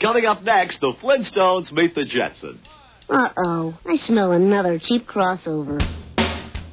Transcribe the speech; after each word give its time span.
Coming 0.00 0.26
up 0.26 0.42
next, 0.42 0.80
the 0.80 0.92
Flintstones 1.00 1.72
meet 1.72 1.94
the 1.94 2.02
Jetsons. 2.02 2.58
Uh-oh, 3.08 3.78
I 3.86 3.96
smell 4.06 4.32
another 4.32 4.78
cheap 4.78 5.06
crossover. 5.06 5.80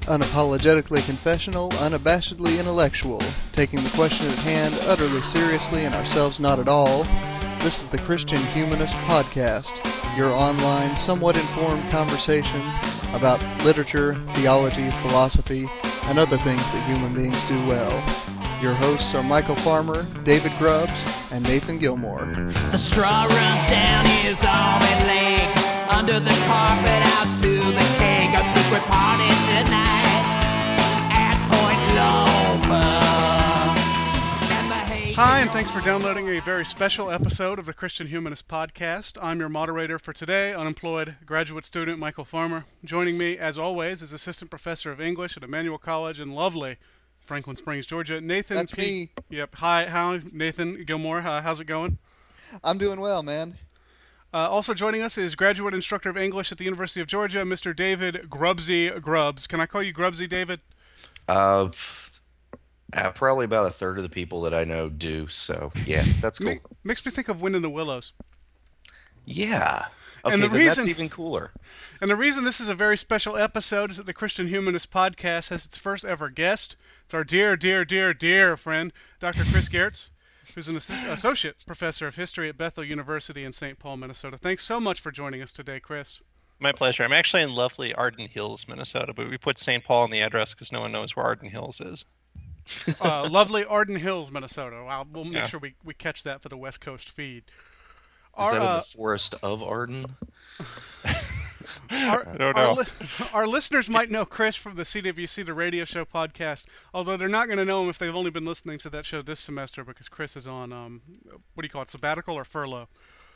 Unapologetically 0.01 1.05
confessional, 1.05 1.70
unabashedly 1.70 2.59
intellectual, 2.59 3.21
taking 3.54 3.81
the 3.81 3.89
question 3.91 4.28
at 4.28 4.38
hand 4.39 4.78
utterly 4.88 5.21
seriously 5.21 5.86
and 5.86 5.96
ourselves 5.96 6.41
not 6.41 6.59
at 6.59 6.67
all. 6.67 7.04
This 7.59 7.81
is 7.81 7.88
the 7.88 7.99
Christian 7.99 8.40
Humanist 8.47 8.96
Podcast, 8.96 9.71
your 10.17 10.29
online, 10.29 10.97
somewhat 10.97 11.37
informed 11.37 11.90
conversation 11.90 12.62
about 13.13 13.42
literature, 13.63 14.15
theology, 14.33 14.90
philosophy, 15.08 15.69
and 16.03 16.20
other 16.20 16.38
things 16.40 16.62
that 16.73 16.85
human 16.85 17.13
beings 17.13 17.41
do 17.48 17.55
well. 17.67 18.42
Your 18.63 18.73
hosts 18.75 19.13
are 19.13 19.21
Michial 19.21 19.59
Farmer, 19.59 20.05
David 20.23 20.53
Grubbs, 20.57 21.03
and 21.34 21.43
Nathan 21.43 21.80
Gilmour. 21.80 22.49
The 22.71 22.77
straw 22.77 23.23
runs 23.25 23.67
down 23.67 24.05
his 24.23 24.41
arm 24.41 24.81
and 24.81 25.08
leg, 25.08 25.58
under 25.90 26.17
the 26.17 26.34
carpet 26.48 27.02
out 27.18 27.38
to 27.40 27.52
the 27.52 27.85
keg. 27.98 28.34
A 28.34 28.41
secret 28.55 28.81
party 28.84 29.27
tonight 29.52 30.23
at 31.12 31.35
Point 31.52 31.81
Loma. 31.98 33.76
And 34.54 34.71
the 34.71 34.76
hay- 34.76 35.12
Hi, 35.13 35.40
and 35.41 35.52
thanks 35.52 35.70
for 35.70 35.82
downloading 35.82 36.30
a 36.30 36.40
very 36.40 36.63
special 36.63 37.12
episode 37.12 37.59
of 37.59 37.66
the 37.66 37.73
Christian 37.73 38.07
Humanist 38.07 38.48
Podcast. 38.48 39.18
I'm 39.21 39.41
your 39.41 39.49
moderator 39.49 39.99
for 39.99 40.13
today, 40.13 40.54
unemployed 40.54 41.16
graduate 41.26 41.66
student 41.66 41.99
Michial 41.99 42.26
Farmer. 42.26 42.63
Joining 42.85 43.18
me, 43.18 43.38
as 43.38 43.57
always, 43.57 44.02
is 44.02 44.13
Assistant 44.13 44.49
Professor 44.49 44.90
of 44.90 45.02
English 45.02 45.35
at 45.35 45.43
Emmanuel 45.43 45.77
College 45.77 46.21
in 46.21 46.32
lovely 46.32 46.77
Franklin 47.26 47.55
Springs, 47.55 47.86
Georgia, 47.86 48.20
Nathan 48.20 48.58
That's 48.58 48.72
P. 48.72 48.82
me. 48.82 49.09
Yep. 49.30 49.55
Hi, 49.55 49.88
how 49.88 50.20
Nathan 50.32 50.84
Gilmour. 50.84 51.20
Uh, 51.20 51.41
how's 51.41 51.59
it 51.59 51.66
going? 51.66 51.98
I'm 52.63 52.77
doing 52.77 52.99
well, 52.99 53.23
man. 53.23 53.58
Uh, 54.34 54.49
also 54.49 54.73
joining 54.73 55.02
us 55.02 55.18
is 55.18 55.36
graduate 55.36 55.73
instructor 55.73 56.09
of 56.09 56.18
English 56.18 56.51
at 56.51 56.57
the 56.57 56.63
University 56.63 56.99
of 56.99 57.07
Georgia, 57.07 57.40
Mr. 57.44 57.76
David 57.76 58.26
Grubsy 58.29 58.99
Grubbs. 59.01 59.48
Can 59.48 59.60
I 59.62 59.66
call 59.66 59.84
you 59.84 59.94
Grubsy, 59.94 60.27
David? 60.27 60.60
Uh, 61.27 61.66
f- 61.74 62.21
uh, 62.98 63.12
probably 63.12 63.46
about 63.46 63.68
a 63.68 63.71
third 63.71 63.98
of 63.98 64.03
the 64.03 64.09
people 64.09 64.41
that 64.41 64.53
I 64.53 64.63
know 64.63 64.89
do. 64.89 65.27
So 65.27 65.71
yeah, 65.85 66.03
that's 66.19 66.39
cool. 66.39 66.53
Ma- 66.55 66.59
makes 66.83 67.05
me 67.05 67.11
think 67.11 67.29
of 67.29 67.41
Wind 67.41 67.55
in 67.55 67.61
the 67.61 67.69
Willows. 67.69 68.13
Yeah. 69.25 69.85
Okay, 70.25 70.33
And 70.33 70.41
the 70.43 70.49
reason- 70.49 70.85
that's 70.85 70.88
even 70.88 71.09
cooler. 71.09 71.52
And 71.99 72.09
the 72.09 72.16
reason 72.16 72.45
this 72.45 72.61
is 72.61 72.69
a 72.69 72.75
very 72.75 72.97
special 72.97 73.35
episode 73.35 73.91
is 73.91 73.97
that 73.97 74.05
the 74.05 74.13
Christian 74.13 74.47
Humanist 74.47 74.89
Podcast 74.91 75.49
has 75.49 75.66
its 75.66 75.77
first 75.77 76.05
ever 76.05 76.29
guest. 76.29 76.77
It's 77.03 77.13
our 77.13 77.23
dear, 77.25 77.57
dear, 77.57 77.83
dear, 77.83 78.13
dear 78.13 78.55
friend, 78.55 78.94
Dr. 79.19 79.44
Chris 79.44 79.67
Gehrz, 79.67 80.11
who's 80.55 80.69
an 80.69 80.77
assist- 80.77 81.05
associate 81.05 81.57
professor 81.66 82.07
of 82.07 82.16
history 82.16 82.47
at 82.47 82.57
Bethel 82.57 82.85
University 82.85 83.44
in 83.44 83.51
St. 83.51 83.77
Paul, 83.79 83.97
Minnesota. 83.97 84.38
Thanks 84.38 84.63
so 84.63 84.79
much 84.79 85.01
for 85.01 85.11
joining 85.11 85.41
us 85.41 85.51
today, 85.51 85.79
Chris. 85.81 86.21
My 86.59 86.71
pleasure. 86.71 87.03
I'm 87.03 87.11
actually 87.11 87.41
in 87.41 87.53
lovely 87.53 87.94
Arden 87.94 88.29
Hills, 88.29 88.66
Minnesota, 88.67 89.11
but 89.13 89.29
we 89.29 89.38
put 89.38 89.59
St. 89.59 89.83
Paul 89.83 90.05
in 90.05 90.11
the 90.11 90.21
address 90.21 90.53
because 90.53 90.71
no 90.71 90.79
one 90.81 90.94
knows 90.94 91.16
where 91.17 91.25
Arden 91.25 91.49
Hills 91.49 91.81
is. 91.81 92.05
Uh, 93.01 93.27
lovely 93.29 93.66
Arden 93.66 93.97
Hills, 93.97 94.31
Minnesota. 94.31 94.81
Wow, 94.85 95.05
we'll 95.11 95.25
make 95.25 95.33
Yeah. 95.33 95.47
sure 95.47 95.59
we, 95.59 95.73
we 95.83 95.94
catch 95.94 96.23
that 96.23 96.41
for 96.41 96.47
the 96.47 96.55
West 96.55 96.79
Coast 96.79 97.09
feed. 97.09 97.44
Is 98.39 98.45
Our, 98.47 98.51
that 98.53 98.61
in 98.61 98.67
uh, 98.67 98.75
the 98.77 98.81
forest 98.97 99.35
of 99.43 99.61
Arden? 99.61 100.05
Our, 101.91 102.27
I 102.27 102.35
don't 102.37 102.57
our 102.57 102.73
li- 102.73 102.85
our 103.33 103.47
listeners 103.47 103.89
might 103.89 104.09
know 104.09 104.25
Chris 104.25 104.55
from 104.55 104.75
the 104.75 104.83
CWC, 104.83 105.45
the 105.45 105.53
radio 105.53 105.85
show 105.85 106.03
podcast, 106.05 106.65
although 106.93 107.15
they're 107.15 107.27
not 107.29 107.45
going 107.47 107.59
to 107.59 107.65
know 107.65 107.83
him 107.83 107.89
if 107.89 107.97
they've 107.99 108.15
only 108.15 108.31
been 108.31 108.45
listening 108.45 108.77
to 108.79 108.89
that 108.89 109.05
show 109.05 109.21
this 109.21 109.39
semester 109.39 109.83
because 109.83 110.09
Chris 110.09 110.35
is 110.35 110.47
on, 110.47 110.73
um, 110.73 111.01
what 111.53 111.61
do 111.61 111.65
you 111.65 111.69
call 111.69 111.83
it, 111.83 111.89
sabbatical 111.89 112.35
or 112.35 112.43
furlough? 112.43 112.87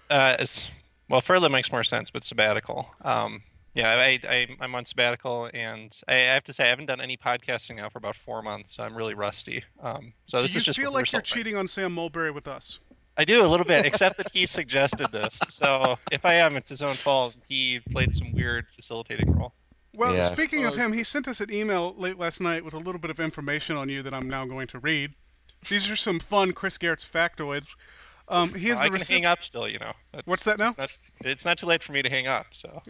Uh, 0.10 0.36
it's, 0.40 0.68
well, 1.10 1.22
furlough 1.22 1.50
makes 1.50 1.72
more 1.72 1.84
sense, 1.84 2.10
but 2.10 2.24
sabbatical. 2.24 2.90
Um, 3.04 3.44
yeah, 3.76 3.92
I, 3.94 4.20
I, 4.28 4.48
I'm 4.60 4.74
on 4.74 4.86
sabbatical, 4.86 5.50
and 5.54 5.96
I, 6.08 6.16
I 6.16 6.18
have 6.18 6.44
to 6.46 6.54
say 6.54 6.66
I 6.66 6.68
haven't 6.68 6.88
done 6.88 7.00
any 7.00 7.16
podcasting 7.16 7.76
now 7.76 7.90
for 7.90 8.00
about 8.00 8.16
four 8.16 8.42
months, 8.42 8.76
so 8.76 8.84
I'm 8.84 8.96
really 8.96 9.14
rusty. 9.14 9.64
Um, 9.82 10.14
so 10.26 10.42
this 10.42 10.52
Do 10.52 10.56
you 10.56 10.60
is 10.60 10.66
just 10.66 10.80
feel 10.80 10.92
like 10.92 11.12
you're 11.12 11.20
rehearsal. 11.20 11.36
cheating 11.36 11.56
on 11.56 11.68
Sam 11.68 11.94
Mulberry 11.94 12.32
with 12.32 12.48
us? 12.48 12.80
I 13.18 13.26
do 13.26 13.44
a 13.44 13.48
little 13.48 13.66
bit, 13.66 13.86
except 13.86 14.18
that 14.18 14.32
he 14.32 14.46
suggested 14.46 15.08
this. 15.12 15.40
So 15.50 15.98
if 16.12 16.24
I 16.26 16.36
am, 16.36 16.56
it's 16.56 16.70
his 16.70 16.82
own 16.82 16.96
fault. 16.96 17.36
He 17.50 17.80
played 17.92 18.14
some 18.14 18.32
weird 18.34 18.68
facilitating 18.76 19.32
role. 19.32 19.54
Well, 19.94 20.14
Yeah. 20.16 20.22
speaking 20.22 20.66
of 20.66 20.76
him, 20.76 20.94
he 20.94 21.04
sent 21.04 21.28
us 21.28 21.42
an 21.42 21.52
email 21.52 21.96
late 21.98 22.20
last 22.20 22.40
night 22.40 22.64
with 22.64 22.76
a 22.76 22.78
little 22.78 23.00
bit 23.00 23.10
of 23.10 23.20
information 23.20 23.76
on 23.76 23.90
you 23.90 24.04
that 24.04 24.14
I'm 24.14 24.30
now 24.30 24.46
going 24.46 24.68
to 24.68 24.80
read. 24.80 25.16
These 25.68 25.90
are 25.90 25.96
some 25.96 26.20
fun 26.20 26.54
Chris 26.54 26.78
Gehrz's 26.78 27.04
factoids. 27.04 27.76
Um, 28.30 28.54
he 28.54 28.70
is 28.70 28.78
I 28.80 28.84
the 28.84 28.90
can 28.90 28.94
recipient. 28.94 29.26
hang 29.26 29.32
up 29.32 29.40
still, 29.44 29.68
you 29.68 29.80
know. 29.80 29.94
That's- 30.12 30.28
What's 30.28 30.44
that 30.46 30.60
now? 30.60 30.76
It's 30.78 31.24
not, 31.24 31.32
it's 31.32 31.46
not 31.46 31.58
too 31.58 31.66
late 31.66 31.82
for 31.82 31.94
me 31.94 32.02
to 32.04 32.10
hang 32.10 32.28
up. 32.28 32.48
So 32.52 32.84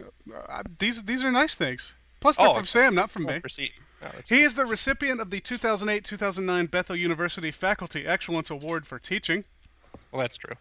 Uh, 0.50 0.62
these 0.78 1.04
these 1.04 1.22
are 1.24 1.30
nice 1.30 1.54
things. 1.54 1.94
Plus, 2.20 2.36
they're 2.36 2.48
Oh, 2.48 2.52
from 2.54 2.62
okay. 2.62 2.66
Sam, 2.66 2.94
not 2.96 3.10
from 3.10 3.24
Well, 3.24 3.36
me. 3.36 3.40
proceed. 3.40 3.72
No, 4.02 4.08
that's 4.08 4.28
He 4.28 4.42
is 4.42 4.54
the 4.54 4.66
recipient 4.66 5.20
of 5.20 5.30
the 5.30 5.40
2008-2009 5.40 6.66
Bethel 6.66 6.96
University 6.96 7.50
Faculty 7.52 8.04
Excellence 8.06 8.50
Award 8.50 8.86
for 8.86 8.98
Teaching. 8.98 9.44
Well, 10.12 10.20
that's 10.22 10.36
true. 10.36 10.56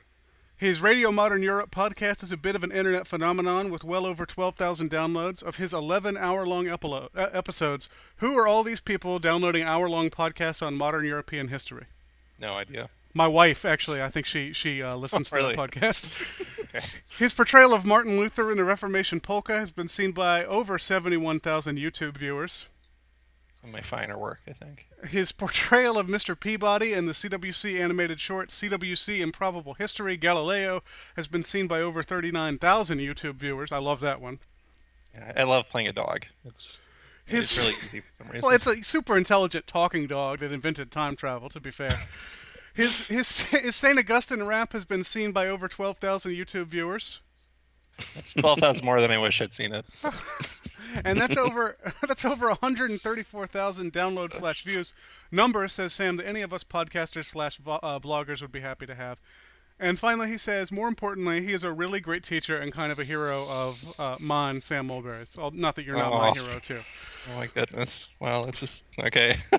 His 0.56 0.82
Radio 0.82 1.12
Modern 1.12 1.44
Europe 1.44 1.70
podcast 1.70 2.24
is 2.24 2.32
a 2.32 2.38
bit 2.38 2.56
of 2.56 2.64
an 2.64 2.72
internet 2.72 3.06
phenomenon 3.06 3.70
with 3.70 3.84
well 3.84 4.08
over 4.08 4.26
12,000 4.26 4.90
downloads 4.90 5.44
of 5.44 5.58
his 5.58 5.72
11 5.72 6.18
hour 6.18 6.48
long 6.48 6.66
epilo- 6.66 7.10
uh, 7.16 7.30
episodes. 7.32 7.90
Who 8.18 8.36
are 8.40 8.48
all 8.48 8.64
these 8.64 8.82
people 8.82 9.20
downloading 9.20 9.62
hour 9.62 9.88
long 9.88 10.10
podcasts 10.10 10.66
on 10.66 10.76
modern 10.76 11.06
European 11.06 11.50
history? 11.50 11.86
No 12.40 12.56
idea. 12.56 12.90
My 13.14 13.28
wife, 13.28 13.66
actually, 13.66 14.02
I 14.02 14.10
think 14.10 14.26
she 14.26 14.52
she 14.52 14.82
uh, 14.82 14.96
listens 15.04 15.32
really? 15.32 15.54
to 15.54 15.62
the 15.62 15.68
podcast. 15.68 16.10
His 17.20 17.34
portrayal 17.34 17.74
of 17.74 17.86
Martin 17.86 18.18
Luther 18.18 18.50
in 18.52 18.58
the 18.58 18.66
Reformation 18.66 19.20
polka 19.20 19.54
has 19.60 19.70
been 19.70 19.88
seen 19.88 20.12
by 20.12 20.44
over 20.44 20.80
71,000 20.80 21.78
YouTube 21.78 22.18
viewers. 22.18 22.70
Some 23.62 23.70
of 23.70 23.74
my 23.74 23.82
finer 23.82 24.18
work, 24.18 24.40
I 24.48 24.54
think. 24.54 24.87
His 25.06 25.32
portrayal 25.32 25.98
of 26.00 26.08
Mr. 26.08 26.38
Peabody 26.40 26.94
in 26.94 27.06
the 27.06 27.12
CWC 27.12 27.80
animated 27.80 28.20
short 28.20 28.50
CWC 28.50 29.20
Improbable 29.20 29.76
History 29.76 30.18
Galileo 30.18 30.82
has 31.16 31.28
been 31.28 31.44
seen 31.44 31.68
by 31.68 31.82
over 31.82 32.02
39,000 32.02 32.98
YouTube 32.98 33.36
viewers. 33.36 33.72
I 33.72 33.78
love 33.78 34.00
that 34.00 34.20
one. 34.20 34.40
Yeah, 35.14 35.34
I 35.36 35.44
love 35.44 35.70
playing 35.70 35.88
a 35.88 35.94
dog. 35.94 36.26
It's 36.44 36.80
His, 37.26 37.58
it's 37.58 37.60
really 37.60 37.78
easy 37.86 38.00
for 38.02 38.08
some 38.18 38.28
reason. 38.28 38.42
well, 38.44 38.56
it's 38.56 38.68
a 38.68 38.84
super 38.84 39.16
intelligent 39.16 39.68
talking 39.68 40.08
dog 40.08 40.40
that 40.40 40.52
invented 40.52 40.92
time 40.92 41.16
travel. 41.16 41.50
To 41.50 41.60
be 41.60 41.72
fair, 41.72 42.00
his 42.74 43.02
his 43.02 43.44
his 43.46 43.76
Saint 43.76 44.00
Augustine 44.00 44.44
rap 44.44 44.74
has 44.74 44.86
been 44.86 45.04
seen 45.04 45.32
by 45.32 45.48
over 45.48 45.68
12,000 45.68 46.32
YouTube 46.32 46.68
viewers, 46.68 47.22
twelve 48.38 48.60
thousand 48.60 48.84
more 48.84 49.00
than 49.00 49.12
I 49.12 49.18
wish 49.20 49.42
I'd 49.42 49.54
seen 49.54 49.74
it. 49.74 49.86
and 51.04 51.18
that's 51.18 51.38
over 51.38 51.78
that's 52.08 52.26
over 52.26 52.48
134,000 52.48 53.94
downloads 53.94 54.36
slash 54.36 54.64
views. 54.64 54.94
Number 55.32 55.68
says 55.68 55.94
Sam 55.94 56.18
that 56.18 56.28
any 56.28 56.42
of 56.42 56.54
us 56.54 56.64
podcasters 56.64 57.26
slash 57.26 57.60
uh, 57.66 58.00
bloggers 58.00 58.42
would 58.42 58.52
be 58.52 58.62
happy 58.62 58.86
to 58.86 58.96
have. 58.96 59.20
And 59.80 60.00
finally, 60.00 60.28
he 60.28 60.38
says, 60.38 60.72
more 60.72 60.88
importantly, 60.88 61.44
he 61.44 61.54
is 61.54 61.64
a 61.64 61.72
really 61.72 62.00
great 62.00 62.24
teacher 62.24 62.58
and 62.58 62.74
kind 62.74 62.92
of 62.92 62.98
a 62.98 63.04
hero 63.04 63.46
of 63.50 63.96
uh, 64.00 64.16
mine, 64.20 64.62
Sam 64.62 64.88
Mulberry. 64.88 65.22
It's 65.22 65.38
all, 65.38 65.52
not 65.52 65.76
that 65.76 65.86
you're 65.86 65.96
not 65.96 66.12
my 66.12 66.32
hero, 66.32 66.58
too. 66.60 66.80
Oh 67.30 67.38
my 67.38 67.48
goodness. 67.48 68.08
Well, 68.20 68.46
it's 68.46 68.60
just 68.60 68.86
okay. 69.00 69.38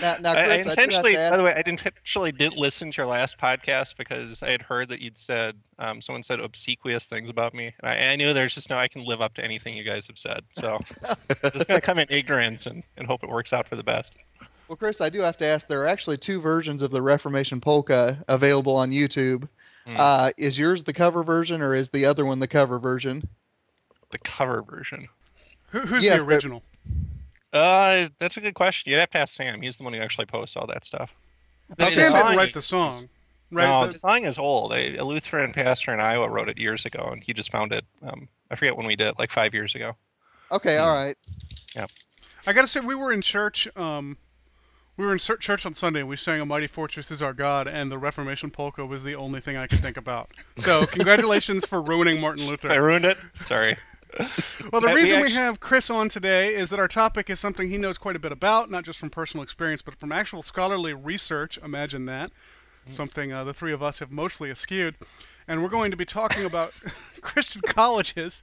Now, 0.00 0.16
now 0.20 0.32
I, 0.32 0.36
I 0.36 0.46
I, 0.46 0.54
intentionally, 0.56 1.12
to 1.12 1.30
by 1.30 1.36
the 1.36 1.42
way, 1.42 1.52
I 1.52 1.62
intentionally 1.68 2.32
didn't 2.32 2.56
listen 2.56 2.90
to 2.90 2.96
your 2.96 3.06
last 3.06 3.36
podcast 3.36 3.96
because 3.96 4.42
I 4.42 4.50
had 4.50 4.62
heard 4.62 4.88
that 4.88 5.00
you'd 5.00 5.18
said 5.18 5.56
um, 5.78 6.00
someone 6.00 6.22
said 6.22 6.40
obsequious 6.40 7.06
things 7.06 7.28
about 7.28 7.52
me, 7.52 7.72
and 7.80 7.90
I, 7.90 8.12
I 8.12 8.16
knew 8.16 8.32
there's 8.32 8.54
just 8.54 8.70
no 8.70 8.78
I 8.78 8.88
can 8.88 9.04
live 9.04 9.20
up 9.20 9.34
to 9.34 9.44
anything 9.44 9.74
you 9.74 9.82
guys 9.84 10.06
have 10.06 10.18
said. 10.18 10.44
So 10.52 10.74
I'm 11.04 11.50
just 11.52 11.66
gonna 11.66 11.80
come 11.80 11.98
in 11.98 12.06
ignorance 12.10 12.66
and, 12.66 12.84
and 12.96 13.06
hope 13.06 13.22
it 13.22 13.28
works 13.28 13.52
out 13.52 13.68
for 13.68 13.76
the 13.76 13.82
best. 13.82 14.14
Well, 14.68 14.76
Chris, 14.76 15.00
I 15.00 15.08
do 15.08 15.20
have 15.20 15.36
to 15.38 15.44
ask. 15.46 15.68
There 15.68 15.80
are 15.82 15.86
actually 15.86 16.16
two 16.18 16.40
versions 16.40 16.82
of 16.82 16.90
the 16.90 17.02
Reformation 17.02 17.60
polka 17.60 18.24
available 18.28 18.76
on 18.76 18.90
YouTube. 18.90 19.48
Hmm. 19.86 19.96
Uh, 19.96 20.30
is 20.36 20.58
yours 20.58 20.84
the 20.84 20.92
cover 20.92 21.22
version, 21.22 21.62
or 21.62 21.74
is 21.74 21.90
the 21.90 22.04
other 22.04 22.24
one 22.26 22.40
the 22.40 22.48
cover 22.48 22.78
version? 22.78 23.28
The 24.10 24.18
cover 24.18 24.62
version. 24.62 25.08
Who, 25.70 25.80
who's 25.80 26.04
Yes, 26.04 26.20
the 26.20 26.26
original? 26.26 26.62
Uh, 27.52 28.08
that's 28.18 28.36
a 28.36 28.40
good 28.40 28.54
question. 28.54 28.90
You'd 28.90 28.98
have 29.00 29.10
to 29.10 29.18
ask 29.18 29.34
Sam. 29.34 29.62
He's 29.62 29.76
the 29.76 29.84
one 29.84 29.92
who 29.92 30.00
actually 30.00 30.26
posts 30.26 30.56
all 30.56 30.66
that 30.66 30.84
stuff. 30.84 31.14
But 31.76 31.90
Sam 31.90 32.12
didn't 32.12 32.36
write 32.36 32.54
the 32.54 32.60
song. 32.60 33.04
Right? 33.52 33.64
no, 33.66 33.86
the- 33.86 33.92
the 33.92 33.98
song 33.98 34.24
is 34.24 34.38
old. 34.38 34.72
A, 34.72 34.96
a 34.96 35.04
Lutheran 35.04 35.52
pastor 35.52 35.94
in 35.94 36.00
Iowa 36.00 36.28
wrote 36.28 36.48
it 36.48 36.58
years 36.58 36.84
ago, 36.84 37.08
and 37.12 37.22
he 37.22 37.32
just 37.32 37.50
found 37.52 37.72
it. 37.72 37.84
Um, 38.02 38.28
I 38.50 38.56
forget 38.56 38.76
when 38.76 38.86
we 38.86 38.96
did 38.96 39.08
it, 39.08 39.18
like 39.18 39.30
five 39.30 39.54
years 39.54 39.74
ago. 39.74 39.92
Okay, 40.50 40.78
all 40.78 40.94
right. 40.94 41.16
Yeah. 41.74 41.86
I 42.46 42.52
gotta 42.52 42.66
say, 42.66 42.80
we 42.80 42.94
were 42.94 43.12
in 43.12 43.22
church. 43.22 43.68
Um, 43.76 44.18
we 44.96 45.04
were 45.04 45.12
in 45.12 45.18
church 45.18 45.66
on 45.66 45.74
Sunday. 45.74 46.00
and 46.00 46.08
We 46.08 46.16
sang 46.16 46.40
"A 46.40 46.46
Mighty 46.46 46.66
Fortress 46.66 47.10
Is 47.10 47.22
Our 47.22 47.32
God," 47.32 47.66
and 47.68 47.90
the 47.90 47.98
Reformation 47.98 48.50
polka 48.50 48.84
was 48.86 49.02
the 49.02 49.14
only 49.14 49.40
thing 49.40 49.56
I 49.56 49.66
could 49.66 49.80
think 49.80 49.96
about. 49.96 50.30
So, 50.56 50.86
congratulations 50.86 51.66
for 51.66 51.82
ruining 51.82 52.20
Martin 52.20 52.46
Luther. 52.46 52.70
I 52.70 52.76
ruined 52.76 53.04
it. 53.04 53.18
Sorry. 53.40 53.76
Well, 54.72 54.80
the 54.80 54.94
reason 54.94 55.20
we 55.20 55.32
have 55.32 55.60
Chris 55.60 55.90
on 55.90 56.08
today 56.08 56.54
is 56.54 56.70
that 56.70 56.78
our 56.78 56.88
topic 56.88 57.28
is 57.28 57.38
something 57.38 57.68
he 57.68 57.76
knows 57.76 57.98
quite 57.98 58.16
a 58.16 58.18
bit 58.18 58.32
about, 58.32 58.70
not 58.70 58.82
just 58.82 58.98
from 58.98 59.10
personal 59.10 59.44
experience, 59.44 59.82
but 59.82 59.94
from 59.94 60.10
actual 60.10 60.40
scholarly 60.40 60.94
research. 60.94 61.58
Imagine 61.62 62.06
that. 62.06 62.30
Something 62.88 63.32
uh, 63.32 63.44
the 63.44 63.52
three 63.52 63.72
of 63.72 63.82
us 63.82 63.98
have 63.98 64.10
mostly 64.10 64.50
eschewed. 64.50 64.94
And 65.48 65.62
we're 65.62 65.68
going 65.68 65.90
to 65.90 65.96
be 65.96 66.04
talking 66.04 66.44
about 66.44 66.70
Christian 67.22 67.62
colleges. 67.62 68.42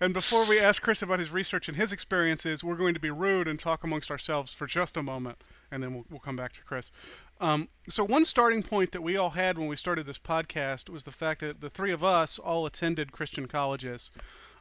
And 0.00 0.12
before 0.12 0.44
we 0.44 0.60
ask 0.60 0.82
Chris 0.82 1.02
about 1.02 1.20
his 1.20 1.30
research 1.30 1.68
and 1.68 1.76
his 1.76 1.92
experiences, 1.92 2.62
we're 2.62 2.76
going 2.76 2.94
to 2.94 3.00
be 3.00 3.10
rude 3.10 3.48
and 3.48 3.58
talk 3.58 3.82
amongst 3.82 4.10
ourselves 4.10 4.52
for 4.52 4.66
just 4.66 4.96
a 4.96 5.02
moment, 5.02 5.38
and 5.70 5.82
then 5.82 5.94
we'll, 5.94 6.04
we'll 6.10 6.20
come 6.20 6.36
back 6.36 6.52
to 6.52 6.62
Chris. 6.62 6.90
Um, 7.40 7.68
so, 7.88 8.04
one 8.04 8.24
starting 8.24 8.62
point 8.62 8.92
that 8.92 9.02
we 9.02 9.16
all 9.16 9.30
had 9.30 9.56
when 9.56 9.68
we 9.68 9.76
started 9.76 10.06
this 10.06 10.18
podcast 10.18 10.90
was 10.90 11.04
the 11.04 11.10
fact 11.10 11.40
that 11.40 11.60
the 11.60 11.70
three 11.70 11.92
of 11.92 12.04
us 12.04 12.38
all 12.38 12.66
attended 12.66 13.12
Christian 13.12 13.48
colleges. 13.48 14.10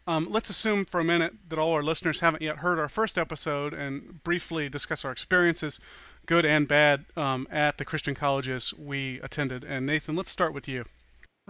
Um, 0.06 0.28
let's 0.30 0.50
assume 0.50 0.84
for 0.84 1.00
a 1.00 1.04
minute 1.04 1.34
that 1.48 1.58
all 1.58 1.72
our 1.72 1.84
listeners 1.84 2.20
haven't 2.20 2.42
yet 2.42 2.58
heard 2.58 2.78
our 2.78 2.90
first 2.90 3.18
episode 3.18 3.74
and 3.74 4.22
briefly 4.24 4.68
discuss 4.68 5.06
our 5.06 5.12
experiences, 5.14 5.80
good 6.26 6.46
and 6.46 6.68
bad, 6.68 7.06
um, 7.16 7.48
at 7.50 7.78
the 7.78 7.86
Christian 7.86 8.14
colleges 8.14 8.74
we 8.74 9.22
attended. 9.22 9.64
And 9.64 9.86
Nathan, 9.86 10.16
let's 10.16 10.30
start 10.30 10.54
with 10.54 10.68
you. 10.68 10.84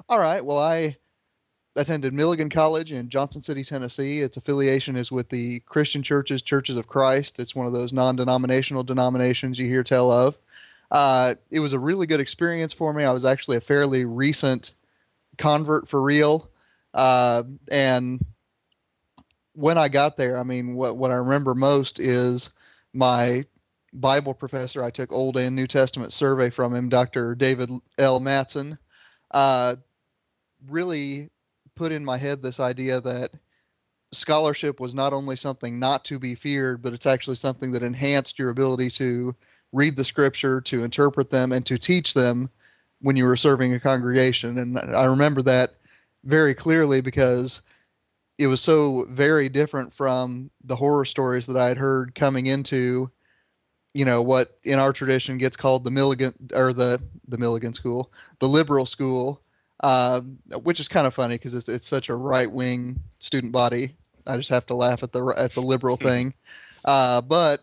All 0.09 0.19
right. 0.19 0.43
Well, 0.43 0.57
I 0.57 0.97
attended 1.75 2.13
Milligan 2.13 2.49
College 2.49 2.91
in 2.91 3.09
Johnson 3.09 3.41
City, 3.41 3.63
Tennessee. 3.63 4.21
Its 4.21 4.37
affiliation 4.37 4.95
is 4.95 5.11
with 5.11 5.29
the 5.29 5.59
Christian 5.61 6.03
Churches, 6.03 6.41
Churches 6.41 6.77
of 6.77 6.87
Christ. 6.87 7.39
It's 7.39 7.55
one 7.55 7.67
of 7.67 7.73
those 7.73 7.93
non 7.93 8.15
denominational 8.15 8.83
denominations 8.83 9.57
you 9.57 9.67
hear 9.67 9.83
tell 9.83 10.11
of. 10.11 10.35
Uh, 10.91 11.35
it 11.49 11.59
was 11.59 11.73
a 11.73 11.79
really 11.79 12.05
good 12.05 12.19
experience 12.19 12.73
for 12.73 12.93
me. 12.93 13.03
I 13.03 13.11
was 13.11 13.25
actually 13.25 13.57
a 13.57 13.61
fairly 13.61 14.05
recent 14.05 14.71
convert 15.37 15.87
for 15.87 16.01
real. 16.01 16.49
Uh, 16.93 17.43
and 17.71 18.23
when 19.53 19.77
I 19.77 19.89
got 19.89 20.17
there, 20.17 20.37
I 20.37 20.43
mean, 20.43 20.75
what, 20.75 20.97
what 20.97 21.11
I 21.11 21.15
remember 21.15 21.55
most 21.55 21.99
is 21.99 22.51
my 22.93 23.45
Bible 23.93 24.33
professor. 24.33 24.83
I 24.83 24.91
took 24.91 25.11
Old 25.11 25.37
and 25.37 25.55
New 25.55 25.67
Testament 25.67 26.13
survey 26.13 26.51
from 26.51 26.75
him, 26.75 26.89
Dr. 26.89 27.33
David 27.33 27.71
L. 27.97 28.19
Matson. 28.19 28.77
Uh, 29.33 29.75
really 30.69 31.29
put 31.75 31.91
in 31.91 32.05
my 32.05 32.17
head 32.17 32.41
this 32.41 32.59
idea 32.59 33.01
that 33.01 33.31
scholarship 34.11 34.79
was 34.79 34.93
not 34.93 35.11
only 35.11 35.35
something 35.35 35.79
not 35.79 36.05
to 36.05 36.19
be 36.19 36.35
feared, 36.35 36.81
but 36.81 36.93
it's 36.93 37.07
actually 37.07 37.35
something 37.35 37.71
that 37.71 37.83
enhanced 37.83 38.37
your 38.37 38.49
ability 38.49 38.89
to 38.91 39.35
read 39.71 39.95
the 39.95 40.05
scripture, 40.05 40.61
to 40.61 40.83
interpret 40.83 41.31
them, 41.31 41.51
and 41.51 41.65
to 41.65 41.77
teach 41.77 42.13
them 42.13 42.49
when 43.01 43.15
you 43.15 43.25
were 43.25 43.35
serving 43.35 43.73
a 43.73 43.79
congregation. 43.79 44.59
And 44.59 44.79
I 44.79 45.05
remember 45.05 45.41
that 45.41 45.71
very 46.23 46.53
clearly 46.53 47.01
because 47.01 47.61
it 48.37 48.47
was 48.47 48.61
so 48.61 49.05
very 49.09 49.49
different 49.49 49.93
from 49.93 50.49
the 50.63 50.75
horror 50.75 51.05
stories 51.05 51.45
that 51.47 51.57
I 51.57 51.67
had 51.67 51.77
heard 51.77 52.15
coming 52.15 52.47
into, 52.47 53.11
you 53.93 54.05
know, 54.05 54.21
what 54.21 54.57
in 54.63 54.79
our 54.79 54.91
tradition 54.91 55.37
gets 55.37 55.55
called 55.55 55.83
the 55.83 55.91
Milligan 55.91 56.33
or 56.53 56.73
the 56.73 57.01
the 57.27 57.37
Milligan 57.37 57.73
school, 57.73 58.11
the 58.39 58.47
liberal 58.47 58.85
school, 58.85 59.41
uh, 59.81 60.21
which 60.63 60.79
is 60.79 60.87
kind 60.87 61.05
of 61.05 61.13
funny 61.13 61.35
because 61.35 61.53
it's 61.53 61.69
it's 61.69 61.87
such 61.87 62.09
a 62.09 62.15
right 62.15 62.51
wing 62.51 62.99
student 63.19 63.51
body. 63.51 63.95
I 64.25 64.37
just 64.37 64.49
have 64.49 64.65
to 64.67 64.75
laugh 64.75 65.03
at 65.03 65.11
the 65.11 65.23
at 65.37 65.51
the 65.51 65.61
liberal 65.61 65.97
thing, 66.09 66.33
uh, 66.85 67.21
but 67.21 67.61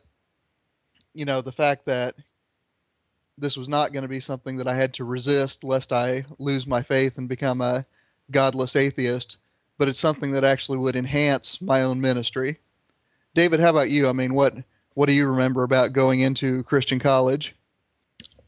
you 1.15 1.25
know 1.25 1.41
the 1.41 1.53
fact 1.53 1.87
that 1.87 2.15
this 3.37 3.57
was 3.57 3.69
not 3.69 3.93
going 3.93 4.03
to 4.03 4.09
be 4.09 4.21
something 4.21 4.57
that 4.57 4.69
I 4.69 4.77
had 4.77 4.95
to 4.95 5.05
resist 5.05 5.65
lest 5.65 5.93
I 5.93 6.25
lose 6.39 6.67
my 6.67 6.83
faith 6.83 7.17
and 7.17 7.29
become 7.29 7.61
a 7.61 7.87
godless 8.31 8.77
atheist, 8.77 9.39
but 9.79 9.89
it's 9.89 9.99
something 9.99 10.31
that 10.33 10.45
actually 10.45 10.79
would 10.79 10.95
enhance 10.95 11.61
my 11.61 11.83
own 11.83 12.01
ministry. 12.01 12.61
David, 13.35 13.61
how 13.61 13.71
about 13.71 13.91
you? 13.91 14.09
I 14.09 14.13
mean, 14.13 14.35
what 14.35 14.55
what 14.95 15.07
do 15.07 15.13
you 15.13 15.27
remember 15.27 15.63
about 15.63 15.93
going 15.93 16.21
into 16.21 16.63
Christian 16.65 16.99
college? 16.99 17.55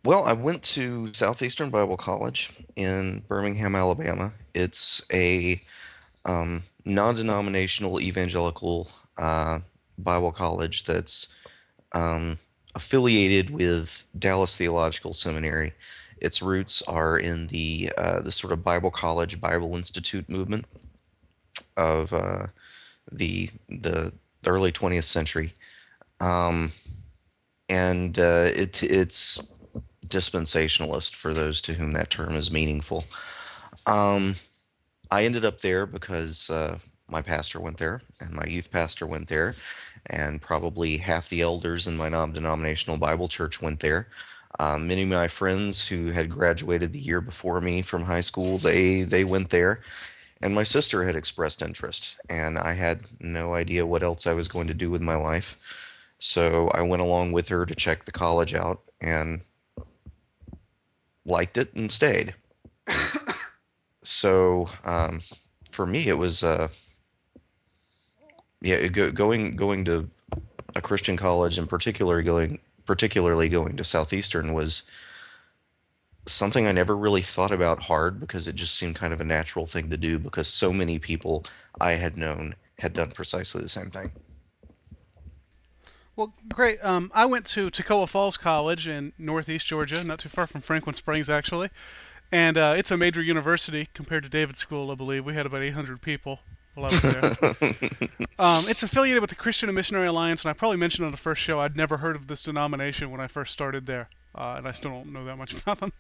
Well, 0.04 0.24
I 0.24 0.32
went 0.32 0.62
to 0.64 1.12
Southeastern 1.12 1.70
Bible 1.70 1.96
College 1.96 2.50
in 2.74 3.22
Birmingham, 3.28 3.76
Alabama. 3.76 4.32
It's 4.52 5.06
a 5.12 5.62
um, 6.24 6.64
non-denominational 6.84 8.00
evangelical 8.00 8.88
uh, 9.16 9.60
Bible 9.98 10.32
college 10.32 10.84
that's 10.84 11.36
um, 11.92 12.38
affiliated 12.74 13.50
with 13.50 14.04
Dallas 14.18 14.56
Theological 14.56 15.12
Seminary. 15.12 15.72
Its 16.18 16.42
roots 16.42 16.82
are 16.82 17.18
in 17.18 17.48
the 17.48 17.92
uh, 17.96 18.20
the 18.20 18.32
sort 18.32 18.52
of 18.52 18.62
Bible 18.62 18.90
College, 18.90 19.40
Bible 19.40 19.74
Institute 19.76 20.28
movement 20.28 20.66
of 21.76 22.12
uh, 22.12 22.46
the 23.10 23.50
the 23.68 24.12
early 24.46 24.72
20th 24.72 25.04
century, 25.04 25.54
um, 26.22 26.72
and 27.68 28.18
uh, 28.18 28.50
it 28.54 28.82
it's 28.82 29.46
dispensationalist 30.06 31.14
for 31.14 31.34
those 31.34 31.60
to 31.62 31.74
whom 31.74 31.92
that 31.92 32.10
term 32.10 32.34
is 32.34 32.52
meaningful. 32.52 33.04
Um, 33.86 34.36
I 35.10 35.24
ended 35.24 35.44
up 35.44 35.60
there 35.60 35.84
because 35.86 36.48
uh, 36.48 36.78
my 37.08 37.22
pastor 37.22 37.60
went 37.60 37.78
there 37.78 38.02
and 38.20 38.32
my 38.32 38.44
youth 38.46 38.70
pastor 38.70 39.06
went 39.06 39.28
there, 39.28 39.54
and 40.06 40.40
probably 40.40 40.98
half 40.98 41.28
the 41.28 41.40
elders 41.40 41.86
in 41.86 41.96
my 41.96 42.08
non 42.08 42.32
denominational 42.32 42.98
Bible 42.98 43.28
church 43.28 43.60
went 43.60 43.80
there. 43.80 44.08
Um, 44.60 44.86
many 44.86 45.02
of 45.02 45.08
my 45.08 45.28
friends 45.28 45.88
who 45.88 46.12
had 46.12 46.30
graduated 46.30 46.92
the 46.92 47.00
year 47.00 47.20
before 47.20 47.60
me 47.60 47.82
from 47.82 48.04
high 48.04 48.20
school, 48.20 48.58
they 48.58 49.02
they 49.02 49.24
went 49.24 49.50
there, 49.50 49.80
and 50.42 50.54
my 50.54 50.62
sister 50.62 51.04
had 51.04 51.16
expressed 51.16 51.62
interest, 51.62 52.20
and 52.28 52.58
I 52.58 52.74
had 52.74 53.04
no 53.20 53.54
idea 53.54 53.86
what 53.86 54.02
else 54.02 54.26
I 54.26 54.34
was 54.34 54.48
going 54.48 54.68
to 54.68 54.74
do 54.74 54.90
with 54.90 55.00
my 55.00 55.16
life, 55.16 55.56
so 56.22 56.68
I 56.68 56.82
went 56.82 57.02
along 57.02 57.32
with 57.32 57.48
her 57.48 57.66
to 57.66 57.74
check 57.74 58.04
the 58.04 58.12
college 58.12 58.54
out, 58.54 58.88
and 59.00 59.40
liked 61.26 61.58
it 61.58 61.74
and 61.74 61.90
stayed. 61.90 62.34
so 64.04 64.68
um, 64.84 65.20
for 65.72 65.84
me, 65.84 66.06
it 66.06 66.18
was 66.18 66.44
uh, 66.44 66.68
yeah, 68.60 68.86
go, 68.86 69.10
going 69.10 69.56
going 69.56 69.84
to 69.86 70.08
a 70.76 70.80
Christian 70.80 71.16
college, 71.16 71.58
and 71.58 71.68
particularly 71.68 72.22
going 72.22 72.60
particularly 72.86 73.48
going 73.48 73.76
to 73.76 73.82
Southeastern 73.82 74.52
was 74.52 74.88
something 76.28 76.68
I 76.68 76.72
never 76.72 76.96
really 76.96 77.22
thought 77.22 77.50
about 77.50 77.82
hard 77.82 78.20
because 78.20 78.46
it 78.46 78.54
just 78.54 78.78
seemed 78.78 78.94
kind 78.94 79.12
of 79.12 79.20
a 79.20 79.24
natural 79.24 79.66
thing 79.66 79.90
to 79.90 79.96
do 79.96 80.20
because 80.20 80.46
so 80.46 80.72
many 80.72 81.00
people 81.00 81.44
I 81.80 81.92
had 81.94 82.16
known 82.16 82.54
had 82.78 82.92
done 82.92 83.10
precisely 83.10 83.60
the 83.60 83.68
same 83.68 83.90
thing. 83.90 84.12
Well, 86.14 86.34
great. 86.48 86.84
Um, 86.84 87.10
I 87.14 87.24
went 87.24 87.46
to 87.46 87.70
Toccoa 87.70 88.08
Falls 88.08 88.36
College 88.36 88.86
in 88.86 89.12
Northeast 89.18 89.66
Georgia, 89.66 90.04
not 90.04 90.18
too 90.18 90.28
far 90.28 90.46
from 90.46 90.60
Franklin 90.60 90.94
Springs, 90.94 91.30
actually. 91.30 91.70
And 92.30 92.58
uh, 92.58 92.74
it's 92.76 92.90
a 92.90 92.96
major 92.96 93.22
university 93.22 93.88
compared 93.94 94.22
to 94.24 94.28
David's 94.28 94.58
school, 94.58 94.90
I 94.90 94.94
believe. 94.94 95.24
We 95.24 95.34
had 95.34 95.46
about 95.46 95.62
800 95.62 96.02
people 96.02 96.40
while 96.74 96.86
I 96.86 96.88
was 96.88 97.02
there. 97.02 97.90
um, 98.38 98.64
it's 98.68 98.82
affiliated 98.82 99.20
with 99.20 99.30
the 99.30 99.36
Christian 99.36 99.68
and 99.68 99.76
Missionary 99.76 100.06
Alliance, 100.06 100.44
and 100.44 100.50
I 100.50 100.52
probably 100.52 100.78
mentioned 100.78 101.04
on 101.04 101.12
the 101.12 101.18
first 101.18 101.40
show 101.42 101.60
I'd 101.60 101.76
never 101.76 101.98
heard 101.98 102.16
of 102.16 102.28
this 102.28 102.42
denomination 102.42 103.10
when 103.10 103.20
I 103.20 103.26
first 103.26 103.52
started 103.52 103.86
there. 103.86 104.08
Uh, 104.34 104.54
and 104.56 104.66
I 104.66 104.72
still 104.72 104.90
don't 104.90 105.12
know 105.12 105.26
that 105.26 105.36
much 105.36 105.52
about 105.62 105.80
them. 105.80 105.92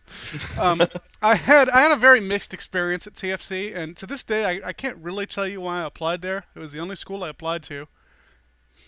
Um, 0.58 0.80
I 1.22 1.34
had 1.34 1.68
I 1.68 1.82
had 1.82 1.92
a 1.92 1.96
very 1.96 2.20
mixed 2.20 2.54
experience 2.54 3.06
at 3.06 3.12
TFC, 3.12 3.74
and 3.74 3.94
to 3.98 4.06
this 4.06 4.24
day 4.24 4.46
I, 4.46 4.68
I 4.68 4.72
can't 4.72 4.96
really 4.96 5.26
tell 5.26 5.46
you 5.46 5.60
why 5.60 5.82
I 5.82 5.86
applied 5.86 6.22
there. 6.22 6.44
It 6.54 6.58
was 6.58 6.72
the 6.72 6.80
only 6.80 6.96
school 6.96 7.24
I 7.24 7.28
applied 7.28 7.62
to 7.64 7.88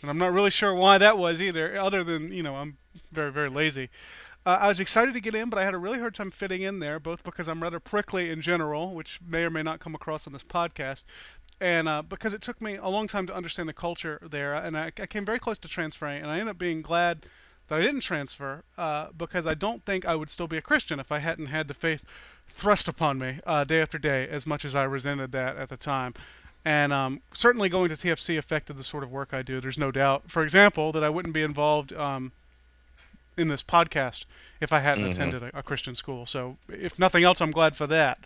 and 0.04 0.11
I'm 0.11 0.18
not 0.18 0.34
really 0.34 0.50
sure 0.50 0.75
why 0.75 0.99
that 0.99 1.16
was 1.16 1.40
either, 1.40 1.78
other 1.78 2.04
than 2.04 2.30
you 2.30 2.42
know 2.42 2.56
I'm 2.56 2.76
very 3.11 3.32
very 3.32 3.49
lazy. 3.49 3.88
Uh, 4.44 4.58
I 4.61 4.68
was 4.68 4.78
excited 4.78 5.14
to 5.14 5.20
get 5.20 5.34
in, 5.34 5.49
but 5.49 5.58
I 5.58 5.64
had 5.64 5.73
a 5.73 5.78
really 5.78 5.99
hard 5.99 6.14
time 6.14 6.30
fitting 6.30 6.61
in 6.61 6.78
there, 6.78 7.00
both 7.00 7.25
because 7.25 7.49
I'm 7.49 7.62
rather 7.62 7.80
prickly 7.80 8.28
in 8.28 8.42
general, 8.42 8.94
which 8.94 9.18
may 9.26 9.44
or 9.44 9.50
may 9.50 9.62
not 9.62 9.80
come 9.80 9.94
across 9.94 10.26
on 10.26 10.34
this 10.34 10.42
podcast, 10.42 11.04
and 11.58 11.88
uh, 11.88 12.02
because 12.02 12.34
it 12.34 12.42
took 12.42 12.61
me 12.61 12.75
a 12.76 12.88
long 12.88 13.08
time 13.08 13.26
to 13.28 13.34
understand 13.34 13.66
the 13.66 13.73
culture 13.73 14.20
there, 14.23 14.52
and 14.52 14.76
I, 14.76 14.92
I, 15.00 15.06
came 15.06 15.25
very 15.25 15.38
close 15.38 15.56
to 15.58 15.68
transferring, 15.68 16.20
and 16.20 16.30
I 16.30 16.34
ended 16.34 16.50
up 16.50 16.58
being 16.58 16.82
glad 16.82 17.25
that 17.68 17.78
I 17.78 17.82
didn't 17.82 18.02
transfer 18.02 18.64
uh, 18.76 19.08
because 19.16 19.46
I 19.46 19.54
don't 19.54 19.87
think 19.87 20.04
I 20.04 20.16
would 20.16 20.28
still 20.28 20.46
be 20.46 20.58
a 20.58 20.62
Christian 20.62 21.00
if 21.00 21.11
I 21.11 21.20
hadn't 21.20 21.46
had 21.46 21.66
the 21.66 21.73
faith 21.73 22.02
thrust 22.46 22.88
upon 22.88 23.18
me 23.18 23.40
uh, 23.46 23.64
day 23.64 23.80
after 23.80 23.96
day, 23.96 24.28
as 24.28 24.46
much 24.46 24.66
as 24.66 24.75
I 24.75 24.82
resented 24.82 25.32
that 25.32 25.56
at 25.56 25.70
the 25.70 25.78
time. 25.78 26.12
And 26.64 26.92
um, 26.92 27.21
certainly 27.33 27.68
going 27.68 27.90
to 27.90 27.94
TFC 27.94 28.38
affected 28.38 28.78
the 28.78 28.83
sort 28.83 29.02
of 29.02 29.12
work 29.12 29.35
I 29.35 29.42
do. 29.42 29.61
There's 29.61 29.78
no 29.78 29.90
doubt. 29.90 30.30
For 30.30 30.42
example, 30.42 30.92
that 30.92 31.04
I 31.04 31.11
wouldn't 31.11 31.35
be 31.35 31.42
involved 31.42 31.92
um, 31.92 32.33
in 33.37 33.49
this 33.49 33.62
podcast 33.62 34.25
if 34.61 34.73
I 34.73 34.80
hadn't 34.80 35.04
mm-hmm. 35.04 35.12
attended 35.12 35.42
a, 35.42 35.59
a, 35.59 35.62
Christian 35.62 35.94
school. 35.94 36.25
So, 36.25 36.56
if 36.68 36.99
nothing 36.99 37.23
else, 37.23 37.42
I'm 37.42 37.50
glad 37.50 37.76
for 37.76 37.87
that. 37.88 38.18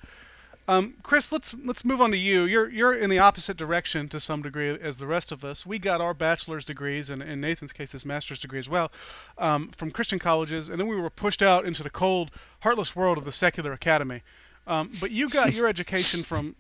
Um, 0.69 0.97
Chris, 1.03 1.33
let's 1.33 1.57
let's 1.65 1.83
move 1.83 2.01
on 2.01 2.11
to 2.11 2.19
you. 2.19 2.45
You're 2.45 2.69
you're 2.69 2.95
in 2.95 3.09
the 3.09 3.19
opposite 3.19 3.57
direction 3.57 4.07
to 4.11 4.21
some 4.21 4.43
degree 4.43 4.69
as 4.69 4.99
the 4.99 5.07
rest 5.07 5.33
of 5.33 5.43
us. 5.43 5.65
We 5.65 5.79
got 5.79 6.03
our 6.03 6.13
bachelor's 6.13 6.67
degrees, 6.67 7.09
and 7.09 7.23
in 7.23 7.41
Nathan's 7.41 7.73
case, 7.73 7.93
his 7.93 8.05
master's 8.05 8.39
degree 8.39 8.59
as 8.59 8.69
well, 8.69 8.93
um, 9.39 9.69
from 9.69 9.91
Christian 9.91 10.19
colleges, 10.19 10.69
and 10.69 10.79
then 10.79 10.87
we 10.87 11.01
were 11.01 11.09
pushed 11.09 11.41
out 11.41 11.65
into 11.65 11.83
the 11.83 11.91
cold, 11.91 12.31
heartless 12.61 12.95
world 12.95 13.17
of 13.17 13.25
the 13.25 13.33
secular 13.33 13.73
academy. 13.73 14.23
Um, 14.67 14.91
but 15.01 15.11
you 15.11 15.31
got 15.31 15.55
your 15.55 15.67
education 15.67 16.23
from 16.23 16.55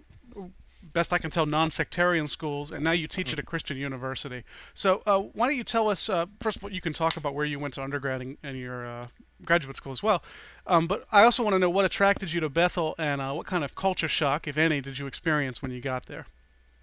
best 0.98 1.12
I 1.12 1.18
can 1.18 1.30
tell, 1.30 1.46
non-sectarian 1.46 2.26
schools, 2.26 2.72
and 2.72 2.82
now 2.82 2.90
you 2.90 3.06
teach 3.06 3.32
at 3.32 3.38
a 3.38 3.42
Christian 3.44 3.76
university. 3.76 4.42
So 4.74 5.00
uh, 5.06 5.20
why 5.20 5.46
don't 5.46 5.56
you 5.56 5.62
tell 5.62 5.88
us 5.88 6.08
uh, 6.08 6.26
first 6.40 6.56
of 6.56 6.64
all? 6.64 6.72
You 6.72 6.80
can 6.80 6.92
talk 6.92 7.16
about 7.16 7.34
where 7.36 7.44
you 7.44 7.60
went 7.60 7.74
to 7.74 7.82
undergrad 7.84 8.20
and, 8.20 8.36
and 8.42 8.58
your 8.58 8.84
uh, 8.84 9.06
graduate 9.44 9.76
school 9.76 9.92
as 9.92 10.02
well. 10.02 10.24
Um, 10.66 10.88
but 10.88 11.04
I 11.12 11.22
also 11.22 11.44
want 11.44 11.54
to 11.54 11.60
know 11.60 11.70
what 11.70 11.84
attracted 11.84 12.32
you 12.32 12.40
to 12.40 12.48
Bethel, 12.48 12.96
and 12.98 13.20
uh, 13.20 13.32
what 13.32 13.46
kind 13.46 13.62
of 13.62 13.76
culture 13.76 14.08
shock, 14.08 14.48
if 14.48 14.58
any, 14.58 14.80
did 14.80 14.98
you 14.98 15.06
experience 15.06 15.62
when 15.62 15.70
you 15.70 15.80
got 15.80 16.06
there? 16.06 16.26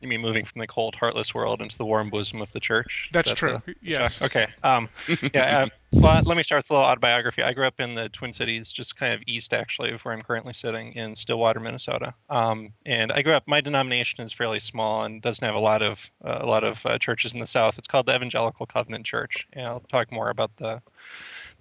You 0.06 0.10
mean 0.10 0.22
moving 0.22 0.46
from 0.46 0.60
the 0.60 0.68
cold, 0.68 0.94
heartless 0.94 1.34
world 1.34 1.64
into 1.64 1.76
the 1.80 1.86
warm 1.86 2.12
bosom 2.12 2.40
of 2.40 2.52
the 2.54 2.60
church? 2.60 3.10
That's 3.12 3.30
Is 3.30 3.34
true. 3.34 3.60
the- 3.66 3.74
Yes. 3.82 4.22
Okay. 4.22 4.46
Um, 4.62 4.88
yeah. 5.34 5.62
Uh, 5.62 5.68
well, 5.94 6.22
let 6.24 6.38
me 6.38 6.44
start 6.44 6.60
with 6.60 6.70
a 6.70 6.74
little 6.74 6.86
autobiography. 6.86 7.42
I 7.42 7.54
grew 7.54 7.66
up 7.66 7.80
in 7.80 7.96
the 7.96 8.08
Twin 8.10 8.32
Cities, 8.32 8.72
just 8.72 8.96
kind 8.98 9.14
of 9.14 9.24
east, 9.26 9.52
actually, 9.52 9.92
of 9.92 10.02
where 10.06 10.14
I'm 10.14 10.22
currently 10.22 10.54
sitting 10.54 10.94
in 10.94 11.16
Stillwater, 11.16 11.60
Minnesota. 11.60 12.14
Um, 12.30 12.74
and 12.86 13.12
I 13.12 13.24
grew 13.24 13.34
up. 13.34 13.48
My 13.48 13.62
denomination 13.62 14.22
is 14.24 14.32
fairly 14.32 14.60
small 14.60 15.06
and 15.06 15.24
doesn't 15.24 15.44
have 15.44 15.56
a 15.56 15.60
lot 15.60 15.82
of 15.82 16.12
uh, 16.24 16.38
a 16.42 16.46
lot 16.46 16.64
of 16.64 16.86
uh, 16.86 17.00
churches 17.00 17.34
in 17.34 17.40
the 17.40 17.48
South. 17.48 17.80
It's 17.80 17.88
called 17.88 18.06
the 18.06 18.14
Evangelical 18.16 18.68
Covenant 18.68 19.08
Church, 19.08 19.48
and 19.54 19.66
I'll 19.66 19.80
talk 19.92 20.12
more 20.12 20.30
about 20.30 20.52
the 20.58 20.84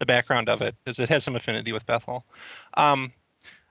the 0.01 0.07
background 0.07 0.51
of 0.51 0.61
it 0.61 0.75
because 0.85 0.99
it 0.99 1.09
has 1.09 1.25
some 1.25 1.35
affinity 1.35 1.73
with 1.73 1.87
Bethel. 1.87 2.27
Um, 2.77 3.15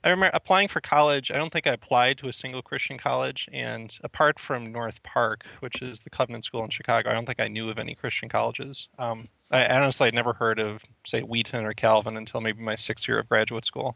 I 0.03 0.09
remember 0.09 0.31
applying 0.33 0.67
for 0.67 0.81
college. 0.81 1.31
I 1.31 1.37
don't 1.37 1.51
think 1.51 1.65
I 1.65 1.71
applied 1.71 2.17
to 2.19 2.27
a 2.27 2.33
single 2.33 2.61
Christian 2.61 2.97
college, 2.97 3.47
and 3.53 3.97
apart 4.03 4.37
from 4.39 4.71
North 4.71 5.01
Park, 5.03 5.45
which 5.61 5.81
is 5.81 6.01
the 6.01 6.09
Covenant 6.09 6.43
School 6.43 6.63
in 6.63 6.69
Chicago, 6.69 7.09
I 7.09 7.13
don't 7.13 7.25
think 7.25 7.39
I 7.39 7.47
knew 7.47 7.69
of 7.69 7.79
any 7.79 7.95
Christian 7.95 8.27
colleges. 8.27 8.89
Um, 8.99 9.29
I 9.51 9.65
honestly 9.65 10.07
had 10.07 10.13
never 10.13 10.33
heard 10.33 10.59
of, 10.59 10.83
say, 11.05 11.21
Wheaton 11.21 11.65
or 11.65 11.73
Calvin 11.73 12.17
until 12.17 12.41
maybe 12.41 12.61
my 12.61 12.75
sixth 12.75 13.07
year 13.07 13.19
of 13.19 13.29
graduate 13.29 13.65
school, 13.65 13.95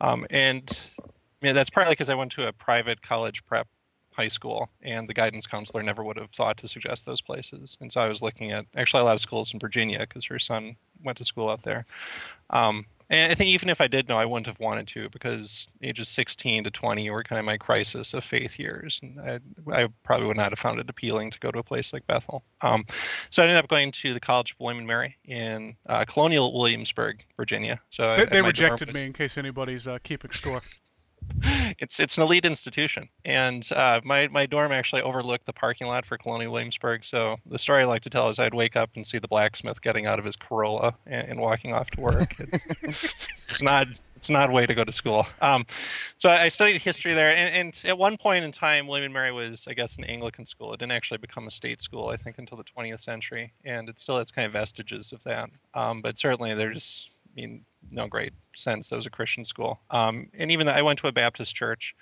um, 0.00 0.26
and 0.30 0.76
that's 1.40 1.70
partly 1.70 1.92
because 1.92 2.08
I 2.08 2.14
went 2.14 2.32
to 2.32 2.46
a 2.46 2.52
private 2.52 3.00
college 3.02 3.44
prep 3.46 3.68
high 4.16 4.28
school, 4.28 4.70
and 4.82 5.08
the 5.08 5.14
guidance 5.14 5.46
counselor 5.46 5.82
never 5.82 6.02
would 6.02 6.16
have 6.16 6.30
thought 6.30 6.56
to 6.58 6.68
suggest 6.68 7.04
those 7.04 7.20
places. 7.20 7.76
And 7.80 7.92
so 7.92 8.00
I 8.00 8.08
was 8.08 8.22
looking 8.22 8.50
at 8.50 8.66
actually 8.74 9.02
a 9.02 9.04
lot 9.04 9.14
of 9.14 9.20
schools 9.20 9.52
in 9.52 9.60
Virginia 9.60 10.00
because 10.00 10.24
her 10.26 10.38
son 10.38 10.76
went 11.04 11.18
to 11.18 11.24
school 11.24 11.50
out 11.50 11.62
there. 11.62 11.84
Um, 12.50 12.86
and 13.08 13.30
I 13.30 13.34
think 13.34 13.50
even 13.50 13.68
if 13.68 13.80
I 13.80 13.86
did 13.86 14.08
know, 14.08 14.18
I 14.18 14.24
wouldn't 14.24 14.46
have 14.46 14.58
wanted 14.58 14.88
to 14.88 15.08
because 15.10 15.68
ages 15.82 16.08
16 16.08 16.64
to 16.64 16.70
20 16.70 17.08
were 17.10 17.22
kind 17.22 17.38
of 17.38 17.44
my 17.44 17.56
crisis 17.56 18.14
of 18.14 18.24
faith 18.24 18.58
years. 18.58 19.00
And 19.02 19.20
I, 19.20 19.40
I 19.72 19.88
probably 20.02 20.26
would 20.26 20.36
not 20.36 20.50
have 20.50 20.58
found 20.58 20.80
it 20.80 20.90
appealing 20.90 21.30
to 21.30 21.38
go 21.38 21.50
to 21.50 21.58
a 21.58 21.62
place 21.62 21.92
like 21.92 22.06
Bethel. 22.06 22.42
Um, 22.62 22.84
so 23.30 23.42
I 23.42 23.46
ended 23.46 23.62
up 23.62 23.68
going 23.68 23.92
to 23.92 24.12
the 24.12 24.20
College 24.20 24.52
of 24.52 24.60
William 24.60 24.78
and 24.78 24.86
Mary 24.86 25.16
in 25.24 25.76
uh, 25.86 26.04
Colonial 26.04 26.58
Williamsburg, 26.58 27.24
Virginia. 27.36 27.80
So 27.90 28.16
They, 28.16 28.22
and 28.22 28.30
they 28.30 28.42
rejected 28.42 28.92
me 28.92 29.04
in 29.04 29.12
case 29.12 29.38
anybody's 29.38 29.86
uh, 29.86 29.98
keeping 30.02 30.32
score. 30.32 30.62
It's 31.78 32.00
it's 32.00 32.16
an 32.16 32.22
elite 32.22 32.44
institution, 32.44 33.08
and 33.24 33.68
uh, 33.72 34.00
my 34.04 34.28
my 34.28 34.46
dorm 34.46 34.72
actually 34.72 35.02
overlooked 35.02 35.46
the 35.46 35.52
parking 35.52 35.86
lot 35.86 36.06
for 36.06 36.16
Colonial 36.18 36.52
Williamsburg. 36.52 37.04
So 37.04 37.36
the 37.46 37.58
story 37.58 37.82
I 37.82 37.86
like 37.86 38.02
to 38.02 38.10
tell 38.10 38.28
is 38.28 38.38
I'd 38.38 38.54
wake 38.54 38.76
up 38.76 38.90
and 38.96 39.06
see 39.06 39.18
the 39.18 39.28
blacksmith 39.28 39.82
getting 39.82 40.06
out 40.06 40.18
of 40.18 40.24
his 40.24 40.36
Corolla 40.36 40.94
and, 41.06 41.28
and 41.28 41.40
walking 41.40 41.72
off 41.72 41.90
to 41.90 42.00
work. 42.00 42.34
It's, 42.38 42.74
it's 43.48 43.62
not 43.62 43.88
it's 44.26 44.30
not 44.30 44.48
a 44.50 44.52
way 44.52 44.66
to 44.66 44.74
go 44.74 44.82
to 44.82 44.92
school. 44.92 45.26
Um, 45.40 45.66
so 46.16 46.28
I 46.28 46.48
studied 46.48 46.80
history 46.82 47.14
there, 47.14 47.36
and, 47.36 47.54
and 47.54 47.80
at 47.84 47.96
one 47.96 48.16
point 48.16 48.44
in 48.44 48.50
time, 48.50 48.86
William 48.86 49.04
and 49.04 49.14
Mary 49.14 49.30
was, 49.30 49.66
I 49.68 49.74
guess, 49.74 49.98
an 49.98 50.04
Anglican 50.04 50.46
school. 50.46 50.72
It 50.72 50.80
didn't 50.80 50.92
actually 50.92 51.18
become 51.18 51.46
a 51.46 51.50
state 51.50 51.80
school, 51.80 52.08
I 52.08 52.16
think, 52.16 52.38
until 52.38 52.58
the 52.58 52.64
20th 52.64 53.00
century, 53.00 53.52
and 53.64 53.88
it 53.88 54.00
still 54.00 54.18
has 54.18 54.30
kind 54.30 54.46
of 54.46 54.52
vestiges 54.52 55.12
of 55.12 55.22
that. 55.24 55.50
Um, 55.74 56.02
but 56.02 56.18
certainly, 56.18 56.54
there's, 56.54 57.08
I 57.30 57.40
mean, 57.40 57.64
no 57.90 58.06
great 58.06 58.32
sense 58.54 58.88
that 58.88 58.96
was 58.96 59.06
a 59.06 59.10
Christian 59.10 59.44
school. 59.44 59.80
Um, 59.90 60.28
and 60.34 60.50
even 60.50 60.66
though 60.66 60.72
I 60.72 60.82
went 60.82 60.98
to 61.00 61.08
a 61.08 61.12
Baptist 61.12 61.54
church, 61.54 61.94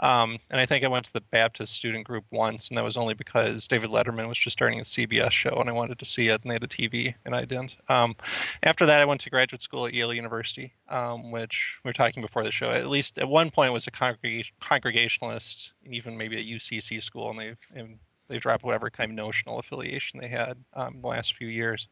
um, 0.00 0.38
and 0.50 0.60
I 0.60 0.66
think 0.66 0.84
I 0.84 0.88
went 0.88 1.06
to 1.06 1.12
the 1.12 1.22
Baptist 1.22 1.74
student 1.74 2.06
group 2.06 2.24
once, 2.30 2.68
and 2.68 2.76
that 2.76 2.84
was 2.84 2.96
only 2.96 3.14
because 3.14 3.66
David 3.66 3.90
Letterman 3.90 4.28
was 4.28 4.38
just 4.38 4.56
starting 4.56 4.78
a 4.78 4.82
CBS 4.82 5.30
show, 5.30 5.56
and 5.58 5.70
I 5.70 5.72
wanted 5.72 5.98
to 5.98 6.04
see 6.04 6.28
it, 6.28 6.42
and 6.42 6.50
they 6.50 6.54
had 6.54 6.64
a 6.64 6.68
TV, 6.68 7.14
and 7.24 7.34
I 7.34 7.44
didn't. 7.46 7.76
Um, 7.88 8.14
after 8.62 8.84
that, 8.86 9.00
I 9.00 9.06
went 9.06 9.22
to 9.22 9.30
graduate 9.30 9.62
school 9.62 9.86
at 9.86 9.94
Yale 9.94 10.12
University, 10.12 10.74
um, 10.90 11.30
which 11.30 11.76
we 11.82 11.88
were 11.88 11.94
talking 11.94 12.22
before 12.22 12.44
the 12.44 12.50
show. 12.50 12.70
At 12.70 12.88
least 12.88 13.18
at 13.18 13.28
one 13.28 13.50
point 13.50 13.72
was 13.72 13.86
a 13.86 13.90
congreg- 13.90 14.52
congregationalist, 14.60 15.72
and 15.84 15.94
even 15.94 16.16
maybe 16.16 16.36
a 16.36 16.58
UCC 16.58 17.02
school, 17.02 17.30
and 17.30 17.38
they've 17.38 17.58
and 17.74 17.98
they've 18.28 18.40
dropped 18.40 18.64
whatever 18.64 18.90
kind 18.90 19.10
of 19.10 19.16
notional 19.16 19.58
affiliation 19.58 20.20
they 20.20 20.28
had 20.28 20.56
um, 20.74 20.96
in 20.96 21.00
the 21.00 21.08
last 21.08 21.34
few 21.34 21.48
years. 21.48 21.88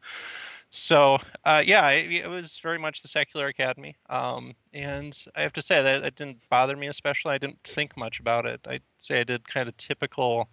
So 0.69 1.19
uh, 1.45 1.63
yeah, 1.65 1.89
it, 1.91 2.11
it 2.11 2.27
was 2.27 2.59
very 2.59 2.77
much 2.77 3.01
the 3.01 3.07
secular 3.07 3.47
academy, 3.47 3.95
um, 4.09 4.53
and 4.73 5.17
I 5.35 5.41
have 5.41 5.53
to 5.53 5.61
say 5.61 5.81
that 5.81 6.01
that 6.03 6.15
didn't 6.15 6.39
bother 6.49 6.75
me 6.75 6.87
especially. 6.87 7.33
I 7.33 7.37
didn't 7.37 7.63
think 7.63 7.95
much 7.95 8.19
about 8.19 8.45
it. 8.45 8.61
I'd 8.67 8.81
say 8.97 9.21
I 9.21 9.23
did 9.23 9.47
kind 9.47 9.69
of 9.69 9.77
typical 9.77 10.49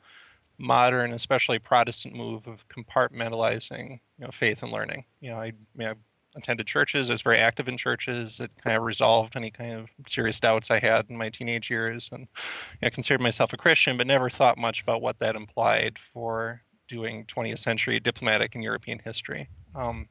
modern, 0.59 1.13
especially 1.13 1.59
Protestant 1.59 2.15
move 2.15 2.47
of 2.47 2.65
compartmentalizing, 2.69 4.01
you 4.19 4.25
know, 4.25 4.31
faith 4.31 4.63
and 4.63 4.71
learning. 4.71 5.05
You 5.21 5.31
know, 5.31 5.41
I, 5.41 5.53
I 5.81 5.95
I 6.35 6.39
attended 6.39 6.67
churches. 6.67 7.11
I 7.11 7.15
was 7.15 7.23
very 7.23 7.39
active 7.39 7.69
in 7.69 7.77
churches. 7.77 8.41
It 8.41 8.51
kind 8.63 8.77
of 8.77 8.83
resolved 8.85 9.37
any 9.37 9.51
kind 9.51 9.75
of 9.75 9.89
serious 10.09 10.41
doubts 10.41 10.71
I 10.71 10.79
had 10.79 11.07
in 11.11 11.17
my 11.17 11.29
teenage 11.31 11.69
years, 11.71 12.09
and 12.13 12.23
you 12.23 12.79
know, 12.83 12.91
considered 12.91 13.21
myself 13.21 13.53
a 13.53 13.57
Christian, 13.57 13.97
but 13.97 14.07
never 14.07 14.31
thought 14.31 14.57
much 14.59 14.83
about 14.83 15.03
what 15.03 15.19
that 15.19 15.37
implied 15.37 15.99
for 15.99 16.63
doing 16.89 17.25
20th 17.25 17.59
century 17.59 18.01
diplomatic 18.01 18.55
and 18.55 18.65
European 18.65 19.01
history. 19.01 19.49
Um, 19.75 20.09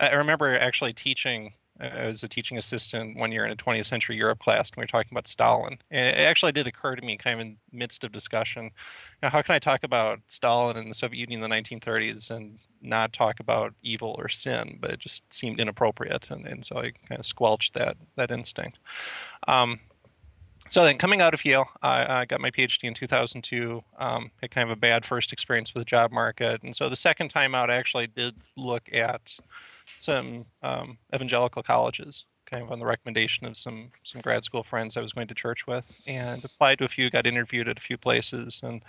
I 0.00 0.14
remember 0.14 0.58
actually 0.58 0.92
teaching. 0.92 1.54
as 1.80 2.22
a 2.22 2.28
teaching 2.28 2.56
assistant 2.56 3.16
one 3.16 3.32
year 3.32 3.44
in 3.44 3.50
a 3.50 3.56
20th 3.56 3.86
century 3.86 4.16
Europe 4.16 4.38
class, 4.38 4.70
and 4.70 4.76
we 4.76 4.82
were 4.82 4.86
talking 4.86 5.12
about 5.12 5.26
Stalin. 5.26 5.76
And 5.90 6.06
it 6.06 6.20
actually 6.20 6.52
did 6.52 6.68
occur 6.68 6.94
to 6.94 7.02
me, 7.04 7.16
kind 7.16 7.40
of 7.40 7.46
in 7.46 7.56
midst 7.72 8.04
of 8.04 8.12
discussion, 8.12 8.64
you 8.66 8.70
know, 9.24 9.28
how 9.28 9.42
can 9.42 9.56
I 9.56 9.58
talk 9.58 9.82
about 9.82 10.20
Stalin 10.28 10.76
and 10.76 10.88
the 10.88 10.94
Soviet 10.94 11.18
Union 11.18 11.42
in 11.42 11.50
the 11.50 11.54
1930s 11.56 12.30
and 12.30 12.60
not 12.80 13.12
talk 13.12 13.40
about 13.40 13.74
evil 13.82 14.14
or 14.18 14.28
sin? 14.28 14.78
But 14.80 14.92
it 14.92 15.00
just 15.00 15.24
seemed 15.32 15.58
inappropriate, 15.58 16.30
and, 16.30 16.46
and 16.46 16.64
so 16.64 16.76
I 16.76 16.92
kind 17.08 17.18
of 17.18 17.26
squelched 17.26 17.74
that 17.74 17.96
that 18.14 18.30
instinct. 18.30 18.78
Um, 19.48 19.80
so 20.68 20.84
then, 20.84 20.96
coming 20.98 21.20
out 21.20 21.34
of 21.34 21.44
Yale, 21.44 21.66
I, 21.82 22.20
I 22.20 22.24
got 22.24 22.40
my 22.40 22.50
PhD 22.50 22.84
in 22.84 22.94
2002. 22.94 23.82
Um, 23.98 24.30
had 24.40 24.50
kind 24.50 24.68
of 24.68 24.76
a 24.76 24.80
bad 24.80 25.04
first 25.04 25.32
experience 25.32 25.74
with 25.74 25.82
the 25.82 25.84
job 25.84 26.10
market, 26.10 26.62
and 26.62 26.74
so 26.74 26.88
the 26.88 26.96
second 26.96 27.28
time 27.28 27.54
out, 27.54 27.70
I 27.70 27.76
actually 27.76 28.06
did 28.06 28.34
look 28.56 28.88
at 28.92 29.36
some 29.98 30.46
um, 30.62 30.98
evangelical 31.14 31.62
colleges, 31.62 32.24
kind 32.50 32.62
of 32.62 32.72
on 32.72 32.78
the 32.78 32.86
recommendation 32.86 33.46
of 33.46 33.56
some 33.56 33.90
some 34.02 34.20
grad 34.22 34.44
school 34.44 34.62
friends 34.62 34.96
I 34.96 35.00
was 35.00 35.12
going 35.12 35.28
to 35.28 35.34
church 35.34 35.66
with, 35.66 35.90
and 36.06 36.44
applied 36.44 36.78
to 36.78 36.84
a 36.84 36.88
few, 36.88 37.10
got 37.10 37.26
interviewed 37.26 37.68
at 37.68 37.76
a 37.78 37.82
few 37.82 37.98
places, 37.98 38.60
and 38.62 38.82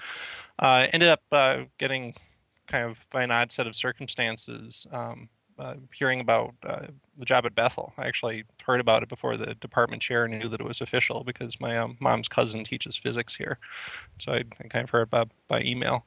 uh, 0.59 0.87
ended 0.93 1.09
up 1.09 1.21
uh, 1.31 1.63
getting 1.77 2.15
kind 2.67 2.85
of 2.89 3.05
by 3.11 3.23
an 3.23 3.31
odd 3.31 3.51
set 3.51 3.67
of 3.67 3.75
circumstances. 3.75 4.87
Um, 4.91 5.29
uh, 5.57 5.75
hearing 5.93 6.19
about 6.19 6.53
uh, 6.63 6.87
the 7.17 7.25
job 7.25 7.45
at 7.45 7.55
Bethel. 7.55 7.93
I 7.97 8.05
actually 8.07 8.43
heard 8.65 8.79
about 8.79 9.03
it 9.03 9.09
before 9.09 9.37
the 9.37 9.55
department 9.55 10.01
chair 10.01 10.27
knew 10.27 10.49
that 10.49 10.59
it 10.59 10.65
was 10.65 10.81
official 10.81 11.23
because 11.23 11.59
my 11.59 11.77
um, 11.77 11.97
mom's 11.99 12.27
cousin 12.27 12.63
teaches 12.63 12.95
physics 12.95 13.35
here. 13.35 13.57
So 14.19 14.33
I, 14.33 14.43
I 14.63 14.67
kind 14.67 14.83
of 14.83 14.89
heard 14.89 15.03
about 15.03 15.29
by 15.47 15.61
email. 15.61 16.05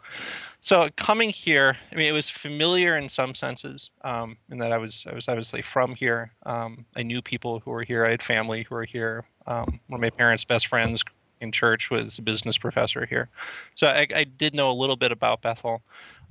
So 0.61 0.89
coming 0.97 1.31
here, 1.31 1.77
I 1.93 1.95
mean, 1.95 2.07
it 2.07 2.13
was 2.13 2.29
familiar 2.29 2.97
in 2.97 3.09
some 3.09 3.35
senses, 3.35 3.91
um, 4.03 4.37
in 4.51 4.59
that 4.59 4.73
I 4.73 4.79
was 4.79 5.07
I 5.11 5.15
was 5.15 5.29
obviously 5.29 5.63
from 5.63 5.95
here. 5.95 6.33
Um, 6.45 6.85
I 6.97 7.03
knew 7.03 7.23
people 7.23 7.61
who 7.61 7.71
were 7.71 7.85
here. 7.85 8.05
I 8.05 8.11
had 8.11 8.23
family 8.23 8.65
who 8.69 8.75
were 8.75 8.85
here. 8.85 9.25
Um, 9.47 9.81
one 9.89 9.99
of 9.99 10.01
my 10.01 10.11
parents' 10.11 10.45
best 10.45 10.67
friends 10.67 11.03
in 11.41 11.53
church 11.53 11.91
was 11.91 12.19
a 12.19 12.23
business 12.23 12.59
professor 12.59 13.07
here, 13.07 13.29
so 13.77 13.87
I, 13.87 14.07
I 14.15 14.25
did 14.25 14.55
know 14.55 14.71
a 14.71 14.75
little 14.75 14.97
bit 14.97 15.13
about 15.13 15.41
Bethel. 15.41 15.83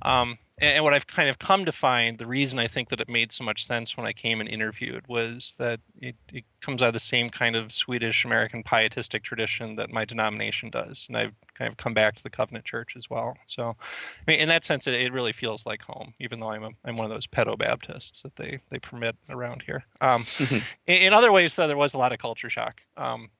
Um, 0.02 0.38
and, 0.60 0.76
and 0.76 0.84
what 0.84 0.94
I've 0.94 1.06
kind 1.06 1.28
of 1.28 1.38
come 1.38 1.64
to 1.64 1.72
find, 1.72 2.18
the 2.18 2.26
reason 2.26 2.58
I 2.58 2.66
think 2.66 2.88
that 2.90 3.00
it 3.00 3.08
made 3.08 3.32
so 3.32 3.44
much 3.44 3.64
sense 3.64 3.96
when 3.96 4.06
I 4.06 4.12
came 4.12 4.40
and 4.40 4.48
interviewed 4.48 5.06
was 5.08 5.54
that 5.58 5.80
it, 6.00 6.16
it 6.32 6.44
comes 6.60 6.82
out 6.82 6.88
of 6.88 6.94
the 6.94 7.00
same 7.00 7.30
kind 7.30 7.56
of 7.56 7.72
Swedish 7.72 8.24
American 8.24 8.62
pietistic 8.62 9.22
tradition 9.22 9.76
that 9.76 9.90
my 9.90 10.04
denomination 10.04 10.70
does. 10.70 11.06
And 11.08 11.16
I've 11.16 11.34
kind 11.54 11.70
of 11.70 11.76
come 11.76 11.94
back 11.94 12.16
to 12.16 12.22
the 12.22 12.30
Covenant 12.30 12.64
Church 12.64 12.94
as 12.96 13.08
well. 13.08 13.36
So, 13.46 13.76
I 14.26 14.30
mean, 14.30 14.40
in 14.40 14.48
that 14.48 14.64
sense, 14.64 14.86
it, 14.86 14.94
it 14.94 15.12
really 15.12 15.32
feels 15.32 15.66
like 15.66 15.82
home, 15.82 16.14
even 16.18 16.40
though 16.40 16.50
I'm, 16.50 16.64
a, 16.64 16.70
I'm 16.84 16.96
one 16.96 17.04
of 17.04 17.10
those 17.10 17.26
pedo 17.26 17.58
Baptists 17.58 18.22
that 18.22 18.36
they, 18.36 18.60
they 18.70 18.78
permit 18.78 19.16
around 19.28 19.62
here. 19.62 19.84
Um, 20.00 20.24
in, 20.50 20.62
in 20.86 21.12
other 21.12 21.32
ways, 21.32 21.54
though, 21.54 21.66
there 21.66 21.76
was 21.76 21.94
a 21.94 21.98
lot 21.98 22.12
of 22.12 22.18
culture 22.18 22.50
shock. 22.50 22.80
Um, 22.96 23.30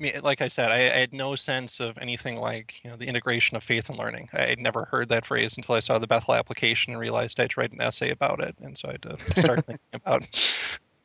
mean, 0.00 0.12
like 0.22 0.40
I 0.40 0.48
said, 0.48 0.70
I, 0.70 0.76
I, 0.76 0.98
had 1.00 1.12
no 1.12 1.36
sense 1.36 1.80
of 1.80 1.96
anything 1.98 2.36
like 2.38 2.74
you 2.82 2.90
know 2.90 2.96
the 2.96 3.06
integration 3.06 3.56
of 3.56 3.62
faith 3.62 3.88
and 3.88 3.98
learning. 3.98 4.28
I 4.32 4.46
had 4.46 4.58
never 4.58 4.86
heard 4.86 5.08
that 5.10 5.26
phrase 5.26 5.56
until 5.56 5.74
I 5.74 5.80
saw 5.80 5.98
the 5.98 6.06
Bethel 6.06 6.34
application 6.34 6.92
and 6.92 7.00
realized 7.00 7.38
I 7.38 7.44
had 7.44 7.50
to 7.52 7.60
write 7.60 7.72
an 7.72 7.80
essay 7.80 8.10
about 8.10 8.40
it, 8.40 8.56
and 8.60 8.76
so 8.76 8.88
I 8.88 8.92
had 8.92 9.02
to 9.02 9.16
start 9.16 9.66
thinking 9.66 9.84
about. 9.92 10.22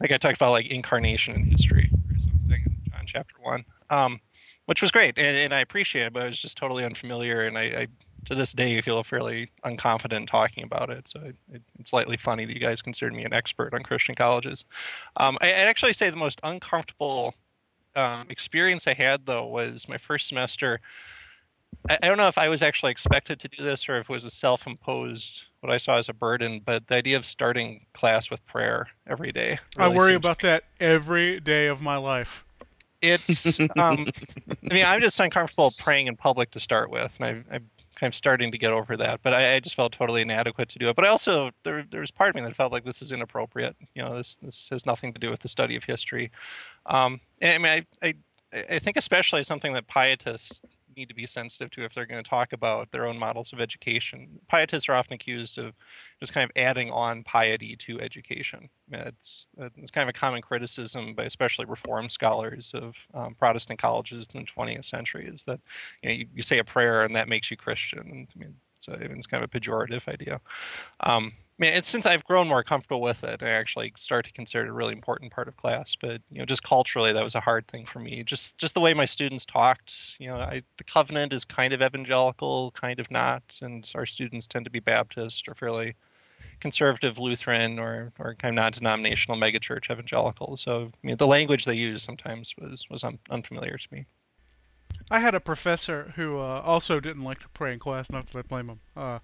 Like 0.02 0.12
I 0.12 0.18
talked 0.18 0.36
about 0.36 0.52
like 0.52 0.68
incarnation 0.68 1.36
in 1.36 1.44
history 1.46 1.90
or 2.10 2.20
something 2.20 2.62
in 2.66 2.92
John 2.92 3.04
chapter 3.06 3.36
one, 3.42 3.64
um, 3.90 4.20
which 4.66 4.82
was 4.82 4.92
great, 4.92 5.18
and, 5.18 5.38
and, 5.38 5.54
I 5.54 5.62
appreciate 5.62 6.08
it, 6.08 6.14
but 6.14 6.24
I 6.24 6.28
was 6.28 6.38
just 6.38 6.58
totally 6.58 6.84
unfamiliar, 6.84 7.44
and 7.44 7.58
I, 7.58 7.62
I 7.62 7.88
to 8.26 8.36
this 8.36 8.52
day 8.54 8.80
feel 8.82 9.04
fairly 9.04 9.52
unconfident 9.64 10.28
talking 10.28 10.64
about 10.64 10.90
it. 10.90 11.08
So 11.08 11.20
it, 11.22 11.36
it, 11.54 11.62
it's 11.80 11.92
slightly 11.92 12.18
funny 12.18 12.46
that 12.46 12.54
you 12.54 12.60
guys 12.60 12.82
consider 12.82 13.12
me 13.12 13.24
an 13.24 13.34
expert 13.34 13.74
on 13.74 13.84
Christian 13.84 14.16
colleges. 14.16 14.66
Um, 15.18 15.38
I, 15.42 15.48
I'd 15.48 15.70
actually 15.70 15.94
say 15.94 16.10
the 16.10 16.18
most 16.18 16.40
uncomfortable 16.44 17.36
um, 17.96 18.28
experience 18.30 18.88
I 18.88 18.94
had 18.94 19.26
though 19.26 19.46
was 19.46 19.88
my 19.88 19.98
first 19.98 20.28
semester. 20.28 20.82
I, 21.90 21.98
I 22.04 22.08
don't 22.08 22.18
know 22.18 22.28
if 22.28 22.38
I 22.38 22.50
was 22.50 22.62
actually 22.62 22.92
expected 22.92 23.40
to 23.42 23.48
do 23.48 23.64
this 23.64 23.88
or 23.90 23.98
if 23.98 24.10
it 24.10 24.14
was 24.14 24.26
a 24.26 24.30
self-imposed 24.30 25.44
what 25.62 25.72
I 25.74 25.78
saw 25.78 25.98
as 25.98 26.10
a 26.10 26.14
burden, 26.14 26.62
but 26.64 26.88
the 26.88 26.96
idea 26.96 27.18
of 27.18 27.26
starting 27.26 27.86
class 27.94 28.30
with 28.30 28.46
prayer 28.46 28.88
every 29.08 29.32
day. 29.32 29.60
I 29.78 29.88
worry 29.88 30.14
about 30.14 30.42
that 30.42 30.66
every 30.80 31.40
day 31.40 31.68
of 31.68 31.82
my 31.82 31.98
life. 31.98 32.46
It's. 33.02 33.60
Um, 33.60 34.06
I 34.70 34.74
mean, 34.74 34.86
I'm 34.86 35.00
just 35.00 35.20
uncomfortable 35.20 35.74
praying 35.78 36.08
in 36.08 36.16
public 36.16 36.52
to 36.52 36.60
start 36.60 36.90
with, 36.90 37.18
and 37.20 37.44
I, 37.52 37.60
I'm 38.02 38.12
starting 38.12 38.52
to 38.52 38.58
get 38.58 38.72
over 38.74 38.98
that. 38.98 39.22
But 39.24 39.34
I, 39.34 39.56
I 39.56 39.60
just 39.60 39.76
felt 39.76 39.94
totally 39.94 40.22
inadequate 40.22 40.70
to 40.70 40.80
do 40.80 40.90
it. 40.90 40.96
But 40.96 41.06
I 41.06 41.10
also 41.10 41.52
there 41.64 41.86
there's 41.90 42.12
part 42.12 42.30
of 42.30 42.36
me 42.36 42.42
that 42.42 42.56
felt 42.56 42.72
like 42.72 42.86
this 42.86 43.02
is 43.02 43.12
inappropriate. 43.12 43.76
You 43.94 44.04
know, 44.04 44.18
this 44.18 44.36
this 44.36 44.70
has 44.70 44.86
nothing 44.86 45.14
to 45.14 45.20
do 45.20 45.30
with 45.30 45.40
the 45.40 45.48
study 45.48 45.76
of 45.76 45.84
history. 45.84 46.32
Um, 46.86 47.22
I 47.42 47.58
mean, 47.58 47.86
I, 48.02 48.08
I 48.08 48.14
I 48.70 48.80
think 48.80 48.98
especially 48.98 49.44
something 49.44 49.74
that 49.74 49.88
pietists 49.88 50.62
need 50.96 51.10
to 51.10 51.16
be 51.16 51.26
sensitive 51.26 51.70
to 51.72 51.84
if 51.84 51.94
they're 51.94 52.06
going 52.06 52.24
to 52.24 52.30
talk 52.30 52.54
about 52.54 52.92
their 52.92 53.06
own 53.06 53.18
models 53.18 53.54
of 53.54 53.60
education. 53.60 54.40
Pietists 54.50 54.90
are 54.90 54.94
often 54.94 55.14
accused 55.14 55.58
of 55.58 55.74
just 56.20 56.34
kind 56.34 56.44
of 56.44 56.52
adding 56.56 56.92
on 56.92 57.24
piety 57.24 57.76
to 57.78 58.00
education. 58.02 58.70
Mean, 58.90 59.02
It's 59.02 59.48
it's 59.78 59.92
kind 59.92 60.08
of 60.08 60.16
a 60.16 60.20
common 60.20 60.42
criticism 60.42 61.14
by 61.14 61.24
especially 61.24 61.66
Reform 61.66 62.10
scholars 62.10 62.72
of 62.74 62.96
um, 63.14 63.36
Protestant 63.36 63.80
colleges 63.80 64.28
in 64.34 64.42
the 64.42 64.48
20th 64.48 64.86
century 64.86 65.28
is 65.32 65.44
that 65.44 65.60
you 66.02 66.10
know 66.10 66.16
you, 66.16 66.28
you 66.36 66.44
say 66.44 66.60
a 66.60 66.64
prayer 66.64 67.04
and 67.04 67.16
that 67.16 67.30
makes 67.30 67.52
you 67.52 67.58
Christian. 67.58 68.28
I 68.36 68.40
mean, 68.40 68.56
so 68.80 68.96
it's 69.00 69.28
kind 69.28 69.44
of 69.44 69.50
a 69.54 69.60
pejorative 69.60 70.08
idea. 70.08 70.40
Um, 71.00 71.34
mean, 71.58 71.74
it's 71.74 71.88
since 71.88 72.06
I've 72.06 72.26
grown 72.26 72.48
more 72.48 72.64
comfortable 72.64 73.02
with 73.02 73.24
it, 73.24 73.42
I 73.42 73.50
actually 73.50 73.94
start 73.98 74.26
to 74.26 74.34
consider 74.34 74.66
it 74.66 74.70
a 74.70 74.74
really 74.74 74.94
important 74.94 75.32
part 75.32 75.48
of 75.48 75.56
class. 75.56 75.96
But 76.00 76.22
you 76.30 76.40
know, 76.40 76.46
just 76.46 76.64
culturally, 76.64 77.14
that 77.14 77.24
was 77.24 77.36
a 77.36 77.40
hard 77.40 77.68
thing 77.68 77.86
for 77.86 78.00
me. 78.00 78.24
Just 78.24 78.58
just 78.58 78.74
the 78.74 78.82
way 78.82 78.94
my 78.94 79.06
students 79.06 79.46
talked. 79.46 80.16
You 80.20 80.30
know, 80.30 80.38
I, 80.38 80.64
the 80.78 80.84
Covenant 80.84 81.32
is 81.34 81.46
kind 81.46 81.74
of 81.74 81.82
evangelical, 81.82 82.72
kind 82.72 83.00
of 83.00 83.10
not, 83.10 83.44
and 83.62 83.90
our 83.96 84.06
students 84.06 84.48
tend 84.48 84.66
to 84.66 84.72
be 84.72 84.80
Baptist 84.80 85.48
or 85.48 85.56
fairly 85.56 85.96
conservative 86.60 87.18
Lutheran 87.18 87.80
or 87.80 88.12
or 88.20 88.36
kind 88.36 88.52
of 88.52 88.56
non-denominational 88.56 89.38
megachurch 89.38 89.90
evangelical. 89.90 90.58
So 90.58 90.92
I 90.94 91.08
mean, 91.08 91.18
the 91.18 91.28
language 91.28 91.66
they 91.66 91.76
use 91.76 92.04
sometimes 92.04 92.54
was 92.58 92.86
was 92.90 93.04
un- 93.04 93.20
unfamiliar 93.30 93.78
to 93.78 93.88
me. 93.92 94.06
I 95.12 95.20
had 95.20 95.36
a 95.36 95.40
professor 95.40 96.14
who 96.16 96.38
uh, 96.40 96.62
also 96.66 97.00
didn't 97.00 97.24
like 97.24 97.40
to 97.40 97.50
pray 97.50 97.74
in 97.74 97.80
class, 97.80 98.12
not 98.12 98.28
that 98.28 98.40
I 98.40 98.42
blame 98.42 98.70
him. 98.70 98.80
Uh, 98.96 99.20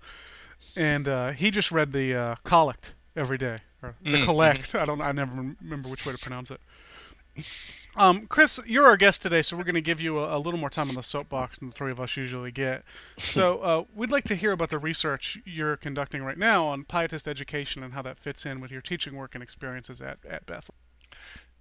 and 0.76 1.08
uh, 1.08 1.32
he 1.32 1.52
just 1.52 1.72
read 1.72 1.92
the 1.92 2.16
uh, 2.16 2.36
collect 2.44 2.94
every 3.16 3.38
day, 3.38 3.58
or 3.82 3.96
the 4.02 4.12
Mm, 4.12 4.24
collect. 4.24 4.76
I 4.76 4.86
don't. 4.86 5.02
I 5.02 5.12
never 5.12 5.56
remember 5.62 5.90
which 5.90 6.06
way 6.06 6.14
to 6.14 6.20
pronounce 6.20 6.52
it. 6.52 6.60
Um, 7.98 8.26
Chris, 8.28 8.60
you're 8.66 8.86
our 8.86 8.96
guest 8.96 9.22
today, 9.22 9.42
so 9.42 9.58
we're 9.58 9.66
going 9.66 9.76
to 9.76 9.82
give 9.82 10.00
you 10.00 10.20
a, 10.20 10.38
a 10.38 10.40
little 10.40 10.60
more 10.60 10.70
time 10.70 10.88
on 10.88 10.96
the 10.96 11.04
soapbox 11.04 11.60
than 11.60 11.70
the 11.70 11.76
three 11.76 11.92
of 11.92 12.00
us 12.00 12.16
usually 12.16 12.52
get. 12.52 12.84
So 13.18 13.60
uh, 13.62 13.84
we'd 13.94 14.12
like 14.12 14.24
to 14.26 14.36
hear 14.36 14.54
about 14.54 14.70
the 14.70 14.80
research 14.80 15.40
you're 15.46 15.76
conducting 15.76 16.24
right 16.24 16.38
now 16.38 16.68
on 16.68 16.86
pietist 16.86 17.28
education 17.28 17.84
and 17.84 17.94
how 17.94 18.02
that 18.04 18.18
fits 18.18 18.46
in 18.46 18.62
with 18.62 18.72
your 18.72 18.82
teaching 18.82 19.16
work 19.16 19.36
and 19.36 19.44
experiences 19.44 20.02
at, 20.02 20.20
at 20.30 20.46
Bethel. 20.46 20.76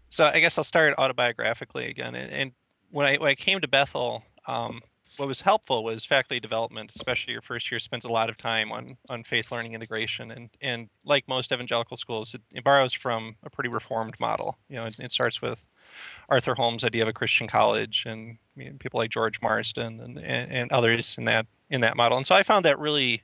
so 0.09 0.25
I 0.27 0.39
guess 0.39 0.57
I'll 0.57 0.63
start 0.63 0.97
autobiographically 0.97 1.89
again. 1.89 2.15
And, 2.15 2.31
and 2.31 2.53
when 2.91 3.07
I 3.07 3.17
when 3.17 3.31
I 3.31 3.35
came 3.35 3.61
to 3.61 3.69
Bethel, 3.69 4.23
um, 4.47 4.81
what 5.21 5.29
was 5.29 5.43
helpful 5.43 5.85
was 5.85 6.05
faculty 6.05 6.41
development, 6.41 6.91
especially 6.97 7.35
your 7.35 7.43
first 7.43 7.71
year 7.71 7.79
spends 7.79 8.07
a 8.07 8.11
lot 8.11 8.31
of 8.31 8.39
time 8.39 8.73
on 8.73 8.97
on 9.11 9.23
faith 9.23 9.53
learning 9.53 9.75
integration. 9.75 10.31
And 10.31 10.49
and 10.61 10.89
like 11.05 11.29
most 11.29 11.53
evangelical 11.53 11.97
schools, 11.97 12.35
it, 12.35 12.41
it 12.53 12.65
borrows 12.65 12.93
from 12.95 13.37
a 13.45 13.51
pretty 13.51 13.69
reformed 13.69 14.15
model. 14.19 14.59
You 14.69 14.77
know, 14.77 14.87
it, 14.87 14.99
it 14.99 15.13
starts 15.13 15.43
with 15.43 15.69
Arthur 16.29 16.55
Holmes' 16.55 16.83
idea 16.83 17.03
of 17.03 17.09
a 17.09 17.13
Christian 17.13 17.47
college, 17.47 18.05
and 18.07 18.39
I 18.57 18.59
mean, 18.59 18.79
people 18.79 18.99
like 18.99 19.11
George 19.11 19.41
Marsden 19.43 20.01
and, 20.01 20.19
and 20.19 20.51
and 20.51 20.73
others 20.73 21.17
in 21.19 21.27
that 21.27 21.47
in 21.69 21.83
that 21.83 21.97
model. 21.97 22.17
And 22.17 22.27
so 22.27 22.35
I 22.35 22.43
found 22.43 22.65
that 22.65 22.79
really 22.79 23.23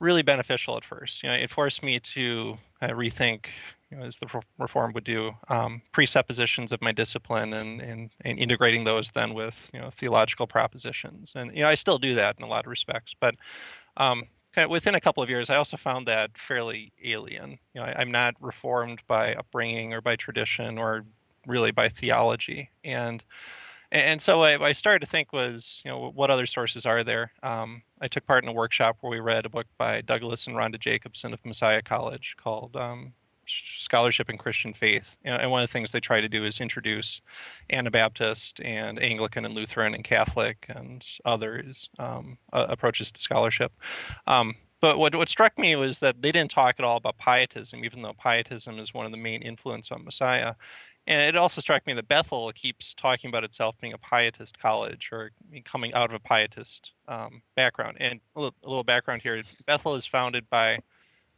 really 0.00 0.22
beneficial 0.22 0.76
at 0.76 0.84
first. 0.84 1.22
You 1.22 1.28
know, 1.28 1.36
it 1.36 1.48
forced 1.48 1.82
me 1.82 2.00
to 2.00 2.58
uh, 2.82 2.88
rethink, 2.88 3.46
you 3.90 3.96
know, 3.96 4.04
as 4.04 4.18
the 4.18 4.26
Re- 4.32 4.40
reform 4.58 4.92
would 4.92 5.04
do, 5.04 5.32
um, 5.48 5.82
presuppositions 5.92 6.72
of 6.72 6.80
my 6.80 6.92
discipline 6.92 7.52
and, 7.52 7.80
and 7.80 8.10
and 8.22 8.38
integrating 8.38 8.84
those 8.84 9.10
then 9.10 9.34
with 9.34 9.70
you 9.74 9.80
know 9.80 9.90
theological 9.90 10.46
propositions. 10.46 11.32
And 11.34 11.54
you 11.54 11.62
know, 11.62 11.68
I 11.68 11.74
still 11.74 11.98
do 11.98 12.14
that 12.14 12.36
in 12.38 12.44
a 12.44 12.48
lot 12.48 12.66
of 12.66 12.70
respects, 12.70 13.14
but 13.18 13.34
um, 13.96 14.24
kind 14.52 14.64
of 14.64 14.70
within 14.70 14.94
a 14.94 15.00
couple 15.00 15.22
of 15.22 15.28
years, 15.28 15.50
I 15.50 15.56
also 15.56 15.76
found 15.76 16.06
that 16.06 16.38
fairly 16.38 16.92
alien. 17.02 17.58
You 17.74 17.80
know, 17.80 17.84
I, 17.84 17.96
I'm 17.98 18.12
not 18.12 18.34
reformed 18.40 19.02
by 19.06 19.34
upbringing 19.34 19.92
or 19.92 20.00
by 20.00 20.16
tradition 20.16 20.78
or 20.78 21.04
really 21.46 21.72
by 21.72 21.88
theology, 21.88 22.70
and 22.84 23.24
and 23.92 24.22
so 24.22 24.42
I, 24.42 24.68
I 24.68 24.72
started 24.72 25.00
to 25.00 25.06
think 25.06 25.32
was, 25.32 25.82
you 25.84 25.90
know, 25.90 26.12
what 26.14 26.30
other 26.30 26.46
sources 26.46 26.86
are 26.86 27.02
there? 27.02 27.32
Um, 27.42 27.82
I 28.00 28.06
took 28.06 28.24
part 28.24 28.44
in 28.44 28.48
a 28.48 28.52
workshop 28.52 28.98
where 29.00 29.10
we 29.10 29.18
read 29.18 29.46
a 29.46 29.48
book 29.48 29.66
by 29.78 30.00
Douglas 30.00 30.46
and 30.46 30.54
Rhonda 30.54 30.78
Jacobsen 30.78 31.32
of 31.32 31.44
Messiah 31.44 31.82
College 31.82 32.36
called 32.38 32.76
um, 32.76 33.14
Scholarship 33.78 34.30
in 34.30 34.38
Christian 34.38 34.74
Faith. 34.74 35.16
And 35.24 35.50
one 35.50 35.62
of 35.62 35.68
the 35.68 35.72
things 35.72 35.92
they 35.92 36.00
try 36.00 36.20
to 36.20 36.28
do 36.28 36.44
is 36.44 36.60
introduce 36.60 37.20
Anabaptist 37.70 38.60
and 38.60 39.02
Anglican 39.02 39.44
and 39.44 39.54
Lutheran 39.54 39.94
and 39.94 40.04
Catholic 40.04 40.66
and 40.68 41.06
others 41.24 41.90
um, 41.98 42.38
uh, 42.52 42.66
approaches 42.68 43.10
to 43.12 43.20
scholarship. 43.20 43.72
Um, 44.26 44.54
but 44.80 44.98
what, 44.98 45.14
what 45.14 45.28
struck 45.28 45.58
me 45.58 45.76
was 45.76 45.98
that 45.98 46.22
they 46.22 46.32
didn't 46.32 46.50
talk 46.50 46.76
at 46.78 46.84
all 46.84 46.96
about 46.96 47.18
pietism, 47.18 47.84
even 47.84 48.02
though 48.02 48.14
pietism 48.14 48.78
is 48.78 48.94
one 48.94 49.04
of 49.04 49.12
the 49.12 49.18
main 49.18 49.42
influence 49.42 49.90
on 49.90 50.04
Messiah. 50.04 50.54
And 51.06 51.22
it 51.22 51.36
also 51.36 51.60
struck 51.60 51.86
me 51.86 51.92
that 51.94 52.08
Bethel 52.08 52.52
keeps 52.54 52.94
talking 52.94 53.28
about 53.28 53.44
itself 53.44 53.76
being 53.80 53.92
a 53.92 53.98
pietist 53.98 54.58
college 54.58 55.10
or 55.12 55.32
coming 55.64 55.92
out 55.92 56.10
of 56.10 56.14
a 56.14 56.20
pietist 56.20 56.92
um, 57.08 57.42
background. 57.56 57.96
And 58.00 58.20
a 58.36 58.40
little, 58.40 58.54
a 58.64 58.68
little 58.68 58.84
background 58.84 59.22
here 59.22 59.42
Bethel 59.66 59.94
is 59.96 60.06
founded 60.06 60.48
by 60.48 60.80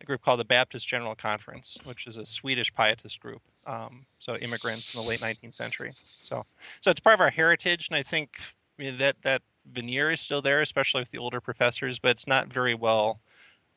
a 0.03 0.07
group 0.07 0.23
called 0.23 0.41
the 0.41 0.45
Baptist 0.45 0.87
General 0.87 1.15
Conference, 1.15 1.79
which 1.85 2.07
is 2.07 2.17
a 2.17 2.27
Swedish 2.27 2.73
pietist 2.75 3.21
group. 3.21 3.43
Um, 3.67 4.07
so 4.19 4.37
immigrants 4.37 4.95
in 4.95 5.03
the 5.03 5.09
late 5.09 5.21
19th 5.21 5.53
century. 5.53 5.93
So, 5.95 6.45
so 6.81 6.91
it's 6.91 7.01
part 7.01 7.15
of 7.15 7.21
our 7.21 7.31
heritage, 7.31 7.89
and 7.89 7.97
I 7.97 8.03
think 8.03 8.31
I 8.79 8.83
mean, 8.83 8.99
that 8.99 9.17
that 9.23 9.43
veneer 9.71 10.11
is 10.11 10.21
still 10.21 10.43
there, 10.43 10.61
especially 10.61 11.01
with 11.01 11.11
the 11.11 11.19
older 11.19 11.41
professors, 11.41 11.99
but 11.99 12.11
it's 12.11 12.27
not 12.27 12.53
very 12.53 12.75
well 12.75 13.21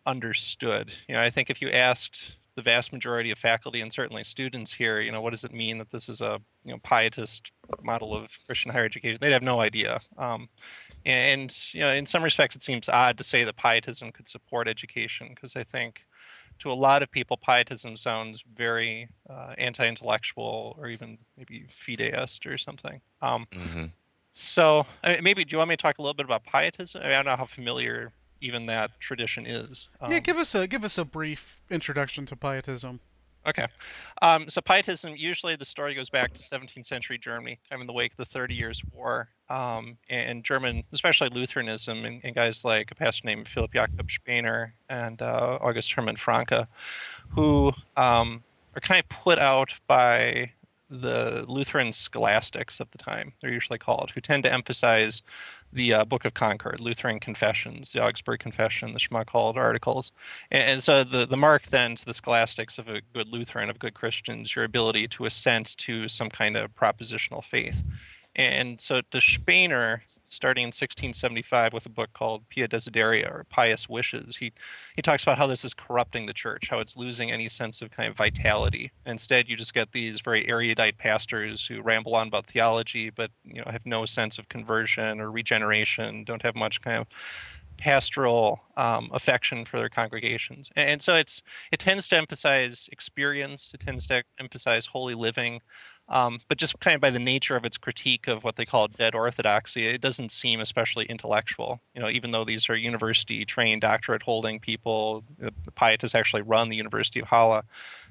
understood. 0.06 0.94
You 1.08 1.16
know, 1.16 1.22
I 1.22 1.30
think 1.30 1.50
if 1.50 1.62
you 1.62 1.70
asked 1.70 2.34
the 2.56 2.62
vast 2.62 2.94
majority 2.94 3.32
of 3.32 3.38
faculty 3.38 3.82
and 3.82 3.92
certainly 3.92 4.24
students 4.24 4.74
here, 4.74 5.02
you 5.02 5.12
know, 5.12 5.22
what 5.22 5.32
does 5.32 5.44
it 5.44 5.54
mean 5.54 5.78
that 5.78 5.92
this 5.92 6.08
is 6.10 6.22
a 6.22 6.40
you 6.64 6.72
know 6.72 6.80
pietist 6.84 7.52
model 7.84 8.16
of 8.16 8.30
Christian 8.46 8.72
higher 8.72 8.86
education? 8.86 9.18
They'd 9.22 9.32
have 9.32 9.44
no 9.44 9.60
idea. 9.60 10.00
Um, 10.18 10.50
and 11.06 11.56
you 11.72 11.82
know, 11.82 11.94
in 11.94 12.06
some 12.06 12.24
respects, 12.24 12.56
it 12.56 12.64
seems 12.64 12.90
odd 12.90 13.18
to 13.18 13.24
say 13.24 13.44
that 13.44 13.58
pietism 13.58 14.12
could 14.12 14.30
support 14.30 14.68
education 14.68 15.30
because 15.36 15.56
I 15.56 15.64
think 15.64 16.06
to 16.60 16.72
a 16.72 16.74
lot 16.74 17.04
of 17.04 17.12
people, 17.12 17.38
pietism 17.38 17.98
sounds 17.98 18.44
very 18.56 19.08
uh, 19.30 19.54
anti-intellectual 19.58 20.76
or 20.80 20.88
even 20.88 21.18
maybe 21.38 21.68
fideist 21.88 22.46
or 22.46 22.58
something. 22.58 23.02
Um, 23.22 23.48
hmm 23.54 23.86
so 24.38 24.86
I 25.02 25.14
mean, 25.14 25.24
maybe 25.24 25.46
do 25.46 25.54
you 25.54 25.58
want 25.60 25.70
me 25.70 25.78
to 25.78 25.82
talk 25.82 25.98
a 25.98 26.02
little 26.02 26.14
bit 26.14 26.26
about 26.26 26.44
pietism? 26.44 27.00
I, 27.02 27.06
mean, 27.06 27.14
I 27.14 27.16
don't 27.24 27.26
know 27.26 27.38
how 27.38 27.46
familiar 27.46 28.12
even 28.42 28.66
that 28.66 28.92
tradition 29.00 29.46
is. 29.46 29.88
yeah, 30.02 30.18
Um, 30.18 30.22
give 30.22 30.36
us 30.36 30.54
a 30.54 30.68
give 30.68 30.84
us 30.84 30.98
a 30.98 31.06
brief 31.06 31.62
introduction 31.70 32.26
to 32.26 32.36
pietism. 32.36 33.00
Okay. 33.48 33.68
Um, 34.22 34.50
so 34.50 34.60
Pietism, 34.60 35.16
usually 35.16 35.56
the 35.56 35.66
story 35.66 35.94
goes 35.94 36.10
back 36.10 36.34
to 36.34 36.42
17th 36.42 36.86
century 36.86 37.18
Germany, 37.18 37.60
kind 37.70 37.80
of 37.80 37.82
in 37.82 37.88
the 37.88 37.94
wake 37.94 38.12
of 38.14 38.18
the 38.18 38.26
Thirty 38.26 38.56
Years' 38.56 38.82
War, 38.92 39.30
um, 39.50 39.98
and 40.10 40.44
German, 40.44 40.84
especially 40.92 41.30
Lutheranism, 41.30 42.06
and, 42.06 42.22
and 42.24 42.34
guys 42.34 42.66
like 42.66 42.92
a 42.92 42.96
pastor 42.96 43.26
named 43.26 43.48
Philip 43.48 43.74
Jakob 43.74 44.08
Spener 44.08 44.72
and 44.90 45.22
uh, 45.22 45.60
August 45.62 45.94
Hermann 45.94 46.16
Francke, 46.16 46.66
who 47.30 47.72
um, 47.98 48.44
are 48.76 48.82
kind 48.82 49.04
of 49.04 49.10
put 49.10 49.38
out 49.38 49.74
by 49.86 50.52
the 50.90 51.46
Lutheran 51.48 51.92
scholastics 51.94 52.80
of 52.80 52.90
the 52.92 52.98
time, 52.98 53.34
they're 53.42 53.52
usually 53.52 53.80
called, 53.80 54.12
who 54.12 54.22
tend 54.22 54.44
to 54.44 54.54
emphasize 54.54 55.22
the 55.76 55.94
uh, 55.94 56.06
Book 56.06 56.26
of 56.26 56.34
Concord, 56.34 56.80
Lutheran 56.80 57.20
Confessions, 57.20 57.92
the 57.92 58.04
Augsburg 58.04 58.40
Confession, 58.40 58.94
the 58.94 59.00
Schmalkald 59.00 59.58
articles. 59.58 60.12
And, 60.50 60.64
and 60.64 60.84
so 60.84 61.04
the, 61.04 61.26
the 61.28 61.38
mark 61.38 61.64
then 61.64 61.96
to 61.98 62.06
the 62.06 62.14
scholastics 62.14 62.80
of 62.80 62.88
a 62.88 63.02
good 63.14 63.28
Lutheran, 63.28 63.70
of 63.70 63.78
good 63.78 63.94
Christians, 63.94 64.56
your 64.56 64.66
ability 64.66 65.08
to 65.10 65.26
assent 65.26 65.78
to 65.78 66.08
some 66.08 66.30
kind 66.30 66.56
of 66.56 66.74
propositional 66.76 67.44
faith. 67.44 67.84
And 68.36 68.82
so 68.82 69.00
to 69.00 69.18
Spener, 69.20 70.02
starting 70.28 70.64
in 70.64 70.68
1675 70.68 71.72
with 71.72 71.86
a 71.86 71.90
book 71.90 72.10
called 72.14 72.48
Pia 72.50 72.68
Desideria 72.68 73.32
or 73.32 73.46
Pious 73.50 73.88
Wishes, 73.88 74.36
he, 74.36 74.52
he 74.96 75.02
talks 75.02 75.24
about 75.24 75.38
how 75.38 75.48
this 75.48 75.64
is 75.64 75.74
corrupting 75.74 76.26
the 76.26 76.34
church, 76.34 76.68
how 76.70 76.80
it's 76.80 76.98
losing 76.98 77.32
any 77.32 77.48
sense 77.48 77.82
of 77.82 77.92
kind 77.92 78.10
of 78.10 78.18
vitality. 78.18 78.92
Instead, 79.06 79.48
you 79.48 79.56
just 79.56 79.74
get 79.74 79.94
these 79.94 80.20
very 80.20 80.48
erudite 80.50 80.98
pastors 80.98 81.66
who 81.66 81.82
ramble 81.82 82.16
on 82.16 82.28
about 82.28 82.46
theology, 82.46 83.10
but 83.10 83.32
you 83.46 83.62
know 83.62 83.72
have 83.72 83.86
no 83.86 84.06
sense 84.06 84.38
of 84.38 84.50
conversion 84.50 85.22
or 85.22 85.32
regeneration, 85.32 86.26
don't 86.26 86.42
have 86.42 86.56
much 86.56 86.82
kind 86.82 86.98
of 86.98 87.08
pastoral 87.78 88.62
um, 88.78 89.10
affection 89.14 89.66
for 89.66 89.78
their 89.78 89.90
congregations. 89.90 90.70
And, 90.76 90.90
and 90.90 91.02
so 91.02 91.16
it's 91.16 91.42
it 91.72 91.80
tends 91.80 92.08
to 92.10 92.18
emphasize 92.18 92.90
experience, 92.92 93.72
it 93.74 93.82
tends 93.82 94.08
to 94.08 94.24
emphasize 94.40 94.88
holy 94.88 95.16
living. 95.16 95.62
Um, 96.08 96.40
but 96.48 96.58
just 96.58 96.80
kind 96.80 96.96
of 96.96 97.02
by 97.02 97.10
the 97.10 97.20
nature 97.20 97.56
of 97.56 97.66
its 97.66 97.78
critique 97.78 98.28
of 98.28 98.44
what 98.44 98.58
they 98.58 98.66
call 98.66 98.88
dead 98.88 99.16
orthodoxy, 99.16 99.88
it 99.88 100.02
doesn't 100.02 100.32
seem 100.32 100.60
especially 100.60 101.06
intellectual. 101.06 101.82
You 101.96 102.02
know, 102.02 102.10
even 102.10 102.32
though 102.32 102.44
these 102.44 102.70
are 102.70 102.76
university-trained, 102.76 103.82
doctorate-holding 103.82 104.60
people, 104.60 105.24
the 105.40 105.72
pietists 105.72 106.16
actually 106.16 106.44
run 106.44 106.70
the 106.70 106.76
University 106.76 107.20
of 107.20 107.28
Halle, 107.28 107.64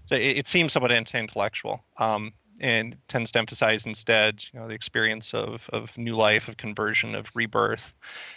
so 0.06 0.16
it, 0.16 0.38
it 0.38 0.46
seems 0.48 0.72
somewhat 0.72 0.92
anti-intellectual. 0.92 1.84
Um, 1.98 2.32
and 2.60 2.96
tends 3.08 3.32
to 3.32 3.38
emphasize 3.40 3.84
instead 3.84 4.44
you 4.52 4.60
know 4.60 4.68
the 4.68 4.74
experience 4.74 5.34
of, 5.34 5.68
of 5.72 5.96
new 5.98 6.14
life 6.14 6.46
of 6.46 6.56
conversion 6.56 7.14
of 7.14 7.26
rebirth 7.34 7.92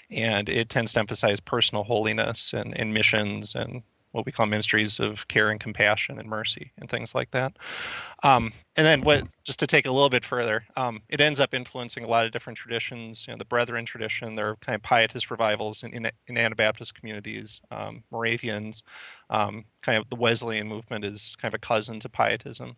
and 0.10 0.50
it 0.50 0.70
tends 0.70 0.94
to 0.94 1.00
emphasize 1.00 1.40
personal 1.40 1.84
holiness 1.84 2.52
and, 2.54 2.76
and 2.80 2.94
missions 2.94 3.54
and 3.54 3.84
what 4.12 4.26
we 4.26 4.32
call 4.32 4.46
ministries 4.46 5.00
of 5.00 5.28
care 5.28 5.50
and 5.50 5.60
compassion 5.60 6.18
and 6.20 6.30
mercy 6.30 6.72
and 6.78 6.90
things 6.90 7.14
like 7.14 7.32
that. 7.32 7.54
Um, 8.24 8.54
and 8.76 8.86
then 8.86 9.02
what, 9.02 9.28
just 9.44 9.60
to 9.60 9.68
take 9.68 9.86
a 9.86 9.92
little 9.92 10.10
bit 10.10 10.24
further, 10.24 10.66
um, 10.76 11.02
it 11.10 11.22
ends 11.22 11.40
up 11.40 11.54
influencing 11.54 12.04
a 12.04 12.08
lot 12.08 12.26
of 12.26 12.32
different 12.32 12.58
traditions. 12.58 13.26
You 13.28 13.34
know, 13.34 13.38
the 13.38 13.46
Brethren 13.46 13.86
tradition, 13.86 14.36
there 14.36 14.50
are 14.50 14.56
kind 14.58 14.76
of 14.76 14.82
pietist 14.82 15.30
revivals 15.30 15.84
in, 15.84 15.94
in, 15.94 16.12
in 16.28 16.38
Anabaptist 16.38 16.96
communities, 16.96 17.62
um, 17.72 18.04
Moravians, 18.12 18.82
um, 19.30 19.66
kind 19.82 19.98
of 19.98 20.10
the 20.10 20.16
Wesleyan 20.16 20.68
movement 20.68 21.06
is 21.06 21.36
kind 21.40 21.54
of 21.54 21.58
a 21.58 21.66
cousin 21.66 22.00
to 22.00 22.10
pietism. 22.10 22.76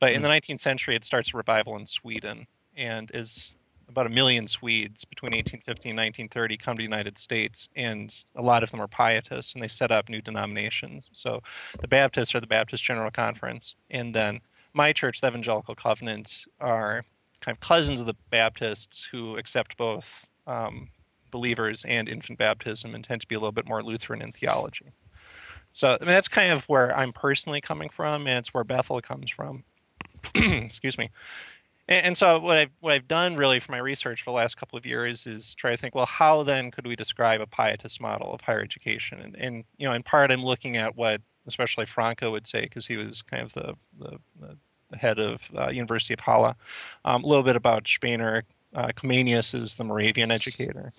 But 0.00 0.12
in 0.12 0.22
the 0.22 0.28
19th 0.28 0.60
century, 0.60 0.96
it 0.96 1.04
starts 1.04 1.32
a 1.32 1.36
revival 1.36 1.76
in 1.76 1.86
Sweden 1.86 2.46
and 2.76 3.10
is 3.14 3.54
about 3.92 4.06
a 4.06 4.10
million 4.10 4.46
Swedes 4.46 5.04
between 5.04 5.30
1850 5.30 5.90
and 5.90 5.98
1930 5.98 6.56
come 6.56 6.76
to 6.76 6.80
the 6.80 6.84
United 6.84 7.18
States, 7.18 7.68
and 7.76 8.14
a 8.34 8.42
lot 8.42 8.62
of 8.62 8.70
them 8.70 8.80
are 8.80 8.88
pietists, 8.88 9.54
and 9.54 9.62
they 9.62 9.68
set 9.68 9.90
up 9.90 10.08
new 10.08 10.20
denominations. 10.20 11.08
So 11.12 11.42
the 11.80 11.88
Baptists 11.88 12.34
are 12.34 12.40
the 12.40 12.46
Baptist 12.46 12.82
General 12.82 13.10
Conference, 13.10 13.74
and 13.90 14.14
then 14.14 14.40
my 14.74 14.92
church, 14.92 15.20
the 15.20 15.28
Evangelical 15.28 15.74
Covenant, 15.74 16.44
are 16.60 17.04
kind 17.40 17.54
of 17.54 17.60
cousins 17.60 18.00
of 18.00 18.06
the 18.06 18.16
Baptists 18.30 19.04
who 19.04 19.36
accept 19.36 19.76
both 19.76 20.26
um, 20.46 20.88
believers 21.30 21.84
and 21.86 22.08
infant 22.08 22.38
baptism 22.38 22.94
and 22.94 23.04
tend 23.04 23.20
to 23.20 23.26
be 23.26 23.34
a 23.34 23.38
little 23.38 23.52
bit 23.52 23.68
more 23.68 23.82
Lutheran 23.82 24.22
in 24.22 24.32
theology. 24.32 24.92
So 25.72 25.96
I 26.00 26.04
mean, 26.04 26.14
that's 26.14 26.28
kind 26.28 26.52
of 26.52 26.64
where 26.64 26.96
I'm 26.96 27.12
personally 27.12 27.60
coming 27.60 27.88
from, 27.88 28.26
and 28.26 28.38
it's 28.38 28.54
where 28.54 28.64
Bethel 28.64 29.00
comes 29.00 29.30
from. 29.30 29.64
Excuse 30.34 30.98
me. 30.98 31.10
And, 31.92 32.06
and, 32.06 32.18
so 32.18 32.38
what 32.38 32.56
I've 32.56 32.70
what 32.80 32.94
I've 32.94 33.06
done 33.06 33.36
really 33.36 33.60
for 33.60 33.70
my 33.72 33.78
research 33.78 34.22
for 34.22 34.30
the 34.30 34.36
last 34.36 34.56
couple 34.56 34.78
of 34.78 34.86
years 34.86 35.26
is 35.26 35.54
try 35.54 35.72
to 35.72 35.76
think, 35.76 35.94
well, 35.94 36.06
how 36.06 36.42
then 36.42 36.70
could 36.70 36.86
we 36.86 36.96
describe 36.96 37.42
a 37.42 37.46
pietist 37.46 38.00
model 38.00 38.32
of 38.32 38.40
higher 38.40 38.62
education? 38.62 39.20
And, 39.20 39.36
and 39.36 39.64
you 39.76 39.86
know, 39.86 39.92
in 39.92 40.02
part, 40.02 40.30
I'm 40.30 40.42
looking 40.42 40.78
at 40.78 40.96
what 40.96 41.20
especially 41.46 41.84
Francke 41.84 42.30
would 42.30 42.46
say 42.46 42.62
because 42.62 42.86
he 42.86 42.96
was 42.96 43.20
kind 43.20 43.42
of 43.42 43.52
the 43.52 43.74
the, 43.98 44.18
the 44.90 44.96
head 44.96 45.18
of 45.18 45.42
uh, 45.56 45.68
University 45.68 46.14
of 46.14 46.20
Halle. 46.20 46.54
Um, 47.04 47.24
a 47.24 47.26
little 47.26 47.44
bit 47.44 47.56
about 47.56 47.84
Spener. 47.84 48.42
Uh, 48.74 48.88
Comenius 48.96 49.54
is 49.54 49.76
the 49.76 49.84
Moravian 49.84 50.30
educator. 50.30 50.92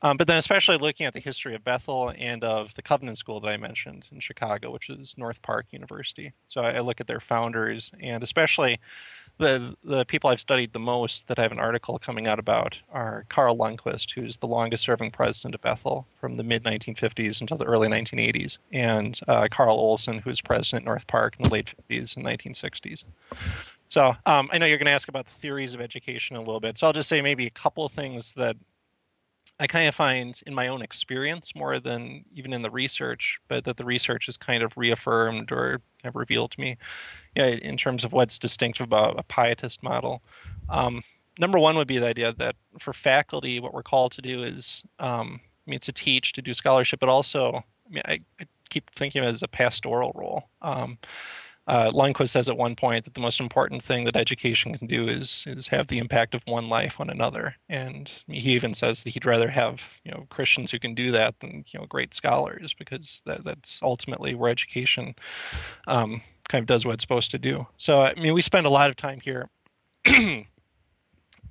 Um, 0.00 0.16
but 0.16 0.28
then, 0.28 0.36
especially 0.36 0.78
looking 0.78 1.04
at 1.06 1.12
the 1.12 1.20
history 1.20 1.54
of 1.54 1.64
Bethel 1.64 2.12
and 2.16 2.42
of 2.44 2.72
the 2.74 2.82
Covenant 2.82 3.18
School 3.18 3.40
that 3.40 3.48
I 3.48 3.56
mentioned 3.56 4.06
in 4.12 4.20
Chicago, 4.20 4.70
which 4.70 4.88
is 4.88 5.14
North 5.18 5.42
Park 5.42 5.66
University. 5.72 6.32
So 6.46 6.62
I, 6.62 6.74
I 6.74 6.80
look 6.80 7.00
at 7.00 7.06
their 7.06 7.20
founders 7.20 7.90
and 8.00 8.22
especially 8.22 8.78
the 9.38 9.76
the 9.82 10.04
people 10.04 10.30
I've 10.30 10.40
studied 10.40 10.72
the 10.72 10.78
most 10.78 11.28
that 11.28 11.38
I 11.38 11.42
have 11.42 11.52
an 11.52 11.58
article 11.58 11.98
coming 11.98 12.26
out 12.26 12.38
about 12.38 12.76
are 12.92 13.24
Carl 13.28 13.56
Lundquist, 13.56 14.12
who's 14.12 14.36
the 14.36 14.46
longest 14.46 14.84
serving 14.84 15.12
president 15.12 15.54
of 15.54 15.62
Bethel 15.62 16.06
from 16.20 16.34
the 16.34 16.42
mid 16.42 16.64
1950s 16.64 17.40
until 17.40 17.56
the 17.56 17.64
early 17.64 17.88
1980s, 17.88 18.58
and 18.72 19.18
uh, 19.28 19.48
Karl 19.50 19.78
Olsson, 19.78 20.20
who 20.20 20.30
was 20.30 20.40
president 20.40 20.84
North 20.84 21.06
Park 21.06 21.36
in 21.38 21.44
the 21.44 21.50
late 21.50 21.72
50s 21.88 22.16
and 22.16 22.24
1960s. 22.24 23.08
So 23.88 24.14
um, 24.26 24.50
I 24.52 24.58
know 24.58 24.66
you're 24.66 24.78
going 24.78 24.86
to 24.86 24.92
ask 24.92 25.08
about 25.08 25.24
the 25.24 25.32
theories 25.32 25.72
of 25.72 25.80
education 25.80 26.36
a 26.36 26.40
little 26.40 26.60
bit, 26.60 26.76
so 26.76 26.86
I'll 26.86 26.92
just 26.92 27.08
say 27.08 27.22
maybe 27.22 27.46
a 27.46 27.50
couple 27.50 27.86
of 27.86 27.92
things 27.92 28.32
that 28.32 28.56
I 29.60 29.66
kind 29.66 29.88
of 29.88 29.94
find 29.94 30.40
in 30.46 30.54
my 30.54 30.68
own 30.68 30.82
experience 30.82 31.54
more 31.54 31.80
than 31.80 32.24
even 32.32 32.52
in 32.52 32.62
the 32.62 32.70
research, 32.70 33.38
but 33.48 33.64
that 33.64 33.76
the 33.76 33.84
research 33.84 34.26
has 34.26 34.36
kind 34.36 34.62
of 34.62 34.76
reaffirmed 34.76 35.50
or 35.50 35.80
revealed 36.14 36.52
to 36.52 36.60
me 36.60 36.76
you 37.34 37.42
know, 37.42 37.48
in 37.48 37.76
terms 37.76 38.04
of 38.04 38.12
what's 38.12 38.38
distinctive 38.38 38.84
about 38.84 39.18
a 39.18 39.24
pietist 39.24 39.82
model. 39.82 40.22
Um, 40.68 41.02
number 41.38 41.58
one 41.58 41.76
would 41.76 41.88
be 41.88 41.98
the 41.98 42.08
idea 42.08 42.32
that 42.34 42.56
for 42.78 42.92
faculty, 42.92 43.58
what 43.60 43.74
we're 43.74 43.82
called 43.82 44.12
to 44.12 44.22
do 44.22 44.42
is, 44.42 44.82
um, 45.00 45.40
I 45.66 45.70
mean, 45.70 45.80
to 45.80 45.92
teach, 45.92 46.32
to 46.34 46.42
do 46.42 46.54
scholarship, 46.54 47.00
but 47.00 47.08
also, 47.08 47.64
I 47.86 47.90
mean, 47.90 48.02
I, 48.06 48.20
I 48.40 48.46
keep 48.70 48.90
thinking 48.94 49.22
of 49.22 49.28
it 49.28 49.32
as 49.32 49.42
a 49.42 49.48
pastoral 49.48 50.12
role. 50.14 50.48
Um, 50.62 50.98
uh, 51.68 51.90
Lundquist 51.90 52.30
says 52.30 52.48
at 52.48 52.56
one 52.56 52.74
point 52.74 53.04
that 53.04 53.12
the 53.12 53.20
most 53.20 53.38
important 53.40 53.84
thing 53.84 54.04
that 54.04 54.16
education 54.16 54.76
can 54.76 54.86
do 54.86 55.06
is 55.06 55.44
is 55.46 55.68
have 55.68 55.88
the 55.88 55.98
impact 55.98 56.34
of 56.34 56.42
one 56.46 56.70
life 56.70 56.98
on 56.98 57.10
another, 57.10 57.56
and 57.68 58.10
he 58.26 58.54
even 58.54 58.72
says 58.72 59.02
that 59.02 59.10
he'd 59.10 59.26
rather 59.26 59.50
have 59.50 59.90
you 60.02 60.10
know 60.10 60.26
Christians 60.30 60.70
who 60.70 60.78
can 60.78 60.94
do 60.94 61.12
that 61.12 61.38
than 61.40 61.66
you 61.68 61.78
know 61.78 61.84
great 61.86 62.14
scholars 62.14 62.74
because 62.74 63.20
that, 63.26 63.44
that's 63.44 63.80
ultimately 63.82 64.34
where 64.34 64.50
education 64.50 65.14
um, 65.86 66.22
kind 66.48 66.62
of 66.62 66.66
does 66.66 66.86
what 66.86 66.94
it's 66.94 67.04
supposed 67.04 67.30
to 67.32 67.38
do. 67.38 67.66
So 67.76 68.00
I 68.00 68.14
mean, 68.14 68.32
we 68.32 68.40
spend 68.40 68.66
a 68.66 68.70
lot 68.70 68.88
of 68.88 68.96
time 68.96 69.20
here. 69.20 69.50
we 70.06 70.46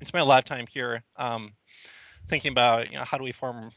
spend 0.03 0.23
a 0.23 0.25
lot 0.25 0.39
of 0.39 0.45
time 0.45 0.65
here 0.67 1.03
um, 1.17 1.53
thinking 2.27 2.51
about 2.51 2.91
you 2.91 2.97
know 2.97 3.05
how 3.05 3.19
do 3.19 3.23
we 3.23 3.31
form 3.31 3.71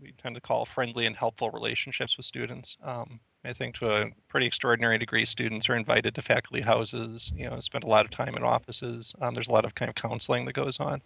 we 0.00 0.12
tend 0.12 0.34
to 0.34 0.40
call 0.40 0.64
friendly 0.64 1.06
and 1.06 1.16
helpful 1.16 1.50
relationships 1.50 2.16
with 2.16 2.26
students. 2.26 2.76
Um, 2.82 3.20
I 3.44 3.52
think 3.52 3.76
to 3.76 3.90
a 3.90 4.06
pretty 4.28 4.46
extraordinary 4.46 4.98
degree, 4.98 5.24
students 5.24 5.68
are 5.68 5.76
invited 5.76 6.14
to 6.16 6.22
faculty 6.22 6.62
houses. 6.62 7.32
You 7.34 7.48
know, 7.48 7.60
spend 7.60 7.84
a 7.84 7.88
lot 7.88 8.04
of 8.04 8.10
time 8.10 8.32
in 8.36 8.42
offices. 8.42 9.14
Um, 9.20 9.34
there's 9.34 9.48
a 9.48 9.52
lot 9.52 9.64
of 9.64 9.74
kind 9.74 9.88
of 9.88 9.94
counseling 9.94 10.44
that 10.46 10.54
goes 10.54 10.80
on. 10.80 11.02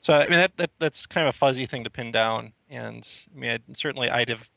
So 0.00 0.14
I 0.14 0.24
mean, 0.28 0.38
that, 0.38 0.56
that 0.56 0.70
that's 0.78 1.06
kind 1.06 1.26
of 1.26 1.34
a 1.34 1.38
fuzzy 1.38 1.66
thing 1.66 1.84
to 1.84 1.90
pin 1.90 2.12
down. 2.12 2.52
And 2.68 3.08
I 3.34 3.38
mean, 3.38 3.50
I'd, 3.50 3.76
certainly, 3.76 4.10
I'd 4.10 4.28
have 4.28 4.48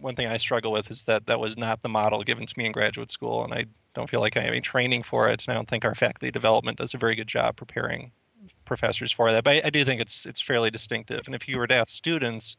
one 0.00 0.16
thing 0.16 0.26
I 0.26 0.36
struggle 0.38 0.72
with 0.72 0.90
is 0.90 1.04
that 1.04 1.26
that 1.26 1.38
was 1.38 1.56
not 1.56 1.82
the 1.82 1.88
model 1.88 2.22
given 2.22 2.46
to 2.46 2.54
me 2.56 2.66
in 2.66 2.72
graduate 2.72 3.10
school, 3.10 3.44
and 3.44 3.52
I 3.52 3.66
don't 3.94 4.10
feel 4.10 4.20
like 4.20 4.36
I 4.36 4.40
have 4.40 4.50
any 4.50 4.60
training 4.60 5.02
for 5.02 5.28
it. 5.28 5.44
And 5.46 5.52
I 5.52 5.54
don't 5.54 5.68
think 5.68 5.84
our 5.84 5.94
faculty 5.94 6.30
development 6.30 6.78
does 6.78 6.94
a 6.94 6.98
very 6.98 7.14
good 7.14 7.28
job 7.28 7.56
preparing 7.56 8.12
professors 8.64 9.12
for 9.12 9.30
that. 9.30 9.44
But 9.44 9.56
I, 9.56 9.62
I 9.66 9.70
do 9.70 9.84
think 9.84 10.00
it's 10.00 10.26
it's 10.26 10.40
fairly 10.40 10.70
distinctive. 10.70 11.22
And 11.26 11.34
if 11.34 11.46
you 11.46 11.54
were 11.58 11.66
to 11.66 11.74
ask 11.74 11.90
students 11.90 12.56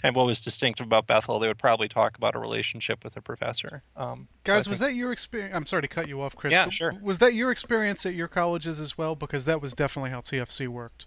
kind 0.00 0.12
of 0.12 0.16
what 0.16 0.26
was 0.26 0.40
distinctive 0.40 0.86
about 0.86 1.06
Bethel, 1.06 1.38
they 1.38 1.48
would 1.48 1.58
probably 1.58 1.88
talk 1.88 2.16
about 2.16 2.34
a 2.34 2.38
relationship 2.38 3.02
with 3.02 3.16
a 3.16 3.20
professor. 3.20 3.82
Um, 3.96 4.28
Guys, 4.44 4.68
was 4.68 4.78
think, 4.78 4.90
that 4.90 4.96
your 4.96 5.12
experience? 5.12 5.54
I'm 5.54 5.66
sorry 5.66 5.82
to 5.82 5.88
cut 5.88 6.08
you 6.08 6.20
off, 6.22 6.36
Chris. 6.36 6.52
Yeah, 6.52 6.68
sure. 6.70 6.94
Was 7.02 7.18
that 7.18 7.34
your 7.34 7.50
experience 7.50 8.06
at 8.06 8.14
your 8.14 8.28
colleges 8.28 8.80
as 8.80 8.96
well? 8.96 9.16
Because 9.16 9.44
that 9.46 9.60
was 9.60 9.74
definitely 9.74 10.10
how 10.10 10.20
TFC 10.20 10.68
worked. 10.68 11.06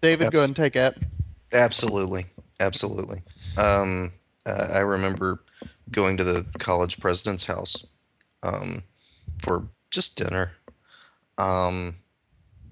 David, 0.00 0.32
go 0.32 0.38
ahead 0.38 0.48
and 0.48 0.56
take 0.56 0.76
it. 0.76 0.98
Absolutely, 1.52 2.26
absolutely. 2.58 3.22
Um, 3.56 4.12
uh, 4.46 4.68
I 4.72 4.78
remember 4.78 5.42
going 5.90 6.16
to 6.16 6.24
the 6.24 6.46
college 6.58 6.98
president's 6.98 7.44
house 7.44 7.86
um, 8.42 8.82
for 9.38 9.68
just 9.90 10.16
dinner. 10.16 10.52
Um, 11.38 11.96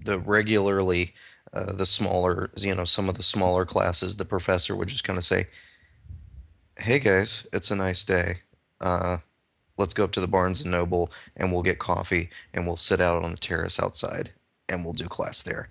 the 0.02 0.18
regularly 0.18 1.14
uh, 1.52 1.72
the 1.72 1.86
smaller, 1.86 2.50
you 2.56 2.74
know, 2.74 2.84
some 2.84 3.08
of 3.08 3.16
the 3.16 3.22
smaller 3.22 3.64
classes, 3.64 4.16
the 4.16 4.24
professor 4.24 4.76
would 4.76 4.88
just 4.88 5.04
kind 5.04 5.18
of 5.18 5.24
say, 5.24 5.46
"Hey 6.78 6.98
guys, 6.98 7.46
it's 7.52 7.70
a 7.70 7.76
nice 7.76 8.04
day. 8.04 8.38
Uh, 8.80 9.18
let's 9.76 9.94
go 9.94 10.04
up 10.04 10.12
to 10.12 10.20
the 10.20 10.28
Barnes 10.28 10.60
and 10.60 10.70
Noble 10.70 11.10
and 11.36 11.52
we'll 11.52 11.62
get 11.62 11.78
coffee 11.78 12.30
and 12.54 12.66
we'll 12.66 12.76
sit 12.76 13.00
out 13.00 13.24
on 13.24 13.32
the 13.32 13.36
terrace 13.36 13.80
outside 13.80 14.30
and 14.68 14.84
we'll 14.84 14.94
do 14.94 15.06
class 15.06 15.42
there." 15.42 15.68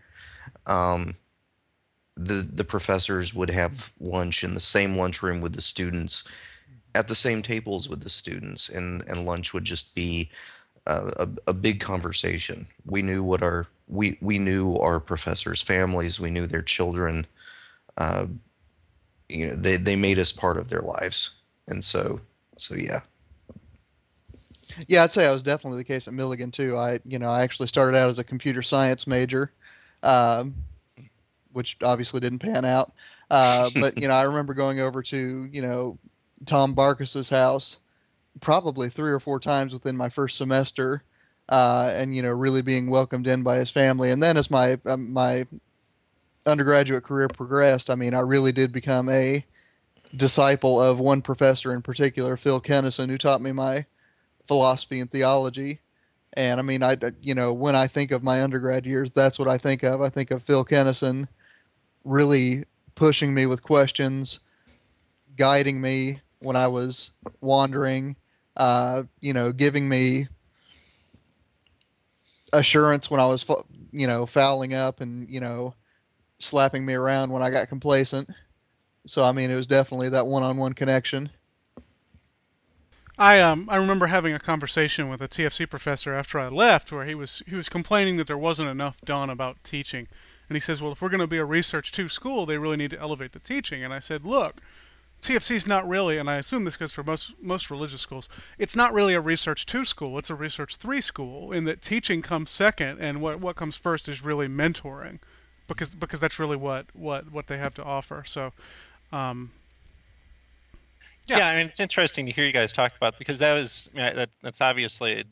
Um, 0.65 1.15
the 2.18 2.46
the 2.54 2.65
professors 2.65 3.34
would 3.34 3.50
have 3.50 3.92
lunch 4.00 4.44
in 4.44 4.54
the 4.54 4.60
same 4.60 4.98
lunchroom 4.98 5.39
with 5.39 5.54
the 5.54 5.62
students, 5.62 6.28
at 6.94 7.08
the 7.08 7.15
same 7.15 7.42
tables 7.42 7.88
with 7.88 8.02
the 8.02 8.10
students, 8.10 8.68
and 8.68 9.08
and 9.08 9.26
lunch 9.26 9.54
would 9.54 9.63
just 9.63 9.96
be 9.96 10.30
uh, 10.86 11.12
a, 11.18 11.30
a 11.48 11.54
big 11.54 11.80
conversation. 11.80 12.68
We 12.86 13.02
knew 13.02 13.24
what 13.24 13.42
our 13.42 13.68
we 13.89 14.17
we 14.21 14.38
knew 14.38 14.78
our 14.78 14.99
professors' 14.99 15.62
families. 15.62 16.19
We 16.19 16.30
knew 16.30 16.47
their 16.47 16.62
children. 16.62 17.25
Uh, 17.97 18.28
you 19.28 19.47
know, 19.47 19.56
they 19.56 19.78
they 19.78 19.95
made 19.95 20.19
us 20.19 20.32
part 20.32 20.58
of 20.58 20.69
their 20.69 20.82
lives, 20.82 21.32
and 21.67 21.84
so 21.84 22.21
so 22.58 22.75
yeah. 22.75 23.02
Yeah, 24.88 25.04
I'd 25.04 25.12
say 25.12 25.25
I 25.25 25.32
was 25.32 25.43
definitely 25.43 25.80
the 25.80 25.84
case 25.86 26.08
at 26.08 26.13
Milligan 26.13 26.52
too. 26.52 26.78
I 26.78 26.99
you 27.06 27.19
know 27.19 27.30
I 27.30 27.41
actually 27.41 27.67
started 27.67 27.97
out 27.97 28.10
as 28.10 28.19
a 28.19 28.23
computer 28.23 28.62
science 28.62 29.08
major, 29.08 29.52
um, 30.04 30.54
which 31.52 31.75
obviously 31.84 32.19
didn't 32.19 32.39
pan 32.39 32.65
out. 32.65 32.93
Uh, 33.30 33.69
but 33.82 33.99
you 33.99 34.08
know 34.08 34.13
I 34.13 34.23
remember 34.23 34.54
going 34.54 34.80
over 34.80 35.02
to 35.04 35.49
you 35.52 35.62
know 35.62 35.97
Tom 36.45 36.73
Barkis's 36.73 37.30
house 37.30 37.78
probably 38.41 38.89
three 38.89 39.12
or 39.12 39.19
four 39.19 39.39
times 39.39 39.73
within 39.73 39.97
my 39.97 40.08
first 40.08 40.38
semester 40.38 41.04
uh, 41.49 41.91
and 41.95 42.15
you 42.15 42.21
know 42.21 42.29
really 42.31 42.62
being 42.62 42.89
welcomed 42.89 43.27
in 43.27 43.43
by 43.43 43.57
his 43.57 43.71
family. 43.71 44.12
And 44.12 44.21
then 44.23 44.38
as 44.38 44.51
my 44.51 44.79
um, 44.85 45.12
my 45.13 45.45
undergraduate 46.45 47.03
career 47.03 47.27
progressed, 47.29 47.89
I 47.89 47.95
mean, 47.95 48.13
I 48.13 48.21
really 48.21 48.51
did 48.51 48.71
become 48.71 49.09
a 49.09 49.45
disciple 50.15 50.81
of 50.81 50.99
one 50.99 51.21
professor 51.21 51.73
in 51.73 51.81
particular, 51.81 52.38
Phil 52.38 52.62
Kenneson, 52.62 53.09
who 53.09 53.17
taught 53.17 53.41
me 53.41 53.51
my 53.51 53.85
philosophy 54.47 54.99
and 54.99 55.12
theology 55.12 55.79
And 56.33 56.59
I 56.59 56.63
mean, 56.63 56.83
I 56.83 56.97
you 57.21 57.33
know 57.35 57.53
when 57.53 57.75
I 57.75 57.88
think 57.88 58.12
of 58.12 58.23
my 58.23 58.41
undergrad 58.43 58.85
years, 58.85 59.12
that's 59.12 59.39
what 59.39 59.47
I 59.47 59.57
think 59.57 59.83
of. 59.83 60.01
I 60.01 60.09
think 60.09 60.31
of 60.31 60.43
Phil 60.43 60.65
Kenneson 60.65 61.27
really 62.03 62.65
pushing 62.95 63.33
me 63.33 63.45
with 63.45 63.63
questions, 63.63 64.39
guiding 65.38 65.81
me 65.81 66.21
when 66.39 66.55
I 66.55 66.67
was 66.67 67.12
wandering, 67.41 68.15
uh, 68.57 69.03
you 69.21 69.33
know, 69.33 69.51
giving 69.51 69.89
me 69.89 70.27
assurance 72.53 73.09
when 73.09 73.19
I 73.19 73.25
was, 73.25 73.45
you 73.91 74.07
know, 74.07 74.25
fouling 74.25 74.73
up 74.73 75.01
and, 75.01 75.29
you 75.29 75.39
know, 75.39 75.73
slapping 76.39 76.85
me 76.85 76.93
around 76.93 77.31
when 77.31 77.43
I 77.43 77.49
got 77.49 77.69
complacent. 77.69 78.29
So, 79.05 79.23
I 79.23 79.31
mean, 79.31 79.49
it 79.49 79.55
was 79.55 79.67
definitely 79.67 80.09
that 80.09 80.27
one 80.27 80.43
on 80.43 80.57
one 80.57 80.73
connection. 80.73 81.29
I 83.17 83.41
um 83.41 83.67
I 83.69 83.75
remember 83.75 84.07
having 84.07 84.33
a 84.33 84.39
conversation 84.39 85.09
with 85.09 85.21
a 85.21 85.27
TFC 85.27 85.69
professor 85.69 86.13
after 86.13 86.39
I 86.39 86.47
left, 86.47 86.89
where 86.89 87.05
he 87.05 87.13
was 87.13 87.43
he 87.45 87.55
was 87.55 87.67
complaining 87.67 88.15
that 88.15 88.27
there 88.27 88.38
wasn't 88.38 88.69
enough 88.69 89.01
done 89.01 89.29
about 89.29 89.62
teaching, 89.62 90.07
and 90.47 90.55
he 90.55 90.62
says, 90.62 90.81
well, 90.81 90.93
if 90.93 91.01
we're 91.01 91.09
going 91.09 91.19
to 91.19 91.27
be 91.27 91.38
a 91.38 91.43
research 91.43 91.91
two 91.91 92.07
school, 92.07 92.45
they 92.45 92.57
really 92.57 92.77
need 92.77 92.91
to 92.91 92.99
elevate 92.99 93.33
the 93.33 93.39
teaching. 93.39 93.83
And 93.83 93.93
I 93.93 93.99
said, 93.99 94.23
look, 94.23 94.62
TFC 95.21 95.51
is 95.51 95.67
not 95.67 95.88
really, 95.88 96.17
and 96.17 96.29
I 96.29 96.38
assume 96.38 96.63
this 96.63 96.77
goes 96.77 96.93
for 96.93 97.03
most 97.03 97.34
most 97.41 97.69
religious 97.69 98.01
schools. 98.01 98.29
It's 98.58 98.75
not 98.75 98.93
really 98.93 99.13
a 99.13 99.21
research 99.21 99.65
two 99.65 99.84
school. 99.84 100.17
It's 100.17 100.29
a 100.29 100.36
research 100.36 100.77
three 100.77 101.01
school, 101.01 101.51
in 101.51 101.65
that 101.65 101.82
teaching 101.82 102.21
comes 102.21 102.49
second, 102.49 102.99
and 102.99 103.21
what 103.21 103.39
what 103.39 103.55
comes 103.55 103.75
first 103.75 104.08
is 104.08 104.23
really 104.23 104.47
mentoring, 104.47 105.19
because 105.67 105.93
because 105.95 106.19
that's 106.19 106.39
really 106.39 106.55
what 106.58 106.88
what 106.93 107.32
what 107.32 107.47
they 107.47 107.58
have 107.58 107.73
to 107.75 107.84
offer. 107.84 108.23
So. 108.25 108.53
Um, 109.12 109.51
Yeah. 111.27 111.38
Yeah. 111.39 111.47
I 111.49 111.58
mean, 111.58 111.67
it's 111.67 111.79
interesting 111.79 112.25
to 112.25 112.32
hear 112.32 112.45
you 112.45 112.51
guys 112.53 112.71
talk 112.73 112.93
about 112.97 113.19
because 113.19 113.39
that 113.39 113.53
was 113.53 113.88
I 113.93 113.97
mean, 113.97 114.15
that, 114.15 114.29
that's 114.41 114.62
obviously 114.62 115.25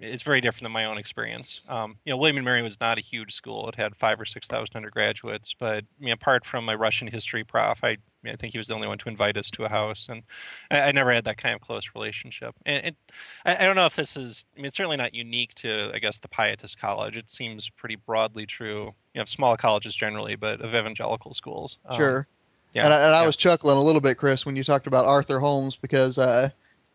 it's 0.00 0.22
very 0.22 0.40
different 0.40 0.62
than 0.62 0.72
my 0.72 0.86
own 0.86 0.96
experience. 0.96 1.66
Um, 1.68 1.96
you 2.04 2.10
know, 2.10 2.16
William 2.16 2.38
and 2.38 2.44
Mary 2.44 2.62
was 2.62 2.80
not 2.80 2.96
a 2.96 3.02
huge 3.02 3.34
school; 3.34 3.68
it 3.68 3.74
had 3.74 3.94
five 3.96 4.18
or 4.20 4.24
six 4.24 4.48
thousand 4.48 4.74
undergraduates. 4.74 5.54
But 5.58 5.84
I 5.84 6.04
mean, 6.04 6.12
apart 6.12 6.46
from 6.46 6.64
my 6.64 6.74
Russian 6.74 7.08
history 7.08 7.44
prof, 7.44 7.80
I, 7.82 7.98
I, 8.24 8.36
think 8.36 8.52
he 8.52 8.58
was 8.58 8.68
the 8.68 8.74
only 8.74 8.88
one 8.88 8.96
to 8.98 9.08
invite 9.08 9.36
us 9.36 9.50
to 9.52 9.64
a 9.64 9.68
house, 9.68 10.08
and 10.08 10.22
I, 10.70 10.80
I 10.80 10.92
never 10.92 11.12
had 11.12 11.24
that 11.24 11.36
kind 11.36 11.54
of 11.54 11.60
close 11.60 11.90
relationship. 11.94 12.54
And 12.64 12.86
it, 12.86 12.96
I, 13.44 13.56
I 13.56 13.66
don't 13.66 13.76
know 13.76 13.86
if 13.86 13.96
this 13.96 14.16
is. 14.16 14.46
I 14.56 14.60
mean, 14.60 14.66
it's 14.66 14.76
certainly 14.76 14.96
not 14.96 15.14
unique 15.14 15.54
to, 15.56 15.90
I 15.94 15.98
guess, 15.98 16.18
the 16.18 16.28
Pietist 16.28 16.78
college. 16.78 17.16
It 17.16 17.28
seems 17.28 17.68
pretty 17.68 17.96
broadly 17.96 18.46
true. 18.46 18.94
You 19.14 19.18
know, 19.18 19.22
of 19.22 19.28
small 19.28 19.56
colleges 19.56 19.94
generally, 19.94 20.34
but 20.34 20.62
of 20.62 20.74
evangelical 20.74 21.34
schools. 21.34 21.78
Um, 21.84 21.96
Sure. 21.96 22.26
yeah, 22.72 22.84
and 22.84 22.94
I, 22.94 23.00
and 23.04 23.14
I 23.14 23.20
yeah. 23.20 23.26
was 23.26 23.36
chuckling 23.36 23.76
a 23.76 23.82
little 23.82 24.00
bit, 24.00 24.16
Chris, 24.16 24.46
when 24.46 24.56
you 24.56 24.64
talked 24.64 24.86
about 24.86 25.04
Arthur 25.04 25.40
Holmes 25.40 25.76
because, 25.76 26.16
uh, 26.16 26.48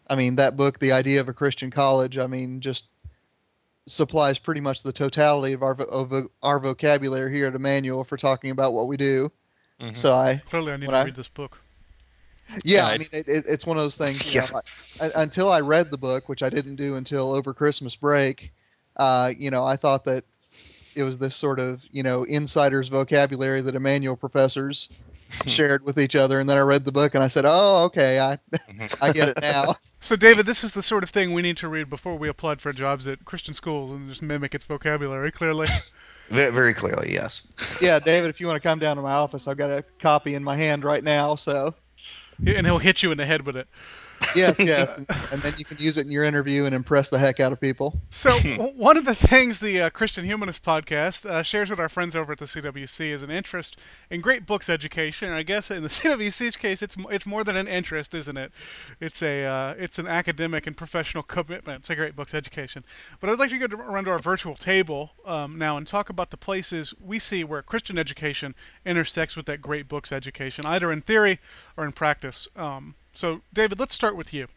I 0.10 0.16
mean, 0.16 0.38
that 0.38 0.56
book, 0.58 0.80
The 0.80 0.92
Idea 0.92 1.20
of 1.20 1.28
a 1.28 1.34
Christian 1.34 1.70
College, 1.70 2.18
I 2.18 2.26
mean, 2.28 2.62
just 2.62 2.86
supplies 3.88 4.40
pretty 4.40 4.62
much 4.62 4.84
the 4.84 4.92
totality 4.94 5.54
of 5.54 5.62
our 5.64 5.74
of 5.84 6.12
our 6.42 6.60
vocabulary 6.60 7.32
here 7.32 7.48
at 7.48 7.56
Emmanuel 7.56 8.04
for 8.04 8.18
talking 8.18 8.52
about 8.52 8.74
what 8.74 8.88
we 8.88 8.98
do. 8.98 9.32
Mhm. 9.82 9.96
So 9.96 10.14
I, 10.14 10.42
clearly, 10.50 10.72
I 10.74 10.78
need 10.78 10.88
to 10.90 10.96
I- 10.96 11.04
read 11.06 11.16
this 11.16 11.28
book. 11.28 11.62
yeah, 12.50 12.60
Yeah, 12.64 12.86
I 12.88 12.92
mean, 12.94 13.02
it's- 13.02 13.28
it, 13.28 13.38
it, 13.40 13.46
it's 13.48 13.66
one 13.66 13.78
of 13.78 13.84
those 13.84 13.98
things. 13.98 14.34
You 14.34 14.42
Yeah. 14.42 14.50
know, 14.52 14.62
I, 15.02 15.06
I- 15.08 15.24
until 15.24 15.52
I 15.52 15.60
read 15.62 15.92
the 15.92 15.98
book, 15.98 16.30
which 16.30 16.42
I 16.44 16.50
didn't 16.50 16.78
do 16.78 16.96
until 16.96 17.34
over 17.34 17.54
Christmas 17.54 17.96
break, 17.96 18.52
uh, 18.98 19.34
you 19.38 19.52
know, 19.52 19.66
I 19.66 19.76
thought 19.76 20.06
that 20.06 20.24
it 20.96 21.04
was 21.04 21.18
this 21.18 21.36
sort 21.36 21.60
of 21.60 21.84
you 21.92 22.04
know 22.04 22.24
insider's 22.24 22.90
vocabulary 22.90 23.62
that 23.62 23.76
Emmanuel 23.76 24.16
professors 24.16 24.90
shared 25.48 25.84
with 25.84 26.00
each 26.00 26.16
other, 26.16 26.40
and 26.40 26.50
then 26.50 26.58
I 26.58 26.62
read 26.62 26.86
the 26.86 26.92
book 26.92 27.16
and 27.16 27.24
I 27.24 27.28
said, 27.28 27.46
"Oh, 27.46 27.84
okay, 27.86 28.20
I 28.20 28.40
mm-hmm. 28.56 29.04
I 29.04 29.12
get 29.12 29.30
it 29.30 29.42
now." 29.42 29.76
So, 30.06 30.16
David, 30.16 30.46
this 30.46 30.64
is 30.64 30.74
the 30.74 30.84
sort 30.84 31.02
of 31.02 31.10
thing 31.10 31.34
we 31.34 31.42
need 31.42 31.58
to 31.58 31.68
read 31.68 31.90
before 31.90 32.16
we 32.16 32.30
applied 32.30 32.62
for 32.62 32.72
jobs 32.72 33.08
at 33.08 33.26
Christian 33.26 33.56
schools 33.56 33.90
and 33.90 34.08
just 34.08 34.22
mimic 34.22 34.54
its 34.54 34.64
vocabulary. 34.64 35.32
Clearly, 35.32 35.68
Very 36.30 36.76
clearly, 36.76 37.12
yes. 37.12 37.80
yeah, 37.82 37.98
David, 37.98 38.30
if 38.30 38.40
you 38.40 38.46
want 38.46 38.62
to 38.62 38.68
come 38.68 38.78
down 38.78 38.98
to 38.98 39.02
my 39.02 39.14
office, 39.14 39.48
I've 39.48 39.58
got 39.58 39.72
a 39.72 39.84
copy 40.00 40.36
in 40.36 40.44
my 40.44 40.56
hand 40.56 40.84
right 40.84 41.04
now. 41.04 41.34
So 41.34 41.74
and 42.46 42.66
he'll 42.66 42.80
hit 42.80 43.04
you 43.04 43.12
in 43.12 43.18
the 43.18 43.26
head 43.26 43.46
with 43.46 43.56
it. 43.56 43.68
Yes, 44.36 44.60
yes, 44.60 44.98
and, 44.98 45.08
and 45.32 45.42
then 45.42 45.54
you 45.58 45.66
can 45.66 45.78
use 45.78 45.98
it 45.98 46.06
in 46.06 46.12
your 46.12 46.24
interview 46.24 46.66
and 46.66 46.76
impress 46.76 47.10
the 47.10 47.20
heck 47.20 47.40
out 47.40 47.52
of 47.52 47.60
people. 47.60 48.00
So, 48.10 48.34
one 48.76 48.98
of 48.98 49.06
the 49.06 49.16
things 49.16 49.60
the 49.60 49.82
uh, 49.82 49.90
Christian 49.90 50.26
Humanist 50.26 50.64
podcast 50.64 51.26
uh, 51.30 51.44
shares 51.44 51.70
with 51.70 51.80
our 51.80 51.90
friends 51.90 52.16
over 52.16 52.34
at 52.34 52.40
the 52.40 52.46
CWC 52.46 53.10
is 53.12 53.24
an 53.24 53.32
interest 53.32 53.80
in 54.10 54.22
great 54.22 54.46
books 54.46 54.70
education. 54.70 55.30
And 55.30 55.38
I 55.38 55.44
guess 55.44 55.72
in 55.72 55.84
the 55.84 55.90
CWC's 55.90 56.56
case, 56.56 56.82
it's 56.82 56.96
it's 57.10 57.26
more 57.26 57.44
than 57.44 57.56
an 57.56 57.68
interest, 57.68 58.14
isn't 58.14 58.38
it? 58.38 58.52
It's 59.00 59.22
a 59.22 59.46
uh, 59.46 59.76
it's 59.78 60.00
an 60.00 60.08
academic 60.08 60.68
and 60.68 60.76
professional 60.78 61.24
commitment. 61.24 61.82
It's 61.82 61.90
a 61.90 61.96
great 61.96 62.16
books 62.16 62.34
education. 62.34 62.84
But 63.20 63.30
I'd 63.30 63.40
like 63.40 63.50
to 63.52 63.58
go 63.58 63.68
to, 63.68 63.76
around 63.76 64.06
to 64.06 64.12
our 64.12 64.20
virtual 64.20 64.56
table 64.56 65.12
um, 65.26 65.58
now 65.58 65.78
and 65.78 65.88
talk 65.88 66.10
about 66.10 66.32
the 66.32 66.38
places 66.38 66.94
we 67.00 67.20
see 67.20 67.44
where 67.44 67.62
Christian 67.62 67.98
education 67.98 68.56
intersects 68.86 69.36
with 69.36 69.46
that 69.48 69.62
great 69.62 69.88
books 69.88 70.12
education, 70.12 70.66
either 70.66 70.92
in 70.92 71.02
theory 71.02 71.40
or 71.78 71.86
in 71.86 71.92
practice. 71.92 72.48
Um, 72.56 72.96
so, 73.16 73.42
David, 73.54 73.80
let's 73.80 73.94
start 73.96 74.16
with 74.16 74.34
you. 74.34 74.48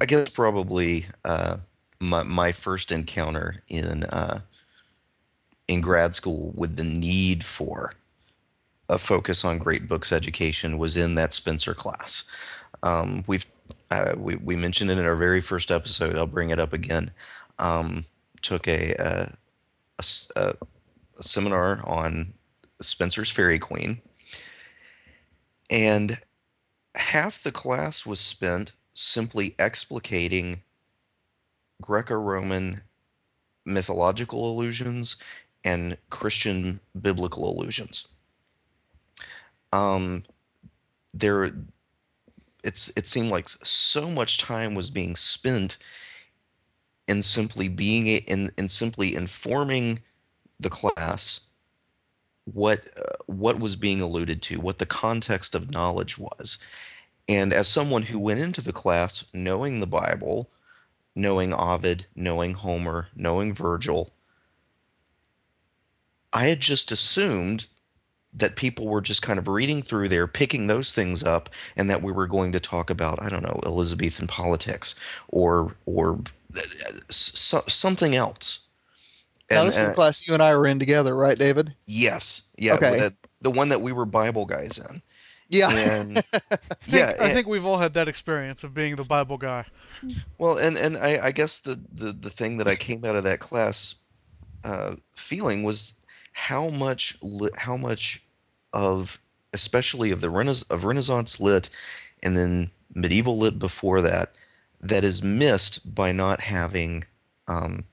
I 0.00 0.04
guess 0.06 0.30
probably 0.30 1.06
uh, 1.24 1.58
my 2.00 2.22
my 2.22 2.52
first 2.52 2.92
encounter 2.92 3.56
in 3.68 4.04
uh, 4.04 4.40
in 5.68 5.80
grad 5.80 6.14
school 6.14 6.52
with 6.54 6.76
the 6.76 6.84
need 6.84 7.44
for 7.44 7.92
a 8.88 8.98
focus 8.98 9.44
on 9.44 9.58
great 9.58 9.88
books 9.88 10.12
education 10.12 10.78
was 10.78 10.96
in 10.96 11.14
that 11.16 11.32
Spenser 11.32 11.74
class. 11.74 12.30
Um, 12.82 13.24
we've 13.26 13.46
uh, 13.90 14.14
we 14.16 14.36
we 14.36 14.56
mentioned 14.56 14.90
it 14.90 14.98
in 14.98 15.06
our 15.06 15.16
very 15.16 15.40
first 15.40 15.70
episode. 15.70 16.16
I'll 16.16 16.26
bring 16.26 16.50
it 16.50 16.60
up 16.60 16.72
again. 16.72 17.10
Um, 17.58 18.04
took 18.42 18.68
a, 18.68 18.94
uh, 18.96 19.28
a 19.98 20.04
a- 20.36 20.54
a 21.18 21.22
seminar 21.22 21.80
on 21.84 22.34
Spenser's 22.82 23.30
Faerie 23.30 23.58
Queene, 23.58 24.02
and 25.70 26.18
half 26.94 27.42
the 27.42 27.52
class 27.52 28.06
was 28.06 28.20
spent 28.20 28.72
simply 28.92 29.54
explicating 29.58 30.62
Greco-Roman 31.82 32.82
mythological 33.64 34.50
allusions 34.50 35.16
and 35.64 35.98
Christian 36.10 36.80
biblical 37.00 37.50
allusions. 37.50 38.08
Um, 39.72 40.22
there, 41.12 41.50
it's 42.64 42.96
it 42.96 43.06
seemed 43.06 43.30
like 43.30 43.48
so 43.48 44.08
much 44.08 44.38
time 44.38 44.74
was 44.74 44.90
being 44.90 45.16
spent 45.16 45.76
in 47.08 47.22
simply 47.22 47.68
being 47.68 48.06
in 48.06 48.50
in 48.56 48.68
simply 48.68 49.14
informing 49.14 50.00
the 50.58 50.70
class 50.70 51.45
what 52.52 52.86
uh, 52.96 53.16
what 53.26 53.58
was 53.58 53.76
being 53.76 54.00
alluded 54.00 54.40
to, 54.42 54.60
what 54.60 54.78
the 54.78 54.86
context 54.86 55.54
of 55.54 55.72
knowledge 55.72 56.18
was. 56.18 56.58
And 57.28 57.52
as 57.52 57.68
someone 57.68 58.02
who 58.02 58.18
went 58.18 58.40
into 58.40 58.60
the 58.60 58.72
class 58.72 59.28
knowing 59.34 59.80
the 59.80 59.86
Bible, 59.86 60.50
knowing 61.14 61.52
Ovid, 61.52 62.06
knowing 62.14 62.54
Homer, 62.54 63.08
knowing 63.16 63.52
Virgil, 63.52 64.12
I 66.32 66.44
had 66.44 66.60
just 66.60 66.92
assumed 66.92 67.68
that 68.32 68.54
people 68.54 68.86
were 68.86 69.00
just 69.00 69.22
kind 69.22 69.38
of 69.38 69.48
reading 69.48 69.80
through 69.82 70.08
there, 70.08 70.26
picking 70.26 70.66
those 70.66 70.92
things 70.92 71.24
up, 71.24 71.48
and 71.74 71.88
that 71.88 72.02
we 72.02 72.12
were 72.12 72.26
going 72.26 72.52
to 72.52 72.60
talk 72.60 72.90
about, 72.90 73.20
I 73.22 73.30
don't 73.30 73.42
know, 73.42 73.60
Elizabethan 73.64 74.26
politics 74.26 74.94
or 75.28 75.74
or 75.86 76.20
uh, 76.54 76.60
so, 77.08 77.60
something 77.66 78.14
else. 78.14 78.65
Now, 79.50 79.60
And- 79.60 79.68
this 79.68 79.76
is 79.76 79.86
the 79.88 79.94
class 79.94 80.26
you 80.26 80.34
and 80.34 80.42
I 80.42 80.54
were 80.56 80.66
in 80.66 80.78
together, 80.78 81.14
right, 81.16 81.36
David? 81.36 81.74
yes, 81.86 82.52
yeah, 82.58 82.74
Okay. 82.74 82.98
uh, 83.00 83.10
the 83.40 83.50
one 83.50 83.68
that 83.68 83.80
we 83.80 83.92
were 83.92 84.04
Bible 84.04 84.44
guys 84.46 84.78
in. 84.78 85.02
Yeah. 85.48 85.70
And 85.70 86.18
I 86.32 86.38
think, 86.38 86.50
yeah, 86.86 87.12
I 87.20 87.24
and- 87.26 87.32
think 87.32 87.46
we've 87.46 87.64
all 87.64 87.78
had 87.78 87.94
that 87.94 88.08
experience 88.08 88.64
of 88.64 88.74
being 88.74 88.96
the 88.96 89.04
Bible 89.04 89.36
guy. 89.38 89.66
Well, 90.38 90.58
and 90.58 90.76
and 90.76 90.96
I, 90.96 91.26
I 91.26 91.30
guess 91.32 91.58
the, 91.60 91.74
the 91.92 92.12
the 92.12 92.30
thing 92.30 92.58
that 92.58 92.66
I 92.68 92.74
came 92.76 93.04
out 93.04 93.14
of 93.16 93.24
that 93.24 93.38
class 93.40 93.94
uh, 94.64 94.96
feeling 95.12 95.62
was 95.62 95.94
how 96.32 96.68
much 96.68 97.16
li- 97.22 97.50
how 97.56 97.76
much 97.76 98.22
of 98.72 99.20
especially 99.52 100.10
of 100.10 100.20
the 100.20 100.28
Renaissance 100.30 100.68
of 100.70 100.84
Renaissance 100.84 101.40
lit 101.40 101.70
and 102.22 102.36
then 102.36 102.70
medieval 102.94 103.38
lit 103.38 103.58
before 103.58 104.00
that 104.02 104.32
that 104.80 105.04
is 105.04 105.22
missed 105.22 105.94
by 105.94 106.10
not 106.12 106.40
having 106.40 107.04
um, 107.48 107.84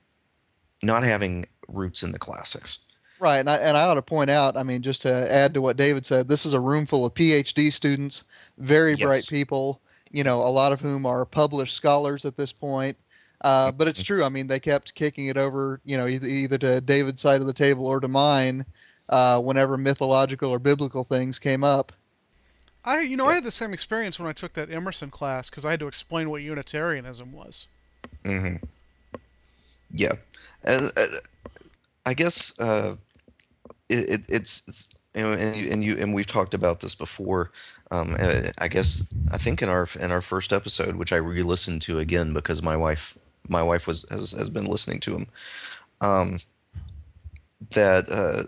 not 0.84 1.02
having 1.02 1.46
roots 1.68 2.02
in 2.02 2.12
the 2.12 2.18
classics. 2.18 2.86
Right, 3.20 3.38
and 3.38 3.48
I, 3.48 3.56
and 3.56 3.76
I 3.76 3.84
ought 3.84 3.94
to 3.94 4.02
point 4.02 4.28
out, 4.28 4.56
I 4.56 4.62
mean, 4.62 4.82
just 4.82 5.02
to 5.02 5.32
add 5.32 5.54
to 5.54 5.62
what 5.62 5.76
David 5.76 6.04
said, 6.04 6.28
this 6.28 6.44
is 6.44 6.52
a 6.52 6.60
room 6.60 6.84
full 6.84 7.06
of 7.06 7.14
PhD 7.14 7.72
students, 7.72 8.24
very 8.58 8.96
bright 8.96 9.26
people, 9.30 9.80
you 10.10 10.24
know, 10.24 10.40
a 10.40 10.50
lot 10.50 10.72
of 10.72 10.80
whom 10.80 11.06
are 11.06 11.24
published 11.24 11.74
scholars 11.74 12.24
at 12.24 12.36
this 12.36 12.52
point. 12.52 12.96
Uh, 13.40 13.70
but 13.72 13.84
Mm-hmm. 13.84 13.90
it's 13.90 14.02
true. 14.02 14.24
I 14.24 14.28
mean, 14.28 14.46
they 14.46 14.60
kept 14.60 14.94
kicking 14.94 15.26
it 15.26 15.36
over, 15.36 15.80
you 15.84 15.96
know, 15.96 16.06
either, 16.06 16.26
either 16.26 16.58
to 16.58 16.80
David's 16.80 17.22
side 17.22 17.40
of 17.40 17.46
the 17.46 17.52
table 17.52 17.86
or 17.86 18.00
to 18.00 18.08
mine 18.08 18.64
uh, 19.08 19.40
whenever 19.40 19.76
mythological 19.76 20.50
or 20.50 20.58
biblical 20.58 21.04
things 21.04 21.38
came 21.38 21.62
up. 21.62 21.92
I, 22.84 23.00
you 23.00 23.16
know, 23.16 23.26
I 23.26 23.34
had 23.34 23.44
the 23.44 23.50
same 23.50 23.72
experience 23.72 24.18
when 24.18 24.28
I 24.28 24.32
took 24.32 24.52
that 24.54 24.70
Emerson 24.70 25.10
class 25.10 25.48
because 25.48 25.64
I 25.64 25.70
had 25.70 25.80
to 25.80 25.86
explain 25.86 26.30
what 26.30 26.42
Unitarianism 26.42 27.32
was. 27.32 27.66
Mm-hmm. 28.24 28.64
Yeah, 29.94 30.14
and 30.64 30.92
uh, 30.96 31.06
I 32.06 32.14
guess 32.14 32.58
uh, 32.60 32.96
it, 33.88 34.10
it, 34.10 34.20
it's, 34.28 34.68
it's 34.68 34.88
you 35.14 35.22
know, 35.22 35.32
and 35.32 35.56
you, 35.56 35.70
and 35.70 35.84
you 35.84 35.96
and 35.96 36.12
we've 36.12 36.26
talked 36.26 36.54
about 36.54 36.80
this 36.80 36.94
before. 36.94 37.52
Um, 37.90 38.16
I 38.58 38.68
guess 38.68 39.14
I 39.32 39.38
think 39.38 39.62
in 39.62 39.68
our 39.68 39.86
in 40.00 40.10
our 40.10 40.20
first 40.20 40.52
episode, 40.52 40.96
which 40.96 41.12
I 41.12 41.16
re-listened 41.16 41.82
to 41.82 41.98
again 42.00 42.32
because 42.32 42.62
my 42.62 42.76
wife 42.76 43.16
my 43.48 43.62
wife 43.62 43.86
was 43.86 44.08
has, 44.10 44.32
has 44.32 44.50
been 44.50 44.64
listening 44.64 45.00
to 45.00 45.14
him. 45.14 45.26
Um, 46.00 46.38
that 47.70 48.10
uh, 48.10 48.44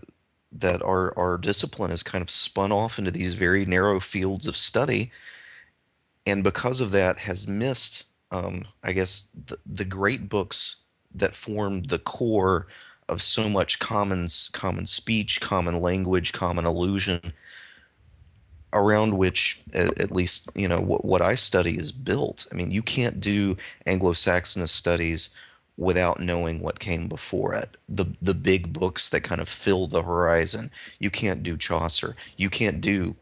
that 0.52 0.82
our 0.82 1.16
our 1.16 1.38
discipline 1.38 1.90
has 1.90 2.02
kind 2.02 2.22
of 2.22 2.30
spun 2.30 2.72
off 2.72 2.98
into 2.98 3.10
these 3.10 3.34
very 3.34 3.64
narrow 3.64 4.00
fields 4.00 4.46
of 4.48 4.56
study, 4.56 5.12
and 6.26 6.42
because 6.42 6.80
of 6.80 6.90
that, 6.90 7.18
has 7.20 7.46
missed, 7.46 8.06
um, 8.32 8.64
I 8.82 8.92
guess, 8.92 9.30
the, 9.46 9.58
the 9.64 9.84
great 9.84 10.28
books 10.28 10.82
that 11.18 11.34
formed 11.34 11.88
the 11.88 11.98
core 11.98 12.66
of 13.08 13.22
so 13.22 13.48
much 13.48 13.78
common 13.78 14.28
common 14.52 14.86
speech, 14.86 15.40
common 15.40 15.80
language, 15.80 16.32
common 16.32 16.66
illusion, 16.66 17.20
around 18.72 19.16
which 19.16 19.60
at, 19.72 20.10
least 20.10 20.50
you 20.54 20.68
know 20.68 20.80
what, 20.80 21.04
what 21.04 21.22
I 21.22 21.34
study 21.34 21.78
is 21.78 21.92
built. 21.92 22.46
I 22.50 22.54
mean, 22.54 22.70
you 22.70 22.82
can't 22.82 23.20
do 23.20 23.56
Anglo-Saxonist 23.86 24.70
studies 24.70 25.34
without 25.76 26.20
knowing 26.20 26.60
what 26.60 26.78
came 26.78 27.06
before 27.06 27.54
it. 27.54 27.76
The 27.88 28.06
the 28.20 28.34
big 28.34 28.72
books 28.72 29.10
that 29.10 29.22
kind 29.22 29.40
of 29.40 29.48
fill 29.48 29.86
the 29.86 30.02
horizon. 30.02 30.70
You 30.98 31.10
can't 31.10 31.42
do 31.42 31.56
Chaucer. 31.56 32.16
You 32.36 32.50
can't 32.50 32.80
do 32.80 33.14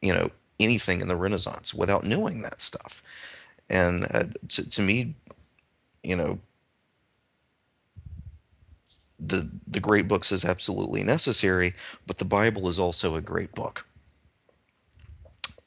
you 0.00 0.12
know 0.12 0.30
anything 0.60 1.00
in 1.00 1.08
the 1.08 1.16
Renaissance 1.16 1.74
without 1.74 2.04
knowing 2.04 2.42
that 2.42 2.62
stuff. 2.62 3.02
And 3.68 4.04
uh, 4.10 4.24
to 4.48 4.70
to 4.70 4.82
me, 4.82 5.14
you 6.02 6.16
know, 6.16 6.38
the 9.24 9.48
the 9.66 9.80
great 9.80 10.08
books 10.08 10.32
is 10.32 10.44
absolutely 10.44 11.02
necessary, 11.04 11.74
but 12.06 12.18
the 12.18 12.24
Bible 12.24 12.68
is 12.68 12.78
also 12.78 13.14
a 13.14 13.20
great 13.20 13.52
book. 13.52 13.86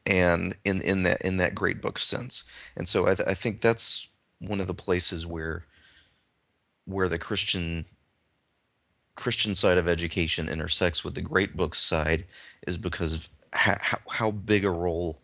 And 0.06 0.56
in 0.64 0.82
in 0.82 1.04
that 1.04 1.22
in 1.22 1.38
that 1.38 1.56
great 1.56 1.82
book 1.82 1.98
sense, 1.98 2.44
and 2.76 2.88
so 2.88 3.08
I, 3.08 3.16
th- 3.16 3.28
I 3.28 3.34
think 3.34 3.62
that's 3.62 4.10
one 4.40 4.60
of 4.60 4.68
the 4.68 4.74
places 4.74 5.26
where 5.26 5.64
where 6.86 7.10
the 7.10 7.18
Christian 7.18 7.86
Christian 9.16 9.56
side 9.56 9.78
of 9.78 9.88
education 9.88 10.50
intersects 10.50 11.04
with 11.04 11.16
the 11.16 11.22
great 11.22 11.56
books 11.56 11.80
side 11.80 12.26
is 12.68 12.78
because 12.78 13.14
of 13.14 13.30
how, 13.54 13.98
how 14.10 14.32
big 14.32 14.66
a 14.66 14.70
role 14.70 15.22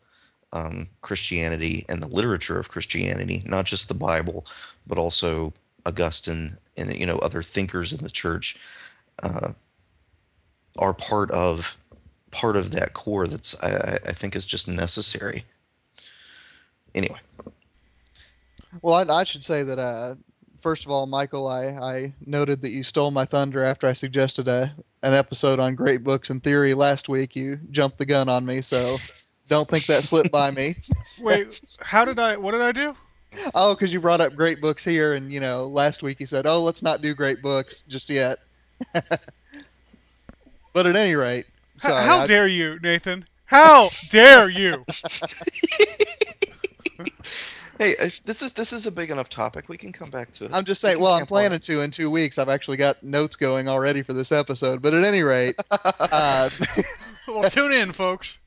um, 0.54 0.88
Christianity 1.02 1.86
and 1.90 2.02
the 2.02 2.08
literature 2.08 2.58
of 2.58 2.70
Christianity, 2.70 3.44
not 3.46 3.66
just 3.66 3.88
the 3.88 3.94
Bible, 3.94 4.46
but 4.88 4.98
also 4.98 5.54
Augustine 5.86 6.58
and 6.78 6.96
you 6.96 7.06
know 7.06 7.18
other 7.18 7.42
thinkers 7.44 7.92
in 7.92 8.04
the 8.04 8.10
church, 8.10 8.58
uh, 9.24 9.54
are 10.78 10.94
part 10.94 11.32
of 11.32 11.78
part 12.32 12.56
of 12.56 12.72
that 12.72 12.94
core. 12.94 13.28
That's 13.28 13.62
I, 13.64 14.00
I 14.06 14.14
think 14.14 14.36
is 14.36 14.46
just 14.46 14.68
necessary. 14.68 15.46
Anyway. 16.94 17.20
Well, 18.82 18.96
I, 18.96 19.22
I 19.22 19.24
should 19.24 19.44
say 19.44 19.64
that 19.64 19.80
uh, 19.80 20.16
first 20.62 20.86
of 20.86 20.92
all, 20.92 21.08
Michial, 21.08 21.50
I, 21.50 21.78
I 21.84 22.14
noted 22.26 22.62
that 22.62 22.72
you 22.72 22.84
stole 22.84 23.12
my 23.12 23.26
thunder 23.26 23.64
after 23.64 23.88
I 23.88 23.94
suggested 23.94 24.48
a 24.48 24.74
an 25.04 25.14
episode 25.14 25.60
on 25.60 25.76
great 25.76 26.04
books 26.04 26.30
and 26.30 26.44
theory 26.44 26.74
last 26.74 27.10
week. 27.10 27.36
You 27.36 27.60
jumped 27.72 27.98
the 27.98 28.06
gun 28.06 28.30
on 28.30 28.46
me, 28.46 28.62
so 28.62 28.98
don't 29.50 29.68
think 29.68 29.86
that 29.88 30.04
slipped 30.04 30.32
by 30.32 30.52
me. 30.52 30.76
Wait, 31.20 31.62
how 31.82 32.06
did 32.06 32.20
I? 32.20 32.38
What 32.38 32.52
did 32.52 32.62
I 32.62 32.72
do? 32.72 32.96
Oh, 33.54 33.74
because 33.74 33.94
you 33.94 34.00
brought 34.00 34.22
up 34.22 34.36
great 34.36 34.60
books 34.62 34.84
here, 34.84 35.14
and 35.14 35.32
you 35.32 35.40
know, 35.40 35.68
last 35.68 36.04
week 36.04 36.20
you 36.20 36.26
said, 36.26 36.46
"Oh, 36.46 36.62
let's 36.64 36.84
not 36.84 37.02
do 37.02 37.14
great 37.14 37.42
books 37.42 37.84
just 37.88 38.10
yet." 38.10 38.40
but 40.74 40.86
at 40.86 40.96
any 40.96 41.16
rate, 41.16 41.46
H- 41.78 41.82
sorry, 41.84 42.04
how 42.06 42.20
I- 42.20 42.26
dare 42.26 42.48
you, 42.48 42.80
Nathan? 42.82 43.26
How 43.46 43.90
dare 44.10 44.50
you? 44.50 44.86
Hey, 47.82 47.96
uh, 48.00 48.10
this 48.26 48.44
is 48.44 48.54
this 48.54 48.74
is 48.74 48.86
a 48.86 48.92
big 48.92 49.10
enough 49.10 49.28
topic. 49.28 49.68
We 49.68 49.76
can 49.76 49.92
come 49.92 50.12
back 50.12 50.32
to 50.34 50.46
it. 50.46 50.52
I'm 50.54 50.66
just 50.66 50.82
saying. 50.82 50.98
can 50.98 51.04
Well, 51.04 51.14
I'm 51.14 51.22
camp 51.22 51.32
on 51.32 51.36
planning 51.36 51.60
to 51.62 51.82
in 51.82 51.90
two 51.90 52.12
weeks. 52.12 52.38
I've 52.38 52.48
actually 52.48 52.78
got 52.78 53.02
notes 53.02 53.36
going 53.36 53.68
already 53.68 54.04
for 54.04 54.14
this 54.14 54.32
episode. 54.32 54.84
But 54.84 54.94
at 54.94 55.04
any 55.04 55.24
rate, 55.24 55.56
uh, 55.72 56.48
Well, 57.28 57.50
tune 57.50 57.72
in, 57.72 57.92
folks. 57.92 58.38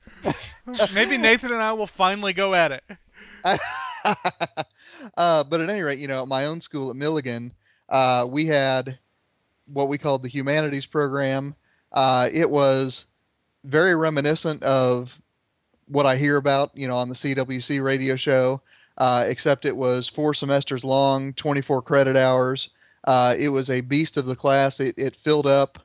Maybe 0.95 1.19
Nathan 1.19 1.51
and 1.51 1.61
I 1.61 1.73
will 1.73 1.89
finally 1.89 2.33
go 2.33 2.55
at 2.55 2.71
it. 2.71 2.85
uh, 5.17 5.45
but 5.45 5.61
at 5.61 5.71
any 5.71 5.83
rate, 5.83 5.99
you 5.99 6.09
know, 6.09 6.23
at 6.23 6.29
my 6.29 6.47
own 6.47 6.61
school 6.61 6.91
at 6.91 6.97
Milligan, 6.97 7.53
uh, 7.89 8.27
we 8.29 8.47
had 8.47 8.99
what 9.67 9.89
we 9.89 9.99
called 9.99 10.23
the 10.23 10.29
humanities 10.29 10.87
program. 10.87 11.55
Uh, 11.93 12.29
it 12.33 12.49
was 12.49 13.07
very 13.65 13.95
reminiscent 13.95 14.63
of 14.63 15.19
what 15.87 16.07
I 16.07 16.17
hear 16.17 16.37
about, 16.37 16.71
you 16.75 16.89
know, 16.89 16.97
on 16.97 17.09
the 17.09 17.15
CWC 17.15 17.83
radio 17.83 18.17
show, 18.17 18.61
uh, 18.99 19.25
except 19.27 19.65
it 19.65 19.77
was 19.77 20.09
four 20.09 20.35
semesters 20.35 20.85
long, 20.85 21.33
24 21.35 21.83
credit 21.83 22.17
hours. 22.17 22.71
Uh, 23.05 23.35
it 23.39 23.49
was 23.49 23.69
a 23.69 23.83
beast 23.83 24.17
of 24.17 24.27
the 24.27 24.37
class. 24.37 24.81
It, 24.81 24.95
it 24.97 25.17
filled 25.17 25.47
up 25.47 25.79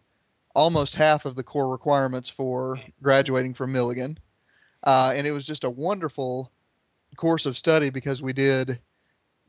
almost 0.55 0.95
half 0.95 1.25
of 1.25 1.35
the 1.35 1.43
core 1.43 1.69
requirements 1.69 2.29
for 2.29 2.79
graduating 3.03 3.53
from 3.53 3.71
Milligan. 3.71 4.17
Uh, 4.83 5.13
and 5.15 5.27
it 5.27 5.31
was 5.31 5.45
just 5.45 5.65
a 5.65 5.69
wonderful 5.69 6.51
course 7.19 7.45
of 7.45 7.57
study 7.57 7.89
because 7.89 8.21
we 8.21 8.33
did 8.33 8.79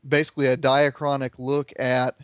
basically 0.07 0.47
a 0.47 0.57
diachronic 0.57 1.31
look 1.37 1.71
at 1.79 2.15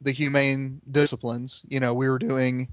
the 0.00 0.10
humane 0.12 0.80
disciplines. 0.90 1.62
You 1.68 1.80
know, 1.80 1.94
we 1.94 2.08
were 2.08 2.18
doing, 2.18 2.68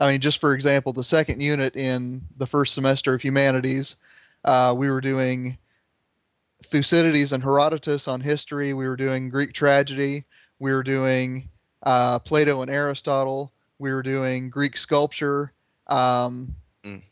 I 0.00 0.10
mean, 0.10 0.20
just 0.20 0.40
for 0.40 0.54
example, 0.54 0.92
the 0.92 1.04
second 1.04 1.40
unit 1.40 1.76
in 1.76 2.22
the 2.36 2.46
first 2.46 2.74
semester 2.74 3.14
of 3.14 3.22
humanities, 3.22 3.96
uh, 4.44 4.74
we 4.76 4.90
were 4.90 5.00
doing 5.00 5.56
Thucydides 6.64 7.32
and 7.32 7.42
Herodotus 7.42 8.08
on 8.08 8.20
history. 8.20 8.74
We 8.74 8.88
were 8.88 8.96
doing 8.96 9.28
Greek 9.30 9.52
tragedy. 9.52 10.24
We 10.58 10.72
were 10.72 10.82
doing 10.82 11.48
uh, 11.84 12.18
Plato 12.18 12.62
and 12.62 12.70
Aristotle. 12.70 13.52
We 13.78 13.92
were 13.92 14.02
doing 14.02 14.50
Greek 14.50 14.76
sculpture. 14.76 15.52
Um, 15.86 16.54
Mm. 16.84 17.02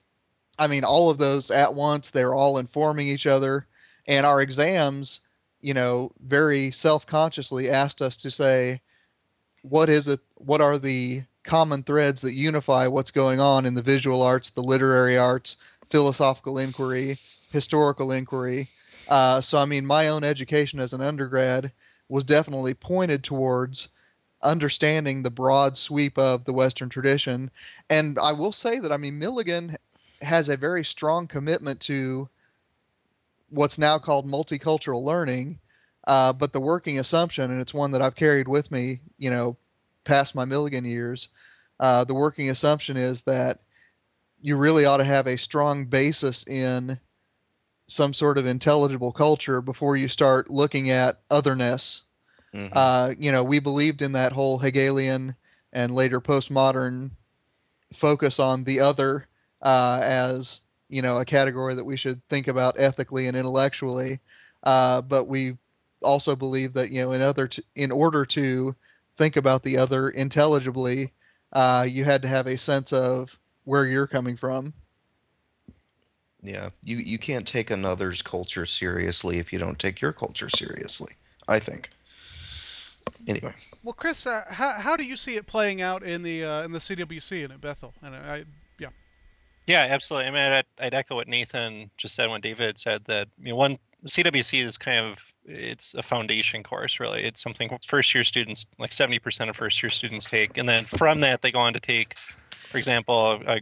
I 0.59 0.67
mean, 0.67 0.85
all 0.85 1.11
of 1.11 1.19
those 1.19 1.51
at 1.51 1.75
once. 1.75 2.11
They're 2.11 2.35
all 2.35 2.59
informing 2.59 3.09
each 3.09 3.27
other. 3.27 3.67
And 4.07 4.25
our 4.25 4.41
exams, 4.41 5.21
you 5.61 5.75
know, 5.75 6.13
very 6.21 6.71
self 6.71 7.07
consciously 7.07 7.71
asked 7.71 8.03
us 8.03 8.17
to 8.19 8.31
say, 8.31 8.81
what 9.63 9.89
is 9.89 10.09
it? 10.09 10.21
What 10.37 10.61
are 10.61 10.79
the 10.79 11.25
common 11.45 11.83
threads 11.83 12.21
that 12.23 12.35
unify 12.35 12.87
what's 12.87 13.11
going 13.11 13.41
on 13.41 13.67
in 13.67 13.75
the 13.75 13.83
visual 13.83 14.23
arts, 14.23 14.51
the 14.51 14.63
literary 14.63 15.17
arts, 15.17 15.57
philosophical 15.91 16.59
inquiry, 16.59 17.19
historical 17.51 18.13
inquiry? 18.13 18.69
Uh, 19.09 19.41
so, 19.41 19.59
I 19.59 19.65
mean, 19.65 19.87
my 19.87 20.09
own 20.09 20.25
education 20.25 20.81
as 20.81 20.93
an 20.93 21.01
undergrad 21.01 21.73
was 22.09 22.25
definitely 22.25 22.75
pointed 22.75 23.25
towards 23.25 23.89
understanding 24.43 25.23
the 25.23 25.31
broad 25.31 25.77
sweep 25.77 26.19
of 26.19 26.45
the 26.45 26.53
Western 26.53 26.89
tradition. 26.89 27.51
And 27.91 28.19
I 28.19 28.33
will 28.33 28.53
say 28.53 28.79
that, 28.79 28.93
I 28.93 28.97
mean, 28.97 29.19
Milligan 29.19 29.77
has 30.23 30.49
a 30.49 30.57
very 30.57 30.85
strong 30.85 31.27
commitment 31.27 31.81
to 31.81 32.29
what's 33.49 33.79
now 33.79 33.99
called 33.99 34.27
multicultural 34.27 35.03
learning. 35.03 35.59
Uh, 36.07 36.33
but 36.33 36.53
the 36.53 36.61
working 36.61 36.99
assumption, 36.99 37.51
and 37.51 37.61
it's 37.61 37.75
one 37.75 37.91
that 37.91 38.03
I've 38.03 38.15
carried 38.15 38.47
with 38.47 38.71
me, 38.71 39.01
you 39.19 39.29
know, 39.29 39.57
past 40.05 40.35
my 40.37 40.45
Milligan 40.45 40.85
years, 40.85 41.29
uh, 41.81 42.05
the 42.05 42.15
working 42.15 42.49
assumption 42.49 42.97
is 42.97 43.23
that 43.23 43.61
you 44.41 44.57
really 44.57 44.85
ought 44.85 44.99
to 44.99 45.05
have 45.05 45.27
a 45.27 45.37
strong 45.37 45.85
basis 45.85 46.47
in 46.47 47.01
some 47.89 48.15
sort 48.15 48.39
of 48.39 48.47
intelligible 48.47 49.13
culture 49.13 49.61
before 49.61 49.97
you 49.97 50.09
start 50.09 50.51
looking 50.51 50.91
at 50.91 51.21
otherness. 51.31 52.03
Mhm. 52.55 52.71
Uh, 52.73 53.15
you 53.19 53.33
know, 53.33 53.45
we 53.45 53.59
believed 53.59 54.03
in 54.03 54.13
that 54.13 54.33
whole 54.33 54.59
Hegelian 54.59 55.35
and 55.73 55.95
later 55.95 56.21
postmodern 56.21 57.11
focus 57.95 58.39
on 58.39 58.65
the 58.65 58.81
other 58.81 59.27
uh, 59.63 60.01
as 60.03 60.61
you 60.89 61.03
know 61.03 61.19
a 61.19 61.25
category 61.25 61.75
that 61.75 61.85
we 61.85 61.97
should 61.97 62.21
think 62.29 62.49
about 62.49 62.77
ethically 62.79 63.27
and 63.27 63.37
intellectually. 63.37 64.21
Uh, 64.63 65.01
but 65.03 65.27
we 65.27 65.57
also 66.03 66.37
believe 66.37 66.73
that 66.75 66.91
you 66.91 67.03
know 67.03 67.13
in 67.13 67.21
other 67.21 67.49
t- 67.49 67.65
in 67.75 67.91
order 67.91 68.25
to 68.25 68.75
think 69.17 69.37
about 69.37 69.63
the 69.63 69.77
other 69.77 70.11
intelligibly, 70.11 71.13
uh, 71.53 71.87
you 71.89 72.05
had 72.05 72.23
to 72.23 72.29
have 72.29 72.47
a 72.47 72.59
sense 72.59 72.93
of 72.93 73.39
where 73.65 73.87
you're 73.87 74.07
coming 74.07 74.37
from. 74.37 74.75
Yeah, 76.43 76.71
you 76.85 76.99
you 76.99 77.19
can't 77.19 77.47
take 77.47 77.71
another's 77.71 78.23
culture 78.23 78.67
seriously 78.67 79.39
if 79.39 79.53
you 79.53 79.59
don't 79.59 79.79
take 79.79 80.01
your 80.01 80.13
culture 80.13 80.49
seriously. 80.49 81.15
I 81.49 81.59
think. 81.59 81.91
Anyway, 83.29 83.55
Well, 83.85 83.93
Chris, 83.93 84.27
uh, 84.27 84.45
how, 84.49 84.73
how 84.73 84.97
do 84.97 85.05
you 85.05 85.17
see 85.17 85.37
it 85.37 85.47
playing 85.47 85.81
out 85.81 86.03
in 86.03 86.23
the 86.23 86.45
uh, 86.45 86.63
in 86.65 86.73
the 86.73 86.79
CWC 86.79 87.45
and 87.45 87.53
at 87.53 87.61
Bethel? 87.61 87.95
And 88.03 88.15
I, 88.15 88.45
yeah, 89.67 89.87
absolutely. 89.91 90.29
I 90.29 90.31
mean, 90.31 90.53
I'd, 90.53 90.65
I'd 90.79 90.95
echo 90.95 91.17
what 91.17 91.29
Nathan 91.29 91.91
just 91.97 92.15
said 92.15 92.31
when 92.31 92.41
David 92.41 92.79
said 92.79 93.05
that. 93.07 93.29
One 93.43 93.79
CWC 94.07 94.65
is 94.65 94.77
kind 94.77 94.99
of 94.99 95.19
it's 95.45 95.95
a 95.95 96.03
foundation 96.03 96.63
course 96.63 96.99
really. 96.99 97.23
It's 97.23 97.41
something 97.41 97.71
first 97.87 98.15
year 98.15 98.25
students 98.25 98.67
like 98.79 98.91
70% 98.91 99.49
of 99.49 99.57
first 99.57 99.83
year 99.83 99.91
students 99.91 100.27
take, 100.27 100.59
and 100.59 100.69
then 100.69 100.85
from 100.85 101.21
that 101.21 101.43
they 101.43 101.51
go 101.51 101.61
on 101.61 101.73
to 101.73 101.81
take, 101.81 102.17
for 102.17 102.79
example, 102.79 103.43
a, 103.47 103.57
a 103.57 103.61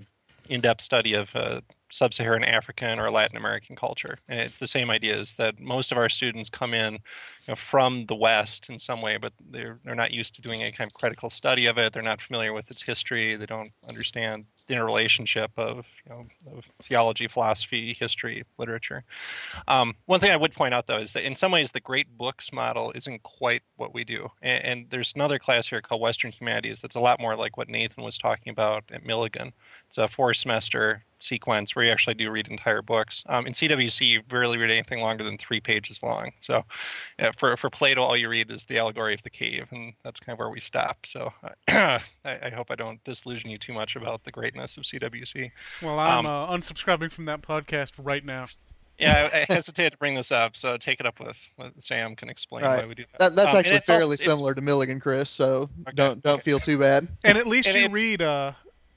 in-depth 0.49 0.83
study 0.83 1.15
of 1.15 1.35
uh, 1.35 1.61
sub-Saharan 1.91 2.45
African 2.45 2.99
or 2.99 3.11
Latin 3.11 3.37
American 3.37 3.77
culture. 3.77 4.19
And 4.29 4.41
it's 4.41 4.59
the 4.59 4.67
same 4.67 4.91
idea 4.91 5.17
is 5.17 5.35
that 5.35 5.59
most 5.61 5.93
of 5.93 5.97
our 5.97 6.09
students 6.09 6.51
come 6.51 6.75
in 6.75 6.95
you 6.95 7.01
know, 7.49 7.55
from 7.55 8.07
the 8.07 8.17
West 8.17 8.69
in 8.69 8.79
some 8.79 9.01
way, 9.01 9.17
but 9.17 9.33
they're 9.51 9.79
they're 9.85 9.95
not 9.95 10.13
used 10.13 10.35
to 10.35 10.43
doing 10.43 10.63
any 10.63 10.73
kind 10.73 10.91
of 10.91 10.95
critical 10.95 11.31
study 11.31 11.67
of 11.67 11.79
it. 11.79 11.93
They're 11.93 12.03
not 12.03 12.21
familiar 12.21 12.53
with 12.53 12.71
its 12.71 12.83
history. 12.83 13.37
They 13.37 13.47
don't 13.47 13.73
understand 13.89 14.47
the 14.67 14.75
interrelationship 14.75 15.51
of, 15.57 15.87
you 16.07 16.13
know, 16.13 16.27
of 16.57 16.65
theology, 16.83 17.29
philosophy, 17.29 17.93
history, 17.93 18.45
literature. 18.59 19.05
Um, 19.69 19.95
one 20.07 20.21
thing 20.21 20.31
I 20.31 20.37
would 20.37 20.53
point 20.53 20.75
out 20.75 20.87
though 20.87 20.99
is 20.99 21.13
that 21.13 21.25
in 21.25 21.37
some 21.37 21.53
ways 21.53 21.71
the 21.71 21.81
great 21.81 22.17
books 22.17 22.53
model 22.53 22.93
isn't 22.95 23.23
quite 23.23 23.63
what 23.77 23.95
we 23.95 24.05
do. 24.05 24.29
And, 24.43 24.65
and 24.65 24.87
there's 24.91 25.13
another 25.15 25.39
class 25.39 25.69
here 25.69 25.81
called 25.81 26.01
Western 26.01 26.33
Humanities 26.33 26.81
that's 26.81 26.97
a 26.97 27.01
lot 27.01 27.21
more 27.21 27.37
like 27.37 27.57
what 27.57 27.69
Nathan 27.69 28.05
was 28.05 28.19
talking 28.19 28.51
about 28.51 28.85
at 28.91 29.05
Milligan. 29.05 29.53
It's 29.95 29.99
a 29.99 30.09
four 30.09 30.35
semester 30.35 31.05
sequence 31.21 31.77
where 31.77 31.85
you 31.85 31.93
actually 31.93 32.15
do 32.15 32.29
read 32.29 32.49
entire 32.49 32.83
books. 32.83 33.23
Um, 33.29 33.47
in 33.47 33.53
CWC, 33.53 34.05
you 34.09 34.23
rarely 34.29 34.59
read 34.59 34.73
anything 34.73 35.01
longer 35.01 35.23
than 35.23 35.39
three 35.39 35.61
pages 35.61 36.03
long. 36.03 36.33
So 36.41 36.65
yeah, 37.17 37.31
for, 37.37 37.57
for 37.57 37.71
Plato, 37.71 38.03
all 38.03 38.17
you 38.17 38.29
read 38.29 38.51
is 38.51 38.65
the 38.65 38.77
allegory 38.77 39.15
of 39.15 39.23
the 39.23 39.31
cave, 39.31 39.69
and 39.71 39.93
that's 40.03 40.19
kind 40.19 40.35
of 40.35 40.41
where 40.41 40.51
we 40.51 40.59
stop. 40.59 41.07
So 41.07 41.33
I, 41.69 42.01
I 42.25 42.51
hope 42.53 42.73
I 42.73 42.75
don't 42.75 43.03
disillusion 43.05 43.51
you 43.51 43.57
too 43.59 43.73
much 43.73 43.95
about 43.95 44.25
the 44.25 44.33
greatness 44.33 44.77
of 44.77 44.83
CWC. 44.83 45.53
Well, 45.81 46.01
I'm 46.01 46.27
Um, 46.27 46.27
uh, 46.27 46.49
unsubscribing 46.57 47.13
from 47.13 47.27
that 47.27 47.41
podcast 47.43 47.93
right 48.03 48.25
now. 48.25 48.49
Yeah, 48.99 49.31
I, 49.33 49.43
I 49.43 49.47
hesitate 49.55 49.93
to 49.93 49.99
bring 49.99 50.15
this 50.17 50.33
up, 50.33 50.57
so 50.57 50.77
take 50.77 50.99
it 50.99 51.07
up 51.07 51.21
with, 51.21 51.53
with 51.57 51.81
Sam. 51.85 52.17
Can 52.17 52.29
explain 52.29 52.65
Right. 52.65 52.83
why 52.83 52.89
we 52.89 52.97
do 52.97 53.05
that. 53.13 53.19
That, 53.21 53.37
that's 53.37 53.53
Um, 53.55 53.61
actually 53.61 53.77
it's 53.77 53.89
also- 53.89 54.01
fairly 54.01 54.17
similar 54.17 54.55
to 54.57 54.61
Milligan, 54.61 54.99
Chris. 54.99 55.31
So 55.31 55.71
Okay, 55.87 55.95
don't 55.95 56.21
don't 56.21 56.35
okay. 56.35 56.43
feel 56.43 56.59
too 56.59 56.79
bad. 56.81 57.07
And 57.23 57.39
at 57.39 57.47
least 57.47 57.69
And 57.69 57.77
you 57.77 57.85
it- 57.85 57.93
read 57.93 58.23
uh, 58.23 58.53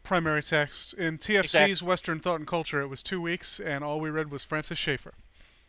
primary 0.07 0.41
text. 0.41 0.93
In 0.93 1.17
TFC's 1.17 1.55
Exact- 1.55 1.83
Western 1.83 2.19
Thought 2.19 2.39
and 2.39 2.47
Culture, 2.47 2.81
it 2.81 2.87
was 2.87 3.03
two 3.03 3.21
weeks, 3.21 3.59
and 3.59 3.83
all 3.83 3.99
we 3.99 4.09
read 4.09 4.31
was 4.31 4.43
Francis 4.43 4.79
Schaeffer. 4.79 5.13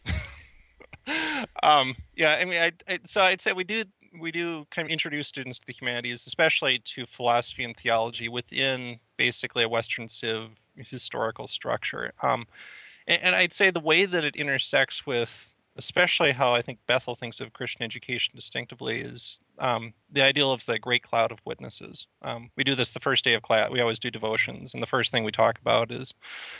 um 1.63 1.95
yeah 2.17 2.39
i 2.41 2.45
mean 2.45 2.61
I, 2.61 2.73
I 2.87 2.99
so 3.05 3.23
i'd 3.23 3.41
say 3.41 3.53
we 3.53 3.65
do 3.65 3.85
we 4.21 4.31
do 4.31 4.67
kind 4.71 4.87
of 4.87 4.93
introduce 4.93 5.29
students 5.29 5.59
to 5.59 5.67
the 5.67 5.73
humanities 5.73 6.27
especially 6.27 6.79
to 6.81 7.07
philosophy 7.07 7.65
and 7.65 7.77
theology 7.77 8.29
within 8.29 9.01
basically 9.17 9.65
a 9.65 9.69
western 9.69 10.09
civ 10.09 10.51
historical 10.77 11.49
structure 11.49 12.13
um 12.23 12.47
and, 13.07 13.23
and 13.23 13.35
i'd 13.37 13.53
say 13.53 13.71
the 13.71 13.81
way 13.81 14.05
that 14.05 14.25
it 14.25 14.37
intersects 14.37 15.07
with 15.07 15.55
especially 15.79 16.33
how 16.33 16.53
i 16.53 16.61
think 16.61 16.79
bethel 16.87 17.15
thinks 17.15 17.41
of 17.41 17.53
christian 17.53 17.83
education 17.83 18.33
distinctively 18.35 19.01
is 19.01 19.41
um, 19.61 19.93
the 20.13 20.23
ideal 20.23 20.53
of 20.53 20.65
the 20.67 20.79
great 20.79 21.03
cloud 21.03 21.33
of 21.33 21.41
witnesses. 21.45 22.07
Um, 22.23 22.51
we 22.57 22.63
do 22.63 22.77
this 22.77 22.93
the 22.93 23.01
first 23.01 23.25
day 23.25 23.35
of 23.35 23.43
class 23.43 23.71
we 23.71 23.81
always 23.81 23.99
do 23.99 24.11
devotions 24.11 24.75
and 24.75 24.83
the 24.83 24.87
first 24.87 25.11
thing 25.13 25.25
we 25.25 25.33
talk 25.33 25.59
about 25.61 25.91
is 25.91 26.13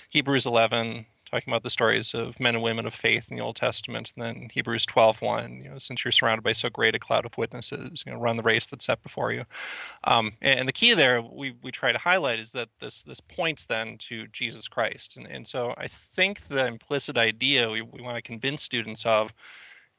hebrews 0.09 0.47
11 0.47 1.07
talking 1.29 1.53
about 1.53 1.63
the 1.63 1.71
stories 1.71 2.15
of 2.15 2.39
men 2.41 2.55
and 2.55 2.65
women 2.65 2.87
of 2.87 2.95
faith 2.95 3.29
in 3.31 3.37
the 3.37 3.43
Old 3.43 3.57
Testament, 3.57 4.13
and 4.17 4.25
then 4.25 4.49
Hebrews 4.53 4.87
12:1. 4.87 5.65
You 5.65 5.71
know, 5.71 5.79
since 5.79 6.05
you're 6.05 6.13
surrounded 6.13 6.43
by 6.43 6.53
so 6.53 6.69
great 6.69 6.95
a 6.95 6.99
cloud 6.99 7.25
of 7.27 7.37
witnesses, 7.39 8.03
you 8.07 8.13
know, 8.13 8.19
run 8.19 8.37
the 8.37 8.43
race 8.43 8.67
that's 8.67 8.87
set 8.87 9.03
before 9.03 9.33
you. 9.33 9.45
Um, 10.05 10.33
and, 10.41 10.61
and 10.61 10.69
the 10.69 10.73
key 10.73 10.95
there 10.95 11.23
we 11.23 11.55
we 11.63 11.71
try 11.71 11.93
to 11.93 11.99
highlight 11.99 12.41
is 12.41 12.53
that 12.53 12.69
this 12.81 13.03
this 13.03 13.21
points 13.21 13.65
then 13.65 13.99
to 14.09 14.27
Jesus 14.29 14.69
Christ, 14.69 15.17
and 15.17 15.27
and 15.27 15.47
so 15.47 15.75
I 15.77 15.89
think 15.89 16.49
the 16.49 16.67
implicit 16.67 17.17
idea 17.17 17.71
we, 17.71 17.83
we 17.83 18.03
want 18.03 18.17
to 18.17 18.23
convince 18.23 18.63
students 18.63 19.05
of 19.07 19.33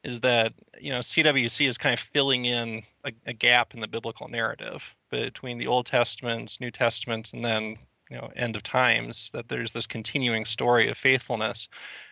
is 0.03 0.21
that 0.21 0.53
you 0.79 0.91
know 0.91 0.99
CWC 0.99 1.67
is 1.67 1.77
kind 1.77 1.93
of 1.93 1.99
filling 1.99 2.45
in 2.45 2.83
a, 3.03 3.11
a 3.25 3.33
gap 3.33 3.73
in 3.73 3.81
the 3.81 3.87
biblical 3.87 4.27
narrative 4.27 4.95
between 5.09 5.57
the 5.57 5.67
Old 5.67 5.85
Testament, 5.85 6.57
New 6.59 6.71
Testament, 6.71 7.31
and 7.33 7.43
then 7.43 7.77
you 8.09 8.17
know 8.17 8.29
end 8.35 8.55
of 8.55 8.63
times 8.63 9.29
that 9.33 9.49
there's 9.49 9.71
this 9.71 9.87
continuing 9.87 10.45
story 10.45 10.89
of 10.89 10.97
faithfulness 10.97 11.67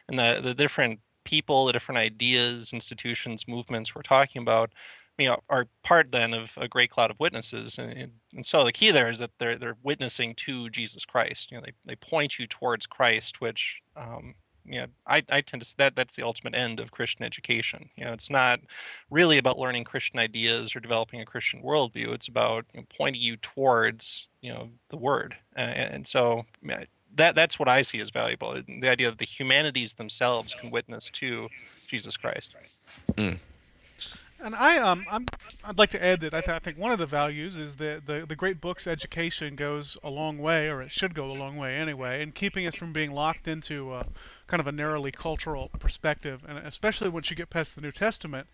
and 0.08 0.18
the 0.18 0.40
the 0.42 0.54
different 0.54 1.00
people 1.24 1.66
the 1.66 1.74
different 1.74 1.98
ideas 1.98 2.72
institutions 2.74 3.48
movements 3.48 3.94
we're 3.94 4.02
talking 4.02 4.42
about 4.42 4.72
you 5.18 5.28
know 5.28 5.38
are 5.50 5.68
part 5.84 6.12
then 6.12 6.34
of 6.34 6.52
a 6.58 6.68
great 6.68 6.92
cloud 6.92 7.12
of 7.12 7.20
witnesses 7.20 7.78
and, 7.78 8.12
and, 8.36 8.46
so 8.46 8.64
the 8.64 8.72
key 8.72 8.92
there 8.92 9.10
is 9.10 9.20
that 9.20 9.32
they're 9.40 9.58
they're 9.58 9.78
witnessing 9.84 10.34
to 10.36 10.70
jesus 10.70 11.06
christ 11.06 11.52
you 11.52 11.58
know 11.58 11.64
they, 11.66 11.74
they 11.86 11.96
point 11.96 12.40
you 12.40 12.48
towards 12.48 12.86
christ 12.86 13.42
which 13.42 13.82
um 13.96 14.36
you 14.68 14.82
know, 14.82 14.88
I, 15.08 15.24
I 15.30 15.42
tend 15.42 15.64
to 15.64 15.78
that 15.78 15.96
that's 15.96 16.16
the 16.16 16.24
ultimate 16.24 16.54
end 16.54 16.80
of 16.80 16.92
Christian 16.92 17.24
education. 17.24 17.90
You 17.96 18.06
know, 18.06 18.14
it's 18.14 18.30
not 18.30 18.60
really 19.10 19.38
about 19.38 19.58
learning 19.58 19.86
Christian 19.86 20.20
ideas 20.20 20.76
or 20.76 20.82
developing 20.82 21.22
a 21.22 21.26
Christian 21.26 21.64
worldview. 21.64 22.10
It's 22.10 22.28
about 22.28 22.66
you 22.74 22.82
know, 22.82 22.86
pointing 22.96 23.22
you 23.22 23.38
towards 23.38 24.28
you 24.48 24.54
know 24.54 24.70
the 24.88 24.98
Word, 24.98 25.36
uh, 25.58 25.60
and 25.60 26.08
so 26.08 26.46
I 26.70 26.88
that 27.16 27.36
that's 27.36 27.60
what 27.60 27.68
I 27.68 27.82
see 27.82 28.00
as 28.00 28.12
valuable. 28.12 28.62
The 28.66 28.90
idea 28.90 29.10
that 29.10 29.20
the 29.20 29.26
humanities 29.26 29.94
themselves 29.94 30.54
can 30.54 30.72
witness 30.72 31.10
to 31.12 31.50
Jesus 31.88 32.16
Christ. 32.16 32.56
And 34.40 34.56
I 34.56 34.78
um 34.78 35.06
I'm, 35.12 35.26
I'd 35.66 35.78
like 35.78 35.90
to 35.90 36.04
add 36.04 36.22
that 36.22 36.34
I, 36.34 36.42
th- 36.42 36.56
I 36.56 36.60
think 36.60 36.78
one 36.78 36.92
of 36.92 37.00
the 37.00 37.08
values 37.08 37.58
is 37.58 37.76
that 37.78 38.06
the 38.06 38.26
the 38.26 38.36
great 38.36 38.62
books 38.62 38.88
education 38.88 39.56
goes 39.56 39.98
a 40.02 40.10
long 40.10 40.38
way, 40.38 40.70
or 40.70 40.82
it 40.82 40.92
should 40.92 41.14
go 41.14 41.26
a 41.26 41.34
long 41.34 41.58
way 41.58 41.76
anyway, 41.76 42.22
in 42.22 42.32
keeping 42.32 42.66
us 42.68 42.76
from 42.76 42.94
being 42.94 43.12
locked 43.12 43.48
into 43.50 43.92
uh, 43.92 44.04
kind 44.46 44.62
of 44.62 44.68
a 44.68 44.72
narrowly 44.72 45.12
cultural 45.12 45.70
perspective, 45.80 46.46
and 46.48 46.58
especially 46.60 47.10
once 47.10 47.30
you 47.30 47.36
get 47.36 47.50
past 47.50 47.76
the 47.76 47.82
New 47.82 47.92
Testament, 47.92 48.48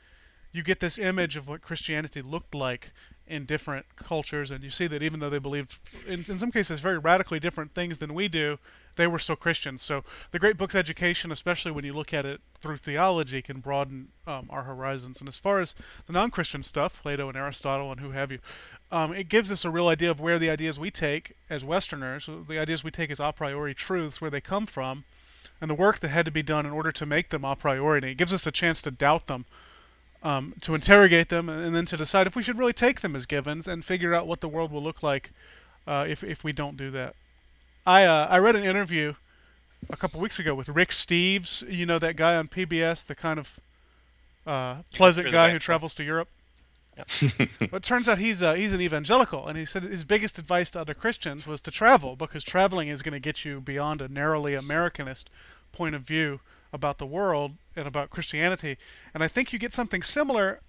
you 0.54 0.64
get 0.64 0.80
this 0.80 0.98
image 0.98 1.36
of 1.36 1.48
what 1.48 1.62
Christianity 1.62 2.22
looked 2.22 2.56
like 2.56 2.92
in 3.26 3.46
different 3.46 3.86
cultures, 3.96 4.52
and 4.52 4.64
you 4.64 4.70
see 4.70 4.86
that 4.86 5.02
even 5.02 5.20
though 5.20 5.30
they 5.30 5.40
believed, 5.40 5.80
in, 6.06 6.20
in 6.28 6.38
some 6.38 6.52
cases, 6.52 6.82
very 6.82 6.98
radically 6.98 7.40
different 7.40 7.72
things 7.72 7.98
than 7.98 8.14
we 8.14 8.28
do, 8.28 8.60
they 8.98 9.08
were 9.08 9.18
still 9.18 9.38
Christians. 9.38 9.82
So 9.82 10.04
the 10.32 10.40
Great 10.40 10.58
Books 10.58 10.76
education, 10.76 11.32
especially 11.32 11.72
when 11.72 11.86
you 11.86 11.94
look 11.94 12.14
at 12.14 12.26
it 12.26 12.42
through 12.60 12.78
theology, 12.78 13.42
can 13.42 13.60
broaden 13.60 14.10
um, 14.28 14.48
our 14.50 14.64
horizons. 14.64 15.20
And 15.20 15.28
as 15.28 15.40
far 15.40 15.62
as 15.62 15.74
the 16.06 16.14
non-Christian 16.14 16.64
stuff, 16.64 17.02
Plato 17.02 17.30
and 17.30 17.38
Aristotle 17.38 17.92
and 17.92 18.02
who 18.02 18.12
have 18.12 18.32
you, 18.32 18.40
um, 18.92 19.14
it 19.14 19.30
gives 19.30 19.52
us 19.52 19.66
a 19.66 19.72
real 19.72 19.88
idea 19.88 20.12
of 20.12 20.20
where 20.20 20.38
the 20.38 20.50
ideas 20.50 20.80
we 20.80 20.92
take 20.92 21.38
as 21.50 21.64
Westerners, 21.64 22.30
the 22.48 22.60
ideas 22.60 22.84
we 22.84 22.92
take 22.92 23.10
as 23.10 23.22
a 23.22 23.32
priori 23.32 23.74
truths, 23.74 24.20
where 24.20 24.30
they 24.30 24.42
come 24.42 24.66
from, 24.66 25.06
and 25.62 25.70
the 25.70 25.76
work 25.76 26.00
that 26.00 26.10
had 26.10 26.26
to 26.26 26.32
be 26.32 26.44
done 26.44 26.66
in 26.66 26.74
order 26.74 26.92
to 26.92 27.06
make 27.06 27.30
them 27.30 27.46
a 27.46 27.56
priori. 27.56 28.00
It 28.04 28.18
gives 28.18 28.34
us 28.34 28.46
a 28.46 28.52
chance 28.52 28.82
to 28.82 28.92
doubt 28.92 29.28
them 29.28 29.46
um, 30.24 30.54
to 30.62 30.74
interrogate 30.74 31.30
them, 31.30 31.50
and 31.50 31.76
then 31.76 31.86
to 31.86 31.98
decide 31.98 32.26
if 32.26 32.36
we 32.36 32.42
should 32.42 32.58
really 32.58 32.74
take 32.74 33.02
them 33.02 33.16
as 33.16 33.26
givens 33.26 33.68
and 33.68 33.84
figure 33.84 34.14
out 34.14 34.26
what 34.26 34.42
the 34.42 34.48
world 34.48 34.72
will 34.72 34.82
look 34.82 35.04
like 35.04 35.32
uh, 35.86 36.06
if 36.08 36.24
if 36.24 36.44
we 36.44 36.54
don't 36.54 36.78
do 36.78 36.90
that. 36.92 37.16
I 37.86 38.06
uh, 38.06 38.28
I 38.30 38.40
read 38.40 38.56
an 38.56 38.64
interview 38.64 39.14
a 39.90 39.98
couple 39.98 40.22
weeks 40.22 40.40
ago 40.40 40.56
with 40.56 40.70
Rick 40.70 40.90
Steves. 40.90 41.70
You 41.70 41.86
know 41.86 42.00
that 42.00 42.16
guy 42.16 42.36
on 42.36 42.48
PBS, 42.48 43.06
the 43.06 43.16
kind 43.16 43.38
of 43.38 43.60
uh, 44.48 44.78
pleasant 44.94 45.32
guy 45.32 45.52
who 45.52 45.60
travels 45.60 45.94
to 45.96 46.04
Europe. 46.04 46.30
but 47.72 47.74
it 47.74 47.84
turns 47.84 48.08
out 48.08 48.20
he's 48.20 48.44
uh, 48.44 48.54
he's 48.54 48.74
an 48.74 48.80
evangelical, 48.80 49.48
and 49.48 49.58
he 49.58 49.66
said 49.66 49.84
his 49.84 50.04
biggest 50.06 50.38
advice 50.38 50.72
to 50.72 50.80
other 50.80 50.94
Christians 50.94 51.48
was 51.48 51.60
to 51.62 51.72
travel 51.72 52.16
because 52.16 52.44
traveling 52.44 52.88
is 52.88 53.02
going 53.02 53.14
to 53.14 53.20
get 53.20 53.44
you 53.44 53.60
beyond 53.60 54.02
a 54.02 54.08
narrowly 54.08 54.54
Americanist 54.54 55.26
point 55.72 55.96
of 55.96 56.02
view 56.04 56.40
about 56.74 56.98
the 56.98 57.06
world 57.06 57.54
and 57.76 57.88
about 57.88 58.10
Christianity. 58.10 58.78
And 59.14 59.24
I 59.24 59.30
think 59.30 59.54
you 59.54 59.60
get 59.60 59.72
something 59.72 60.02
similar 60.02 60.60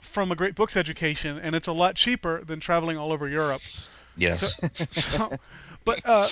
from 0.00 0.32
a 0.32 0.34
great 0.34 0.54
books 0.54 0.76
education, 0.76 1.38
and 1.38 1.54
it's 1.54 1.68
a 1.68 1.72
lot 1.72 1.96
cheaper 1.96 2.42
than 2.42 2.60
traveling 2.60 2.96
all 2.96 3.12
over 3.12 3.28
Europe. 3.28 3.60
Yes. 4.16 4.58
So, 4.90 5.30
but 5.84 6.00
uh, 6.06 6.28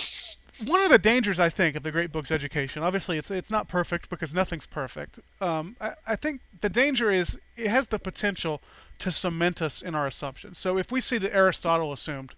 one 0.65 0.83
of 0.83 0.91
the 0.91 0.99
dangers 0.99 1.39
I 1.39 1.49
think 1.49 1.77
of 1.77 1.83
the 1.83 1.93
great 1.93 2.11
books 2.11 2.31
education, 2.31 2.83
obviously 2.83 3.19
it's 3.19 3.31
it's 3.31 3.51
not 3.51 3.69
perfect 3.69 4.09
because 4.09 4.33
nothing's 4.35 4.67
perfect. 4.67 5.21
Um, 5.41 5.77
I, 5.81 5.93
I 6.07 6.17
think 6.17 6.41
the 6.61 6.69
danger 6.69 7.11
is 7.11 7.39
it 7.57 7.69
has 7.69 7.89
the 7.89 7.99
potential 7.99 8.61
to 8.99 9.13
cement 9.13 9.63
us 9.63 9.83
in 9.83 9.95
our 9.95 10.07
assumptions. 10.07 10.59
So 10.59 10.79
if 10.79 10.91
we 10.91 11.01
see 11.01 11.19
that 11.19 11.35
Aristotle 11.35 11.93
assumed, 11.93 12.35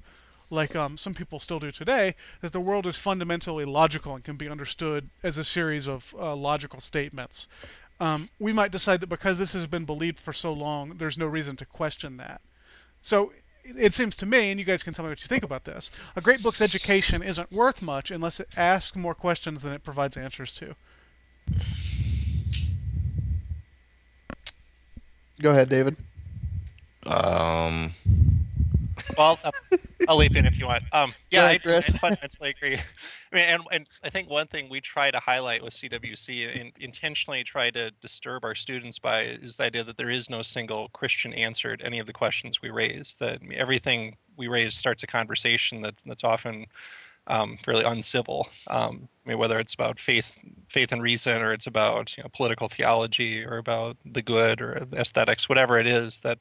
like 0.50 0.74
um, 0.76 0.96
some 0.96 1.14
people 1.14 1.38
still 1.38 1.58
do 1.58 1.70
today, 1.70 2.14
that 2.40 2.52
the 2.52 2.60
world 2.60 2.86
is 2.86 2.98
fundamentally 2.98 3.64
logical 3.64 4.14
and 4.14 4.24
can 4.24 4.36
be 4.36 4.48
understood 4.48 5.10
as 5.22 5.38
a 5.38 5.44
series 5.44 5.88
of 5.88 6.14
uh, 6.18 6.34
logical 6.34 6.80
statements. 6.80 7.46
Um, 7.98 8.30
we 8.38 8.52
might 8.52 8.72
decide 8.72 9.00
that 9.00 9.08
because 9.08 9.38
this 9.38 9.52
has 9.52 9.66
been 9.66 9.84
believed 9.84 10.18
for 10.18 10.32
so 10.32 10.52
long, 10.52 10.94
there's 10.96 11.18
no 11.18 11.26
reason 11.26 11.56
to 11.56 11.66
question 11.66 12.16
that. 12.16 12.40
So 13.02 13.30
it 13.30 13.76
it 13.76 13.94
seems 13.94 14.16
to 14.16 14.26
me, 14.26 14.50
and 14.50 14.58
you 14.58 14.64
guys 14.64 14.82
can 14.82 14.94
tell 14.94 15.04
me 15.04 15.10
what 15.10 15.20
you 15.20 15.28
think 15.28 15.44
about 15.44 15.64
this, 15.64 15.90
a 16.16 16.20
great 16.20 16.42
book's 16.42 16.60
education 16.60 17.22
isn't 17.22 17.52
worth 17.52 17.82
much 17.82 18.10
unless 18.10 18.40
it 18.40 18.48
asks 18.56 18.96
more 18.96 19.14
questions 19.14 19.62
than 19.62 19.72
it 19.72 19.84
provides 19.84 20.16
answers 20.16 20.54
to. 20.56 20.74
Go 25.40 25.50
ahead, 25.50 25.68
David. 25.68 25.96
Um, 27.06 27.92
well, 29.16 29.38
I'll, 29.44 29.52
I'll 30.08 30.16
leap 30.16 30.36
in 30.36 30.46
if 30.46 30.58
you 30.58 30.66
want. 30.66 30.84
Um, 30.92 31.12
yeah, 31.30 31.44
I, 31.44 31.48
ahead, 31.50 31.62
Chris. 31.62 31.88
I 31.88 31.98
fundamentally 31.98 32.50
agree. 32.50 32.74
I 32.76 33.36
mean, 33.36 33.44
and, 33.44 33.62
and 33.72 33.88
I 34.02 34.10
think 34.10 34.28
one 34.28 34.46
thing 34.46 34.68
we 34.68 34.80
try 34.80 35.10
to 35.10 35.18
highlight 35.18 35.62
with 35.62 35.74
CWC 35.74 36.60
and 36.60 36.72
intentionally 36.78 37.44
try 37.44 37.70
to 37.70 37.90
disturb 38.02 38.44
our 38.44 38.54
students 38.54 38.98
by 38.98 39.22
is 39.22 39.56
the 39.56 39.64
idea 39.64 39.84
that 39.84 39.96
there 39.96 40.10
is 40.10 40.30
no 40.30 40.42
single 40.42 40.88
Christian 40.92 41.32
answer 41.34 41.76
to 41.76 41.84
any 41.84 41.98
of 41.98 42.06
the 42.06 42.12
questions 42.12 42.62
we 42.62 42.70
raise. 42.70 43.16
That 43.20 43.40
I 43.42 43.54
everything 43.54 44.16
we 44.36 44.48
raise 44.48 44.74
starts 44.74 45.02
a 45.02 45.06
conversation 45.06 45.82
that's 45.82 46.02
that's 46.02 46.24
often 46.24 46.66
um, 47.26 47.58
fairly 47.64 47.84
uncivil. 47.84 48.48
Um, 48.68 49.08
I 49.24 49.30
mean, 49.30 49.38
whether 49.38 49.60
it's 49.60 49.74
about 49.74 50.00
faith, 50.00 50.32
faith 50.68 50.92
and 50.92 51.02
reason, 51.02 51.42
or 51.42 51.52
it's 51.52 51.66
about 51.66 52.16
you 52.16 52.22
know 52.22 52.30
political 52.34 52.68
theology, 52.68 53.44
or 53.44 53.58
about 53.58 53.96
the 54.04 54.22
good, 54.22 54.60
or 54.60 54.86
aesthetics, 54.92 55.48
whatever 55.48 55.78
it 55.78 55.86
is 55.86 56.18
that 56.20 56.40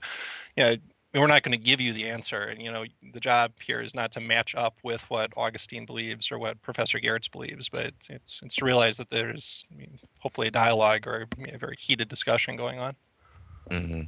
you 0.58 0.64
know 0.64 0.76
we're 1.14 1.28
not 1.28 1.44
going 1.44 1.58
to 1.58 1.64
give 1.64 1.82
you 1.82 1.94
the 1.94 2.08
answer. 2.08 2.38
And 2.44 2.62
you 2.62 2.72
know, 2.72 2.86
the 3.14 3.20
job 3.20 3.54
here 3.62 3.82
is 3.82 3.96
not 3.96 4.12
to 4.14 4.20
match 4.20 4.56
up 4.56 4.76
with 4.84 5.04
what 5.10 5.32
Augustine 5.36 5.86
believes 5.86 6.32
or 6.32 6.38
what 6.40 6.62
Professor 6.62 7.00
Gehrz 7.00 7.32
believes, 7.32 7.70
but 7.70 7.94
it's 8.10 8.40
it's 8.44 8.56
to 8.58 8.66
realize 8.66 8.98
that 8.98 9.10
there's 9.10 9.66
I 9.72 9.76
mean, 9.76 10.00
hopefully 10.20 10.48
a 10.48 10.52
dialogue 10.52 11.08
or 11.08 11.28
a 11.54 11.58
very 11.58 11.76
heated 11.80 12.10
discussion 12.10 12.56
going 12.58 12.80
on. 12.80 12.96
hmm 13.72 14.02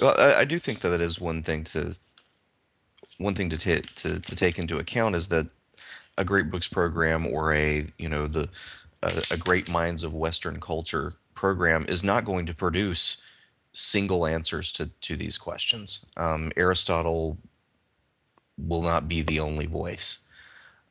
Well, 0.00 0.14
I, 0.18 0.40
I 0.40 0.44
do 0.44 0.58
think 0.58 0.80
that 0.80 0.94
it 0.94 1.00
is 1.00 1.20
one 1.20 1.42
thing 1.42 1.64
to 1.64 1.96
one 3.18 3.34
thing 3.34 3.50
to, 3.50 3.58
ta- 3.58 3.88
to 3.96 4.20
to 4.20 4.36
take 4.36 4.58
into 4.58 4.78
account 4.78 5.14
is 5.16 5.28
that 5.28 5.48
a 6.18 6.24
great 6.24 6.50
books 6.50 6.68
program 6.68 7.26
or 7.26 7.52
a 7.54 7.86
you 7.98 8.08
know 8.08 8.26
the 8.26 8.48
a, 9.02 9.22
a 9.32 9.36
great 9.36 9.70
minds 9.70 10.02
of 10.02 10.14
Western 10.14 10.60
culture 10.60 11.14
program 11.34 11.86
is 11.88 12.04
not 12.04 12.24
going 12.24 12.46
to 12.46 12.54
produce 12.54 13.24
single 13.72 14.26
answers 14.26 14.72
to 14.72 14.90
to 15.00 15.16
these 15.16 15.38
questions. 15.38 16.06
Um, 16.16 16.52
Aristotle 16.56 17.38
will 18.58 18.82
not 18.82 19.08
be 19.08 19.22
the 19.22 19.40
only 19.40 19.66
voice. 19.66 20.26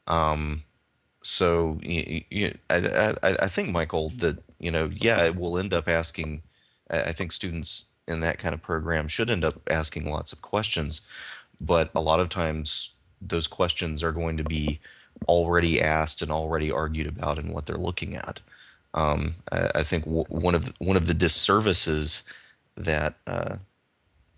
Um, 0.07 0.63
so 1.21 1.80
I 1.84 3.47
think 3.47 3.69
Michial 3.69 4.17
that 4.19 4.38
you 4.59 4.71
know 4.71 4.89
yeah 4.93 5.23
it 5.25 5.36
will 5.36 5.57
end 5.57 5.73
up 5.73 5.88
asking. 5.88 6.41
I 6.89 7.03
I 7.03 7.11
think 7.11 7.32
students 7.32 7.93
in 8.07 8.21
that 8.21 8.39
kind 8.39 8.55
of 8.55 8.61
program 8.61 9.07
should 9.07 9.30
end 9.30 9.45
up 9.45 9.61
asking 9.69 10.09
lots 10.09 10.34
of 10.34 10.41
questions, 10.41 11.07
but 11.61 11.91
a 11.95 12.01
lot 12.01 12.19
of 12.19 12.30
times 12.30 12.95
those 13.21 13.47
questions 13.47 14.01
are 14.01 14.11
going 14.11 14.38
to 14.38 14.43
be 14.43 14.80
already 15.27 15.82
asked 15.82 16.21
and 16.21 16.32
already 16.32 16.71
argued 16.71 17.07
about 17.07 17.38
in 17.38 17.51
what 17.51 17.65
they're 17.65 17.77
looking 17.77 18.15
at. 18.15 18.41
Um, 18.93 19.36
I, 19.51 19.69
I 19.75 19.84
think 19.84 20.05
w- 20.05 20.25
one 20.30 20.55
of 20.55 20.73
one 20.80 20.97
of 20.97 21.05
the 21.07 21.13
disservices 21.13 22.23
that 22.80 23.15
uh, 23.27 23.57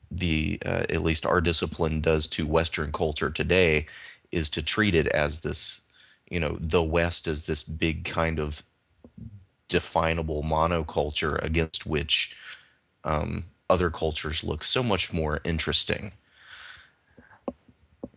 the 0.10 0.60
uh, 0.66 0.86
at 0.90 1.04
least 1.04 1.26
our 1.26 1.40
discipline 1.40 2.02
does 2.02 2.28
to 2.28 2.46
Western 2.46 2.92
culture 2.92 3.30
today 3.30 3.86
is 4.32 4.50
to 4.50 4.62
treat 4.62 4.96
it 4.96 5.08
as 5.08 5.42
this, 5.42 5.82
you 6.30 6.40
know, 6.40 6.58
the 6.60 6.84
West 6.84 7.28
as 7.28 7.46
this 7.46 7.64
big 7.64 8.04
kind 8.04 8.40
of 8.40 8.64
definable 9.68 10.44
monoculture 10.44 11.42
against 11.44 11.86
which 11.86 12.36
um, 13.04 13.46
other 13.70 13.90
cultures 13.90 14.44
look 14.44 14.64
so 14.64 14.84
much 14.84 15.14
more 15.14 15.40
interesting. 15.44 16.12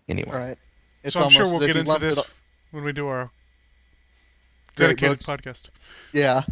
Anyway, 0.09 0.31
Right. 0.33 0.59
It's 1.03 1.13
so 1.13 1.23
I'm 1.23 1.31
sure 1.31 1.47
we'll 1.47 1.61
get 1.61 1.77
into 1.77 1.99
this 1.99 2.21
when 2.71 2.83
we 2.83 2.93
do 2.93 3.07
our 3.07 3.31
Great 4.77 4.99
dedicated 4.99 5.25
books. 5.25 5.27
podcast. 5.27 5.69
Yeah. 6.13 6.43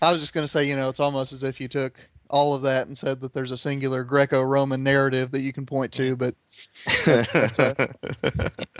I 0.00 0.12
was 0.12 0.20
just 0.20 0.32
going 0.34 0.44
to 0.44 0.48
say, 0.48 0.66
you 0.66 0.76
know, 0.76 0.88
it's 0.88 1.00
almost 1.00 1.32
as 1.32 1.42
if 1.42 1.60
you 1.60 1.68
took 1.68 1.94
all 2.30 2.54
of 2.54 2.62
that 2.62 2.86
and 2.86 2.96
said 2.96 3.20
that 3.20 3.34
there's 3.34 3.50
a 3.50 3.56
singular 3.56 4.04
Greco-Roman 4.04 4.82
narrative 4.82 5.30
that 5.32 5.40
you 5.40 5.52
can 5.52 5.66
point 5.66 5.92
to, 5.92 6.16
but 6.16 6.34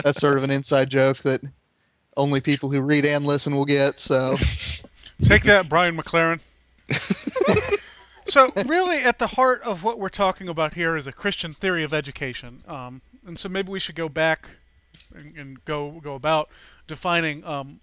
that's 0.03 0.19
sort 0.19 0.37
of 0.37 0.43
an 0.43 0.51
inside 0.51 0.89
joke 0.89 1.17
that 1.19 1.41
only 2.17 2.41
people 2.41 2.71
who 2.71 2.81
read 2.81 3.05
and 3.05 3.25
listen 3.25 3.55
will 3.55 3.65
get. 3.65 3.99
So, 3.99 4.37
Take 5.23 5.43
that, 5.43 5.69
Brian 5.69 5.95
McLaren. 5.97 6.39
so, 8.25 8.51
really, 8.65 8.97
at 8.97 9.19
the 9.19 9.27
heart 9.27 9.61
of 9.63 9.83
what 9.83 9.99
we're 9.99 10.09
talking 10.09 10.49
about 10.49 10.73
here 10.73 10.97
is 10.97 11.07
a 11.07 11.11
Christian 11.11 11.53
theory 11.53 11.83
of 11.83 11.93
education, 11.93 12.61
um, 12.67 13.01
and 13.25 13.39
so 13.39 13.49
maybe 13.49 13.71
we 13.71 13.79
should 13.79 13.95
go 13.95 14.09
back 14.09 14.49
and, 15.13 15.35
and 15.37 15.65
go 15.65 15.99
go 16.03 16.15
about 16.15 16.49
defining 16.87 17.43
um, 17.45 17.79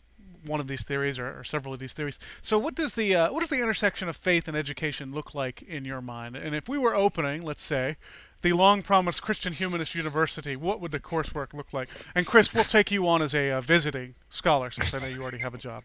one 0.46 0.60
of 0.60 0.66
these 0.68 0.84
theories 0.84 1.18
or, 1.18 1.38
or 1.38 1.44
several 1.44 1.72
of 1.74 1.80
these 1.80 1.92
theories. 1.92 2.18
So, 2.40 2.58
what 2.58 2.74
does 2.74 2.94
the 2.94 3.14
uh, 3.14 3.32
what 3.32 3.40
does 3.40 3.50
the 3.50 3.60
intersection 3.60 4.08
of 4.08 4.16
faith 4.16 4.48
and 4.48 4.56
education 4.56 5.12
look 5.12 5.34
like 5.34 5.62
in 5.62 5.84
your 5.84 6.00
mind? 6.00 6.36
And 6.36 6.54
if 6.54 6.68
we 6.68 6.78
were 6.78 6.94
opening, 6.94 7.42
let's 7.42 7.62
say, 7.62 7.96
the 8.42 8.52
long-promised 8.52 9.22
Christian 9.22 9.52
Humanist 9.52 9.94
University, 9.94 10.56
what 10.56 10.80
would 10.80 10.90
the 10.90 10.98
coursework 11.00 11.54
look 11.54 11.72
like? 11.72 11.88
And 12.14 12.26
Chris, 12.26 12.52
we'll 12.52 12.64
take 12.64 12.90
you 12.90 13.06
on 13.06 13.22
as 13.22 13.34
a 13.34 13.50
uh, 13.52 13.60
visiting 13.60 14.14
scholar, 14.28 14.70
since 14.70 14.92
I 14.92 14.98
know 14.98 15.06
you 15.06 15.22
already 15.22 15.38
have 15.38 15.54
a 15.54 15.58
job. 15.58 15.84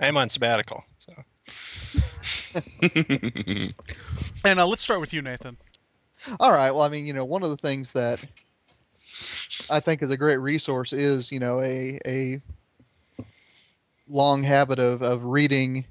I 0.00 0.08
am 0.08 0.16
on 0.16 0.28
sabbatical, 0.30 0.84
so 0.98 1.12
And 4.44 4.60
uh, 4.60 4.66
let's 4.66 4.82
start 4.82 5.00
with 5.00 5.12
you, 5.12 5.22
Nathan. 5.22 5.56
all 6.40 6.52
right. 6.52 6.70
Well, 6.70 6.82
I 6.82 6.88
mean, 6.88 7.06
you 7.06 7.12
know, 7.12 7.24
one 7.24 7.42
of 7.42 7.50
the 7.50 7.56
things 7.56 7.90
that 7.90 8.24
I 9.70 9.80
think 9.80 10.02
is 10.02 10.10
a 10.10 10.16
great 10.16 10.38
resource 10.38 10.92
is, 10.92 11.30
you 11.30 11.38
know, 11.38 11.60
a 11.60 11.98
a 12.06 12.40
long 14.08 14.42
habit 14.42 14.78
of 14.78 15.02
of 15.02 15.24
reading 15.24 15.84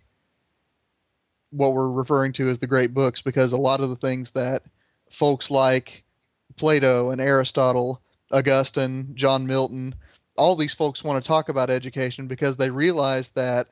what 1.52 1.74
we're 1.74 1.92
referring 1.92 2.34
to 2.34 2.50
as 2.50 2.60
the 2.60 2.68
great 2.68 2.94
books 2.94 3.22
because 3.22 3.54
a 3.54 3.58
lot 3.58 3.80
of 3.80 3.90
the 3.90 3.96
things 3.96 4.32
that 4.32 4.64
folks 5.12 5.52
like 5.52 6.04
Plato 6.58 7.12
and 7.12 7.22
Aristotle, 7.22 8.02
Augustine, 8.32 9.12
John 9.14 9.46
Milton, 9.46 9.94
all 10.36 10.56
these 10.56 10.74
folks 10.74 11.04
want 11.04 11.24
to 11.24 11.28
talk 11.28 11.50
about 11.50 11.70
education 11.70 12.28
because 12.28 12.58
they 12.58 12.70
realize 12.70 13.30
that 13.32 13.68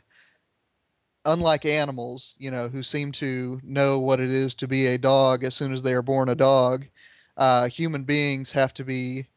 unlike 1.26 1.66
animals, 1.66 2.36
you 2.38 2.52
know, 2.52 2.68
who 2.68 2.84
seem 2.84 3.12
to 3.14 3.60
know 3.64 4.00
what 4.00 4.20
it 4.20 4.30
is 4.30 4.54
to 4.56 4.68
be 4.68 4.88
a 4.88 4.98
dog 4.98 5.44
as 5.44 5.56
soon 5.56 5.74
as 5.74 5.82
they 5.82 5.94
are 5.94 6.02
born 6.02 6.30
a 6.30 6.36
dog, 6.36 6.86
uh, 7.38 7.68
human 7.68 8.04
beings 8.04 8.52
have 8.52 8.74
to 8.76 8.84
be 8.84 9.28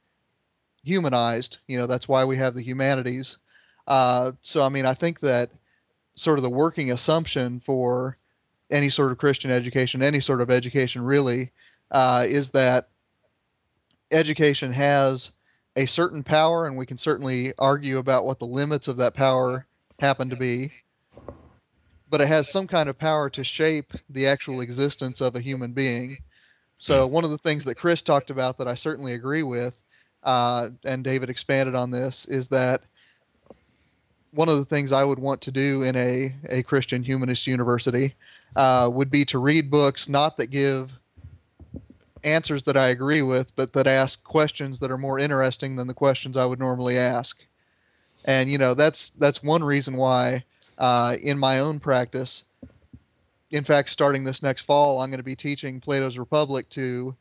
humanized. 0.83 1.59
You 1.67 1.79
know, 1.79 1.87
that's 1.87 2.09
why 2.09 2.25
we 2.25 2.37
have 2.37 2.55
the 2.55 2.63
humanities. 2.63 3.39
Uh, 3.87 4.33
so, 4.41 4.63
I 4.63 4.69
mean, 4.69 4.87
I 4.87 4.95
think 4.95 5.21
that 5.21 5.51
sort 6.15 6.39
of 6.39 6.43
the 6.43 6.51
working 6.51 6.93
assumption 6.93 7.61
for 7.65 8.17
any 8.71 8.89
sort 8.89 9.13
of 9.13 9.19
Christian 9.19 9.51
education, 9.51 10.03
any 10.03 10.21
sort 10.21 10.41
of 10.41 10.51
education 10.51 11.03
really, 11.03 11.51
uh, 11.91 12.25
is 12.29 12.51
that 12.51 12.89
education 14.11 14.73
has 14.73 15.31
a 15.77 15.87
certain 15.87 16.23
power, 16.23 16.67
and 16.67 16.77
we 16.77 16.87
can 16.87 16.99
certainly 16.99 17.53
argue 17.59 17.99
about 17.99 18.25
what 18.25 18.39
the 18.39 18.47
limits 18.47 18.89
of 18.89 18.97
that 18.97 19.15
power 19.15 19.67
happen 19.99 20.31
to 20.31 20.37
be. 20.37 20.73
But 22.09 22.21
it 22.21 22.29
has 22.29 22.49
some 22.49 22.67
kind 22.67 22.89
of 22.89 22.99
power 22.99 23.29
to 23.31 23.43
shape 23.43 23.93
the 24.09 24.27
actual 24.27 24.61
existence 24.61 25.21
of 25.21 25.35
a 25.35 25.41
human 25.41 25.73
being. 25.73 26.19
So, 26.79 27.07
one 27.07 27.25
of 27.25 27.31
the 27.31 27.39
things 27.39 27.65
that 27.65 27.77
Chris 27.77 28.03
talked 28.03 28.31
about 28.31 28.59
that 28.59 28.69
I 28.69 28.75
certainly 28.75 29.15
agree 29.15 29.43
with, 29.43 29.79
uh, 30.23 30.71
and 30.85 31.03
David 31.03 31.31
expanded 31.31 31.75
on 31.75 31.91
this, 31.91 32.25
is 32.27 32.49
that 32.49 32.83
one 34.35 34.49
of 34.49 34.57
the 34.57 34.65
things 34.65 34.93
I 34.93 35.05
would 35.05 35.19
want 35.19 35.41
to 35.43 35.51
do 35.51 35.83
in 35.83 35.97
a, 35.97 36.35
a 36.49 36.63
Christian 36.63 37.03
humanist 37.03 37.47
university 37.47 38.15
uh, 38.57 38.91
would 38.93 39.11
be 39.11 39.25
to 39.27 39.39
read 39.39 39.71
books 39.71 40.09
not 40.09 40.37
that 40.37 40.47
give 40.47 40.93
answers 42.25 42.63
that 42.65 42.77
I 42.77 42.89
agree 42.89 43.23
with, 43.23 43.55
but 43.55 43.73
that 43.75 43.87
ask 43.87 44.23
questions 44.25 44.79
that 44.79 44.91
are 44.91 44.99
more 44.99 45.19
interesting 45.19 45.77
than 45.77 45.87
the 45.87 45.95
questions 45.95 46.37
I 46.37 46.47
would 46.47 46.59
normally 46.59 46.99
ask. 46.99 47.45
And 48.25 48.51
you 48.51 48.57
know 48.57 48.75
that's 48.75 49.11
that's 49.19 49.43
one 49.43 49.63
reason 49.63 49.97
why 49.97 50.45
uh, 50.79 51.17
in 51.23 51.39
my 51.39 51.61
own 51.61 51.79
practice, 51.79 52.45
in 53.51 53.65
fact, 53.65 53.91
starting 53.91 54.25
this 54.25 54.43
next 54.43 54.63
fall, 54.63 55.01
I'm 55.01 55.11
going 55.11 55.19
to 55.19 55.25
be 55.25 55.37
teaching 55.37 55.81
Plato's 55.81 56.19
Republic 56.19 56.69
to, 56.71 57.15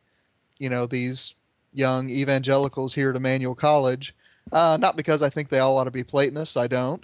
you 0.57 0.69
know, 0.69 0.87
these 0.87 1.33
young 1.73 2.09
evangelicals 2.09 2.93
here 2.93 3.09
at 3.09 3.15
Emmanuel 3.15 3.55
College. 3.55 4.15
Uh, 4.51 4.77
not 4.79 4.97
because 4.97 5.21
I 5.21 5.29
think 5.29 5.49
they 5.49 5.59
all 5.59 5.77
ought 5.77 5.85
to 5.85 5.91
be 5.91 6.03
Platonists, 6.03 6.57
I 6.57 6.67
don't, 6.67 7.03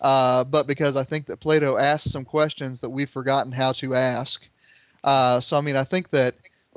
uh, 0.00 0.44
but 0.44 0.66
because 0.66 0.96
I 0.96 1.04
think 1.04 1.26
that 1.26 1.40
Plato 1.40 1.76
asked 1.76 2.10
some 2.10 2.24
questions 2.24 2.80
that 2.80 2.90
we've 2.90 3.08
forgotten 3.08 3.52
how 3.52 3.72
to 3.72 3.94
ask. 3.94 4.46
Uh, 5.02 5.40
so, 5.40 5.56
I 5.56 5.60
mean, 5.60 5.76
I 5.76 5.84
think 5.84 6.10
that 6.10 6.34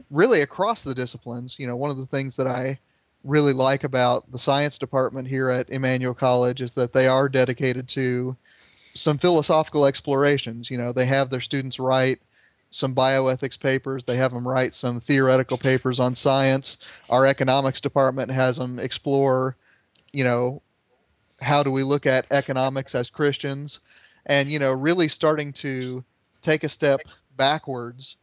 really 0.10 0.42
across 0.42 0.84
the 0.84 0.96
disciplines, 0.96 1.58
you 1.60 1.68
know, 1.68 1.76
one 1.76 1.90
of 1.90 1.98
the 1.98 2.06
things 2.06 2.36
that 2.36 2.48
I 2.48 2.80
really 3.24 3.54
like 3.54 3.84
about 3.84 4.32
the 4.32 4.40
science 4.40 4.78
department 4.78 5.28
here 5.28 5.50
at 5.50 5.70
Emmanuel 5.70 6.14
College 6.14 6.62
is 6.62 6.74
that 6.74 6.94
they 6.94 7.08
are 7.08 7.30
dedicated 7.30 7.88
to 7.90 8.36
some 8.96 9.18
philosophical 9.18 9.86
explorations. 9.86 10.70
You 10.70 10.78
know, 10.78 10.92
they 10.92 11.06
have 11.06 11.30
their 11.30 11.42
students 11.42 11.80
write 11.80 12.20
some 12.72 12.96
bioethics 12.96 13.60
papers, 13.60 14.04
they 14.04 14.18
have 14.18 14.34
them 14.34 14.48
write 14.48 14.74
some 14.74 15.00
theoretical 15.00 15.58
papers 15.58 16.00
on 16.00 16.16
science. 16.16 16.92
Our 17.10 17.26
economics 17.26 17.80
department 17.80 18.32
has 18.32 18.58
them 18.58 18.80
explore, 18.80 19.56
you 20.14 20.24
know, 20.24 20.62
how 21.42 21.64
do 21.64 21.72
we 21.72 21.84
look 21.84 22.06
at 22.06 22.26
economics 22.32 22.96
as 22.96 23.10
Christians? 23.10 23.80
And, 24.28 24.48
you 24.50 24.60
know, 24.60 24.72
really 24.72 25.10
starting 25.10 25.52
to 25.54 26.04
take 26.42 26.64
a 26.64 26.70
step 26.70 27.02
backwards 27.36 28.16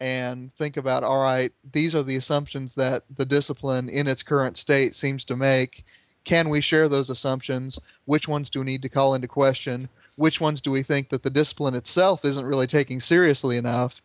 and 0.00 0.52
think 0.54 0.76
about 0.76 1.04
all 1.04 1.22
right, 1.22 1.52
these 1.72 1.94
are 1.94 2.02
the 2.02 2.16
assumptions 2.16 2.74
that 2.74 3.04
the 3.16 3.24
discipline 3.24 3.88
in 3.88 4.08
its 4.08 4.22
current 4.22 4.56
state 4.56 4.96
seems 4.96 5.24
to 5.26 5.36
make. 5.36 5.84
Can 6.24 6.48
we 6.48 6.60
share 6.60 6.88
those 6.88 7.10
assumptions? 7.10 7.78
Which 8.06 8.26
ones 8.26 8.50
do 8.50 8.60
we 8.60 8.66
need 8.66 8.82
to 8.82 8.88
call 8.88 9.14
into 9.14 9.28
question? 9.28 9.88
Which 10.16 10.40
ones 10.40 10.60
do 10.60 10.70
we 10.70 10.82
think 10.82 11.10
that 11.10 11.22
the 11.22 11.30
discipline 11.30 11.74
itself 11.74 12.24
isn't 12.24 12.46
really 12.46 12.66
taking 12.66 13.00
seriously 13.00 13.56
enough? 13.56 14.00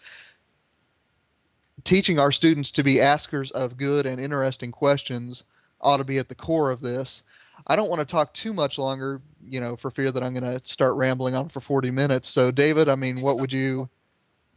Teaching 1.83 2.19
our 2.19 2.31
students 2.31 2.71
to 2.71 2.83
be 2.83 2.99
askers 2.99 3.51
of 3.51 3.77
good 3.77 4.05
and 4.05 4.19
interesting 4.19 4.71
questions 4.71 5.43
ought 5.81 5.97
to 5.97 6.03
be 6.03 6.17
at 6.17 6.29
the 6.29 6.35
core 6.35 6.71
of 6.71 6.81
this. 6.81 7.23
I 7.67 7.75
don't 7.75 7.89
want 7.89 7.99
to 7.99 8.05
talk 8.05 8.33
too 8.33 8.53
much 8.53 8.77
longer, 8.77 9.21
you 9.47 9.59
know, 9.59 9.75
for 9.75 9.91
fear 9.91 10.11
that 10.11 10.23
I'm 10.23 10.33
going 10.33 10.43
to 10.43 10.61
start 10.67 10.95
rambling 10.95 11.35
on 11.35 11.49
for 11.49 11.59
40 11.59 11.91
minutes. 11.91 12.29
So, 12.29 12.51
David, 12.51 12.89
I 12.89 12.95
mean, 12.95 13.21
what 13.21 13.37
would 13.37 13.51
you 13.51 13.89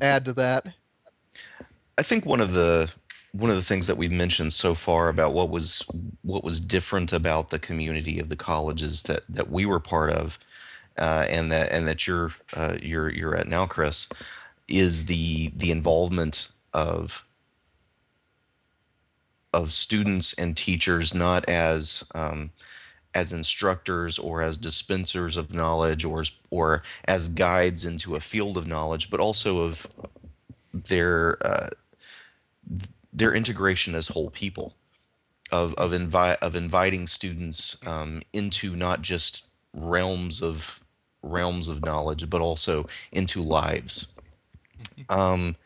add 0.01 0.25
to 0.27 0.33
that? 0.35 0.67
I 1.99 2.03
think 2.03 2.25
one 2.25 2.41
of 2.41 2.55
the 2.55 2.93
one 3.33 3.49
of 3.51 3.57
the 3.57 3.63
things 3.63 3.87
that 3.87 3.97
we've 3.97 4.13
mentioned 4.13 4.53
so 4.53 4.75
far 4.75 5.09
about 5.09 5.33
what 5.33 5.49
was 5.49 5.87
what 6.23 6.45
was 6.45 6.61
different 6.61 7.13
about 7.13 7.49
the 7.49 7.59
community 7.59 8.19
of 8.19 8.29
the 8.29 8.37
colleges 8.37 9.05
that 9.05 9.23
that 9.29 9.51
we 9.51 9.65
were 9.67 9.81
part 9.81 10.11
of, 10.11 10.39
uh, 10.99 11.27
and 11.29 11.51
that 11.51 11.71
and 11.73 11.87
that 11.87 12.07
you're 12.07 12.33
uh, 12.55 12.77
you're 12.81 13.11
you're 13.11 13.35
at 13.35 13.49
now, 13.49 13.67
Chris, 13.67 14.09
is 14.69 15.07
the 15.07 15.49
the 15.57 15.71
involvement 15.71 16.49
of 16.73 17.27
of 19.53 19.73
students 19.73 20.35
and 20.35 20.57
teachers 20.57 21.15
not 21.15 21.49
as 21.49 22.05
um, 22.15 22.51
as 23.15 23.33
instructors 23.33 24.19
or 24.19 24.41
as 24.41 24.57
dispensers 24.57 25.37
of 25.37 25.55
knowledge 25.55 26.05
or 26.05 26.25
or 26.51 26.83
as 27.05 27.29
guides 27.29 27.85
into 27.85 28.15
a 28.15 28.21
field 28.21 28.57
of 28.57 28.67
knowledge, 28.67 29.11
but 29.11 29.21
also 29.21 29.61
of 29.61 29.87
their 30.73 31.39
uh, 31.47 31.69
their 33.13 33.35
integration 33.35 33.95
as 33.95 34.09
whole 34.09 34.31
people, 34.31 34.75
of 35.51 35.75
of 35.75 35.93
invite 35.93 36.39
of 36.43 36.57
inviting 36.57 37.07
students 37.07 37.79
um, 37.87 38.23
into 38.33 38.75
not 38.75 39.03
just 39.03 39.49
realms 39.75 40.43
of 40.43 40.81
realms 41.23 41.69
of 41.69 41.85
knowledge, 41.85 42.29
but 42.31 42.41
also 42.41 42.87
into 43.13 43.43
lives. 43.43 44.15
Um, 45.09 45.57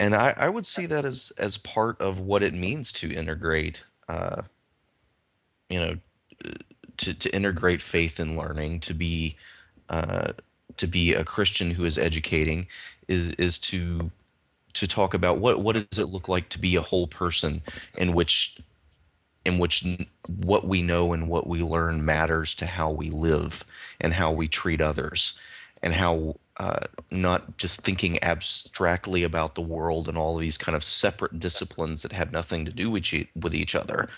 and 0.00 0.14
I, 0.14 0.34
I 0.36 0.48
would 0.48 0.66
see 0.66 0.86
that 0.86 1.04
as 1.04 1.32
as 1.38 1.58
part 1.58 2.00
of 2.00 2.20
what 2.20 2.42
it 2.42 2.54
means 2.54 2.92
to 2.92 3.12
integrate, 3.12 3.82
uh, 4.08 4.42
you 5.68 5.78
know, 5.78 5.96
to 6.98 7.14
to 7.14 7.34
integrate 7.34 7.82
faith 7.82 8.18
and 8.18 8.36
learning, 8.36 8.80
to 8.80 8.94
be 8.94 9.36
uh, 9.88 10.32
to 10.76 10.86
be 10.86 11.14
a 11.14 11.24
Christian 11.24 11.70
who 11.72 11.84
is 11.84 11.98
educating, 11.98 12.66
is 13.08 13.30
is 13.32 13.58
to 13.60 14.10
to 14.74 14.88
talk 14.88 15.14
about 15.14 15.38
what 15.38 15.60
what 15.60 15.74
does 15.74 15.98
it 15.98 16.06
look 16.06 16.28
like 16.28 16.48
to 16.50 16.58
be 16.58 16.76
a 16.76 16.82
whole 16.82 17.06
person 17.06 17.62
in 17.96 18.12
which 18.12 18.58
in 19.44 19.58
which 19.58 19.84
what 20.28 20.66
we 20.66 20.82
know 20.82 21.12
and 21.12 21.28
what 21.28 21.46
we 21.46 21.62
learn 21.62 22.04
matters 22.04 22.54
to 22.56 22.66
how 22.66 22.90
we 22.90 23.10
live 23.10 23.64
and 24.00 24.14
how 24.14 24.32
we 24.32 24.48
treat 24.48 24.80
others 24.80 25.38
and 25.84 25.94
how 25.94 26.34
uh, 26.56 26.86
not 27.12 27.56
just 27.58 27.82
thinking 27.82 28.22
abstractly 28.22 29.22
about 29.22 29.54
the 29.54 29.60
world 29.60 30.08
and 30.08 30.18
all 30.18 30.36
these 30.36 30.58
kind 30.58 30.74
of 30.74 30.82
separate 30.82 31.38
disciplines 31.38 32.02
that 32.02 32.12
have 32.12 32.32
nothing 32.32 32.64
to 32.64 32.72
do 32.72 32.90
with 32.90 33.12
each, 33.12 33.28
with 33.36 33.54
each 33.54 33.76
other 33.76 34.08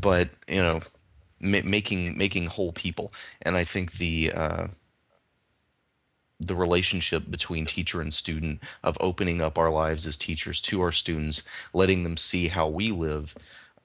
but 0.00 0.30
you 0.48 0.56
know 0.56 0.80
ma- 1.40 1.60
making 1.64 2.16
making 2.16 2.46
whole 2.46 2.72
people. 2.72 3.12
And 3.42 3.56
i 3.56 3.64
think 3.64 3.92
the 3.92 4.32
uh, 4.34 4.66
the 6.38 6.56
relationship 6.56 7.30
between 7.30 7.66
teacher 7.66 8.00
and 8.00 8.12
student 8.14 8.60
of 8.82 8.96
opening 9.00 9.42
up 9.42 9.58
our 9.58 9.70
lives 9.70 10.06
as 10.06 10.16
teachers 10.16 10.60
to 10.62 10.80
our 10.80 10.92
students 10.92 11.46
letting 11.74 12.02
them 12.02 12.16
see 12.16 12.48
how 12.48 12.68
we 12.68 12.90
live 12.90 13.34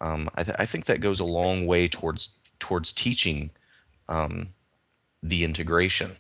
um, 0.02 0.30
I, 0.36 0.44
th- 0.44 0.58
I, 0.60 0.66
think 0.66 0.86
that 0.86 1.00
goes 1.00 1.22
a 1.22 1.26
long 1.26 1.66
way 1.66 1.88
towards 1.88 2.42
towards 2.60 2.92
teaching 2.92 3.50
um, 4.10 4.50
the 5.24 5.44
integration 5.44 6.12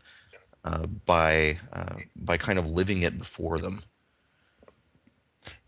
uh, 0.66 0.86
by 1.06 1.58
uh, 1.72 1.96
by 2.16 2.38
kind 2.38 2.60
of 2.60 2.70
living 2.70 3.02
it 3.02 3.18
before 3.18 3.58
them 3.58 3.82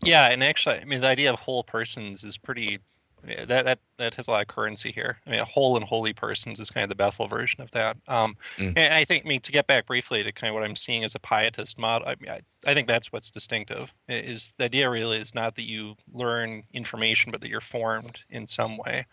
yeah 0.02 0.28
and 0.30 0.44
actually 0.44 0.76
i 0.76 0.84
mean 0.84 1.00
the 1.00 1.06
idea 1.06 1.32
of 1.32 1.38
whole 1.38 1.64
persons 1.64 2.24
is 2.24 2.36
pretty 2.36 2.78
that 3.22 3.64
that 3.64 3.78
that 3.98 4.14
has 4.14 4.28
a 4.28 4.30
lot 4.30 4.42
of 4.42 4.48
currency 4.48 4.92
here. 4.92 5.18
I 5.26 5.30
mean, 5.30 5.40
a 5.40 5.44
whole 5.44 5.76
and 5.76 5.84
holy 5.84 6.12
persons 6.12 6.60
is 6.60 6.70
kind 6.70 6.84
of 6.84 6.88
the 6.88 6.94
Bethel 6.94 7.26
version 7.26 7.60
of 7.60 7.70
that. 7.72 7.96
Um, 8.06 8.36
mm. 8.58 8.72
And 8.76 8.94
I 8.94 9.04
think, 9.04 9.24
I 9.24 9.28
mean, 9.28 9.40
to 9.40 9.52
get 9.52 9.66
back 9.66 9.86
briefly 9.86 10.22
to 10.22 10.32
kind 10.32 10.50
of 10.50 10.54
what 10.54 10.64
I'm 10.64 10.76
seeing 10.76 11.04
as 11.04 11.14
a 11.14 11.18
pietist 11.18 11.78
model, 11.78 12.08
I, 12.08 12.14
mean, 12.20 12.30
I, 12.30 12.40
I 12.66 12.74
think 12.74 12.86
that's 12.86 13.12
what's 13.12 13.30
distinctive. 13.30 13.92
Is 14.08 14.52
the 14.56 14.64
idea 14.64 14.88
really 14.88 15.18
is 15.18 15.34
not 15.34 15.56
that 15.56 15.68
you 15.68 15.96
learn 16.12 16.62
information, 16.72 17.32
but 17.32 17.40
that 17.40 17.48
you're 17.48 17.60
formed 17.60 18.20
in 18.30 18.46
some 18.46 18.76
way. 18.76 19.06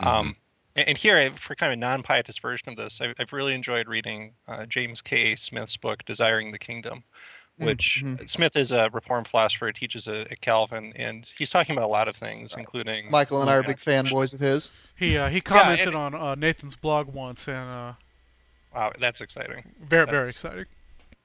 Mm-hmm. 0.00 0.08
Um, 0.08 0.36
and 0.86 0.98
here, 0.98 1.32
for 1.36 1.54
kind 1.54 1.72
of 1.72 1.78
a 1.78 1.80
non-pietist 1.80 2.40
version 2.40 2.68
of 2.68 2.76
this, 2.76 3.00
I've 3.00 3.32
really 3.32 3.54
enjoyed 3.54 3.88
reading 3.88 4.32
uh, 4.48 4.66
James 4.66 5.00
K. 5.00 5.36
Smith's 5.36 5.76
book, 5.76 6.04
"Desiring 6.04 6.50
the 6.50 6.58
Kingdom." 6.58 7.04
which 7.60 8.02
mm-hmm. 8.04 8.24
Smith 8.26 8.56
is 8.56 8.72
a 8.72 8.88
Reformed 8.92 9.28
philosopher, 9.28 9.70
teaches 9.70 10.08
at 10.08 10.40
Calvin, 10.40 10.92
and 10.96 11.26
he's 11.36 11.50
talking 11.50 11.76
about 11.76 11.84
a 11.84 11.92
lot 11.92 12.08
of 12.08 12.16
things, 12.16 12.54
including 12.56 13.10
Michial 13.10 13.42
and 13.42 13.50
I 13.50 13.56
are 13.56 13.62
big 13.62 13.78
fanboys 13.78 14.32
of 14.32 14.40
his. 14.40 14.70
He 14.96 15.16
uh, 15.16 15.28
he 15.28 15.40
commented 15.40 15.92
yeah, 15.92 16.06
and, 16.06 16.14
on 16.14 16.14
uh, 16.14 16.34
Nathan's 16.34 16.76
blog 16.76 17.14
once, 17.14 17.48
and 17.48 17.56
uh, 17.56 17.92
wow, 18.74 18.92
that's 18.98 19.20
exciting. 19.20 19.64
Very 19.80 20.06
that's, 20.06 20.10
very 20.10 20.28
exciting. 20.28 20.64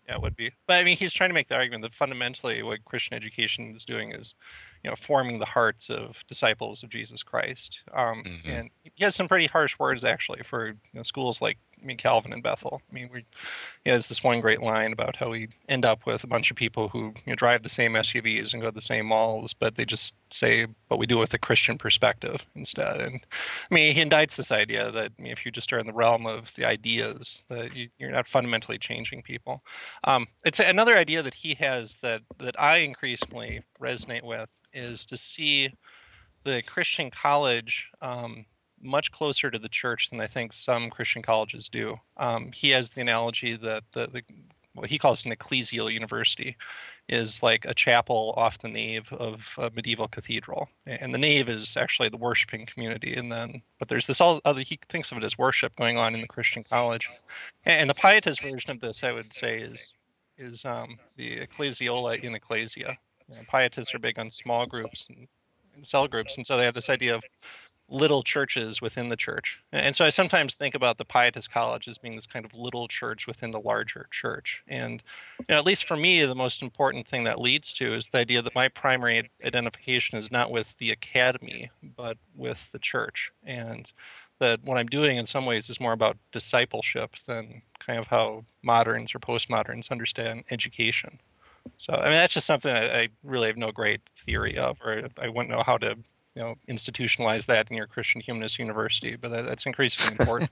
Yeah, 0.08 0.16
it 0.16 0.22
would 0.22 0.36
be. 0.36 0.52
But 0.68 0.80
I 0.80 0.84
mean, 0.84 0.98
he's 0.98 1.14
trying 1.14 1.32
to 1.32 1.34
make 1.34 1.48
the 1.48 1.56
argument 1.56 1.82
that 1.82 1.96
fundamentally, 1.96 2.62
what 2.62 2.86
Christian 2.86 3.16
education 3.16 3.76
is 3.76 3.86
doing 3.86 4.12
is, 4.12 4.36
you 4.84 4.90
know, 4.90 4.96
forming 4.96 5.40
the 5.40 5.46
hearts 5.46 5.90
of 5.90 6.24
disciples 6.28 6.84
of 6.84 6.90
Jesus 6.90 7.24
Christ. 7.24 7.82
Um, 7.94 8.22
mm-hmm. 8.24 8.52
And 8.52 8.70
he 8.84 9.04
has 9.04 9.16
some 9.16 9.28
pretty 9.28 9.48
harsh 9.48 9.80
words 9.80 10.04
actually 10.04 10.44
for 10.44 10.68
you 10.68 10.76
know, 10.94 11.04
schools 11.04 11.42
like 11.42 11.58
I 11.82 11.86
mean, 11.86 11.98
Calvin 11.98 12.34
and 12.34 12.44
Bethel. 12.44 12.82
I 12.90 12.94
mean, 12.94 13.10
we, 13.12 13.20
you 13.20 13.92
there's 13.92 14.10
this 14.10 14.24
one 14.24 14.42
great 14.42 14.62
line 14.62 14.92
about 14.92 15.16
how 15.16 15.30
we 15.30 15.50
end 15.70 15.86
up 15.86 16.06
with 16.06 16.24
a 16.24 16.28
bunch 16.28 16.50
of 16.50 16.58
people 16.58 16.90
who 16.90 17.14
you 17.26 17.28
know, 17.28 17.36
drive 17.36 17.64
the 17.64 17.70
same 17.70 17.94
SUVs 17.94 18.54
and 18.54 18.62
go 18.62 18.70
to 18.70 18.76
the 18.76 18.82
same 18.82 19.08
malls, 19.08 19.54
but 19.54 19.76
they 19.76 19.86
just 19.86 20.16
say, 20.32 20.68
but 20.90 20.98
we 20.98 21.06
do 21.06 21.18
it 21.18 21.22
with 21.22 21.34
a 21.34 21.40
Christian 21.40 21.78
perspective 21.78 22.46
instead. 22.56 23.00
And 23.00 23.22
I 23.70 23.74
mean, 23.74 23.94
he 23.94 24.04
indicts 24.04 24.36
this 24.36 24.52
idea 24.52 24.92
that 24.92 25.12
I 25.18 25.22
mean, 25.22 25.32
if 25.32 25.46
you 25.46 25.52
just 25.52 25.72
are 25.72 25.78
in 25.78 25.86
the 25.86 25.94
realm 25.94 26.26
of 26.26 26.54
the 26.56 26.66
ideas, 26.66 27.44
that 27.50 27.76
you, 27.76 27.90
are 28.02 28.12
not 28.12 28.28
fundamentally 28.28 28.78
changing 28.78 29.22
people. 29.22 29.64
Um, 30.04 30.28
it's 30.44 30.60
another 30.60 30.96
idea 30.96 31.22
that 31.24 31.36
he 31.36 31.56
has 31.56 31.98
that 31.98 32.22
that 32.40 32.60
I 32.60 32.78
increasingly 32.78 33.62
resonate 33.80 34.24
with 34.24 34.60
is 34.74 35.06
to 35.08 35.18
see 35.18 35.74
the 36.44 36.62
Christian 36.64 37.12
college 37.12 37.90
um, 38.02 38.46
much 38.82 39.12
closer 39.12 39.50
to 39.50 39.60
the 39.60 39.70
church 39.70 40.10
than 40.10 40.20
I 40.22 40.28
think 40.28 40.54
some 40.54 40.90
Christian 40.90 41.22
colleges 41.22 41.70
do. 41.70 41.98
Um, 42.18 42.52
he 42.54 42.70
has 42.72 42.92
the 42.92 43.02
analogy 43.02 43.56
that 43.56 43.84
the, 43.94 44.08
the 44.08 44.24
what 44.76 44.90
he 44.90 44.98
calls 44.98 45.26
an 45.26 45.32
ecclesial 45.32 45.92
university 45.92 46.58
is 47.08 47.42
like 47.42 47.66
a 47.66 47.74
chapel 47.74 48.34
off 48.36 48.60
the 48.60 48.68
nave 48.68 49.12
of 49.14 49.56
a 49.58 49.70
medieval 49.72 50.08
cathedral. 50.08 50.68
And 50.86 51.14
the 51.14 51.18
nave 51.18 51.50
is 51.50 51.78
actually 51.78 52.10
the 52.10 52.18
worshiping 52.18 52.66
community 52.66 53.16
and 53.16 53.32
then 53.32 53.62
but 53.80 53.88
there's 53.88 54.08
this 54.08 54.22
all 54.22 54.40
other 54.46 54.62
he 54.62 54.80
thinks 54.90 55.12
of 55.12 55.18
it 55.18 55.24
as 55.24 55.38
worship 55.38 55.76
going 55.76 55.98
on 55.98 56.14
in 56.14 56.22
the 56.22 56.28
christian 56.28 56.64
college. 56.64 57.10
And 57.64 57.90
the 57.90 57.94
pietist 57.94 58.42
version 58.42 58.72
of 58.72 58.82
this 58.82 59.04
i 59.04 59.12
would 59.12 59.34
say 59.34 59.60
is 59.60 59.94
is 60.38 60.66
um, 60.66 60.98
the 61.16 61.40
ecclesiola 61.40 62.22
in 62.22 62.36
ecclesia. 62.36 62.98
You 63.30 63.38
know, 63.38 63.42
pietists 63.50 63.96
are 63.96 64.00
big 64.00 64.20
on 64.20 64.30
small 64.30 64.66
groups 64.66 65.08
and, 65.08 65.28
and 65.74 65.88
cell 65.88 66.08
groups 66.08 66.38
and 66.38 66.46
so 66.46 66.58
they 66.58 66.66
have 66.66 66.74
this 66.74 66.90
idea 66.90 67.16
of 67.16 67.24
little 67.88 68.24
churches 68.24 68.82
within 68.82 69.10
the 69.10 69.16
church. 69.16 69.60
And 69.72 69.96
so 69.96 70.06
I 70.06 70.10
sometimes 70.10 70.56
think 70.56 70.74
about 70.74 70.98
the 70.98 71.06
Pietist 71.06 71.52
College 71.52 71.88
as 71.88 71.98
being 71.98 72.16
this 72.16 72.26
kind 72.26 72.44
of 72.44 72.56
little 72.56 72.88
church 72.88 73.28
within 73.28 73.52
the 73.52 73.60
larger 73.60 74.08
church. 74.10 74.64
And 74.68 75.04
you 75.40 75.46
know, 75.50 75.58
at 75.58 75.66
least 75.66 75.86
for 75.86 75.96
me, 75.96 76.26
the 76.26 76.36
most 76.36 76.62
important 76.62 77.08
thing 77.08 77.26
that 77.26 77.40
leads 77.40 77.74
to 77.74 77.94
is 77.94 78.08
the 78.08 78.20
idea 78.20 78.42
that 78.42 78.56
my 78.56 78.70
primary 78.70 79.30
identification 79.44 80.18
is 80.18 80.32
not 80.32 80.52
with 80.52 80.78
the 80.78 80.90
academy, 80.90 81.70
but 81.84 82.18
with 82.36 82.72
the 82.72 82.80
church. 82.80 83.32
And 83.44 83.92
that 84.40 84.64
what 84.64 84.78
I'm 84.78 84.88
doing 84.88 85.18
in 85.18 85.26
some 85.26 85.46
ways 85.46 85.70
is 85.70 85.80
more 85.80 85.94
about 85.94 86.18
discipleship 86.32 87.16
than 87.28 87.62
kind 87.80 88.00
of 88.00 88.08
how 88.08 88.46
moderns 88.64 89.14
or 89.14 89.20
postmoderns 89.20 89.92
understand 89.92 90.44
education. 90.50 91.20
So 91.78 91.94
I 91.94 92.04
mean 92.04 92.14
that's 92.14 92.34
just 92.34 92.48
something 92.48 92.74
I 92.74 93.10
really 93.24 93.48
have 93.48 93.58
no 93.58 93.72
great 93.72 94.02
theory 94.18 94.58
of, 94.58 94.78
or 94.84 95.10
I 95.20 95.30
wouldn't 95.30 95.50
know 95.50 95.64
how 95.64 95.78
to 95.78 95.98
you 96.36 96.42
know 96.42 96.56
institutionalize 96.70 97.46
that 97.46 97.70
in 97.72 97.78
your 97.78 97.88
Christian 97.88 98.22
Humanist 98.22 98.60
University, 98.60 99.16
but 99.16 99.32
that, 99.32 99.46
that's 99.46 99.66
increasingly 99.66 100.18
important. 100.20 100.52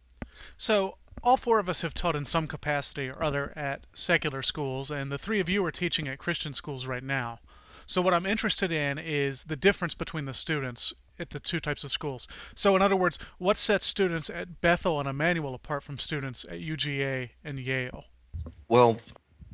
so 0.56 0.96
all 1.22 1.36
four 1.36 1.58
of 1.58 1.68
us 1.68 1.82
have 1.82 1.94
taught 1.94 2.16
in 2.16 2.24
some 2.24 2.46
capacity 2.46 3.08
or 3.08 3.22
other 3.22 3.52
at 3.56 3.80
secular 3.92 4.42
schools, 4.42 4.90
and 4.90 5.12
the 5.12 5.18
three 5.18 5.40
of 5.40 5.48
you 5.48 5.64
are 5.64 5.70
teaching 5.70 6.08
at 6.08 6.18
Christian 6.18 6.52
schools 6.52 6.86
right 6.86 7.02
now. 7.02 7.38
So 7.86 8.00
what 8.00 8.14
I'm 8.14 8.26
interested 8.26 8.70
in 8.70 8.98
is 8.98 9.44
the 9.44 9.56
difference 9.56 9.94
between 9.94 10.24
the 10.24 10.32
students 10.32 10.92
at 11.18 11.30
the 11.30 11.40
two 11.40 11.60
types 11.60 11.84
of 11.84 11.90
schools. 11.90 12.26
So 12.54 12.76
in 12.76 12.82
other 12.82 12.96
words, 12.96 13.18
what 13.38 13.56
sets 13.56 13.84
students 13.84 14.30
at 14.30 14.60
Bethel 14.60 15.00
and 15.00 15.08
Emmanuel 15.08 15.54
apart 15.54 15.82
from 15.82 15.98
students 15.98 16.44
at 16.44 16.60
UGA 16.60 17.30
and 17.44 17.58
Yale? 17.58 18.04
Well, 18.68 19.00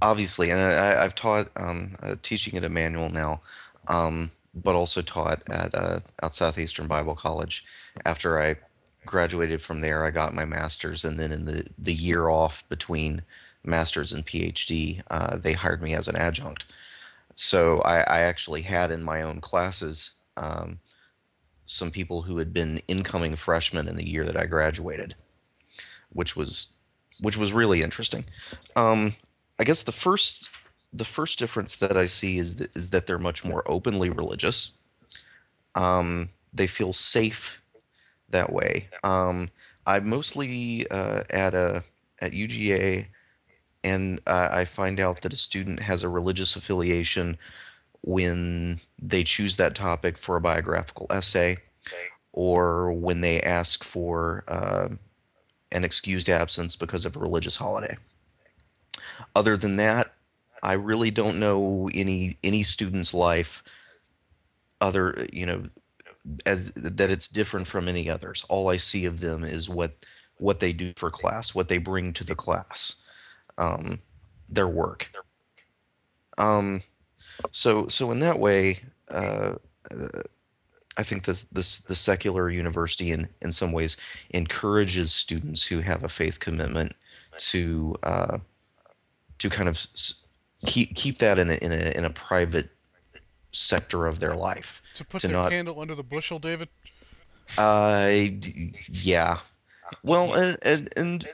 obviously, 0.03 0.51
and 0.51 0.61
I, 0.61 1.03
I've 1.03 1.15
taught 1.15 1.49
um, 1.57 1.95
uh, 2.03 2.17
teaching 2.23 2.57
at 2.57 2.65
Emmanuel 2.65 3.09
now, 3.09 3.41
um, 3.89 4.31
but 4.57 4.75
also 4.75 5.03
taught 5.03 5.43
at 5.51 5.75
uh, 5.75 6.01
at 6.23 6.35
Southeastern 6.35 6.87
Bible 6.87 7.15
College. 7.15 7.65
After 8.05 8.41
I 8.41 8.57
graduated 9.05 9.61
from 9.63 9.81
there, 9.81 10.05
I 10.05 10.11
got 10.11 10.35
my 10.35 10.45
master's, 10.45 11.05
and 11.05 11.19
then 11.19 11.31
in 11.31 11.45
the 11.45 11.67
the 11.79 11.95
year 11.95 12.29
off 12.29 12.67
between 12.69 13.23
master's 13.63 14.13
and 14.13 14.25
PhD, 14.25 15.03
uh, 15.11 15.37
they 15.37 15.53
hired 15.53 15.83
me 15.83 15.95
as 15.95 16.09
an 16.09 16.17
adjunct. 16.17 16.67
So 17.35 17.81
I, 17.81 17.99
I 18.01 18.21
actually 18.21 18.63
had 18.63 18.91
in 18.91 19.03
my 19.03 19.21
own 19.21 19.41
classes 19.41 20.19
um, 20.37 20.79
some 21.67 21.91
people 21.91 22.23
who 22.23 22.39
had 22.39 22.55
been 22.55 22.81
incoming 22.89 23.37
freshmen 23.37 23.89
in 23.89 23.97
the 23.97 24.09
year 24.09 24.25
that 24.25 24.37
I 24.37 24.47
graduated, 24.47 25.15
which 26.11 26.35
was 26.35 26.77
which 27.21 27.37
was 27.37 27.53
really 27.53 27.83
interesting. 27.83 28.25
Um, 28.75 29.15
I 29.59 29.65
guess 29.65 29.83
the 29.83 29.93
first 29.93 30.51
the 30.97 31.05
first 31.05 31.39
difference 31.39 31.77
that 31.77 31.97
I 31.97 32.07
see 32.07 32.39
is 32.39 32.57
that, 32.57 32.77
is 32.77 32.91
that 32.91 33.07
they're 33.07 33.19
much 33.19 33.45
more 33.45 33.63
openly 33.67 34.11
religious. 34.11 34.79
Um, 35.75 36.31
they 36.53 36.67
feel 36.67 36.93
safe 36.93 37.63
that 38.31 38.53
way. 38.53 38.89
Um, 39.05 39.51
I 39.87 40.01
mostly 40.01 40.89
uh, 40.91 41.23
at 41.31 41.55
a 41.55 41.85
at 42.21 42.33
UGA, 42.33 43.07
and 43.85 44.21
uh, 44.27 44.49
I 44.51 44.65
find 44.65 44.99
out 44.99 45.21
that 45.21 45.35
a 45.35 45.37
student 45.37 45.81
has 45.81 46.03
a 46.03 46.09
religious 46.09 46.57
affiliation 46.57 47.37
when 48.03 48.79
they 49.01 49.23
choose 49.23 49.57
that 49.57 49.75
topic 49.75 50.17
for 50.17 50.37
a 50.37 50.41
biographical 50.41 51.07
essay, 51.11 51.59
or 52.33 52.93
when 52.93 53.21
they 53.21 53.41
ask 53.43 53.85
for 53.85 54.45
uh, 54.49 54.89
an 55.73 55.85
excused 55.85 56.29
absence 56.29 56.75
because 56.75 57.05
of 57.05 57.17
a 57.17 57.21
religious 57.21 57.57
holiday. 57.57 57.97
Other 59.35 59.57
than 59.57 59.77
that, 59.77 60.16
I 60.63 60.75
really 60.75 61.11
don't 61.11 61.41
know 61.41 61.89
any 61.95 62.39
any 62.43 62.63
student's 62.63 63.15
life 63.15 63.63
other 64.81 65.27
you 65.33 65.47
know 65.47 65.65
as 66.45 66.73
that 66.75 67.11
it's 67.11 67.29
different 67.29 67.67
from 67.67 67.89
any 67.89 68.11
others. 68.11 68.45
All 68.49 68.69
I 68.69 68.77
see 68.77 69.05
of 69.05 69.21
them 69.21 69.45
is 69.45 69.69
what 69.69 69.93
what 70.39 70.61
they 70.61 70.73
do 70.73 70.93
for 70.97 71.11
class, 71.11 71.55
what 71.55 71.69
they 71.69 71.79
bring 71.79 72.13
to 72.15 72.25
the 72.25 72.35
class, 72.35 73.03
um, 73.59 74.01
their 74.49 74.69
work. 74.69 75.11
Um, 76.39 76.83
so 77.51 77.89
so 77.89 78.11
in 78.11 78.21
that 78.21 78.39
way, 78.39 78.81
uh, 79.11 79.55
I 80.97 81.03
think 81.03 81.25
this 81.25 81.43
this 81.45 81.81
the 81.81 81.95
secular 81.95 82.51
university 82.51 83.11
in 83.13 83.29
in 83.43 83.53
some 83.53 83.73
ways 83.73 83.97
encourages 84.31 85.13
students 85.13 85.67
who 85.67 85.81
have 85.81 86.03
a 86.03 86.09
faith 86.09 86.41
commitment 86.41 86.95
to 87.39 87.97
uh, 88.03 88.39
to 89.39 89.51
kind 89.51 89.69
of 89.69 89.77
s- 89.77 90.26
keep 90.67 90.95
keep 90.95 91.19
that 91.19 91.39
in 91.39 91.51
a, 91.51 91.55
in 91.55 91.73
a 91.73 91.97
in 91.97 92.05
a 92.05 92.11
private 92.11 92.71
sector 93.51 94.07
of 94.07 94.21
their 94.21 94.35
life. 94.35 94.83
To 94.95 95.05
put 95.05 95.23
to 95.23 95.29
their 95.29 95.37
not 95.37 95.51
candle 95.51 95.81
under 95.81 95.95
the 95.95 96.03
bushel, 96.03 96.39
David. 96.39 96.69
uh 97.57 98.11
yeah. 98.91 99.39
Well 100.03 100.35
and 100.35 100.59
and 100.63 100.93
and, 100.97 101.29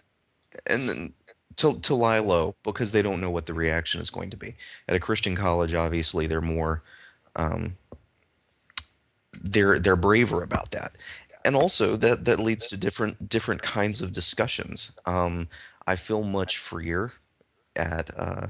and 0.66 1.12
to 1.56 1.78
to 1.80 1.94
lie 1.94 2.18
low 2.18 2.54
because 2.62 2.92
they 2.92 3.02
don't 3.02 3.20
know 3.20 3.30
what 3.30 3.46
the 3.46 3.54
reaction 3.54 4.00
is 4.00 4.10
going 4.10 4.30
to 4.30 4.36
be. 4.36 4.54
At 4.88 4.94
a 4.96 5.00
christian 5.00 5.34
college 5.36 5.74
obviously 5.74 6.26
they're 6.26 6.40
more 6.40 6.82
um 7.36 7.76
they're 9.42 9.78
they're 9.78 9.96
braver 9.96 10.42
about 10.42 10.70
that. 10.72 10.92
And 11.44 11.56
also 11.56 11.96
that 11.96 12.24
that 12.26 12.38
leads 12.38 12.66
to 12.68 12.76
different 12.76 13.28
different 13.28 13.62
kinds 13.62 14.00
of 14.00 14.12
discussions. 14.12 14.98
Um 15.06 15.48
i 15.86 15.96
feel 15.96 16.22
much 16.22 16.58
freer 16.58 17.14
at 17.74 18.10
uh 18.16 18.46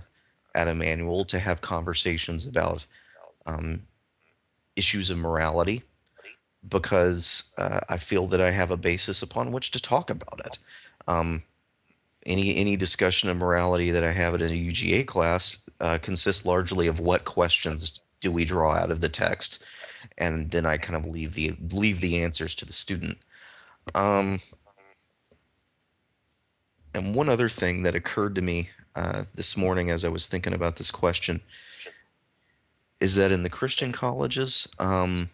at 0.54 0.68
Emmanuel 0.68 1.24
to 1.26 1.38
have 1.38 1.60
conversations 1.60 2.46
about 2.46 2.84
um, 3.46 3.82
issues 4.76 5.10
of 5.10 5.18
morality 5.18 5.82
because 6.68 7.52
uh, 7.58 7.80
I 7.88 7.96
feel 7.96 8.26
that 8.28 8.40
I 8.40 8.50
have 8.50 8.70
a 8.70 8.76
basis 8.76 9.22
upon 9.22 9.52
which 9.52 9.70
to 9.72 9.82
talk 9.82 10.10
about 10.10 10.40
it. 10.44 10.58
Um, 11.08 11.42
any 12.24 12.54
any 12.56 12.76
discussion 12.76 13.28
of 13.28 13.36
morality 13.36 13.90
that 13.90 14.04
I 14.04 14.12
have 14.12 14.34
at 14.34 14.42
a 14.42 14.44
UGA 14.44 15.06
class 15.06 15.68
uh, 15.80 15.98
consists 16.00 16.46
largely 16.46 16.86
of 16.86 17.00
what 17.00 17.24
questions 17.24 18.00
do 18.20 18.30
we 18.30 18.44
draw 18.44 18.74
out 18.74 18.92
of 18.92 19.00
the 19.00 19.08
text, 19.08 19.64
and 20.18 20.50
then 20.52 20.64
I 20.64 20.76
kind 20.76 20.96
of 20.96 21.10
leave 21.10 21.32
the 21.32 21.54
leave 21.72 22.00
the 22.00 22.22
answers 22.22 22.54
to 22.56 22.64
the 22.64 22.72
student. 22.72 23.18
Um, 23.96 24.40
and 26.94 27.14
one 27.14 27.28
other 27.28 27.48
thing 27.48 27.82
that 27.82 27.96
occurred 27.96 28.36
to 28.36 28.42
me 28.42 28.70
uh, 28.94 29.24
this 29.34 29.56
morning 29.56 29.90
as 29.90 30.04
I 30.04 30.08
was 30.08 30.26
thinking 30.26 30.52
about 30.52 30.76
this 30.76 30.90
question 30.90 31.40
is 33.00 33.14
that 33.16 33.32
in 33.32 33.42
the 33.42 33.50
Christian 33.50 33.90
colleges, 33.90 34.68
um, 34.78 35.30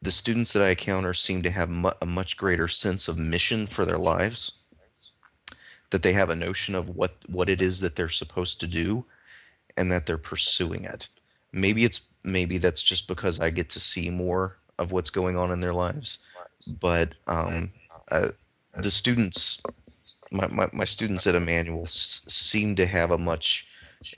the 0.00 0.12
students 0.12 0.52
that 0.52 0.62
I 0.62 0.70
encounter 0.70 1.12
seem 1.12 1.42
to 1.42 1.50
have 1.50 1.68
mu- 1.68 1.90
a 2.00 2.06
much 2.06 2.36
greater 2.36 2.68
sense 2.68 3.08
of 3.08 3.18
mission 3.18 3.66
for 3.66 3.84
their 3.84 3.98
lives. 3.98 4.58
That 5.90 6.02
they 6.02 6.12
have 6.12 6.30
a 6.30 6.36
notion 6.36 6.74
of 6.74 6.90
what 6.90 7.16
what 7.28 7.48
it 7.48 7.60
is 7.62 7.80
that 7.80 7.96
they're 7.96 8.10
supposed 8.10 8.60
to 8.60 8.66
do, 8.66 9.06
and 9.76 9.90
that 9.90 10.06
they're 10.06 10.18
pursuing 10.18 10.84
it. 10.84 11.08
Maybe 11.52 11.84
it's 11.84 12.14
maybe 12.22 12.58
that's 12.58 12.82
just 12.82 13.08
because 13.08 13.40
I 13.40 13.50
get 13.50 13.70
to 13.70 13.80
see 13.80 14.10
more 14.10 14.58
of 14.78 14.92
what's 14.92 15.10
going 15.10 15.36
on 15.36 15.50
in 15.50 15.60
their 15.60 15.72
lives, 15.72 16.18
but 16.80 17.14
um, 17.26 17.72
uh, 18.10 18.28
the 18.76 18.90
students 18.90 19.62
my, 20.30 20.46
my, 20.48 20.68
my 20.72 20.84
students 20.84 21.26
at 21.26 21.34
Emmanuel 21.34 21.84
s- 21.84 22.24
seem 22.28 22.74
to 22.76 22.86
have 22.86 23.10
a 23.10 23.18
much 23.18 23.66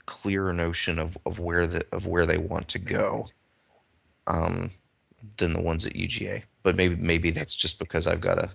clearer 0.05 0.53
notion 0.53 0.99
of, 0.99 1.17
of 1.25 1.39
where 1.39 1.65
the 1.67 1.85
of 1.91 2.05
where 2.07 2.25
they 2.25 2.37
want 2.37 2.67
to 2.69 2.79
go 2.79 3.27
um, 4.27 4.71
than 5.37 5.53
the 5.53 5.61
ones 5.61 5.85
at 5.85 5.93
UGA. 5.93 6.43
But 6.63 6.75
maybe 6.75 6.95
maybe 6.95 7.31
that's 7.31 7.55
just 7.55 7.79
because 7.79 8.07
I've 8.07 8.21
got 8.21 8.37
a 8.37 8.51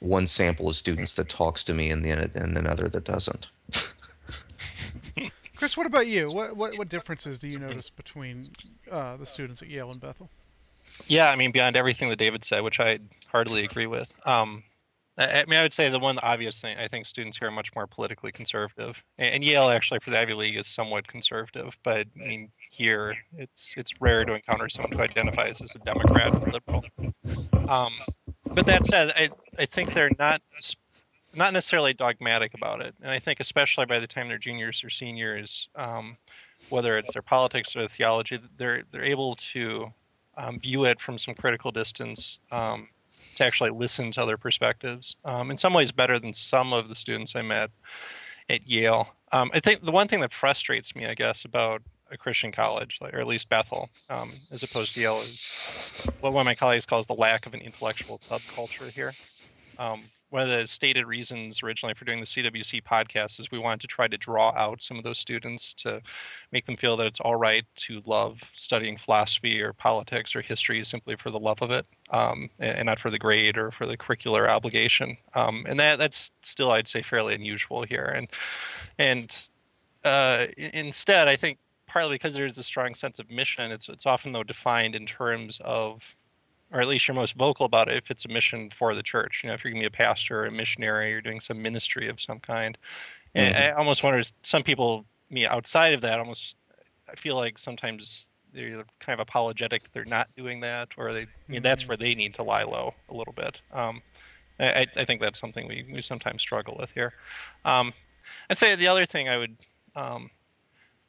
one 0.00 0.26
sample 0.26 0.68
of 0.68 0.76
students 0.76 1.14
that 1.14 1.28
talks 1.28 1.64
to 1.64 1.74
me 1.74 1.90
and 1.90 2.04
then 2.04 2.30
and 2.34 2.56
another 2.56 2.88
that 2.88 3.04
doesn't. 3.04 3.50
Chris, 5.56 5.76
what 5.76 5.86
about 5.86 6.06
you? 6.08 6.26
What 6.26 6.56
what, 6.56 6.76
what 6.78 6.88
differences 6.88 7.38
do 7.38 7.48
you 7.48 7.58
notice 7.58 7.88
between 7.90 8.42
uh, 8.90 9.16
the 9.16 9.26
students 9.26 9.62
at 9.62 9.68
Yale 9.68 9.90
and 9.90 10.00
Bethel? 10.00 10.28
Yeah, 11.06 11.30
I 11.30 11.36
mean, 11.36 11.52
beyond 11.52 11.76
everything 11.76 12.08
that 12.08 12.18
David 12.18 12.44
said, 12.44 12.62
which 12.62 12.80
I 12.80 12.98
hardly 13.30 13.64
agree 13.64 13.86
with. 13.86 14.12
Um, 14.26 14.64
I, 15.18 15.44
mean, 15.46 15.58
I 15.58 15.62
would 15.62 15.74
say 15.74 15.90
the 15.90 15.98
one 15.98 16.18
obvious 16.22 16.60
thing. 16.60 16.78
I 16.78 16.88
think 16.88 17.06
students 17.06 17.36
here 17.36 17.48
are 17.48 17.52
much 17.52 17.74
more 17.74 17.86
politically 17.86 18.32
conservative, 18.32 19.02
and, 19.18 19.34
and 19.34 19.44
Yale 19.44 19.68
actually 19.68 20.00
for 20.00 20.10
the 20.10 20.18
Ivy 20.18 20.34
League 20.34 20.56
is 20.56 20.66
somewhat 20.66 21.06
conservative. 21.06 21.76
But 21.82 22.06
I 22.20 22.26
mean, 22.26 22.50
here 22.70 23.16
it's 23.36 23.74
it's 23.76 24.00
rare 24.00 24.24
to 24.24 24.34
encounter 24.34 24.68
someone 24.68 24.92
who 24.92 25.02
identifies 25.02 25.60
as 25.60 25.74
a 25.74 25.78
Democrat 25.80 26.34
or 26.34 26.50
liberal. 26.50 26.84
Um, 27.68 27.92
but 28.46 28.66
that 28.66 28.86
said, 28.86 29.12
I 29.14 29.28
I 29.58 29.66
think 29.66 29.92
they're 29.92 30.10
not 30.18 30.40
not 31.34 31.52
necessarily 31.52 31.92
dogmatic 31.92 32.54
about 32.54 32.80
it, 32.80 32.94
and 33.02 33.10
I 33.10 33.18
think 33.18 33.38
especially 33.38 33.84
by 33.84 34.00
the 34.00 34.06
time 34.06 34.28
they're 34.28 34.38
juniors 34.38 34.82
or 34.82 34.88
seniors, 34.88 35.68
um, 35.76 36.16
whether 36.70 36.96
it's 36.96 37.12
their 37.12 37.22
politics 37.22 37.76
or 37.76 37.80
their 37.80 37.88
theology, 37.88 38.38
they're 38.56 38.84
they're 38.90 39.04
able 39.04 39.36
to 39.36 39.92
um, 40.38 40.58
view 40.58 40.84
it 40.84 41.00
from 41.00 41.18
some 41.18 41.34
critical 41.34 41.70
distance. 41.70 42.38
Um, 42.52 42.88
to 43.36 43.44
actually 43.44 43.70
listen 43.70 44.10
to 44.12 44.22
other 44.22 44.36
perspectives. 44.36 45.16
Um, 45.24 45.50
in 45.50 45.56
some 45.56 45.74
ways, 45.74 45.92
better 45.92 46.18
than 46.18 46.34
some 46.34 46.72
of 46.72 46.88
the 46.88 46.94
students 46.94 47.34
I 47.34 47.42
met 47.42 47.70
at 48.48 48.68
Yale. 48.68 49.14
Um, 49.32 49.50
I 49.54 49.60
think 49.60 49.82
the 49.82 49.92
one 49.92 50.08
thing 50.08 50.20
that 50.20 50.32
frustrates 50.32 50.94
me, 50.94 51.06
I 51.06 51.14
guess, 51.14 51.44
about 51.44 51.82
a 52.10 52.16
Christian 52.18 52.52
college, 52.52 52.98
or 53.00 53.18
at 53.18 53.26
least 53.26 53.48
Bethel, 53.48 53.88
um, 54.10 54.32
as 54.50 54.62
opposed 54.62 54.94
to 54.94 55.00
Yale, 55.00 55.20
is 55.20 56.06
what 56.20 56.32
one 56.32 56.42
of 56.42 56.44
my 56.44 56.54
colleagues 56.54 56.84
calls 56.84 57.06
the 57.06 57.14
lack 57.14 57.46
of 57.46 57.54
an 57.54 57.60
intellectual 57.60 58.18
subculture 58.18 58.92
here. 58.92 59.12
Um, 59.78 60.00
one 60.30 60.42
of 60.42 60.48
the 60.48 60.66
stated 60.66 61.06
reasons 61.06 61.62
originally 61.62 61.94
for 61.94 62.04
doing 62.04 62.20
the 62.20 62.26
CWC 62.26 62.82
podcast 62.82 63.38
is 63.38 63.50
we 63.50 63.58
wanted 63.58 63.80
to 63.80 63.86
try 63.86 64.08
to 64.08 64.16
draw 64.16 64.52
out 64.56 64.82
some 64.82 64.96
of 64.96 65.04
those 65.04 65.18
students 65.18 65.74
to 65.74 66.00
make 66.52 66.66
them 66.66 66.76
feel 66.76 66.96
that 66.96 67.06
it's 67.06 67.20
all 67.20 67.36
right 67.36 67.64
to 67.76 68.02
love 68.06 68.42
studying 68.54 68.96
philosophy 68.96 69.60
or 69.60 69.72
politics 69.72 70.34
or 70.34 70.40
history 70.40 70.82
simply 70.84 71.16
for 71.16 71.30
the 71.30 71.38
love 71.38 71.60
of 71.60 71.70
it 71.70 71.86
um, 72.10 72.48
and, 72.58 72.78
and 72.78 72.86
not 72.86 72.98
for 72.98 73.10
the 73.10 73.18
grade 73.18 73.58
or 73.58 73.70
for 73.70 73.86
the 73.86 73.96
curricular 73.96 74.48
obligation. 74.48 75.16
Um, 75.34 75.66
and 75.68 75.78
that 75.80 75.98
that's 75.98 76.32
still, 76.42 76.70
I'd 76.70 76.88
say, 76.88 77.02
fairly 77.02 77.34
unusual 77.34 77.82
here. 77.82 78.12
And 78.14 78.28
and 78.98 79.48
uh, 80.04 80.46
instead, 80.56 81.28
I 81.28 81.36
think 81.36 81.58
partly 81.86 82.14
because 82.14 82.34
there's 82.34 82.58
a 82.58 82.62
strong 82.62 82.94
sense 82.94 83.18
of 83.18 83.30
mission, 83.30 83.70
it's 83.70 83.88
it's 83.88 84.06
often 84.06 84.32
though 84.32 84.42
defined 84.42 84.94
in 84.94 85.06
terms 85.06 85.60
of 85.64 86.02
or 86.72 86.80
at 86.80 86.88
least 86.88 87.06
you're 87.06 87.14
most 87.14 87.34
vocal 87.34 87.66
about 87.66 87.88
it 87.88 87.96
if 87.96 88.10
it's 88.10 88.24
a 88.24 88.28
mission 88.28 88.70
for 88.70 88.94
the 88.94 89.02
church. 89.02 89.42
You 89.42 89.48
know, 89.48 89.54
if 89.54 89.62
you're 89.62 89.72
going 89.72 89.82
to 89.82 89.90
be 89.90 89.94
a 89.94 89.96
pastor 89.96 90.40
or 90.40 90.46
a 90.46 90.50
missionary, 90.50 91.12
or 91.14 91.20
doing 91.20 91.40
some 91.40 91.60
ministry 91.60 92.08
of 92.08 92.20
some 92.20 92.40
kind. 92.40 92.78
And 93.34 93.56
I 93.56 93.70
almost 93.72 94.02
wonder, 94.02 94.22
some 94.42 94.62
people, 94.62 95.04
me 95.30 95.46
outside 95.46 95.94
of 95.94 96.00
that, 96.02 96.18
almost, 96.18 96.54
I 97.10 97.14
feel 97.14 97.36
like 97.36 97.58
sometimes 97.58 98.28
they're 98.52 98.84
kind 99.00 99.18
of 99.18 99.20
apologetic 99.20 99.90
they're 99.90 100.04
not 100.04 100.28
doing 100.36 100.60
that, 100.60 100.88
or 100.98 101.12
they, 101.12 101.22
I 101.22 101.26
mean, 101.48 101.62
that's 101.62 101.88
where 101.88 101.96
they 101.96 102.14
need 102.14 102.34
to 102.34 102.42
lie 102.42 102.64
low 102.64 102.94
a 103.08 103.14
little 103.14 103.32
bit. 103.32 103.60
Um, 103.72 104.02
I, 104.60 104.86
I- 104.96 105.04
think 105.04 105.20
that's 105.20 105.40
something 105.40 105.66
we, 105.66 105.86
we 105.90 106.02
sometimes 106.02 106.42
struggle 106.42 106.76
with 106.78 106.90
here. 106.90 107.14
Um, 107.64 107.94
I'd 108.50 108.58
say 108.58 108.76
the 108.76 108.88
other 108.88 109.06
thing 109.06 109.28
I 109.28 109.38
would 109.38 109.56
um, 109.96 110.30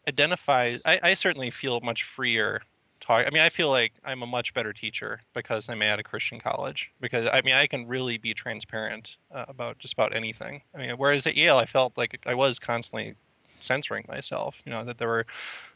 identifies. 0.08 0.82
I, 0.86 1.00
I 1.04 1.14
certainly 1.14 1.50
feel 1.50 1.80
much 1.82 2.04
freer 2.04 2.62
talk. 3.04 3.26
I 3.26 3.30
mean, 3.30 3.44
I 3.44 3.50
feel 3.50 3.70
like 3.70 3.94
I'm 4.04 4.24
a 4.24 4.28
much 4.28 4.54
better 4.54 4.74
teacher 4.74 5.22
because 5.34 5.70
I'm 5.70 5.82
at 5.82 6.00
a 6.00 6.04
Christian 6.04 6.40
college. 6.40 6.92
Because 7.02 7.28
I 7.32 7.42
mean, 7.42 7.54
I 7.54 7.68
can 7.68 7.88
really 7.88 8.18
be 8.18 8.34
transparent 8.34 9.18
uh, 9.34 9.46
about 9.48 9.80
just 9.80 9.94
about 9.94 10.16
anything. 10.16 10.62
I 10.74 10.78
mean, 10.78 10.92
whereas 10.98 11.28
at 11.28 11.36
Yale, 11.36 11.58
I 11.58 11.66
felt 11.66 11.98
like 11.98 12.20
I 12.26 12.34
was 12.34 12.60
constantly 12.60 13.16
censoring 13.60 14.06
myself. 14.08 14.62
You 14.66 14.72
know, 14.72 14.84
that 14.86 14.98
there 14.98 15.08
were 15.08 15.26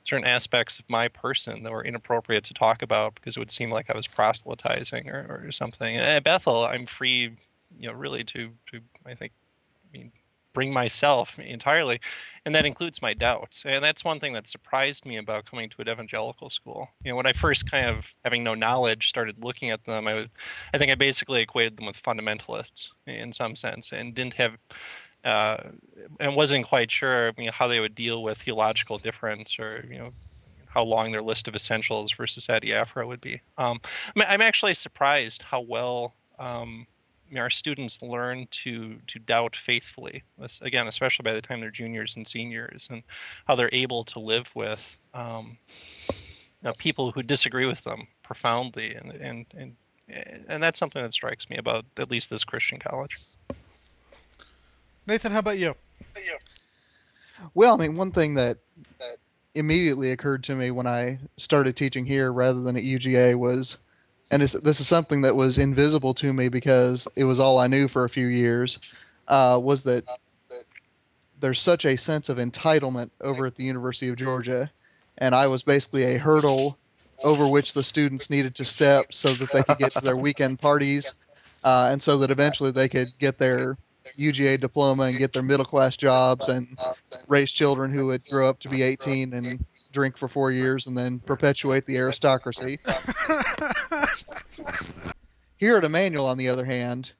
certain 0.04 0.26
aspects 0.26 0.80
of 0.80 0.90
my 0.90 1.08
person 1.08 1.64
that 1.64 1.72
were 1.72 1.84
inappropriate 1.84 2.44
to 2.46 2.54
talk 2.54 2.82
about 2.82 3.16
because 3.16 3.38
it 3.38 3.40
would 3.40 3.52
seem 3.52 3.70
like 3.72 3.90
I 3.90 3.96
was 3.96 4.08
proselytizing 4.08 5.10
or, 5.10 5.44
or 5.46 5.52
something. 5.52 5.96
And 5.96 6.06
at 6.06 6.24
Bethel, 6.24 6.66
I'm 6.66 6.86
free, 6.86 7.36
you 7.80 7.88
know, 7.88 7.94
really 7.94 8.24
to 8.26 8.52
to 8.72 8.82
I 9.06 9.16
think, 9.16 9.32
bring 10.58 10.74
myself 10.74 11.38
entirely, 11.38 12.00
and 12.44 12.56
that 12.56 12.66
includes 12.66 13.00
my 13.00 13.14
doubts. 13.14 13.62
And 13.64 13.84
that's 13.84 14.04
one 14.04 14.20
thing 14.20 14.34
that 14.34 14.48
surprised 14.48 15.06
me 15.06 15.18
about 15.18 15.46
coming 15.46 15.70
to 15.70 15.82
an 15.84 15.88
evangelical 15.88 16.50
school. 16.50 16.90
You 17.04 17.12
know, 17.12 17.16
when 17.16 17.28
I 17.28 17.34
first 17.34 17.70
kind 17.70 17.86
of 17.86 18.16
having 18.26 18.44
no 18.44 18.56
knowledge 18.56 19.08
started 19.08 19.44
looking 19.44 19.70
at 19.70 19.84
them, 19.84 20.08
I 20.08 20.16
was, 20.16 20.26
I 20.74 20.80
think 20.80 20.92
I 20.92 20.96
basically 20.96 21.42
equated 21.42 21.78
them 21.78 21.86
with 21.86 22.02
fundamentalists 22.02 22.90
in 23.06 23.34
some 23.34 23.56
sense, 23.56 23.92
and 23.92 24.16
didn't 24.16 24.34
have. 24.34 24.58
Uh, 25.24 25.58
and 26.20 26.36
wasn't 26.36 26.66
quite 26.66 26.90
sure 26.90 27.34
you 27.38 27.46
know, 27.46 27.52
how 27.52 27.68
they 27.68 27.80
would 27.80 27.94
deal 27.94 28.24
with 28.24 28.38
theological 28.40 28.98
difference 28.98 29.60
or 29.60 29.86
you 29.92 29.98
know 29.98 30.12
how 30.70 30.84
long 30.84 31.12
their 31.12 31.24
list 31.24 31.48
of 31.48 31.56
essentials 31.56 32.12
versus 32.14 32.48
adiaphora 32.48 33.06
would 33.06 33.22
be. 33.22 33.42
Um, 33.58 33.82
I'm 34.16 34.42
actually 34.42 34.74
surprised 34.74 35.42
how 35.42 35.62
well 35.62 36.14
um, 36.40 36.88
our 37.36 37.50
students 37.50 38.02
learn 38.02 38.48
to 38.52 38.98
to 39.08 39.20
doubt 39.20 39.56
faithfully. 39.56 40.24
Again, 40.62 40.88
especially 40.88 41.24
by 41.24 41.34
the 41.34 41.42
time 41.42 41.60
they're 41.60 41.72
juniors 41.72 42.16
and 42.16 42.28
seniors, 42.28 42.88
and 42.90 43.04
how 43.46 43.56
they're 43.56 43.70
able 43.74 44.04
to 44.06 44.20
live 44.20 44.50
with 44.56 45.08
um, 45.14 45.58
you 46.10 46.16
know, 46.64 46.74
people 46.78 47.12
who 47.12 47.24
disagree 47.24 47.66
with 47.66 47.84
them 47.84 48.08
profoundly, 48.24 48.96
and 48.96 49.12
and 49.12 49.46
and 49.58 49.76
and 50.48 50.64
that's 50.64 50.80
something 50.80 51.02
that 51.02 51.14
strikes 51.14 51.50
me 51.50 51.58
about 51.58 51.86
at 51.98 52.10
least 52.10 52.30
this 52.30 52.44
Christian 52.44 52.80
college. 52.80 53.18
Nathan, 55.06 55.32
how 55.32 55.40
about 55.40 55.58
you? 55.58 55.74
Well, 57.54 57.74
I 57.74 57.78
mean, 57.78 57.96
one 57.96 58.12
thing 58.12 58.34
that, 58.36 58.58
that 59.00 59.18
immediately 59.56 60.12
occurred 60.12 60.44
to 60.46 60.56
me 60.56 60.72
when 60.72 60.88
I 60.88 61.20
started 61.38 61.76
teaching 61.76 62.06
here 62.06 62.32
rather 62.32 62.62
than 62.62 62.76
at 62.76 62.84
UGA 62.84 63.38
was 63.38 63.78
and 64.32 64.42
this 64.42 64.80
is 64.80 64.88
something 64.88 65.22
that 65.22 65.36
was 65.36 65.58
invisible 65.58 66.14
to 66.16 66.34
me 66.34 66.50
because 66.50 67.08
it 67.16 67.24
was 67.24 67.40
all 67.40 67.60
I 67.60 67.68
knew 67.68 67.88
for 67.88 68.04
a 68.04 68.10
few 68.10 68.28
years, 68.28 68.80
uh, 69.28 69.60
was 69.62 69.84
that 69.84 70.04
there's 71.40 71.62
such 71.62 71.86
a 71.86 71.96
sense 71.96 72.30
of 72.30 72.38
entitlement 72.38 73.10
over 73.22 73.46
at 73.46 73.56
the 73.56 73.64
University 73.64 74.10
of 74.10 74.18
Georgia, 74.18 74.70
and 75.20 75.34
I 75.34 75.48
was 75.48 75.64
basically 75.64 76.04
a 76.16 76.18
hurdle 76.18 76.78
over 77.24 77.48
which 77.48 77.74
the 77.74 77.84
students 77.84 78.30
needed 78.30 78.54
to 78.56 78.66
step 78.66 79.08
so 79.12 79.30
that 79.30 79.52
they 79.52 79.64
could 79.64 79.78
get 79.78 79.92
to 79.94 80.02
their 80.02 80.18
weekend 80.18 80.60
parties, 80.60 81.14
uh, 81.64 81.90
and 81.92 82.02
so 82.02 82.18
that 82.18 82.30
eventually 82.30 82.72
they 82.72 82.90
could 82.90 83.12
get 83.20 83.38
their 83.38 83.78
UGA 84.18 84.60
diploma 84.60 85.04
and 85.04 85.18
get 85.18 85.34
their 85.34 85.44
middle 85.44 85.66
class 85.66 85.96
jobs 85.96 86.50
and 86.50 86.78
raise 87.28 87.52
children 87.52 87.92
who 87.92 88.08
would 88.08 88.26
grow 88.28 88.50
up 88.50 88.60
to 88.60 88.70
be 88.70 88.82
18 88.82 89.34
and 89.34 89.64
drink 89.98 90.16
for 90.16 90.28
four 90.28 90.52
years 90.52 90.86
and 90.86 90.96
then 90.96 91.18
perpetuate 91.18 91.88
the 91.88 91.98
aristocracy. 91.98 92.78
Here 95.58 95.76
at 95.76 95.84
Emmanuel, 95.84 96.28
on 96.28 96.38
the 96.38 96.48
other 96.48 96.66
hand, 96.66 97.14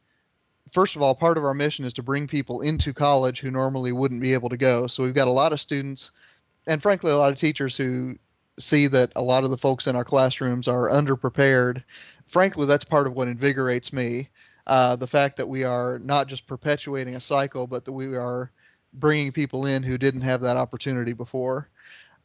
first 0.72 0.96
of 0.96 1.02
all, 1.02 1.16
part 1.16 1.40
of 1.40 1.44
our 1.44 1.56
mission 1.56 1.86
is 1.86 1.94
to 1.96 2.04
bring 2.04 2.28
people 2.28 2.62
into 2.62 2.94
college 2.94 3.40
who 3.40 3.50
normally 3.50 3.92
wouldn't 3.92 4.22
be 4.22 4.32
able 4.32 4.50
to 4.50 4.58
go. 4.58 4.86
So 4.86 5.02
we've 5.02 5.16
got 5.16 5.28
a 5.28 5.32
lot 5.32 5.54
of 5.54 5.60
students, 5.60 6.12
and 6.68 6.80
frankly, 6.80 7.12
a 7.12 7.18
lot 7.18 7.32
of 7.32 7.40
teachers 7.40 7.76
who 7.76 8.16
see 8.60 8.86
that 8.86 9.12
a 9.16 9.24
lot 9.24 9.44
of 9.44 9.50
the 9.50 9.58
folks 9.58 9.88
in 9.88 9.96
our 9.96 10.06
classrooms 10.06 10.68
are 10.68 10.88
underprepared. 10.88 11.84
Frankly, 12.28 12.68
that's 12.68 12.86
part 12.86 13.08
of 13.08 13.14
what 13.14 13.28
invigorates 13.28 13.92
me. 13.92 14.30
Uh, 14.68 14.96
the 14.96 15.08
fact 15.08 15.36
that 15.38 15.50
we 15.50 15.64
are 15.64 16.00
not 16.04 16.28
just 16.28 16.46
perpetuating 16.46 17.16
a 17.16 17.22
cycle, 17.22 17.66
but 17.66 17.86
that 17.86 17.92
we 17.94 18.16
are 18.16 18.52
bringing 18.94 19.32
people 19.32 19.66
in 19.66 19.82
who 19.82 19.98
didn't 19.98 20.22
have 20.22 20.42
that 20.42 20.58
opportunity 20.58 21.14
before. 21.14 21.70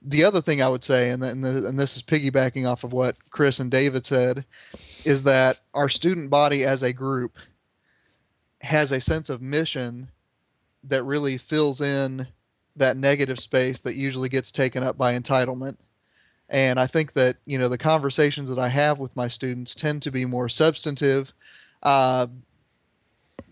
The 0.04 0.24
other 0.24 0.42
thing 0.42 0.60
I 0.60 0.68
would 0.68 0.82
say, 0.82 1.10
and, 1.10 1.22
and, 1.22 1.44
the, 1.44 1.66
and 1.68 1.78
this 1.78 1.96
is 1.96 2.02
piggybacking 2.02 2.68
off 2.68 2.84
of 2.84 2.92
what 2.92 3.16
Chris 3.30 3.60
and 3.60 3.70
David 3.70 4.04
said, 4.04 4.44
is 5.04 5.22
that 5.24 5.60
our 5.74 5.88
student 5.88 6.28
body 6.28 6.64
as 6.64 6.82
a 6.82 6.92
group 6.92 7.36
has 8.60 8.92
a 8.92 9.00
sense 9.00 9.28
of 9.28 9.42
mission 9.42 10.10
that 10.84 11.04
really 11.04 11.38
fills 11.38 11.80
in 11.80 12.26
that 12.76 12.96
negative 12.96 13.38
space 13.38 13.80
that 13.80 13.94
usually 13.94 14.28
gets 14.28 14.50
taken 14.50 14.82
up 14.82 14.96
by 14.96 15.18
entitlement. 15.18 15.76
And 16.48 16.78
I 16.78 16.86
think 16.86 17.12
that 17.14 17.36
you 17.46 17.58
know 17.58 17.68
the 17.68 17.78
conversations 17.78 18.48
that 18.48 18.58
I 18.58 18.68
have 18.68 18.98
with 18.98 19.16
my 19.16 19.28
students 19.28 19.74
tend 19.74 20.02
to 20.02 20.10
be 20.10 20.24
more 20.24 20.48
substantive. 20.48 21.32
Uh, 21.82 22.26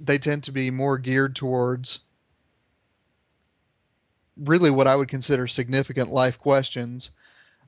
they 0.00 0.18
tend 0.18 0.44
to 0.44 0.52
be 0.52 0.70
more 0.70 0.98
geared 0.98 1.34
towards 1.36 2.00
really 4.44 4.70
what 4.70 4.86
I 4.86 4.96
would 4.96 5.08
consider 5.08 5.46
significant 5.46 6.12
life 6.12 6.38
questions, 6.38 7.10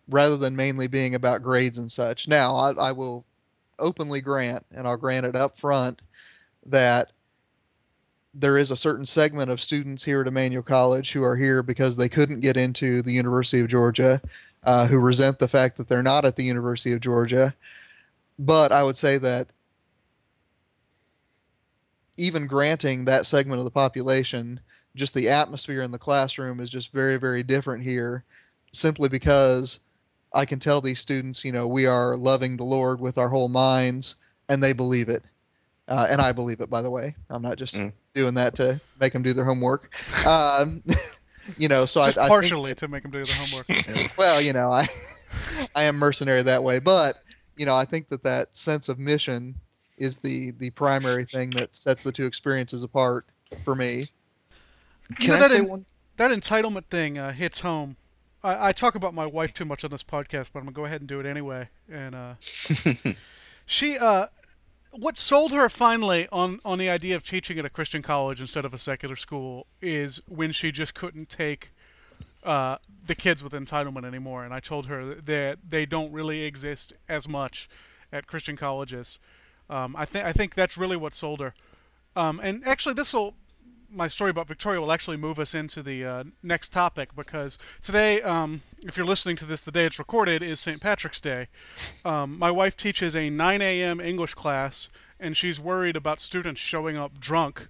rather 0.09 0.37
than 0.37 0.57
mainly 0.57 0.87
being 0.87 1.15
about 1.15 1.43
grades 1.43 1.79
and 1.79 1.91
such. 1.91 2.29
Now, 2.29 2.57
I, 2.57 2.73
I 2.73 2.93
will 2.93 3.25
openly 3.79 4.21
grant, 4.21 4.65
and 4.73 4.87
I'll 4.87 4.97
grant 4.97 5.27
it 5.27 5.37
up 5.37 5.59
front, 5.59 6.03
that 6.67 7.13
there 8.35 8.57
is 8.57 8.71
a 8.71 8.77
certain 8.77 9.05
segment 9.05 9.51
of 9.51 9.61
students 9.61 10.03
here 10.03 10.23
at 10.23 10.27
Emmanuel 10.27 10.63
College 10.63 11.13
who 11.13 11.23
are 11.23 11.37
here 11.37 11.63
because 11.63 11.97
they 11.97 12.09
couldn't 12.09 12.41
get 12.41 12.57
into 12.57 13.03
the 13.03 13.13
University 13.13 13.61
of 13.61 13.69
Georgia, 13.69 14.21
uh, 14.65 14.87
who 14.87 14.99
resent 14.99 15.39
the 15.39 15.49
fact 15.49 15.77
that 15.77 15.89
they're 15.89 16.03
not 16.03 16.25
at 16.25 16.37
the 16.37 16.45
University 16.45 16.93
of 16.93 17.01
Georgia. 17.01 17.55
But 18.39 18.73
I 18.73 18.83
would 18.83 18.97
say 18.97 19.19
that 19.19 19.49
even 22.17 22.47
granting 22.47 23.05
that 23.05 23.27
segment 23.27 23.59
of 23.59 23.65
the 23.65 23.71
population, 23.71 24.61
just 24.95 25.15
the 25.15 25.29
atmosphere 25.29 25.83
in 25.83 25.91
the 25.91 25.99
classroom 25.99 26.61
is 26.61 26.71
just 26.71 26.93
very, 26.93 27.17
very 27.17 27.43
different 27.43 27.83
here, 27.83 28.25
simply 28.73 29.09
because 29.09 29.81
I 30.35 30.45
can 30.45 30.59
tell 30.59 30.81
these 30.81 31.01
students, 31.01 31.45
you 31.45 31.53
know, 31.53 31.67
we 31.67 31.87
are 31.87 32.17
loving 32.17 32.57
the 32.57 32.65
Lord 32.65 33.01
with 33.01 33.19
our 33.19 33.29
whole 33.29 33.49
minds, 33.49 34.15
and 34.49 34.63
they 34.63 34.73
believe 34.73 35.09
it. 35.09 35.23
Uh, 35.89 36.07
and 36.09 36.21
I 36.21 36.33
believe 36.33 36.61
it, 36.61 36.71
by 36.71 36.83
the 36.83 36.91
way. 36.91 37.15
I'm 37.29 37.43
not 37.43 37.59
just 37.59 37.75
mm. 37.75 37.93
doing 38.15 38.35
that 38.35 38.55
to 38.57 38.81
make 39.01 39.13
them 39.13 39.23
do 39.23 39.33
their 39.33 39.45
homework. 39.45 39.91
Um, 40.27 40.83
you 41.59 41.69
know, 41.69 41.87
so 41.87 42.05
just 42.05 42.19
I, 42.19 42.29
partially 42.29 42.71
I 42.71 42.75
to 42.75 42.89
make 42.89 43.03
them 43.03 43.11
do 43.11 43.25
their 43.25 43.35
homework. 43.35 44.17
well, 44.17 44.41
you 44.41 44.53
know, 44.53 44.71
I 44.71 44.89
I 45.75 45.85
am 45.85 45.97
mercenary 45.97 46.43
that 46.43 46.63
way, 46.63 46.79
but 46.79 47.17
you 47.57 47.67
know, 47.67 47.75
I 47.75 47.85
think 47.85 48.09
that 48.09 48.23
that 48.23 48.57
sense 48.57 48.89
of 48.89 48.99
mission 48.99 49.55
is 49.99 50.17
the 50.19 50.53
the 50.53 50.71
primary 50.71 51.25
thing 51.25 51.51
that 51.51 51.77
sets 51.77 52.05
the 52.05 52.13
two 52.13 52.27
experiences 52.27 52.83
apart 52.83 53.27
for 53.65 53.75
me. 53.75 54.07
Can 55.17 55.33
you 55.33 55.39
know, 55.39 55.45
I 55.45 55.49
say 55.49 55.59
in, 55.59 55.69
one? 55.69 55.87
That 56.17 56.31
entitlement 56.31 56.87
thing 56.87 57.19
uh, 57.19 57.33
hits 57.33 57.61
home 57.61 57.97
I, 58.45 58.69
I, 58.69 58.73
talk 58.73 58.95
about 58.95 59.15
my 59.15 59.27
wife 59.27 59.55
too 59.55 59.65
much 59.65 59.85
on 59.85 59.91
this 59.91 60.03
podcast, 60.03 60.51
but 60.53 60.61
I'm 60.61 60.67
gonna 60.67 60.73
go 60.73 60.85
ahead 60.85 61.01
and 61.01 61.09
do 61.09 61.21
it 61.21 61.27
anyway. 61.27 61.69
And 61.91 62.15
uh, 62.15 62.35
she, 63.67 63.97
uh, 63.99 64.27
what 64.91 65.17
sold 65.17 65.53
her 65.53 65.69
finally 65.69 66.29
on 66.33 66.61
on 66.65 66.79
the 66.79 66.91
idea 66.91 67.17
of 67.17 67.25
teaching 67.25 67.59
at 67.59 67.65
a 67.65 67.71
Christian 67.71 68.03
college 68.03 68.41
instead 68.41 68.65
of 68.65 68.75
a 68.75 68.79
secular 68.79 69.17
school 69.17 69.67
is 69.81 70.21
when 70.27 70.53
she 70.53 70.73
just 70.73 70.95
couldn't 70.95 71.29
take 71.29 71.73
uh, 72.45 72.77
the 73.07 73.15
kids 73.15 73.43
with 73.43 73.53
entitlement 73.53 74.05
anymore. 74.05 74.45
And 74.45 74.53
I 74.53 74.61
told 74.61 74.87
her 74.87 75.15
that 75.15 75.59
they 75.69 75.87
don't 75.87 76.13
really 76.13 76.43
exist 76.43 76.93
as 77.09 77.29
much 77.29 77.69
at 78.13 78.27
Christian 78.27 78.57
colleges. 78.57 79.19
Um, 79.71 79.95
I 79.97 80.05
think 80.05 80.27
I 80.27 80.33
think 80.33 80.55
that's 80.55 80.77
really 80.77 80.97
what 80.97 81.15
sold 81.15 81.41
her. 81.41 81.55
Um, 82.15 82.41
and 82.43 82.67
actually, 82.67 82.95
this 82.95 83.15
will 83.15 83.35
my 83.93 84.09
story 84.09 84.31
about 84.31 84.49
Victoria 84.49 84.81
will 84.81 84.93
actually 84.93 85.17
move 85.17 85.39
us 85.39 85.55
into 85.55 85.83
the 85.83 86.05
uh, 86.05 86.25
next 86.43 86.73
topic 86.73 87.15
because 87.15 87.59
today, 87.81 88.23
um, 88.23 88.63
if 88.85 88.97
you're 88.97 89.07
listening 89.07 89.37
to 89.37 89.45
this 89.45 89.61
the 89.61 89.73
day 89.73 89.87
it's 89.87 89.99
recorded, 89.99 90.43
is 90.43 90.61
St. 90.61 90.81
Patrick's 90.81 91.21
Day. 91.21 91.49
Um, 92.05 92.39
my 92.39 92.51
wife 92.51 92.77
teaches 92.77 93.15
a 93.15 93.31
9 93.31 93.63
a.m. 93.63 94.01
English 94.01 94.35
class, 94.35 94.89
and 95.21 95.37
she's 95.37 95.61
worried 95.61 95.97
about 95.97 96.21
students 96.21 96.61
showing 96.61 96.97
up 96.97 97.21
drunk 97.21 97.69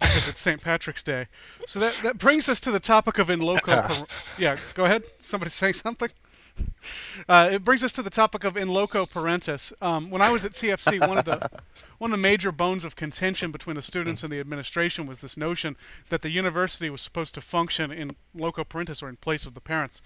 because 0.00 0.28
it's 0.28 0.40
St. 0.40 0.62
Patrick's 0.62 1.02
Day. 1.02 1.26
So 1.66 1.78
that, 1.80 1.94
that 2.02 2.18
brings 2.18 2.48
us 2.48 2.60
to 2.60 2.70
the 2.70 2.80
topic 2.80 3.18
of 3.18 3.28
in 3.28 3.40
loco. 3.40 4.06
yeah, 4.38 4.56
go 4.74 4.84
ahead. 4.86 5.02
Somebody 5.04 5.50
saying 5.50 5.74
something? 5.74 6.10
Uh, 7.28 7.50
it 7.52 7.62
brings 7.62 7.84
us 7.84 7.92
to 7.92 8.02
the 8.02 8.10
topic 8.10 8.42
of 8.42 8.56
in 8.56 8.66
loco 8.66 9.04
parentis. 9.04 9.72
Um, 9.80 10.10
when 10.10 10.22
I 10.22 10.32
was 10.32 10.44
at 10.44 10.52
TFC, 10.52 11.06
one 11.06 11.18
of 11.18 11.24
the 11.26 11.48
one 11.98 12.10
of 12.10 12.18
the 12.18 12.22
major 12.22 12.50
bones 12.50 12.84
of 12.84 12.96
contention 12.96 13.52
between 13.52 13.76
the 13.76 13.82
students 13.82 14.24
and 14.24 14.32
the 14.32 14.40
administration 14.40 15.06
was 15.06 15.20
this 15.20 15.36
notion 15.36 15.76
that 16.08 16.22
the 16.22 16.30
university 16.30 16.88
was 16.90 17.02
supposed 17.02 17.34
to 17.34 17.40
function 17.40 17.92
in 17.92 18.16
loco 18.34 18.64
parentis 18.64 19.02
or 19.02 19.08
in 19.08 19.16
place 19.16 19.46
of 19.46 19.54
the 19.54 19.60
parents. 19.60 20.02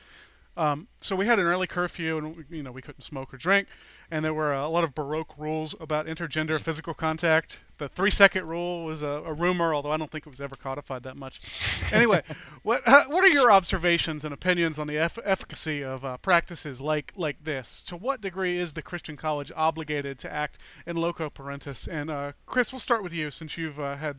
Um, 0.57 0.89
so 1.01 1.17
we 1.17 1.27
had 1.27 1.39
an 1.39 1.47
early 1.47 1.67
curfew, 1.67 2.17
and 2.17 2.45
you 2.49 2.63
know 2.63 2.71
we 2.71 2.83
couldn't 2.83 3.03
smoke 3.03 3.35
or 3.35 3.37
drink, 3.37 3.67
and 4.11 4.25
there 4.25 4.35
were 4.35 4.53
a 4.53 4.69
lot 4.69 4.85
of 4.85 4.95
baroque 4.95 5.37
rules 5.37 5.75
about 5.81 6.07
intergender 6.07 6.61
physical 6.61 6.95
contact. 6.95 7.63
The 7.79 7.89
three-second 7.89 8.47
rule 8.47 8.85
was 8.85 9.03
a, 9.03 9.23
a 9.27 9.33
rumor, 9.33 9.75
although 9.75 9.91
I 9.91 9.97
don't 9.97 10.11
think 10.11 10.27
it 10.27 10.31
was 10.31 10.41
ever 10.41 10.55
codified 10.55 11.03
that 11.03 11.17
much. 11.17 11.83
Anyway, 11.91 12.23
what 12.63 12.83
uh, 12.87 13.05
what 13.09 13.25
are 13.25 13.29
your 13.29 13.51
observations 13.51 14.25
and 14.25 14.33
opinions 14.33 14.79
on 14.79 14.87
the 14.87 14.97
eff- 14.97 15.19
efficacy 15.25 15.83
of 15.83 16.05
uh, 16.05 16.19
practices 16.19 16.81
like 16.81 17.13
like 17.17 17.43
this? 17.43 17.83
To 17.83 17.97
what 17.97 18.21
degree 18.21 18.57
is 18.57 18.75
the 18.75 18.83
Christian 18.83 19.17
college 19.17 19.51
obligated 19.57 20.21
to 20.21 20.33
act 20.33 20.59
in 20.87 20.97
loco 20.97 21.31
parentis? 21.31 21.89
And 21.89 22.11
uh, 22.11 22.33
Chris, 22.47 22.73
we'll 22.73 22.79
start 22.79 23.03
with 23.03 23.13
you 23.13 23.31
since 23.31 23.59
you've 23.59 23.81
uh, 23.81 23.97
had 23.97 24.19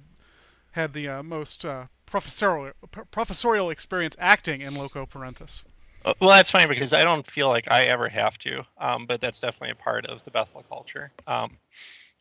had 0.72 0.92
the 0.92 1.08
uh, 1.08 1.24
most 1.24 1.64
uh, 1.64 1.86
professorial 2.06 2.74
professorial 3.10 3.70
experience 3.70 4.18
acting 4.20 4.60
in 4.60 4.76
loco 4.76 5.06
parentis. 5.06 5.64
Uh, 6.06 6.14
Well, 6.22 6.30
that's 6.30 6.50
funny 6.52 6.68
because 6.68 6.94
I 6.94 7.04
don't 7.04 7.30
feel 7.30 7.50
like 7.50 7.70
I 7.70 7.86
ever 7.86 8.08
have 8.10 8.38
to, 8.40 8.64
um, 8.78 9.06
but 9.08 9.22
that's 9.22 9.40
definitely 9.40 9.72
a 9.72 9.76
part 9.76 10.06
of 10.06 10.24
the 10.24 10.32
Bethel 10.32 10.64
culture. 10.70 11.12
Um, 11.28 11.58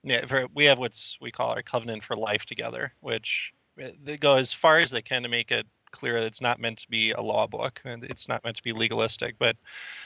yeah, 0.03 0.27
for, 0.27 0.47
we 0.55 0.65
have 0.67 0.79
what's 0.79 1.19
we 1.21 1.31
call 1.31 1.51
our 1.51 1.63
covenant 1.63 2.03
for 2.05 2.17
life 2.17 2.47
together, 2.47 2.93
which 3.01 3.53
uh, 3.83 3.89
they 4.03 4.17
go 4.17 4.37
as 4.37 4.53
far 4.53 4.79
as 4.79 4.91
they 4.91 5.03
can 5.03 5.23
to 5.23 5.29
make 5.29 5.51
it 5.51 5.67
clear 5.93 6.21
that 6.21 6.27
it's 6.27 6.41
not 6.41 6.61
meant 6.61 6.79
to 6.79 6.89
be 6.89 7.13
a 7.13 7.21
law 7.21 7.47
book 7.47 7.81
and 7.85 8.05
it's 8.05 8.29
not 8.29 8.43
meant 8.45 8.57
to 8.57 8.63
be 8.63 8.73
legalistic, 8.73 9.37
but 9.39 9.57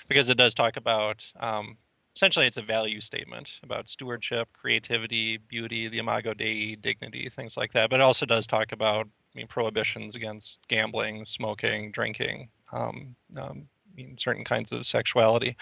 because 0.09 0.29
it 0.29 0.37
does 0.39 0.55
talk 0.55 0.77
about 0.77 1.25
um, 1.41 1.77
essentially 2.17 2.47
it's 2.47 2.59
a 2.59 2.63
value 2.63 3.01
statement 3.01 3.61
about 3.63 3.89
stewardship, 3.89 4.49
creativity, 4.53 5.39
beauty, 5.39 5.89
the 5.89 5.99
imago 5.99 6.35
dei, 6.35 6.75
dignity, 6.77 7.29
things 7.31 7.57
like 7.57 7.73
that. 7.73 7.91
But 7.91 8.01
it 8.01 8.03
also 8.03 8.27
does 8.27 8.47
talk 8.47 8.73
about 8.73 9.07
I 9.07 9.39
mean 9.39 9.47
prohibitions 9.49 10.15
against 10.17 10.67
gambling, 10.69 11.25
smoking, 11.27 11.93
drinking, 11.93 12.51
um, 12.73 13.17
um, 13.37 13.69
mean, 13.99 14.17
certain 14.17 14.45
kinds 14.45 14.73
of 14.73 14.87
sexuality. 14.87 15.57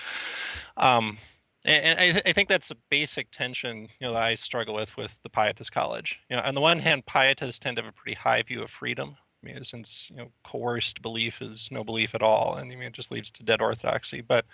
Um, 0.76 1.18
and 1.64 1.84
and 1.84 2.00
I, 2.00 2.10
th- 2.12 2.22
I 2.26 2.32
think 2.32 2.48
that's 2.48 2.70
a 2.70 2.76
basic 2.90 3.30
tension, 3.30 3.88
you 3.98 4.06
know, 4.06 4.12
that 4.12 4.22
I 4.22 4.34
struggle 4.36 4.74
with 4.74 4.96
with 4.96 5.18
the 5.22 5.30
Pietist 5.30 5.72
College. 5.72 6.20
You 6.30 6.36
know, 6.36 6.42
on 6.42 6.54
the 6.54 6.60
one 6.60 6.78
hand, 6.78 7.06
Pietists 7.06 7.58
tend 7.58 7.76
to 7.76 7.82
have 7.82 7.92
a 7.92 7.94
pretty 7.94 8.16
high 8.16 8.42
view 8.42 8.62
of 8.62 8.70
freedom. 8.70 9.16
I 9.54 9.62
since 9.62 10.10
you 10.10 10.16
know, 10.16 10.30
coerced 10.44 11.02
belief 11.02 11.42
is 11.42 11.68
no 11.70 11.84
belief 11.84 12.14
at 12.14 12.22
all, 12.22 12.56
and 12.56 12.70
mean, 12.70 12.82
it 12.82 12.92
just 12.92 13.10
leads 13.10 13.30
to 13.32 13.42
dead 13.42 13.60
orthodoxy. 13.60 14.20
But 14.20 14.44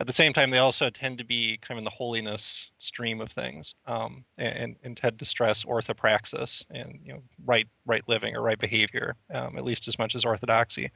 at 0.00 0.06
the 0.06 0.12
same 0.12 0.32
time, 0.32 0.50
they 0.50 0.58
also 0.58 0.90
tend 0.90 1.18
to 1.18 1.24
be 1.24 1.58
kind 1.58 1.76
of 1.76 1.78
in 1.78 1.84
the 1.84 1.90
holiness 1.90 2.70
stream 2.78 3.20
of 3.20 3.30
things, 3.30 3.74
um, 3.86 4.24
and, 4.38 4.76
and 4.82 4.96
tend 4.96 5.18
to 5.18 5.24
stress 5.24 5.64
orthopraxis 5.64 6.64
and 6.70 6.98
you 7.04 7.12
know, 7.12 7.22
right 7.44 7.68
right 7.86 8.02
living 8.08 8.36
or 8.36 8.42
right 8.42 8.58
behavior, 8.58 9.16
um, 9.34 9.56
at 9.56 9.64
least 9.64 9.88
as 9.88 9.98
much 9.98 10.14
as 10.14 10.24
orthodoxy. 10.24 10.90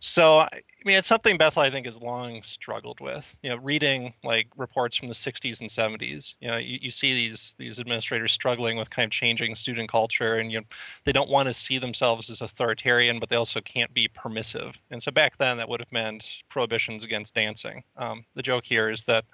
So, 0.00 0.40
I 0.40 0.60
mean, 0.84 0.98
it's 0.98 1.08
something 1.08 1.36
Bethel 1.36 1.62
I 1.62 1.70
think 1.70 1.86
has 1.86 2.00
long 2.00 2.42
struggled 2.42 3.00
with. 3.00 3.34
You 3.42 3.50
know, 3.50 3.56
reading 3.56 4.14
like 4.24 4.48
reports 4.56 4.96
from 4.96 5.08
the 5.08 5.14
'60s 5.14 5.60
and 5.60 5.70
'70s. 5.70 6.34
You 6.40 6.48
know, 6.48 6.56
you, 6.56 6.78
you 6.82 6.90
see 6.90 7.14
these 7.14 7.54
these 7.58 7.80
administrators 7.80 8.32
struggling 8.32 8.76
with 8.76 8.90
kind 8.90 9.06
of 9.06 9.10
changing 9.10 9.54
student 9.54 9.90
culture, 9.90 10.36
and 10.36 10.52
you 10.52 10.60
know, 10.60 10.66
they 11.04 11.12
don't 11.12 11.30
want 11.30 11.48
to 11.48 11.54
see 11.54 11.78
themselves 11.78 12.30
as 12.30 12.40
authoritarian, 12.76 13.18
but 13.18 13.28
they 13.28 13.36
also 13.36 13.60
can't 13.60 13.92
be 13.94 14.08
permissive. 14.08 14.78
And 14.90 15.02
so 15.02 15.10
back 15.10 15.38
then, 15.38 15.56
that 15.58 15.68
would 15.68 15.80
have 15.80 15.92
meant 15.92 16.42
prohibitions 16.48 17.04
against 17.04 17.34
dancing. 17.34 17.82
Um, 17.96 18.24
the 18.34 18.42
joke 18.42 18.64
here 18.64 18.90
is 18.90 19.04
that 19.04 19.24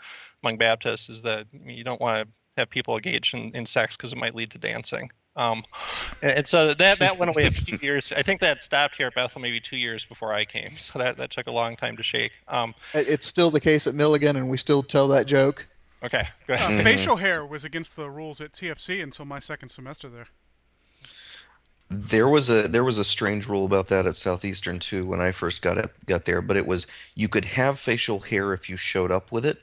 among 0.42 0.58
Baptists 0.58 1.08
is 1.08 1.22
that 1.22 1.46
you 1.64 1.84
don't 1.84 2.00
want 2.00 2.26
to 2.28 2.32
have 2.56 2.70
people 2.70 2.94
engage 2.96 3.34
in, 3.34 3.50
in 3.54 3.66
sex 3.66 3.96
because 3.96 4.12
it 4.12 4.18
might 4.18 4.34
lead 4.34 4.50
to 4.52 4.58
dancing. 4.58 5.10
Um, 5.34 5.64
and, 6.20 6.32
and 6.32 6.46
so 6.46 6.74
that 6.74 6.98
that 6.98 7.18
went 7.18 7.30
away 7.30 7.44
a 7.44 7.50
few 7.50 7.78
years. 7.82 8.12
I 8.14 8.22
think 8.22 8.40
that 8.42 8.60
stopped 8.60 8.96
here 8.96 9.06
at 9.06 9.14
Bethel 9.14 9.40
maybe 9.40 9.60
two 9.60 9.78
years 9.78 10.04
before 10.04 10.32
I 10.32 10.44
came. 10.44 10.76
So 10.78 10.98
that, 10.98 11.16
that 11.16 11.30
took 11.30 11.46
a 11.46 11.52
long 11.52 11.76
time 11.76 11.96
to 11.96 12.02
shake. 12.02 12.32
Um, 12.48 12.74
It's 12.94 13.26
still 13.26 13.50
the 13.50 13.60
case 13.60 13.86
at 13.86 13.94
Milligan, 13.94 14.36
and 14.36 14.48
we 14.48 14.58
still 14.58 14.82
tell 14.82 15.08
that 15.08 15.26
joke. 15.26 15.66
okay, 16.04 16.28
go 16.46 16.54
Uh, 16.54 16.82
facial 16.82 17.16
hair 17.26 17.46
was 17.46 17.64
against 17.64 17.96
the 17.96 18.10
rules 18.10 18.40
at 18.40 18.52
TFC 18.52 19.02
until 19.02 19.24
my 19.24 19.38
second 19.38 19.70
semester 19.70 20.08
there. 20.08 20.26
There 21.94 22.28
was 22.28 22.48
a 22.48 22.68
there 22.68 22.84
was 22.84 22.96
a 22.96 23.04
strange 23.04 23.46
rule 23.46 23.66
about 23.66 23.88
that 23.88 24.06
at 24.06 24.14
Southeastern 24.14 24.78
too 24.78 25.04
when 25.04 25.20
I 25.20 25.30
first 25.30 25.60
got 25.60 25.76
it 25.76 25.90
got 26.06 26.24
there, 26.24 26.40
but 26.40 26.56
it 26.56 26.66
was 26.66 26.86
you 27.14 27.28
could 27.28 27.44
have 27.44 27.78
facial 27.78 28.20
hair 28.20 28.54
if 28.54 28.70
you 28.70 28.78
showed 28.78 29.10
up 29.10 29.30
with 29.30 29.44
it, 29.44 29.58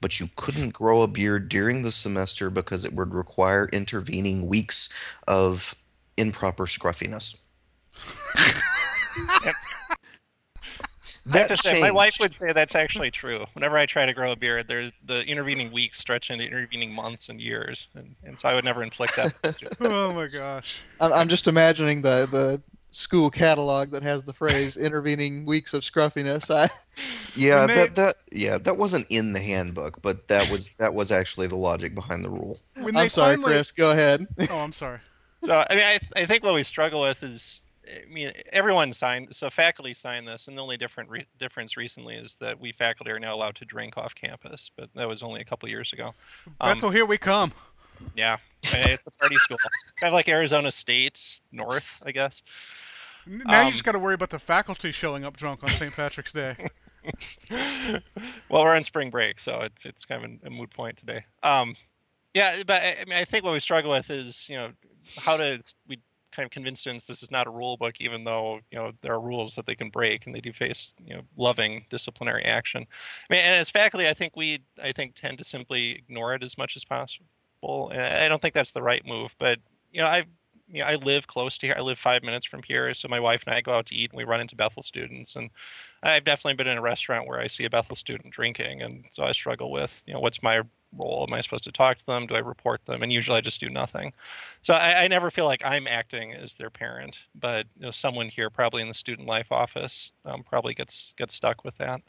but 0.00 0.18
you 0.18 0.28
couldn't 0.36 0.72
grow 0.72 1.02
a 1.02 1.06
beard 1.06 1.48
during 1.50 1.82
the 1.82 1.92
semester 1.92 2.48
because 2.48 2.86
it 2.86 2.94
would 2.94 3.12
require 3.12 3.68
intervening 3.70 4.46
weeks 4.46 4.92
of 5.26 5.74
improper 6.16 6.66
scruffiness. 6.66 7.36
I 11.32 11.38
have 11.38 11.48
that 11.48 11.56
to 11.56 11.62
say, 11.62 11.80
my 11.80 11.90
wife 11.90 12.16
would 12.20 12.34
say 12.34 12.52
that's 12.52 12.74
actually 12.74 13.10
true. 13.10 13.46
Whenever 13.54 13.76
I 13.76 13.86
try 13.86 14.06
to 14.06 14.12
grow 14.12 14.32
a 14.32 14.36
beard, 14.36 14.68
there's 14.68 14.92
the 15.04 15.24
intervening 15.26 15.70
weeks 15.72 15.98
stretch 15.98 16.30
into 16.30 16.44
intervening 16.46 16.92
months 16.92 17.28
and 17.28 17.40
years, 17.40 17.88
and, 17.94 18.14
and 18.24 18.38
so 18.38 18.48
I 18.48 18.54
would 18.54 18.64
never 18.64 18.82
inflict 18.82 19.16
that. 19.16 19.62
Oh 19.80 20.12
my 20.14 20.26
gosh. 20.26 20.82
I'm, 21.00 21.12
I'm 21.12 21.28
just 21.28 21.46
imagining 21.46 22.02
the 22.02 22.26
the 22.30 22.62
school 22.90 23.30
catalog 23.30 23.90
that 23.90 24.02
has 24.02 24.24
the 24.24 24.32
phrase 24.32 24.76
"intervening 24.78 25.44
weeks 25.44 25.74
of 25.74 25.84
scruffiness." 25.84 26.50
I, 26.50 26.70
Yeah, 27.34 27.66
When 27.66 27.76
that 27.76 27.94
that 27.96 28.14
yeah, 28.32 28.58
that 28.58 28.76
wasn't 28.76 29.06
in 29.10 29.32
the 29.32 29.40
handbook, 29.40 30.00
but 30.02 30.28
that 30.28 30.50
was 30.50 30.70
that 30.74 30.94
was 30.94 31.12
actually 31.12 31.46
the 31.46 31.56
logic 31.56 31.94
behind 31.94 32.24
the 32.24 32.30
rule. 32.30 32.58
When 32.80 32.96
I'm 32.96 33.08
sorry, 33.08 33.36
finally, 33.36 33.52
Chris. 33.52 33.70
Go 33.70 33.90
ahead. 33.90 34.26
Oh, 34.50 34.58
I'm 34.58 34.72
sorry. 34.72 35.00
so 35.44 35.64
I 35.68 35.74
mean, 35.74 35.84
I, 35.84 36.00
I 36.16 36.26
think 36.26 36.42
what 36.42 36.54
we 36.54 36.64
struggle 36.64 37.02
with 37.02 37.22
is, 37.22 37.60
I 37.88 38.12
mean, 38.12 38.32
everyone 38.52 38.92
signed, 38.92 39.34
so 39.34 39.50
faculty 39.50 39.94
signed 39.94 40.26
this, 40.26 40.48
and 40.48 40.56
the 40.56 40.62
only 40.62 40.76
different 40.76 41.10
re- 41.10 41.26
difference 41.38 41.76
recently 41.76 42.16
is 42.16 42.34
that 42.40 42.60
we 42.60 42.72
faculty 42.72 43.10
are 43.10 43.18
now 43.18 43.34
allowed 43.34 43.56
to 43.56 43.64
drink 43.64 43.96
off 43.96 44.14
campus, 44.14 44.70
but 44.76 44.90
that 44.94 45.08
was 45.08 45.22
only 45.22 45.40
a 45.40 45.44
couple 45.44 45.68
years 45.68 45.92
ago. 45.92 46.14
Um, 46.60 46.74
Bethel, 46.74 46.90
here 46.90 47.06
we 47.06 47.18
come. 47.18 47.52
Yeah, 48.14 48.36
it's 48.62 49.06
a 49.06 49.10
party 49.12 49.36
school, 49.36 49.56
kind 50.00 50.12
of 50.12 50.14
like 50.14 50.28
Arizona 50.28 50.70
State 50.70 51.40
North, 51.50 52.02
I 52.04 52.12
guess. 52.12 52.42
Now 53.26 53.60
you 53.62 53.66
um, 53.66 53.72
just 53.72 53.84
got 53.84 53.92
to 53.92 53.98
worry 53.98 54.14
about 54.14 54.30
the 54.30 54.38
faculty 54.38 54.92
showing 54.92 55.24
up 55.24 55.36
drunk 55.36 55.62
on 55.62 55.70
St. 55.70 55.92
Patrick's 55.92 56.32
Day. 56.32 56.56
well, 58.48 58.64
we're 58.64 58.74
on 58.74 58.82
spring 58.82 59.10
break, 59.10 59.38
so 59.38 59.60
it's 59.60 59.84
it's 59.84 60.04
kind 60.04 60.24
of 60.24 60.46
a 60.46 60.50
moot 60.50 60.70
point 60.70 60.96
today. 60.96 61.24
Um, 61.42 61.76
yeah, 62.34 62.54
but 62.66 62.82
I, 62.82 62.96
I 63.00 63.04
mean, 63.04 63.18
I 63.18 63.24
think 63.24 63.44
what 63.44 63.52
we 63.52 63.60
struggle 63.60 63.90
with 63.90 64.10
is 64.10 64.48
you 64.48 64.56
know 64.56 64.72
how 65.16 65.36
to 65.36 65.60
we 65.86 65.98
kind 66.32 66.44
of 66.46 66.50
convince 66.50 66.80
students 66.80 67.04
this 67.04 67.22
is 67.22 67.30
not 67.30 67.46
a 67.46 67.50
rule 67.50 67.76
book, 67.76 67.94
even 68.00 68.24
though 68.24 68.60
you 68.70 68.78
know 68.78 68.92
there 69.02 69.14
are 69.14 69.20
rules 69.20 69.54
that 69.54 69.66
they 69.66 69.74
can 69.74 69.90
break 69.90 70.26
and 70.26 70.34
they 70.34 70.40
do 70.40 70.52
face 70.52 70.94
you 71.04 71.14
know 71.14 71.22
loving 71.36 71.86
disciplinary 71.90 72.44
action. 72.44 72.86
I 73.28 73.34
mean, 73.34 73.42
and 73.42 73.56
as 73.56 73.70
faculty, 73.70 74.08
I 74.08 74.14
think 74.14 74.36
we 74.36 74.60
I 74.82 74.92
think 74.92 75.14
tend 75.14 75.38
to 75.38 75.44
simply 75.44 75.92
ignore 75.92 76.34
it 76.34 76.42
as 76.42 76.58
much 76.58 76.76
as 76.76 76.84
possible. 76.84 77.90
And 77.90 78.00
I 78.00 78.28
don't 78.28 78.42
think 78.42 78.54
that's 78.54 78.72
the 78.72 78.82
right 78.82 79.04
move, 79.06 79.34
but 79.38 79.58
you 79.92 80.00
know 80.00 80.06
I've 80.06 80.26
You 80.70 80.80
know, 80.82 80.86
I 80.86 80.96
live 80.96 81.26
close 81.26 81.56
to 81.58 81.66
here. 81.66 81.76
I 81.78 81.80
live 81.80 81.98
five 81.98 82.22
minutes 82.22 82.44
from 82.46 82.62
here, 82.62 82.92
so 82.94 83.08
my 83.08 83.20
wife 83.20 83.42
and 83.46 83.54
I 83.56 83.62
go 83.62 83.72
out 83.72 83.86
to 83.86 83.94
eat, 83.94 84.10
and 84.10 84.18
we 84.18 84.24
run 84.24 84.40
into 84.42 84.54
Bethel 84.54 84.82
students. 84.82 85.34
And 85.34 85.50
I've 86.02 86.24
definitely 86.24 86.56
been 86.56 86.72
in 86.72 86.76
a 86.78 86.82
restaurant 86.82 87.26
where 87.26 87.40
I 87.40 87.48
see 87.48 87.64
a 87.64 87.70
Bethel 87.70 87.96
student 87.96 88.34
drinking, 88.34 88.82
and 88.82 89.06
so 89.10 89.24
I 89.24 89.32
struggle 89.32 89.70
with, 89.72 90.02
you 90.06 90.12
know, 90.12 90.20
what's 90.20 90.42
my 90.42 90.60
role? 90.96 91.26
Am 91.28 91.34
I 91.34 91.40
supposed 91.40 91.64
to 91.64 91.72
talk 91.72 91.98
to 91.98 92.06
them? 92.06 92.26
Do 92.26 92.34
I 92.34 92.38
report 92.38 92.84
them? 92.86 93.02
And 93.02 93.12
usually 93.12 93.38
I 93.38 93.40
just 93.40 93.60
do 93.60 93.68
nothing. 93.68 94.12
So 94.62 94.74
I, 94.74 95.04
I 95.04 95.08
never 95.08 95.30
feel 95.30 95.44
like 95.44 95.62
I'm 95.64 95.86
acting 95.86 96.32
as 96.32 96.54
their 96.54 96.70
parent, 96.70 97.18
but 97.34 97.66
you 97.76 97.82
know, 97.82 97.90
someone 97.90 98.28
here, 98.28 98.50
probably 98.50 98.82
in 98.82 98.88
the 98.88 98.94
student 98.94 99.28
life 99.28 99.50
office, 99.50 100.12
um, 100.24 100.42
probably 100.42 100.74
gets 100.74 101.12
gets 101.16 101.34
stuck 101.34 101.64
with 101.64 101.76
that. 101.78 102.00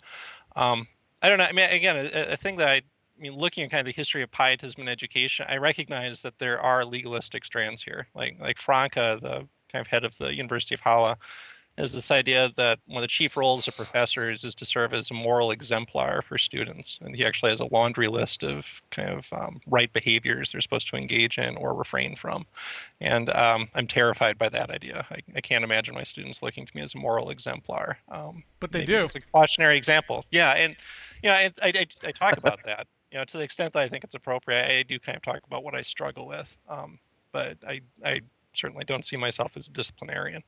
Um, 0.56 0.88
I 1.22 1.30
don't 1.30 1.38
know. 1.38 1.46
I 1.46 1.52
mean, 1.52 1.70
again, 1.70 1.98
a, 1.98 2.34
a 2.34 2.38
thing 2.38 2.58
that 2.58 2.70
I 2.70 2.82
I 3.20 3.22
mean, 3.22 3.34
looking 3.36 3.66
at 3.66 3.72
kind 3.72 3.82
of 3.82 3.86
the 3.86 3.92
history 3.92 4.24
of 4.24 4.32
pietism 4.32 4.80
and 4.80 4.90
education, 4.90 5.46
I 5.50 5.58
recognize 5.58 6.22
that 6.22 6.40
there 6.40 6.60
are 6.62 6.86
legalistic 6.86 7.44
strands 7.44 7.84
here. 7.84 8.08
Like 8.16 8.38
like 8.40 8.58
Francke, 8.58 9.22
the 9.22 9.48
kind 9.72 9.82
of 9.82 9.88
head 9.88 10.06
of 10.06 10.18
the 10.18 10.34
University 10.34 10.76
of 10.76 10.82
Halle, 10.82 11.16
is 11.80 11.94
this 11.94 12.12
idea 12.12 12.52
that 12.58 12.80
one 12.88 12.98
of 12.98 13.02
the 13.04 13.08
chief 13.08 13.38
roles 13.38 13.68
of 13.68 13.76
professors 13.76 14.44
is 14.44 14.54
to 14.56 14.66
serve 14.66 14.94
as 14.94 15.10
a 15.10 15.14
moral 15.14 15.52
exemplar 15.52 16.22
for 16.22 16.38
students, 16.38 17.00
and 17.02 17.16
he 17.16 17.26
actually 17.26 17.52
has 17.52 17.62
a 17.62 17.74
laundry 17.74 18.08
list 18.08 18.44
of 18.44 18.82
kind 18.92 19.10
of 19.10 19.32
um, 19.34 19.62
right 19.66 19.92
behaviors 19.94 20.52
they're 20.52 20.62
supposed 20.62 20.90
to 20.90 20.98
engage 20.98 21.38
in 21.38 21.56
or 21.58 21.74
refrain 21.74 22.16
from. 22.16 22.46
And 23.00 23.30
um, 23.30 23.70
I'm 23.74 23.88
terrified 23.88 24.38
by 24.38 24.50
that 24.50 24.70
idea. 24.70 25.08
I, 25.10 25.20
I 25.36 25.42
can't 25.42 25.64
imagine 25.64 25.96
my 25.96 26.04
students 26.04 26.44
looking 26.44 26.66
to 26.66 26.76
me 26.76 26.82
as 26.82 26.94
a 26.94 26.98
moral 26.98 27.30
exemplar. 27.30 27.98
Um, 28.10 28.44
But 28.60 28.72
they 28.72 28.84
do. 28.84 29.06
It's 29.06 29.16
a 29.16 29.22
cautionary 29.22 29.78
example. 29.78 30.26
Yeah, 30.32 30.52
and 30.52 30.76
you 31.24 31.30
know, 31.30 31.36
I, 31.36 31.52
I, 31.64 31.68
I, 31.76 31.88
I 32.06 32.12
talk 32.12 32.38
about 32.38 32.64
that. 32.66 32.88
You 33.12 33.18
know, 33.18 33.26
to 33.26 33.38
the 33.38 33.44
extent 33.44 33.74
that 33.74 33.82
I 33.82 33.88
think 33.88 34.04
it's 34.04 34.16
appropriate, 34.16 34.66
I 34.66 34.84
do 34.84 35.00
kind 35.00 35.16
of 35.16 35.22
talk 35.24 35.40
about 35.48 35.64
what 35.64 35.74
I 35.76 35.82
struggle 35.82 36.28
with. 36.28 36.56
Um, 36.68 37.00
but 37.32 37.58
I, 37.68 37.82
I 38.04 38.22
certainly 38.54 38.84
don't 38.84 39.06
see 39.06 39.18
myself 39.18 39.54
as 39.56 39.68
a 39.68 39.72
disciplinarian. 39.72 40.44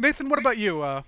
Nathan, 0.00 0.30
what 0.30 0.38
about 0.38 0.56
you? 0.56 0.80
Uh, 0.80 1.02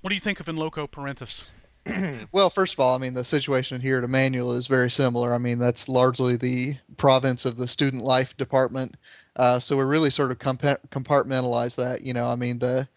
what 0.00 0.08
do 0.08 0.14
you 0.16 0.20
think 0.20 0.40
of 0.40 0.48
in 0.48 0.56
loco 0.56 0.86
parentis? 0.88 1.48
Well, 2.32 2.50
first 2.50 2.74
of 2.74 2.80
all, 2.80 2.94
I 2.94 2.98
mean 2.98 3.14
the 3.14 3.24
situation 3.24 3.80
here 3.80 3.98
at 3.98 4.04
Emmanuel 4.04 4.52
is 4.52 4.66
very 4.66 4.90
similar. 4.90 5.34
I 5.34 5.38
mean 5.38 5.58
that's 5.58 5.88
largely 5.88 6.36
the 6.36 6.76
province 6.96 7.44
of 7.44 7.56
the 7.56 7.66
student 7.68 8.04
life 8.04 8.36
department. 8.36 8.96
Uh, 9.36 9.58
so 9.58 9.76
we 9.76 9.84
really 9.84 10.10
sort 10.10 10.30
of 10.30 10.38
compa- 10.38 10.78
compartmentalize 10.90 11.74
that. 11.76 12.02
You 12.02 12.12
know, 12.14 12.26
I 12.26 12.36
mean 12.36 12.58
the 12.58 12.88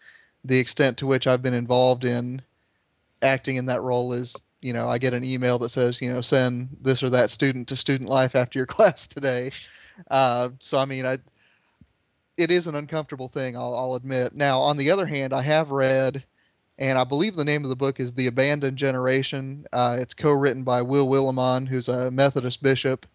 the 0.44 0.58
extent 0.58 0.98
to 0.98 1.06
which 1.06 1.26
I've 1.26 1.42
been 1.42 1.54
involved 1.54 2.04
in 2.04 2.42
acting 3.22 3.56
in 3.56 3.66
that 3.66 3.82
role 3.82 4.12
is 4.12 4.36
you 4.60 4.72
know 4.72 4.88
I 4.88 4.98
get 4.98 5.14
an 5.14 5.24
email 5.24 5.58
that 5.60 5.70
says 5.70 6.00
you 6.00 6.12
know 6.12 6.20
send 6.20 6.76
this 6.80 7.02
or 7.02 7.10
that 7.10 7.30
student 7.30 7.68
to 7.68 7.76
student 7.76 8.08
life 8.08 8.34
after 8.34 8.58
your 8.58 8.66
class 8.76 9.06
today. 9.06 9.50
Uh, 10.10 10.50
so 10.60 10.78
I 10.78 10.84
mean 10.84 11.06
I 11.06 11.18
it 12.36 12.50
is 12.50 12.66
an 12.66 12.74
uncomfortable 12.74 13.28
thing 13.28 13.56
I'll, 13.56 13.74
I'll 13.74 13.94
admit. 13.94 14.34
Now 14.34 14.60
on 14.60 14.76
the 14.76 14.90
other 14.90 15.06
hand, 15.06 15.32
I 15.32 15.42
have 15.42 15.70
read. 15.70 16.24
And 16.78 16.98
I 16.98 17.04
believe 17.04 17.36
the 17.36 17.44
name 17.44 17.64
of 17.64 17.70
the 17.70 17.76
book 17.76 18.00
is 18.00 18.12
The 18.12 18.26
Abandoned 18.26 18.76
Generation. 18.76 19.66
Uh, 19.72 19.96
it's 19.98 20.12
co 20.12 20.32
written 20.32 20.62
by 20.62 20.82
Will 20.82 21.08
Willimon, 21.08 21.66
who's 21.66 21.88
a 21.88 22.10
Methodist 22.10 22.62
bishop 22.62 23.06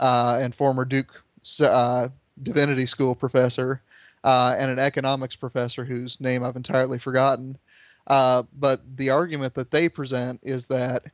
uh, 0.00 0.38
and 0.42 0.52
former 0.52 0.84
Duke 0.84 1.22
uh, 1.60 2.08
Divinity 2.42 2.86
School 2.86 3.14
professor, 3.14 3.80
uh, 4.24 4.56
and 4.58 4.68
an 4.68 4.80
economics 4.80 5.36
professor 5.36 5.84
whose 5.84 6.20
name 6.20 6.42
I've 6.42 6.56
entirely 6.56 6.98
forgotten. 6.98 7.56
Uh, 8.08 8.42
but 8.58 8.80
the 8.96 9.10
argument 9.10 9.54
that 9.54 9.70
they 9.70 9.88
present 9.88 10.40
is 10.42 10.66
that 10.66 11.04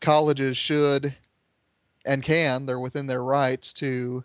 colleges 0.00 0.56
should 0.56 1.14
and 2.04 2.22
can, 2.22 2.64
they're 2.64 2.78
within 2.78 3.08
their 3.08 3.24
rights 3.24 3.72
to 3.72 4.22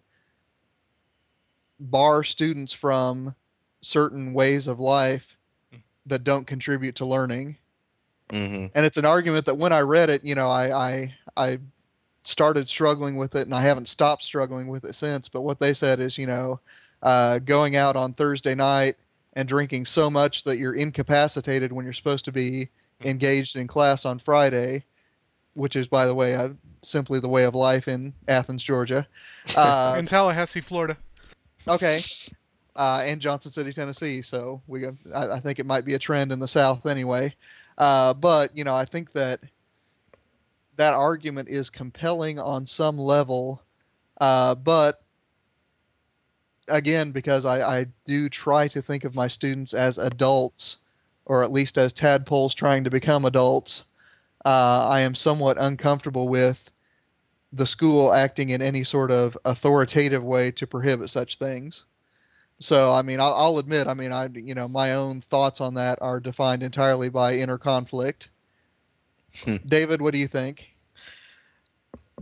bar 1.81 2.23
students 2.23 2.73
from 2.73 3.35
certain 3.81 4.33
ways 4.33 4.67
of 4.67 4.79
life 4.79 5.35
that 6.05 6.23
don't 6.23 6.47
contribute 6.47 6.95
to 6.95 7.05
learning. 7.05 7.57
hmm 8.31 8.67
And 8.75 8.85
it's 8.85 8.97
an 8.97 9.05
argument 9.05 9.45
that 9.45 9.57
when 9.57 9.73
I 9.73 9.81
read 9.81 10.09
it, 10.09 10.23
you 10.23 10.35
know, 10.35 10.49
I, 10.49 10.71
I, 10.71 11.15
I 11.35 11.59
started 12.23 12.69
struggling 12.69 13.15
with 13.17 13.35
it 13.35 13.47
and 13.47 13.55
I 13.55 13.61
haven't 13.61 13.89
stopped 13.89 14.23
struggling 14.23 14.67
with 14.67 14.85
it 14.85 14.93
since. 14.93 15.27
But 15.27 15.41
what 15.41 15.59
they 15.59 15.73
said 15.73 15.99
is, 15.99 16.17
you 16.17 16.27
know, 16.27 16.59
uh, 17.01 17.39
going 17.39 17.75
out 17.75 17.95
on 17.95 18.13
Thursday 18.13 18.55
night 18.55 18.95
and 19.33 19.47
drinking 19.47 19.85
so 19.85 20.09
much 20.09 20.43
that 20.43 20.57
you're 20.57 20.75
incapacitated 20.75 21.71
when 21.71 21.85
you're 21.85 21.93
supposed 21.93 22.25
to 22.25 22.31
be 22.31 22.69
engaged 23.03 23.55
in 23.55 23.67
class 23.67 24.05
on 24.05 24.19
Friday, 24.19 24.83
which 25.55 25.75
is, 25.75 25.87
by 25.87 26.05
the 26.05 26.13
way, 26.13 26.35
uh, 26.35 26.49
simply 26.83 27.19
the 27.19 27.29
way 27.29 27.43
of 27.43 27.55
life 27.55 27.87
in 27.87 28.13
Athens, 28.27 28.63
Georgia. 28.63 29.07
Uh, 29.57 29.95
in 29.97 30.05
Tallahassee, 30.05 30.61
Florida. 30.61 30.97
Okay. 31.67 32.01
Uh, 32.75 33.03
and 33.05 33.21
Johnson 33.21 33.51
City, 33.51 33.73
Tennessee. 33.73 34.21
So 34.21 34.61
we, 34.67 34.87
I, 34.87 34.91
I 35.13 35.39
think 35.39 35.59
it 35.59 35.65
might 35.65 35.85
be 35.85 35.93
a 35.93 35.99
trend 35.99 36.31
in 36.31 36.39
the 36.39 36.47
South 36.47 36.85
anyway. 36.85 37.35
Uh, 37.77 38.13
but 38.13 38.55
you 38.55 38.63
know, 38.63 38.75
I 38.75 38.85
think 38.85 39.11
that 39.13 39.41
that 40.77 40.93
argument 40.93 41.49
is 41.49 41.69
compelling 41.69 42.39
on 42.39 42.65
some 42.65 42.97
level. 42.97 43.61
Uh, 44.19 44.55
but 44.55 45.01
again, 46.69 47.11
because 47.11 47.45
I, 47.45 47.79
I 47.81 47.85
do 48.05 48.29
try 48.29 48.67
to 48.69 48.81
think 48.81 49.03
of 49.03 49.13
my 49.13 49.27
students 49.27 49.73
as 49.73 49.97
adults, 49.97 50.77
or 51.25 51.43
at 51.43 51.51
least 51.51 51.77
as 51.77 51.93
tadpoles 51.93 52.55
trying 52.55 52.83
to 52.83 52.89
become 52.89 53.25
adults, 53.25 53.83
uh, 54.45 54.87
I 54.89 55.01
am 55.01 55.13
somewhat 55.13 55.57
uncomfortable 55.59 56.27
with 56.27 56.70
the 57.53 57.67
school 57.67 58.13
acting 58.13 58.49
in 58.49 58.61
any 58.61 58.83
sort 58.83 59.11
of 59.11 59.37
authoritative 59.45 60.23
way 60.23 60.51
to 60.51 60.65
prohibit 60.65 61.09
such 61.09 61.37
things. 61.37 61.85
So, 62.59 62.93
I 62.93 63.01
mean, 63.01 63.19
I'll, 63.19 63.33
I'll 63.33 63.57
admit, 63.57 63.87
I 63.87 63.93
mean, 63.93 64.11
I, 64.11 64.27
you 64.27 64.53
know, 64.53 64.67
my 64.67 64.93
own 64.93 65.21
thoughts 65.21 65.59
on 65.59 65.73
that 65.73 65.99
are 66.01 66.19
defined 66.19 66.63
entirely 66.63 67.09
by 67.09 67.35
inner 67.35 67.57
conflict. 67.57 68.29
Hmm. 69.43 69.57
David, 69.65 70.01
what 70.01 70.13
do 70.13 70.19
you 70.19 70.27
think? 70.27 70.67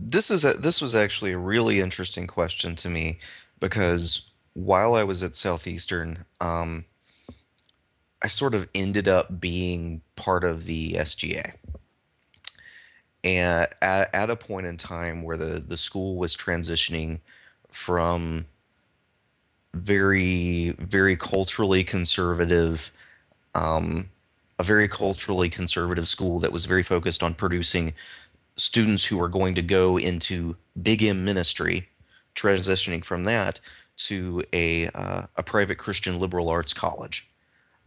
This 0.00 0.30
is 0.30 0.44
a, 0.44 0.54
this 0.54 0.80
was 0.80 0.94
actually 0.94 1.32
a 1.32 1.38
really 1.38 1.80
interesting 1.80 2.26
question 2.26 2.74
to 2.76 2.88
me 2.88 3.18
because 3.60 4.32
while 4.54 4.94
I 4.94 5.04
was 5.04 5.22
at 5.22 5.36
Southeastern, 5.36 6.24
um, 6.40 6.86
I 8.22 8.28
sort 8.28 8.54
of 8.54 8.68
ended 8.74 9.08
up 9.08 9.40
being 9.40 10.00
part 10.16 10.44
of 10.44 10.64
the 10.64 10.94
SGA. 10.94 11.54
And 13.22 13.68
at, 13.82 14.14
at 14.14 14.30
a 14.30 14.36
point 14.36 14.66
in 14.66 14.76
time 14.76 15.22
where 15.22 15.36
the, 15.36 15.60
the 15.60 15.76
school 15.76 16.16
was 16.16 16.36
transitioning 16.36 17.20
from 17.70 18.46
very, 19.74 20.70
very 20.78 21.16
culturally 21.16 21.84
conservative, 21.84 22.90
um, 23.54 24.08
a 24.58 24.62
very 24.62 24.88
culturally 24.88 25.48
conservative 25.48 26.08
school 26.08 26.38
that 26.40 26.52
was 26.52 26.66
very 26.66 26.82
focused 26.82 27.22
on 27.22 27.34
producing 27.34 27.92
students 28.56 29.04
who 29.04 29.20
are 29.22 29.28
going 29.28 29.54
to 29.54 29.62
go 29.62 29.96
into 29.96 30.56
big 30.82 31.02
M 31.02 31.24
ministry, 31.24 31.88
transitioning 32.34 33.04
from 33.04 33.24
that 33.24 33.60
to 33.96 34.42
a 34.52 34.88
uh, 34.88 35.26
a 35.36 35.42
private 35.42 35.78
Christian 35.78 36.18
liberal 36.18 36.48
arts 36.48 36.74
college 36.74 37.28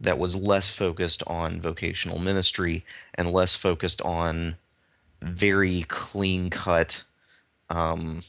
that 0.00 0.18
was 0.18 0.36
less 0.36 0.68
focused 0.68 1.22
on 1.26 1.60
vocational 1.60 2.20
ministry 2.20 2.84
and 3.14 3.30
less 3.30 3.54
focused 3.54 4.02
on 4.02 4.56
very 5.24 5.82
clean 5.88 6.50
cut, 6.50 7.02
um, 7.70 8.22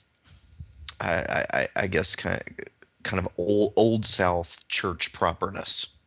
I, 1.01 1.45
I, 1.53 1.67
I 1.75 1.87
guess 1.87 2.15
kind 2.15 2.41
of 2.41 2.65
kind 3.03 3.19
of 3.19 3.31
old 3.37 3.73
old 3.75 4.05
South 4.05 4.67
church 4.67 5.13
properness. 5.13 5.97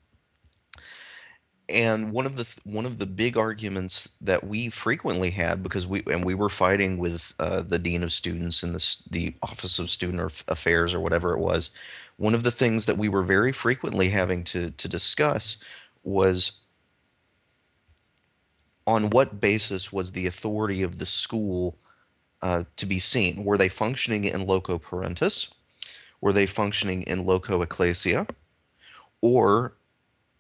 And 1.71 2.13
one 2.13 2.25
of 2.25 2.37
the 2.37 2.45
th- 2.45 2.61
one 2.65 2.87
of 2.87 2.99
the 2.99 3.07
big 3.07 3.37
arguments 3.37 4.17
that 4.23 4.45
we 4.45 4.71
frequently 4.71 5.31
had 5.31 5.63
because 5.63 5.87
we 5.87 6.03
and 6.07 6.25
we 6.25 6.35
were 6.35 6.49
fighting 6.49 6.97
with 6.99 7.35
uh, 7.39 7.61
the 7.63 7.79
dean 7.79 8.03
of 8.03 8.13
students 8.13 8.63
and 8.63 8.75
the 8.75 8.97
the 9.11 9.35
office 9.43 9.79
of 9.79 9.91
student 9.91 10.43
affairs 10.49 10.95
or 10.95 11.01
whatever 11.01 11.35
it 11.35 11.41
was 11.41 11.77
one 12.19 12.35
of 12.35 12.43
the 12.43 12.51
things 12.51 12.87
that 12.87 12.99
we 12.99 13.09
were 13.09 13.23
very 13.23 13.53
frequently 13.53 14.11
having 14.11 14.45
to 14.45 14.71
to 14.73 14.89
discuss 14.89 15.63
was 16.05 16.58
on 18.89 19.11
what 19.11 19.39
basis 19.39 19.93
was 19.93 20.13
the 20.13 20.27
authority 20.27 20.83
of 20.83 20.97
the 20.97 21.05
school 21.05 21.77
uh, 22.41 22.65
to 22.77 22.87
be 22.87 22.99
seen? 22.99 23.45
Were 23.45 23.59
they 23.59 23.69
functioning 23.69 24.25
in 24.25 24.47
loco 24.47 24.79
parentis? 24.79 25.53
Were 26.23 26.33
they 26.33 26.47
functioning 26.47 27.03
in 27.03 27.27
loco 27.27 27.61
ecclesia? 27.61 28.27
Or 29.21 29.75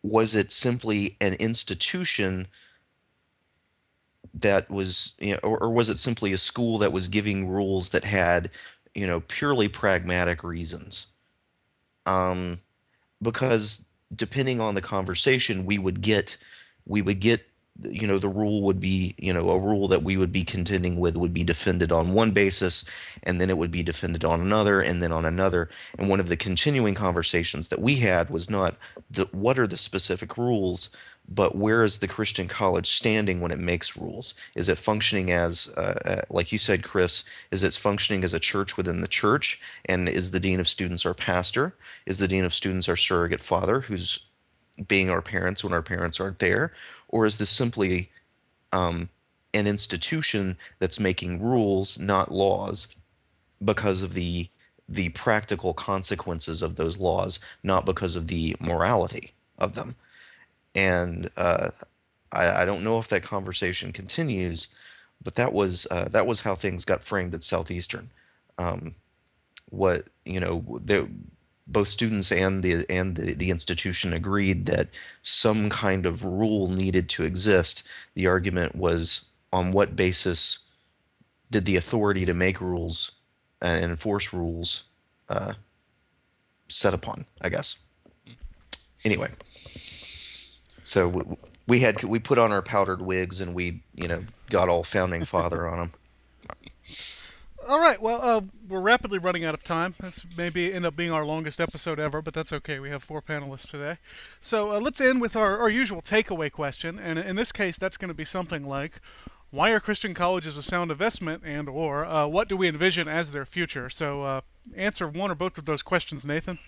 was 0.02 0.34
it 0.34 0.50
simply 0.50 1.18
an 1.20 1.34
institution 1.34 2.46
that 4.32 4.70
was 4.70 5.14
you 5.20 5.32
know, 5.34 5.40
or, 5.42 5.62
or 5.64 5.70
was 5.70 5.90
it 5.90 5.98
simply 5.98 6.32
a 6.32 6.38
school 6.38 6.78
that 6.78 6.92
was 6.92 7.08
giving 7.08 7.50
rules 7.50 7.90
that 7.90 8.04
had 8.04 8.50
you 8.94 9.06
know 9.06 9.20
purely 9.28 9.68
pragmatic 9.68 10.42
reasons? 10.42 11.08
Um 12.06 12.60
because 13.20 13.88
depending 14.16 14.58
on 14.58 14.74
the 14.74 14.80
conversation 14.80 15.66
we 15.66 15.76
would 15.76 16.00
get 16.00 16.38
we 16.86 17.02
would 17.02 17.20
get 17.20 17.47
you 17.80 18.06
know 18.06 18.18
the 18.18 18.28
rule 18.28 18.62
would 18.62 18.80
be 18.80 19.14
you 19.18 19.32
know 19.32 19.50
a 19.50 19.58
rule 19.58 19.88
that 19.88 20.02
we 20.02 20.16
would 20.16 20.32
be 20.32 20.42
contending 20.42 20.98
with 20.98 21.16
would 21.16 21.32
be 21.32 21.44
defended 21.44 21.92
on 21.92 22.14
one 22.14 22.32
basis 22.32 22.84
and 23.22 23.40
then 23.40 23.50
it 23.50 23.58
would 23.58 23.70
be 23.70 23.82
defended 23.82 24.24
on 24.24 24.40
another 24.40 24.80
and 24.80 25.02
then 25.02 25.12
on 25.12 25.24
another. 25.24 25.68
And 25.98 26.08
one 26.08 26.20
of 26.20 26.28
the 26.28 26.36
continuing 26.36 26.94
conversations 26.94 27.68
that 27.68 27.80
we 27.80 27.96
had 27.96 28.30
was 28.30 28.50
not 28.50 28.76
the 29.10 29.28
what 29.32 29.58
are 29.58 29.66
the 29.66 29.76
specific 29.76 30.36
rules 30.36 30.96
but 31.30 31.54
where 31.54 31.84
is 31.84 31.98
the 31.98 32.08
christian 32.08 32.48
college 32.48 32.88
standing 32.88 33.40
when 33.40 33.50
it 33.52 33.58
makes 33.58 33.96
rules? 33.96 34.34
Is 34.56 34.68
it 34.68 34.78
functioning 34.78 35.30
as 35.30 35.72
uh, 35.76 35.98
uh, 36.04 36.22
like 36.30 36.50
you 36.50 36.58
said 36.58 36.82
chris 36.82 37.24
is 37.50 37.62
it 37.62 37.74
functioning 37.74 38.24
as 38.24 38.34
a 38.34 38.40
church 38.40 38.76
within 38.76 39.02
the 39.02 39.08
church? 39.08 39.60
And 39.84 40.08
is 40.08 40.32
the 40.32 40.40
dean 40.40 40.58
of 40.58 40.68
students 40.68 41.06
our 41.06 41.14
pastor? 41.14 41.76
Is 42.06 42.18
the 42.18 42.28
dean 42.28 42.44
of 42.44 42.54
students 42.54 42.88
our 42.88 42.96
surrogate 42.96 43.40
father 43.40 43.80
who's 43.82 44.24
being 44.86 45.10
our 45.10 45.22
parents 45.22 45.64
when 45.64 45.72
our 45.72 45.82
parents 45.82 46.20
aren't 46.20 46.38
there 46.38 46.72
or 47.08 47.26
is 47.26 47.38
this 47.38 47.50
simply 47.50 48.10
um, 48.72 49.08
an 49.54 49.66
institution 49.66 50.56
that's 50.78 51.00
making 51.00 51.42
rules 51.42 51.98
not 51.98 52.32
laws 52.32 52.96
because 53.64 54.02
of 54.02 54.14
the 54.14 54.48
the 54.90 55.10
practical 55.10 55.74
consequences 55.74 56.62
of 56.62 56.76
those 56.76 56.98
laws 56.98 57.44
not 57.62 57.84
because 57.84 58.16
of 58.16 58.28
the 58.28 58.56
morality 58.60 59.32
of 59.58 59.74
them? 59.74 59.96
And 60.74 61.30
uh, 61.36 61.70
I, 62.32 62.62
I 62.62 62.64
don't 62.64 62.84
know 62.84 62.98
if 62.98 63.08
that 63.08 63.22
conversation 63.22 63.92
continues 63.92 64.68
but 65.22 65.34
that 65.34 65.52
was 65.52 65.86
uh, 65.90 66.08
that 66.08 66.26
was 66.26 66.42
how 66.42 66.54
things 66.54 66.84
got 66.84 67.02
framed 67.02 67.34
at 67.34 67.42
southeastern. 67.42 68.10
Um, 68.58 68.94
what 69.70 70.04
you 70.24 70.40
know 70.40 70.64
there 70.82 71.06
both 71.68 71.88
students 71.88 72.32
and 72.32 72.62
the 72.62 72.84
and 72.88 73.16
the, 73.16 73.34
the 73.34 73.50
institution 73.50 74.12
agreed 74.12 74.66
that 74.66 74.88
some 75.22 75.68
kind 75.68 76.06
of 76.06 76.24
rule 76.24 76.68
needed 76.68 77.08
to 77.10 77.24
exist. 77.24 77.86
The 78.14 78.26
argument 78.26 78.74
was 78.74 79.26
on 79.52 79.72
what 79.72 79.94
basis 79.94 80.60
did 81.50 81.66
the 81.66 81.76
authority 81.76 82.24
to 82.24 82.34
make 82.34 82.60
rules 82.60 83.12
and 83.60 83.84
enforce 83.84 84.32
rules 84.32 84.84
uh, 85.28 85.54
set 86.68 86.94
upon? 86.94 87.26
I 87.42 87.50
guess. 87.50 87.82
Anyway, 89.04 89.30
so 90.84 91.08
we, 91.08 91.22
we 91.66 91.80
had 91.80 92.02
we 92.02 92.18
put 92.18 92.38
on 92.38 92.50
our 92.50 92.62
powdered 92.62 93.02
wigs 93.02 93.40
and 93.40 93.54
we 93.54 93.82
you 93.94 94.08
know 94.08 94.24
got 94.50 94.68
all 94.68 94.84
founding 94.84 95.24
father 95.24 95.68
on 95.68 95.78
them. 95.78 95.92
All 97.68 97.80
right. 97.80 98.00
Well, 98.00 98.20
uh, 98.22 98.40
we're 98.66 98.80
rapidly 98.80 99.18
running 99.18 99.44
out 99.44 99.52
of 99.52 99.62
time. 99.62 99.94
That's 100.00 100.24
maybe 100.38 100.72
end 100.72 100.86
up 100.86 100.96
being 100.96 101.12
our 101.12 101.26
longest 101.26 101.60
episode 101.60 102.00
ever, 102.00 102.22
but 102.22 102.32
that's 102.32 102.50
okay. 102.50 102.78
We 102.78 102.88
have 102.88 103.02
four 103.02 103.20
panelists 103.20 103.70
today. 103.70 103.98
So 104.40 104.72
uh, 104.72 104.80
let's 104.80 105.02
end 105.02 105.20
with 105.20 105.36
our, 105.36 105.58
our 105.58 105.68
usual 105.68 106.00
takeaway 106.00 106.50
question, 106.50 106.98
and 106.98 107.18
in 107.18 107.36
this 107.36 107.52
case, 107.52 107.76
that's 107.76 107.98
going 107.98 108.08
to 108.08 108.14
be 108.14 108.24
something 108.24 108.66
like, 108.66 109.02
"Why 109.50 109.68
are 109.72 109.80
Christian 109.80 110.14
colleges 110.14 110.56
a 110.56 110.62
sound 110.62 110.90
investment?" 110.90 111.42
and 111.44 111.68
or 111.68 112.06
uh, 112.06 112.26
"What 112.26 112.48
do 112.48 112.56
we 112.56 112.68
envision 112.68 113.06
as 113.06 113.32
their 113.32 113.44
future?" 113.44 113.90
So 113.90 114.22
uh, 114.22 114.40
answer 114.74 115.06
one 115.06 115.30
or 115.30 115.34
both 115.34 115.58
of 115.58 115.66
those 115.66 115.82
questions, 115.82 116.24
Nathan. 116.24 116.58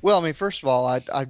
Well, 0.00 0.18
I 0.18 0.24
mean, 0.24 0.34
first 0.34 0.64
of 0.64 0.68
all, 0.68 0.84
I, 0.84 1.00
I 1.14 1.26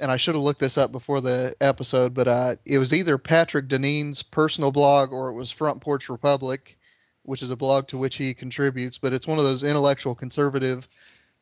and 0.00 0.10
I 0.10 0.16
should 0.16 0.34
have 0.34 0.42
looked 0.42 0.60
this 0.60 0.76
up 0.76 0.90
before 0.90 1.20
the 1.20 1.54
episode, 1.60 2.14
but 2.14 2.26
uh, 2.26 2.56
it 2.64 2.78
was 2.78 2.92
either 2.92 3.16
Patrick 3.16 3.68
Deneen's 3.68 4.24
personal 4.24 4.72
blog 4.72 5.12
or 5.12 5.28
it 5.28 5.34
was 5.34 5.52
Front 5.52 5.80
Porch 5.80 6.08
Republic 6.08 6.77
which 7.28 7.42
is 7.42 7.50
a 7.50 7.56
blog 7.56 7.86
to 7.86 7.98
which 7.98 8.16
he 8.16 8.32
contributes, 8.32 8.96
but 8.96 9.12
it's 9.12 9.26
one 9.26 9.36
of 9.36 9.44
those 9.44 9.62
intellectual 9.62 10.14
conservative 10.14 10.88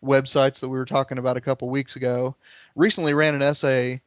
websites 0.03 0.59
that 0.59 0.69
we 0.69 0.77
were 0.77 0.85
talking 0.85 1.17
about 1.17 1.37
a 1.37 1.41
couple 1.41 1.69
weeks 1.71 1.95
ago. 1.95 2.35
Recently 2.75 3.15
ran 3.15 3.37
an 3.37 3.43
essay 3.43 4.01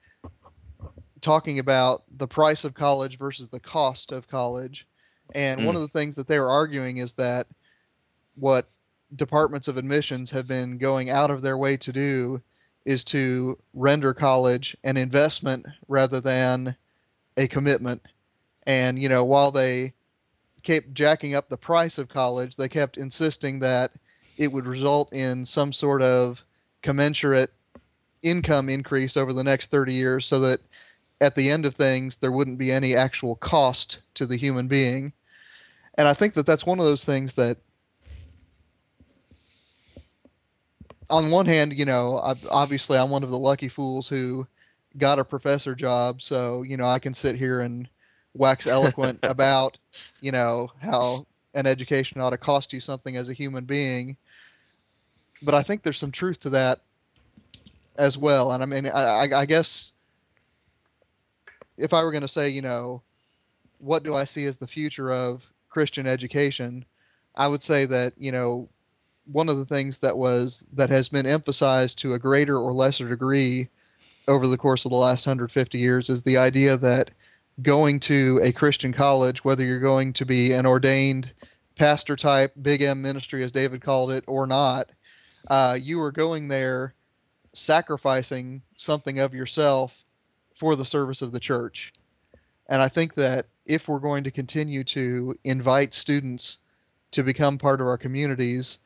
talking 1.21 1.59
about 1.59 2.03
the 2.17 2.27
price 2.27 2.65
of 2.65 2.73
college 2.73 3.17
versus 3.17 3.47
the 3.47 3.61
cost 3.61 4.11
of 4.11 4.27
college. 4.27 4.87
And 5.33 5.63
one 5.65 5.75
hmm. 5.75 5.81
of 5.81 5.81
the 5.81 5.99
things 5.99 6.17
that 6.17 6.27
they 6.27 6.37
were 6.37 6.49
arguing 6.49 6.97
is 6.97 7.13
that 7.13 7.47
what 8.35 8.67
departments 9.15 9.69
of 9.69 9.77
admissions 9.77 10.29
have 10.31 10.49
been 10.49 10.77
going 10.77 11.09
out 11.09 11.31
of 11.31 11.41
their 11.41 11.57
way 11.57 11.77
to 11.77 11.93
do 11.93 12.41
is 12.83 13.05
to 13.05 13.57
render 13.73 14.13
college 14.13 14.75
an 14.83 14.97
investment 14.97 15.65
rather 15.87 16.19
than 16.19 16.75
a 17.37 17.47
commitment. 17.47 18.01
And, 18.67 18.99
you 18.99 19.07
know, 19.07 19.23
while 19.23 19.51
they 19.51 19.93
kept 20.63 20.93
jacking 20.93 21.35
up 21.35 21.49
the 21.49 21.57
price 21.57 21.97
of 21.97 22.09
college. 22.09 22.55
They 22.55 22.69
kept 22.69 22.97
insisting 22.97 23.59
that 23.59 23.91
it 24.37 24.51
would 24.51 24.65
result 24.65 25.13
in 25.13 25.45
some 25.45 25.73
sort 25.73 26.01
of 26.01 26.43
commensurate 26.81 27.51
income 28.21 28.69
increase 28.69 29.17
over 29.17 29.33
the 29.33 29.43
next 29.43 29.71
30 29.71 29.93
years 29.93 30.25
so 30.25 30.39
that 30.39 30.59
at 31.21 31.35
the 31.35 31.49
end 31.49 31.65
of 31.65 31.75
things 31.75 32.15
there 32.17 32.31
wouldn't 32.31 32.57
be 32.57 32.71
any 32.71 32.95
actual 32.95 33.35
cost 33.35 34.01
to 34.15 34.25
the 34.25 34.37
human 34.37 34.67
being. 34.67 35.11
And 35.97 36.07
I 36.07 36.13
think 36.13 36.33
that 36.35 36.45
that's 36.45 36.65
one 36.65 36.79
of 36.79 36.85
those 36.85 37.03
things 37.03 37.33
that 37.33 37.57
on 41.09 41.31
one 41.31 41.45
hand, 41.45 41.73
you 41.73 41.85
know, 41.85 42.21
obviously 42.49 42.97
I'm 42.97 43.09
one 43.09 43.23
of 43.23 43.29
the 43.29 43.37
lucky 43.37 43.67
fools 43.67 44.07
who 44.07 44.47
got 44.97 45.19
a 45.19 45.25
professor 45.25 45.75
job, 45.75 46.21
so, 46.21 46.63
you 46.63 46.77
know, 46.77 46.85
I 46.85 46.99
can 46.99 47.13
sit 47.13 47.35
here 47.35 47.61
and 47.61 47.89
wax 48.33 48.67
eloquent 48.67 49.19
about, 49.23 49.77
you 50.21 50.31
know, 50.31 50.71
how 50.79 51.25
an 51.53 51.65
education 51.65 52.21
ought 52.21 52.29
to 52.31 52.37
cost 52.37 52.73
you 52.73 52.79
something 52.79 53.17
as 53.17 53.29
a 53.29 53.33
human 53.33 53.65
being. 53.65 54.17
But 55.41 55.55
I 55.55 55.63
think 55.63 55.83
there's 55.83 55.97
some 55.97 56.11
truth 56.11 56.39
to 56.41 56.49
that 56.51 56.79
as 57.97 58.17
well. 58.17 58.51
And 58.51 58.63
I 58.63 58.65
mean, 58.65 58.87
I, 58.87 59.29
I 59.31 59.45
guess 59.45 59.91
if 61.77 61.93
I 61.93 62.03
were 62.03 62.11
going 62.11 62.21
to 62.21 62.27
say, 62.27 62.49
you 62.49 62.61
know, 62.61 63.01
what 63.79 64.03
do 64.03 64.15
I 64.15 64.25
see 64.25 64.45
as 64.45 64.57
the 64.57 64.67
future 64.67 65.11
of 65.11 65.45
Christian 65.69 66.05
education, 66.05 66.85
I 67.35 67.47
would 67.47 67.63
say 67.63 67.85
that, 67.85 68.13
you 68.17 68.31
know, 68.31 68.67
one 69.31 69.47
of 69.49 69.57
the 69.57 69.65
things 69.65 69.99
that 69.99 70.17
was 70.17 70.63
that 70.73 70.89
has 70.89 71.07
been 71.07 71.25
emphasized 71.25 71.99
to 71.99 72.13
a 72.13 72.19
greater 72.19 72.57
or 72.57 72.73
lesser 72.73 73.07
degree 73.07 73.69
over 74.27 74.47
the 74.47 74.57
course 74.57 74.85
of 74.85 74.91
the 74.91 74.97
last 74.97 75.25
150 75.25 75.77
years 75.77 76.09
is 76.09 76.23
the 76.23 76.37
idea 76.37 76.77
that 76.77 77.11
going 77.61 77.99
to 78.01 78.39
a 78.41 78.51
Christian 78.51 78.93
college, 78.93 79.43
whether 79.43 79.63
you're 79.63 79.79
going 79.79 80.13
to 80.13 80.25
be 80.25 80.53
an 80.53 80.65
ordained 80.65 81.31
pastor 81.75 82.15
type, 82.15 82.53
big 82.61 82.81
M 82.81 83.01
ministry, 83.01 83.43
as 83.43 83.51
David 83.51 83.81
called 83.81 84.11
it, 84.11 84.23
or 84.27 84.45
not, 84.45 84.89
uh, 85.47 85.77
you 85.79 86.01
are 86.01 86.11
going 86.11 86.47
there 86.47 86.93
sacrificing 87.53 88.61
something 88.75 89.19
of 89.19 89.33
yourself 89.33 90.03
for 90.55 90.75
the 90.75 90.85
service 90.85 91.21
of 91.21 91.31
the 91.31 91.39
church. 91.39 91.93
And 92.67 92.81
I 92.81 92.89
think 92.89 93.15
that 93.15 93.47
if 93.65 93.87
we're 93.87 93.99
going 93.99 94.23
to 94.25 94.31
continue 94.31 94.83
to 94.85 95.35
invite 95.43 95.93
students 95.93 96.57
to 97.11 97.23
become 97.23 97.57
part 97.57 97.81
of 97.81 97.87
our 97.87 97.97
communities, 97.97 98.77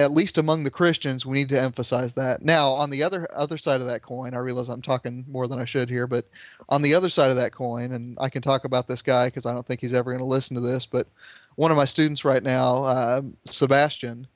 at 0.00 0.12
least 0.12 0.38
among 0.38 0.64
the 0.64 0.70
Christians, 0.70 1.26
we 1.26 1.38
need 1.38 1.50
to 1.50 1.60
emphasize 1.60 2.14
that. 2.14 2.42
Now, 2.42 2.70
on 2.70 2.88
the 2.88 3.02
other 3.02 3.28
other 3.34 3.58
side 3.58 3.82
of 3.82 3.86
that 3.86 4.02
coin, 4.02 4.32
I 4.32 4.38
realize 4.38 4.68
I'm 4.68 4.80
talking 4.80 5.26
more 5.28 5.46
than 5.46 5.60
I 5.60 5.66
should 5.66 5.90
here, 5.90 6.06
but 6.06 6.26
on 6.70 6.80
the 6.80 6.94
other 6.94 7.10
side 7.10 7.30
of 7.30 7.36
that 7.36 7.52
coin, 7.52 7.92
and 7.92 8.16
I 8.18 8.30
can 8.30 8.40
talk 8.40 8.64
about 8.64 8.88
this 8.88 9.02
guy 9.02 9.26
because 9.26 9.44
I 9.44 9.52
don't 9.52 9.66
think 9.66 9.80
he's 9.80 9.92
ever 9.92 10.10
going 10.10 10.20
to 10.20 10.24
listen 10.24 10.54
to 10.54 10.60
this, 10.60 10.86
but 10.86 11.06
one 11.56 11.70
of 11.70 11.76
my 11.76 11.84
students 11.84 12.24
right 12.24 12.42
now, 12.42 12.84
uh, 12.84 13.22
Sebastian, 13.44 14.26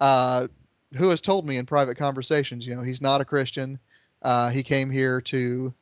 uh, 0.00 0.48
who 0.96 1.08
has 1.08 1.22
told 1.22 1.46
me 1.46 1.56
in 1.56 1.64
private 1.64 1.96
conversations, 1.96 2.66
you 2.66 2.74
know, 2.74 2.82
he's 2.82 3.00
not 3.00 3.22
a 3.22 3.24
Christian. 3.24 3.78
Uh, 4.20 4.50
he 4.50 4.62
came 4.62 4.90
here 4.90 5.22
to 5.22 5.72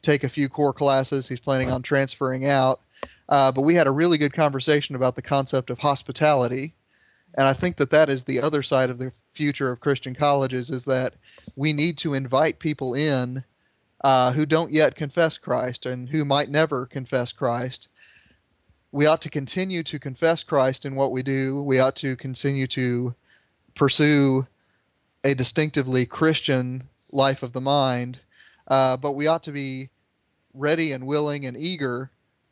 take 0.00 0.24
a 0.24 0.28
few 0.28 0.48
core 0.48 0.72
classes. 0.72 1.28
He's 1.28 1.40
planning 1.40 1.70
on 1.70 1.82
transferring 1.82 2.46
out. 2.46 2.80
Uh, 3.28 3.52
but 3.52 3.62
we 3.62 3.74
had 3.74 3.86
a 3.86 3.90
really 3.90 4.16
good 4.18 4.32
conversation 4.32 4.94
about 4.94 5.16
the 5.16 5.22
concept 5.22 5.68
of 5.68 5.78
hospitality 5.78 6.72
and 7.36 7.46
I 7.46 7.52
think 7.52 7.76
that 7.76 7.90
that 7.90 8.08
is 8.08 8.24
the 8.24 8.40
other 8.40 8.62
side 8.62 8.88
of 8.88 8.98
the 8.98 9.12
future 9.32 9.70
of 9.70 9.80
Christian 9.80 10.14
colleges 10.14 10.70
is 10.70 10.84
that 10.84 11.14
we 11.54 11.72
need 11.72 11.98
to 11.98 12.14
invite 12.14 12.58
people 12.58 12.94
in 12.94 13.44
uh, 14.02 14.32
who 14.32 14.46
don't 14.46 14.72
yet 14.72 14.94
confess 14.94 15.36
Christ 15.36 15.84
and 15.84 16.08
who 16.08 16.24
might 16.24 16.48
never 16.48 16.86
confess 16.86 17.32
Christ. 17.32 17.88
We 18.90 19.04
ought 19.04 19.20
to 19.22 19.30
continue 19.30 19.82
to 19.82 19.98
confess 19.98 20.42
Christ 20.42 20.86
in 20.86 20.94
what 20.94 21.12
we 21.12 21.22
do. 21.22 21.62
We 21.62 21.78
ought 21.78 21.96
to 21.96 22.16
continue 22.16 22.66
to 22.68 23.14
pursue 23.74 24.46
a 25.22 25.34
distinctively 25.34 26.06
Christian 26.06 26.84
life 27.10 27.42
of 27.42 27.52
the 27.52 27.60
mind, 27.60 28.20
uh, 28.68 28.96
but 28.96 29.12
we 29.12 29.26
ought 29.26 29.42
to 29.42 29.52
be 29.52 29.90
ready 30.54 30.92
and 30.92 31.06
willing 31.06 31.44
and 31.44 31.56
eager 31.56 32.10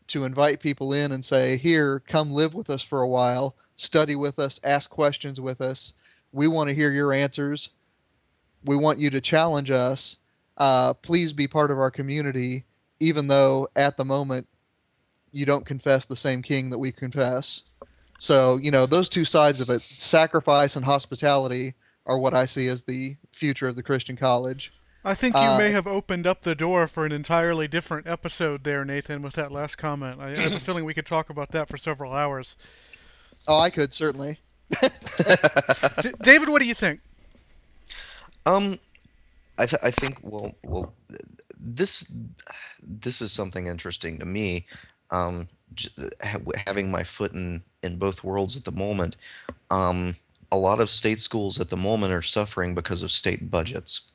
to 0.09 0.25
invite 0.25 0.61
people 0.61 0.93
in 0.93 1.13
and 1.13 1.25
say, 1.25 1.57
Here, 1.57 2.01
come 2.01 2.33
live 2.33 2.53
with 2.53 2.69
us 2.69 2.83
for 2.83 3.01
a 3.01 3.09
while 3.09 3.55
study 3.77 4.17
with 4.17 4.39
us, 4.39 4.61
ask 4.65 4.91
questions 4.91 5.41
with 5.41 5.61
us. 5.61 5.95
We 6.33 6.49
want 6.49 6.69
to 6.69 6.75
hear 6.75 6.91
your 6.91 7.13
answers. 7.13 7.71
We 8.65 8.77
want 8.77 8.99
you 8.99 9.11
to 9.11 9.21
challenge 9.21 9.71
us. 9.71 10.17
Uh, 10.57 10.95
please 10.95 11.33
be 11.33 11.49
part 11.49 11.71
of 11.71 11.79
our 11.79 11.91
community, 11.91 12.65
even 13.01 13.29
though 13.29 13.69
at 13.77 13.97
the 13.97 14.05
moment 14.05 14.47
you 15.33 15.45
don't 15.45 15.67
confess 15.67 16.07
the 16.07 16.17
same 16.17 16.43
king 16.43 16.71
that 16.71 16.79
we 16.79 16.93
confess. 16.93 17.63
So, 18.19 18.57
you 18.57 18.71
know, 18.71 18.87
those 18.87 19.09
two 19.09 19.25
sides 19.25 19.61
of 19.61 19.69
it, 19.69 19.83
sacrifice 19.83 20.77
and 20.77 20.85
hospitality, 20.85 21.75
are 22.07 22.19
what 22.19 22.35
I 22.35 22.47
see 22.47 22.69
as 22.69 22.83
the 22.83 23.17
future 23.33 23.67
of 23.67 23.77
the 23.77 23.83
Christian 23.83 24.17
college. 24.17 24.73
I 25.05 25.15
think 25.15 25.35
you 25.35 25.43
uh, 25.43 25.59
may 25.59 25.71
have 25.71 25.87
opened 25.87 26.27
up 26.27 26.43
the 26.43 26.55
door 26.55 26.87
for 26.87 27.05
an 27.05 27.13
entirely 27.13 27.69
different 27.69 28.07
episode 28.07 28.65
there, 28.65 28.85
Nathan, 28.85 29.21
with 29.21 29.35
that 29.35 29.53
last 29.53 29.77
comment. 29.77 30.21
I, 30.21 30.29
I 30.29 30.37
have 30.37 30.53
a 30.55 30.61
feeling 30.61 30.85
we 30.85 30.95
could 30.95 31.07
talk 31.07 31.29
about 31.29 31.51
that 31.51 31.69
for 31.69 31.77
several 31.77 32.13
hours. 32.13 32.57
Oh, 33.47 33.59
I 33.59 33.71
could 33.71 33.93
certainly. 33.93 34.39
D- 36.01 36.11
David, 36.23 36.49
what 36.49 36.61
do 36.61 36.67
you 36.67 36.75
think? 36.75 37.01
Um, 38.47 38.77
I 39.59 39.67
th- 39.67 39.83
I 39.83 39.91
think 39.91 40.19
well 40.23 40.55
well 40.63 40.93
this 41.59 42.15
this 42.83 43.21
is 43.21 43.33
something 43.33 43.67
interesting 43.67 44.19
to 44.19 44.25
me. 44.25 44.67
Um, 45.11 45.49
j- 45.75 45.91
having 46.23 46.91
my 46.91 47.05
foot 47.05 47.33
in 47.33 47.63
in 47.83 47.97
both 47.97 48.25
worlds 48.25 48.57
at 48.57 48.65
the 48.65 48.73
moment. 48.73 49.17
Um, 49.71 50.17
a 50.51 50.57
lot 50.59 50.81
of 50.81 50.91
state 50.91 51.19
schools 51.19 51.61
at 51.61 51.71
the 51.71 51.77
moment 51.77 52.13
are 52.13 52.23
suffering 52.23 52.75
because 52.75 53.03
of 53.03 53.11
state 53.11 53.51
budgets. 53.51 54.13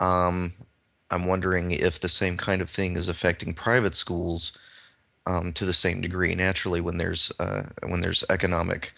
Um, 0.00 0.52
I'm 1.10 1.24
wondering 1.24 1.70
if 1.70 2.00
the 2.00 2.08
same 2.08 2.36
kind 2.36 2.60
of 2.60 2.68
thing 2.68 2.96
is 2.96 3.08
affecting 3.08 3.54
private 3.54 3.94
schools 3.94 4.58
um, 5.26 5.52
to 5.52 5.64
the 5.64 5.74
same 5.74 6.00
degree. 6.00 6.34
Naturally, 6.34 6.80
when 6.80 6.96
there's 6.96 7.32
uh, 7.38 7.64
when 7.88 8.00
there's 8.00 8.24
economic 8.28 8.92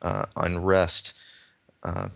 uh, 0.00 0.26
unrest, 0.36 1.14
uh, 1.82 2.08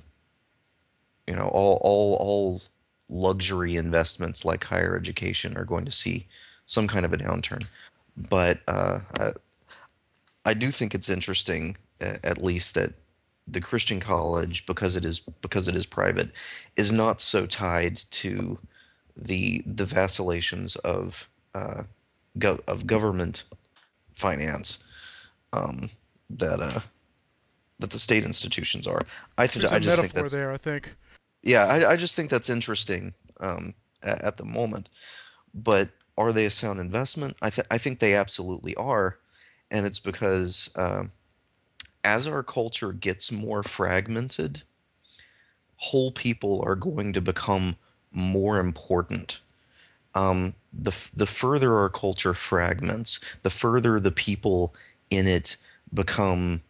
you 1.27 1.35
know, 1.35 1.49
all 1.53 1.79
all 1.83 2.17
all 2.21 2.63
luxury 3.09 3.77
investments 3.77 4.45
like 4.45 4.65
higher 4.65 4.97
education 4.97 5.57
are 5.57 5.65
going 5.65 5.85
to 5.85 5.93
see 5.93 6.27
some 6.67 6.89
kind 6.89 7.05
of 7.05 7.13
a 7.13 7.19
downturn. 7.19 7.67
But 8.17 8.61
uh, 8.67 9.01
I, 9.19 9.33
I 10.45 10.55
do 10.55 10.71
think 10.71 10.95
it's 10.95 11.09
interesting, 11.09 11.77
at 12.01 12.43
least 12.43 12.75
that 12.75 12.95
the 13.47 13.61
Christian 13.61 14.01
college, 14.01 14.67
because 14.67 14.97
it 14.97 15.05
is 15.05 15.21
because 15.21 15.69
it 15.69 15.77
is 15.77 15.87
private, 15.87 16.31
is 16.77 16.91
not 16.91 17.21
so 17.21 17.47
tied 17.47 17.97
to 17.97 18.59
the 19.17 19.63
the 19.67 19.85
vacillations 19.85 20.77
of 20.77 21.29
uh, 21.55 21.85
go- 22.39 22.61
of 22.67 22.87
government 22.87 23.45
finance 24.15 24.85
um, 25.53 25.91
that 26.31 26.61
uh, 26.61 26.81
that 27.79 27.91
the 27.91 27.99
state 27.99 28.25
institutions 28.25 28.87
are. 28.87 29.03
I 29.39 29.47
think 29.47 29.73
I 29.73 29.79
just 29.79 30.01
think 30.01 30.13
that's 30.13 30.33
there. 30.33 30.53
I 30.53 30.57
think. 30.57 30.95
Yeah, 31.43 31.67
I, 31.67 31.93
I 31.93 31.97
just 31.97 32.17
think 32.17 32.31
that's 32.31 32.51
interesting 32.51 33.15
um, 33.41 33.75
at, 34.03 34.23
at, 34.23 34.37
the 34.37 34.45
moment. 34.45 34.89
But 35.55 35.91
are 36.19 36.33
they 36.33 36.45
a 36.45 36.51
sound 36.51 36.81
investment? 36.81 37.37
I 37.41 37.51
th- 37.51 37.67
I 37.71 37.79
think 37.79 37.99
they 37.99 38.15
absolutely 38.15 38.75
are, 38.77 39.19
and 39.71 39.87
it's 39.87 40.01
because 40.01 40.71
uh, 40.77 41.05
as 42.03 42.27
our 42.27 42.43
culture 42.43 42.93
gets 42.93 43.31
more 43.31 43.63
fragmented, 43.63 44.63
whole 45.77 46.11
people 46.11 46.63
are 46.67 46.77
going 46.77 47.13
to 47.13 47.21
become 47.21 47.77
more 48.13 48.59
important. 48.59 49.41
Um, 50.17 50.55
the 50.75 50.93
the 51.15 51.27
further 51.27 51.79
our 51.79 51.91
culture 51.91 52.35
fragments, 52.35 53.21
the 53.45 53.51
further 53.51 54.01
the 54.01 54.13
people 54.13 54.75
in 55.11 55.29
it 55.29 55.59
become 55.95 56.63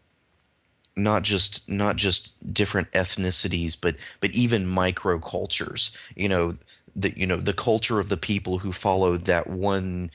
not 0.97 1.23
just 1.23 1.71
not 1.71 1.97
just 1.97 2.53
different 2.55 2.91
ethnicities, 2.93 3.79
but 3.81 3.97
but 4.21 4.33
even 4.33 4.67
microcultures. 4.67 5.97
You 6.17 6.29
know, 6.29 6.55
the 6.97 7.19
you 7.19 7.27
know 7.27 7.39
the 7.39 7.55
culture 7.55 8.01
of 8.01 8.11
the 8.11 8.19
people 8.19 8.59
who 8.59 8.73
followed 8.73 9.27
that 9.27 9.49
one 9.49 10.11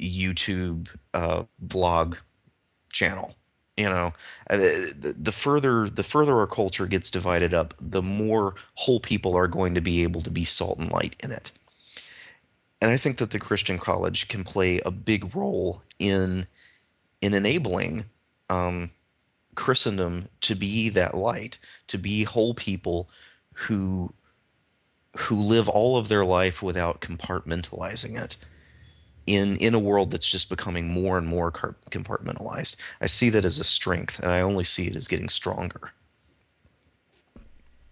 YouTube 0.00 0.90
uh, 1.14 1.44
vlog 1.66 2.18
channel. 2.92 3.34
You 3.78 3.90
know, 3.90 4.14
uh, 4.50 4.56
the, 4.58 5.14
the 5.18 5.32
further 5.32 5.88
the 5.90 6.04
further 6.04 6.38
our 6.38 6.46
culture 6.48 6.86
gets 6.86 7.10
divided 7.10 7.54
up, 7.54 7.74
the 7.80 8.02
more 8.02 8.54
whole 8.76 9.00
people 9.00 9.36
are 9.36 9.48
going 9.48 9.74
to 9.74 9.82
be 9.82 10.02
able 10.04 10.22
to 10.22 10.30
be 10.30 10.44
salt 10.44 10.78
and 10.78 10.92
light 10.92 11.16
in 11.22 11.32
it. 11.32 11.52
And 12.86 12.92
I 12.92 12.98
think 12.98 13.16
that 13.16 13.32
the 13.32 13.40
Christian 13.40 13.78
college 13.78 14.28
can 14.28 14.44
play 14.44 14.78
a 14.86 14.92
big 14.92 15.34
role 15.34 15.82
in 15.98 16.46
in 17.20 17.34
enabling 17.34 18.04
um, 18.48 18.92
Christendom 19.56 20.28
to 20.42 20.54
be 20.54 20.88
that 20.90 21.16
light, 21.16 21.58
to 21.88 21.98
be 21.98 22.22
whole 22.22 22.54
people 22.54 23.10
who 23.54 24.14
who 25.16 25.34
live 25.34 25.68
all 25.68 25.96
of 25.96 26.06
their 26.06 26.24
life 26.24 26.62
without 26.62 27.00
compartmentalizing 27.00 28.16
it 28.16 28.36
in 29.26 29.56
in 29.56 29.74
a 29.74 29.80
world 29.80 30.12
that's 30.12 30.30
just 30.30 30.48
becoming 30.48 30.86
more 30.86 31.18
and 31.18 31.26
more 31.26 31.50
compartmentalized. 31.50 32.76
I 33.00 33.08
see 33.08 33.30
that 33.30 33.44
as 33.44 33.58
a 33.58 33.64
strength, 33.64 34.20
and 34.20 34.30
I 34.30 34.40
only 34.40 34.62
see 34.62 34.86
it 34.86 34.94
as 34.94 35.08
getting 35.08 35.28
stronger. 35.28 35.90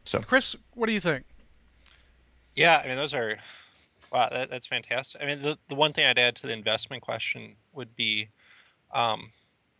So, 0.05 0.21
Chris, 0.21 0.55
what 0.75 0.87
do 0.87 0.93
you 0.93 1.01
think? 1.01 1.25
Yeah, 2.55 2.81
I 2.85 2.87
mean 2.87 2.97
those 2.97 3.13
are 3.13 3.39
wow, 4.15 4.29
that, 4.31 4.49
that's 4.49 4.67
fantastic. 4.67 5.21
I 5.21 5.27
mean 5.27 5.43
the 5.43 5.59
the 5.69 5.75
one 5.75 5.93
thing 5.93 6.07
I'd 6.07 6.19
add 6.19 6.37
to 6.37 6.47
the 6.47 6.53
investment 6.53 7.03
question 7.03 7.57
would 7.73 7.95
be, 7.97 8.29
um, 8.95 9.33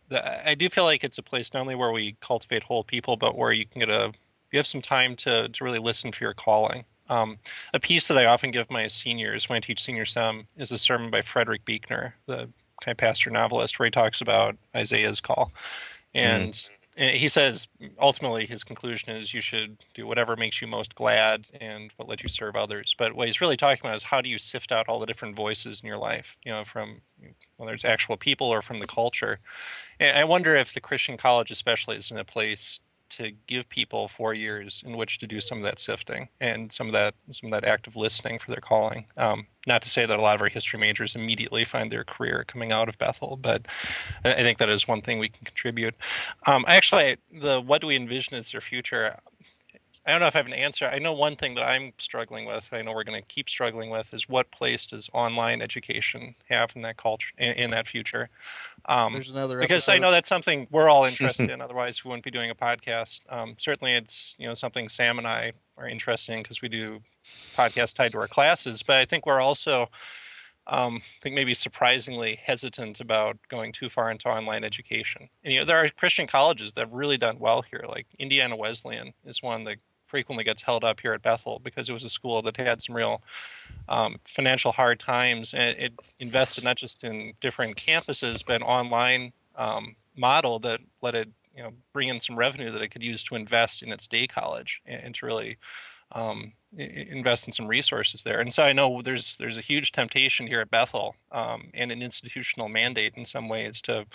the, 0.09 0.47
I 0.47 0.53
do 0.53 0.69
feel 0.69 0.83
like 0.83 1.03
it's 1.03 1.17
a 1.17 1.23
place 1.23 1.53
not 1.53 1.61
only 1.61 1.75
where 1.75 1.91
we 1.91 2.17
cultivate 2.21 2.63
whole 2.63 2.83
people, 2.83 3.15
but 3.15 3.37
where 3.37 3.53
you 3.53 3.65
can 3.65 3.79
get 3.79 3.89
a 3.89 4.13
you 4.51 4.59
have 4.59 4.67
some 4.67 4.81
time 4.81 5.15
to 5.17 5.49
to 5.49 5.63
really 5.63 5.79
listen 5.79 6.11
for 6.11 6.23
your 6.23 6.33
calling. 6.33 6.83
Um, 7.09 7.37
a 7.73 7.79
piece 7.79 8.07
that 8.07 8.17
I 8.17 8.25
often 8.25 8.51
give 8.51 8.69
my 8.69 8.87
seniors 8.87 9.47
when 9.47 9.57
I 9.57 9.59
teach 9.59 9.81
senior 9.81 10.05
sem 10.05 10.47
is 10.57 10.71
a 10.71 10.77
sermon 10.77 11.11
by 11.11 11.21
Frederick 11.21 11.63
Buechner, 11.63 12.15
the 12.25 12.49
kind 12.81 12.91
of 12.91 12.97
pastor 12.97 13.29
novelist, 13.29 13.79
where 13.79 13.85
he 13.85 13.91
talks 13.91 14.21
about 14.21 14.57
Isaiah's 14.75 15.21
call, 15.21 15.51
and 16.13 16.43
and 16.43 16.69
Eh, 16.97 17.11
he 17.11 17.27
says 17.27 17.67
ultimately 17.99 18.45
his 18.45 18.63
conclusion 18.63 19.09
is 19.09 19.33
you 19.33 19.41
should 19.41 19.77
do 19.93 20.07
whatever 20.07 20.35
makes 20.35 20.61
you 20.61 20.67
most 20.67 20.95
glad 20.95 21.47
and 21.59 21.91
what 21.97 22.07
lets 22.07 22.23
you 22.23 22.29
serve 22.29 22.55
others. 22.55 22.95
But 22.97 23.13
what 23.13 23.27
he's 23.27 23.41
really 23.41 23.57
talking 23.57 23.81
about 23.83 23.95
is 23.95 24.03
how 24.03 24.21
do 24.21 24.29
you 24.29 24.37
sift 24.37 24.71
out 24.71 24.87
all 24.87 24.99
the 24.99 25.05
different 25.05 25.35
voices 25.35 25.81
in 25.81 25.87
your 25.87 25.97
life, 25.97 26.37
you 26.45 26.51
know, 26.51 26.63
from 26.63 27.01
whether 27.57 27.73
it's 27.73 27.85
actual 27.85 28.17
people 28.17 28.47
or 28.47 28.61
from 28.61 28.79
the 28.79 28.87
culture. 28.87 29.39
And 29.99 30.17
I 30.17 30.23
wonder 30.23 30.55
if 30.55 30.73
the 30.73 30.81
Christian 30.81 31.17
college, 31.17 31.51
especially, 31.51 31.97
is 31.97 32.11
in 32.11 32.17
a 32.17 32.25
place 32.25 32.79
to 33.17 33.31
give 33.47 33.67
people 33.69 34.07
four 34.07 34.33
years 34.33 34.83
in 34.85 34.97
which 34.97 35.19
to 35.19 35.27
do 35.27 35.39
some 35.39 35.59
of 35.59 35.63
that 35.63 35.79
sifting 35.79 36.27
and 36.39 36.71
some 36.71 36.87
of 36.87 36.93
that 36.93 37.15
some 37.31 37.51
of 37.51 37.61
that 37.61 37.67
active 37.67 37.95
listening 37.95 38.39
for 38.39 38.51
their 38.51 38.61
calling. 38.61 39.05
Um, 39.17 39.47
not 39.67 39.81
to 39.81 39.89
say 39.89 40.05
that 40.05 40.19
a 40.19 40.21
lot 40.21 40.35
of 40.35 40.41
our 40.41 40.49
history 40.49 40.79
majors 40.79 41.15
immediately 41.15 41.63
find 41.63 41.91
their 41.91 42.03
career 42.03 42.43
coming 42.47 42.71
out 42.71 42.87
of 42.87 42.97
Bethel, 42.97 43.35
but 43.35 43.65
I 44.23 44.33
think 44.33 44.59
that 44.59 44.69
is 44.69 44.87
one 44.87 45.01
thing 45.01 45.17
we 45.17 45.29
can 45.29 45.43
contribute. 45.43 45.95
Um, 46.45 46.65
actually, 46.67 47.17
the 47.31 47.61
what 47.61 47.81
do 47.81 47.87
we 47.87 47.95
envision 47.95 48.35
as 48.35 48.51
their 48.51 48.61
future? 48.61 49.17
I 50.05 50.11
don't 50.11 50.19
know 50.19 50.27
if 50.27 50.35
I 50.35 50.39
have 50.39 50.45
an 50.45 50.53
answer. 50.53 50.85
I 50.85 50.99
know 50.99 51.13
one 51.13 51.35
thing 51.35 51.55
that 51.55 51.63
I'm 51.63 51.93
struggling 51.97 52.45
with. 52.45 52.69
I 52.71 52.83
know 52.83 52.93
we're 52.93 53.03
going 53.03 53.19
to 53.19 53.27
keep 53.27 53.49
struggling 53.49 53.89
with 53.89 54.13
is 54.13 54.29
what 54.29 54.51
place 54.51 54.85
does 54.85 55.09
online 55.13 55.63
education 55.63 56.35
have 56.49 56.73
in 56.75 56.83
that 56.83 56.97
culture 56.97 57.31
in, 57.39 57.53
in 57.53 57.71
that 57.71 57.87
future? 57.87 58.29
Um, 58.85 59.13
There's 59.13 59.29
another 59.29 59.59
because 59.59 59.89
I 59.89 59.97
know 59.97 60.11
that's 60.11 60.29
something 60.29 60.67
we're 60.69 60.89
all 60.89 61.05
interested 61.05 61.49
in. 61.51 61.59
Otherwise, 61.59 62.03
we 62.03 62.09
wouldn't 62.09 62.23
be 62.23 62.31
doing 62.31 62.51
a 62.51 62.55
podcast. 62.55 63.21
Um, 63.29 63.55
certainly, 63.57 63.93
it's 63.93 64.35
you 64.37 64.47
know 64.47 64.53
something 64.53 64.89
Sam 64.89 65.17
and 65.17 65.27
I 65.27 65.53
are 65.77 65.87
interested 65.87 66.33
in 66.33 66.43
because 66.43 66.61
we 66.61 66.69
do 66.69 67.01
podcasts 67.55 67.95
tied 67.95 68.11
to 68.11 68.19
our 68.19 68.27
classes. 68.27 68.83
But 68.83 68.97
I 68.97 69.05
think 69.05 69.25
we're 69.25 69.41
also, 69.41 69.89
um, 70.67 70.97
I 70.97 71.23
think 71.23 71.35
maybe 71.35 71.55
surprisingly 71.55 72.35
hesitant 72.35 72.99
about 72.99 73.37
going 73.49 73.71
too 73.71 73.89
far 73.89 74.11
into 74.11 74.29
online 74.29 74.63
education. 74.63 75.29
And 75.43 75.53
you 75.53 75.59
know, 75.59 75.65
there 75.65 75.77
are 75.77 75.89
Christian 75.89 76.27
colleges 76.27 76.73
that 76.73 76.81
have 76.81 76.93
really 76.93 77.17
done 77.17 77.39
well 77.39 77.63
here. 77.63 77.85
Like 77.87 78.05
Indiana 78.19 78.55
Wesleyan 78.55 79.13
is 79.25 79.41
one 79.41 79.63
that 79.63 79.77
frequently 80.15 80.45
gets 80.45 80.61
held 80.61 80.85
up 80.85 81.01
here 81.01 81.11
at 81.11 81.21
Bethel 81.21 81.59
because 81.61 81.89
it 81.89 81.91
was 81.91 82.05
a 82.05 82.09
school 82.09 82.41
that 82.41 82.55
had 82.55 82.81
some 82.81 82.95
real 82.95 83.21
um, 83.89 84.15
financial 84.23 84.71
hard 84.71 84.97
times 84.97 85.53
and 85.53 85.77
it 85.77 85.91
invested 86.21 86.63
not 86.63 86.77
just 86.77 87.03
in 87.03 87.33
different 87.41 87.75
campuses 87.75 88.41
but 88.47 88.55
an 88.55 88.61
online 88.61 89.33
um, 89.57 89.93
model 90.15 90.57
that 90.59 90.79
let 91.01 91.15
it 91.15 91.27
you 91.53 91.61
know 91.61 91.73
bring 91.91 92.07
in 92.07 92.21
some 92.21 92.37
revenue 92.37 92.71
that 92.71 92.81
it 92.81 92.91
could 92.91 93.03
use 93.03 93.23
to 93.23 93.35
invest 93.35 93.83
in 93.83 93.91
its 93.91 94.07
day 94.07 94.25
college 94.25 94.81
and, 94.85 95.01
and 95.03 95.15
to 95.15 95.25
really 95.25 95.57
um, 96.13 96.53
invest 96.77 97.45
in 97.45 97.51
some 97.51 97.67
resources 97.67 98.23
there. 98.23 98.39
And 98.39 98.53
so 98.53 98.63
I 98.63 98.73
know 98.73 99.01
there's 99.01 99.35
there's 99.37 99.57
a 99.57 99.61
huge 99.61 99.91
temptation 99.91 100.47
here 100.47 100.61
at 100.61 100.69
Bethel 100.69 101.15
um, 101.31 101.69
and 101.73 101.91
an 101.91 102.01
institutional 102.01 102.69
mandate 102.69 103.13
in 103.15 103.25
some 103.25 103.49
ways 103.49 103.81
to 103.83 103.93
you 103.93 104.05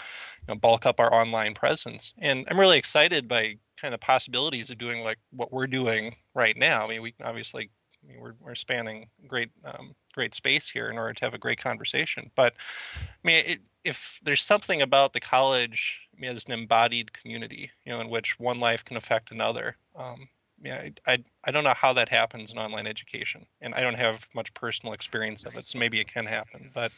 know, 0.48 0.54
bulk 0.54 0.86
up 0.86 1.00
our 1.00 1.12
online 1.12 1.52
presence. 1.52 2.14
And 2.18 2.46
I'm 2.48 2.60
really 2.60 2.78
excited 2.78 3.28
by 3.28 3.56
kind 3.80 3.94
of 3.94 4.00
possibilities 4.00 4.70
of 4.70 4.78
doing 4.78 5.02
like 5.02 5.18
what 5.30 5.52
we're 5.52 5.66
doing 5.66 6.16
right 6.34 6.56
now. 6.56 6.84
I 6.84 6.88
mean, 6.88 7.02
we 7.02 7.14
obviously 7.22 7.70
I 8.02 8.12
mean, 8.12 8.20
we're 8.20 8.34
we're 8.40 8.54
spanning 8.54 9.08
great 9.26 9.50
um, 9.64 9.94
great 10.12 10.34
space 10.34 10.68
here 10.68 10.90
in 10.90 10.98
order 10.98 11.14
to 11.14 11.24
have 11.24 11.34
a 11.34 11.38
great 11.38 11.60
conversation. 11.60 12.30
But 12.34 12.54
I 12.94 13.24
mean, 13.24 13.42
it, 13.46 13.60
if 13.84 14.20
there's 14.22 14.42
something 14.42 14.82
about 14.82 15.12
the 15.12 15.20
college 15.20 16.00
I 16.16 16.20
mean, 16.20 16.36
as 16.36 16.44
an 16.44 16.52
embodied 16.52 17.12
community, 17.12 17.70
you 17.84 17.92
know, 17.92 18.00
in 18.00 18.10
which 18.10 18.38
one 18.38 18.60
life 18.60 18.84
can 18.84 18.96
affect 18.96 19.30
another. 19.30 19.76
Um, 19.96 20.28
yeah, 20.62 20.88
I, 21.06 21.12
I 21.12 21.24
I 21.44 21.50
don't 21.50 21.64
know 21.64 21.74
how 21.74 21.92
that 21.94 22.10
happens 22.10 22.50
in 22.50 22.58
online 22.58 22.86
education, 22.86 23.46
and 23.62 23.74
I 23.74 23.80
don't 23.80 23.94
have 23.94 24.28
much 24.34 24.52
personal 24.52 24.92
experience 24.92 25.44
of 25.44 25.56
it, 25.56 25.66
so 25.66 25.78
maybe 25.78 26.00
it 26.00 26.12
can 26.12 26.26
happen. 26.26 26.70
But 26.74 26.92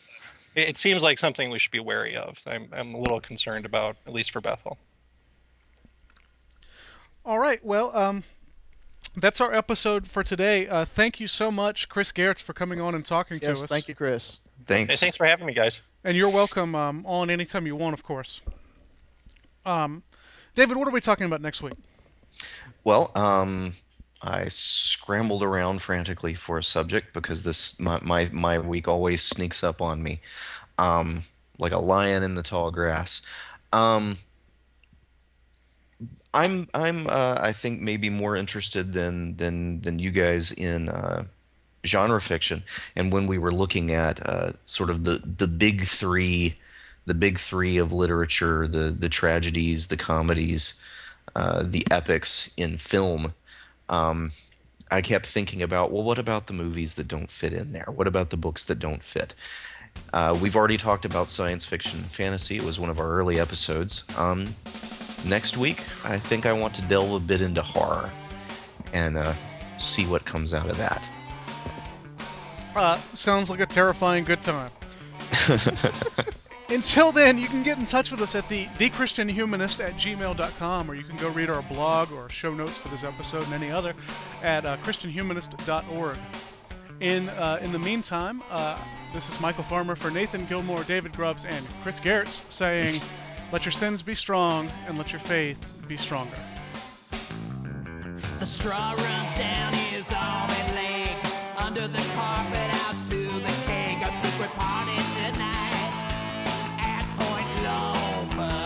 it, 0.56 0.70
it 0.70 0.78
seems 0.78 1.02
like 1.02 1.18
something 1.18 1.50
we 1.50 1.60
should 1.60 1.70
be 1.70 1.80
wary 1.80 2.16
of. 2.16 2.38
I'm 2.46 2.68
I'm 2.72 2.94
a 2.94 2.98
little 2.98 3.20
concerned 3.20 3.64
about, 3.64 3.96
at 4.06 4.12
least 4.12 4.32
for 4.32 4.40
Bethel. 4.40 4.78
All 7.24 7.38
right. 7.38 7.64
Well, 7.64 7.96
um, 7.96 8.24
that's 9.14 9.40
our 9.40 9.54
episode 9.54 10.08
for 10.08 10.24
today. 10.24 10.66
Uh, 10.66 10.84
thank 10.84 11.20
you 11.20 11.28
so 11.28 11.52
much, 11.52 11.88
Chris 11.88 12.10
Gehrz, 12.10 12.42
for 12.42 12.52
coming 12.52 12.80
on 12.80 12.94
and 12.94 13.06
talking 13.06 13.38
to 13.40 13.52
us. 13.52 13.64
thank 13.66 13.86
you, 13.86 13.94
Chris. 13.94 14.40
Hey, 14.58 14.64
thanks. 14.66 15.00
thanks 15.00 15.16
for 15.16 15.26
having 15.26 15.46
me, 15.46 15.54
guys. 15.54 15.80
And 16.02 16.16
you're 16.16 16.28
welcome 16.28 16.74
um, 16.74 17.06
on 17.06 17.30
anytime 17.30 17.64
you 17.66 17.76
want, 17.76 17.94
of 17.94 18.02
course. 18.02 18.40
Um, 19.64 20.02
David, 20.56 20.76
what 20.76 20.88
are 20.88 20.92
we 20.92 21.00
talking 21.00 21.26
about 21.26 21.40
next 21.40 21.62
week? 21.62 21.74
Well, 22.82 23.12
um, 23.14 23.74
I 24.20 24.48
scrambled 24.48 25.44
around 25.44 25.80
frantically 25.80 26.34
for 26.34 26.58
a 26.58 26.62
subject 26.64 27.14
because 27.14 27.44
this 27.44 27.78
my 27.78 28.00
my, 28.02 28.28
my 28.32 28.58
week 28.58 28.88
always 28.88 29.22
sneaks 29.22 29.62
up 29.62 29.80
on 29.80 30.02
me, 30.02 30.20
um, 30.78 31.22
like 31.58 31.72
a 31.72 31.78
lion 31.78 32.24
in 32.24 32.34
the 32.34 32.42
tall 32.42 32.72
grass. 32.72 33.22
Um, 33.72 34.16
I'm 36.34 36.68
I'm 36.74 37.06
uh, 37.08 37.38
I 37.40 37.52
think 37.52 37.80
maybe 37.80 38.08
more 38.10 38.36
interested 38.36 38.92
than 38.92 39.36
than 39.36 39.80
than 39.82 39.98
you 39.98 40.10
guys 40.10 40.50
in 40.50 40.88
uh, 40.88 41.24
genre 41.84 42.20
fiction. 42.20 42.62
And 42.96 43.12
when 43.12 43.26
we 43.26 43.38
were 43.38 43.52
looking 43.52 43.92
at 43.92 44.26
uh, 44.26 44.52
sort 44.64 44.90
of 44.90 45.04
the 45.04 45.22
the 45.24 45.48
big 45.48 45.84
three, 45.84 46.56
the 47.06 47.14
big 47.14 47.38
three 47.38 47.76
of 47.76 47.92
literature, 47.92 48.66
the 48.66 48.90
the 48.90 49.08
tragedies, 49.08 49.88
the 49.88 49.96
comedies, 49.96 50.82
uh, 51.36 51.62
the 51.66 51.86
epics 51.90 52.54
in 52.56 52.78
film, 52.78 53.34
um, 53.88 54.32
I 54.90 55.00
kept 55.00 55.26
thinking 55.26 55.62
about, 55.62 55.90
well, 55.90 56.02
what 56.02 56.18
about 56.18 56.46
the 56.46 56.52
movies 56.52 56.94
that 56.94 57.08
don't 57.08 57.30
fit 57.30 57.52
in 57.52 57.72
there? 57.72 57.86
What 57.88 58.06
about 58.06 58.30
the 58.30 58.36
books 58.36 58.64
that 58.66 58.78
don't 58.78 59.02
fit? 59.02 59.34
Uh, 60.12 60.36
we've 60.40 60.56
already 60.56 60.78
talked 60.78 61.04
about 61.04 61.28
science 61.28 61.64
fiction 61.66 62.00
and 62.00 62.10
fantasy. 62.10 62.56
It 62.56 62.64
was 62.64 62.80
one 62.80 62.90
of 62.90 62.98
our 62.98 63.10
early 63.12 63.38
episodes. 63.38 64.06
Um, 64.16 64.54
next 65.24 65.56
week, 65.56 65.80
I 66.04 66.18
think 66.18 66.46
I 66.46 66.52
want 66.52 66.74
to 66.74 66.82
delve 66.82 67.12
a 67.12 67.20
bit 67.20 67.40
into 67.40 67.62
horror 67.62 68.10
and 68.92 69.16
uh, 69.16 69.34
see 69.78 70.06
what 70.06 70.24
comes 70.24 70.54
out 70.54 70.68
of 70.68 70.76
that. 70.78 71.08
Uh, 72.74 72.98
sounds 73.12 73.50
like 73.50 73.60
a 73.60 73.66
terrifying 73.66 74.24
good 74.24 74.42
time. 74.42 74.70
Until 76.68 77.12
then, 77.12 77.36
you 77.36 77.48
can 77.48 77.62
get 77.62 77.76
in 77.76 77.84
touch 77.84 78.10
with 78.10 78.22
us 78.22 78.34
at 78.34 78.48
the 78.48 78.64
thechristianhumanist 78.78 79.84
at 79.84 79.92
gmail.com, 79.94 80.90
or 80.90 80.94
you 80.94 81.04
can 81.04 81.18
go 81.18 81.28
read 81.28 81.50
our 81.50 81.60
blog 81.62 82.10
or 82.12 82.30
show 82.30 82.50
notes 82.50 82.78
for 82.78 82.88
this 82.88 83.04
episode 83.04 83.44
and 83.44 83.52
any 83.52 83.70
other 83.70 83.94
at 84.42 84.64
uh, 84.64 84.78
christianhumanist.org. 84.78 86.16
In, 87.00 87.28
uh, 87.30 87.58
in 87.60 87.72
the 87.72 87.78
meantime, 87.78 88.42
uh, 88.50 88.78
this 89.12 89.28
is 89.28 89.36
Michial 89.36 89.64
Farmer 89.64 89.94
for 89.94 90.10
Nathan 90.10 90.46
Gilmour, 90.46 90.86
David 90.86 91.12
Grubbs, 91.12 91.44
and 91.44 91.66
Chris 91.82 92.00
Gehrz 92.00 92.50
saying, 92.50 93.00
Let 93.52 93.66
your 93.66 93.72
sins 93.72 94.00
be 94.00 94.14
strong, 94.14 94.70
and 94.86 94.96
let 94.96 95.12
your 95.12 95.20
faith 95.20 95.58
be 95.86 95.98
stronger. 95.98 96.38
The 98.38 98.46
straw 98.46 98.92
runs 98.92 99.34
down 99.34 99.74
his 99.74 100.10
arm 100.10 100.50
and 100.50 100.74
leg, 100.74 101.16
under 101.58 101.86
the 101.86 102.02
carpet 102.14 102.70
out 102.86 102.96
to 103.10 103.20
the 103.20 103.54
keg. 103.66 104.02
A 104.02 104.10
secret 104.10 104.50
party 104.56 104.96
tonight 105.20 105.92
at 106.80 107.04
Point 107.18 107.50
Loma. 107.62 108.56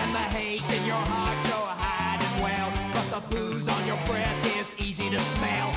And 0.00 0.14
the 0.14 0.26
hate 0.34 0.64
in 0.74 0.86
your 0.86 0.96
heart 0.96 1.36
you're 1.44 1.74
hiding 1.84 2.42
well, 2.42 2.72
but 2.94 3.06
the 3.12 3.36
booze 3.36 3.68
on 3.68 3.86
your 3.86 4.00
breath 4.06 4.58
is 4.58 4.74
easy 4.80 5.10
to 5.10 5.20
smell. 5.20 5.67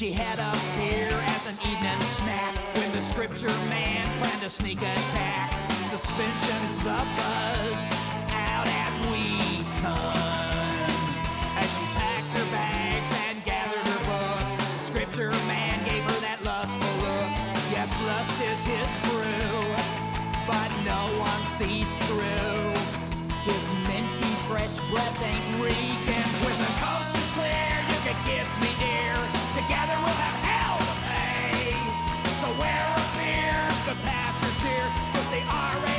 She 0.00 0.12
had 0.12 0.38
a 0.40 0.48
beer 0.80 1.12
as 1.12 1.44
an 1.44 1.60
evening 1.60 2.00
snack 2.00 2.56
when 2.72 2.90
the 2.92 3.02
scripture 3.02 3.52
man 3.68 4.08
planned 4.18 4.42
a 4.42 4.48
sneak 4.48 4.78
attack. 4.78 5.52
Suspension's 5.92 6.78
the 6.78 6.96
buzz 7.20 7.82
out 8.32 8.64
at 8.64 8.92
Wheaton. 9.12 9.92
As 11.52 11.68
she 11.68 11.84
packed 11.92 12.32
her 12.32 12.48
bags 12.48 13.12
and 13.28 13.44
gathered 13.44 13.84
her 13.92 14.02
books, 14.08 14.56
scripture 14.80 15.36
man 15.44 15.76
gave 15.84 16.00
her 16.08 16.20
that 16.24 16.40
lustful 16.48 16.96
look. 17.04 17.30
Yes, 17.68 17.92
lust 18.08 18.40
is 18.40 18.64
his 18.64 18.92
brew, 19.04 19.52
but 20.48 20.70
no 20.80 21.12
one 21.20 21.44
sees 21.44 21.92
through. 22.08 22.72
His 23.44 23.68
minty 23.84 24.32
fresh 24.48 24.80
breath 24.88 25.20
ain't 25.20 25.60
reeking. 25.60 26.28
When 26.40 26.56
the 26.56 26.72
coast 26.80 27.12
is 27.20 27.28
clear, 27.36 27.68
you 27.92 27.98
can 28.00 28.16
kiss 28.24 28.48
me, 28.64 28.72
dear. 28.80 28.99
We're 32.60 32.66
a. 32.66 33.68
The 33.88 33.96
past 34.04 34.44
is 34.44 34.62
here, 34.62 34.92
but 35.14 35.26
they 35.30 35.42
are. 35.48 35.89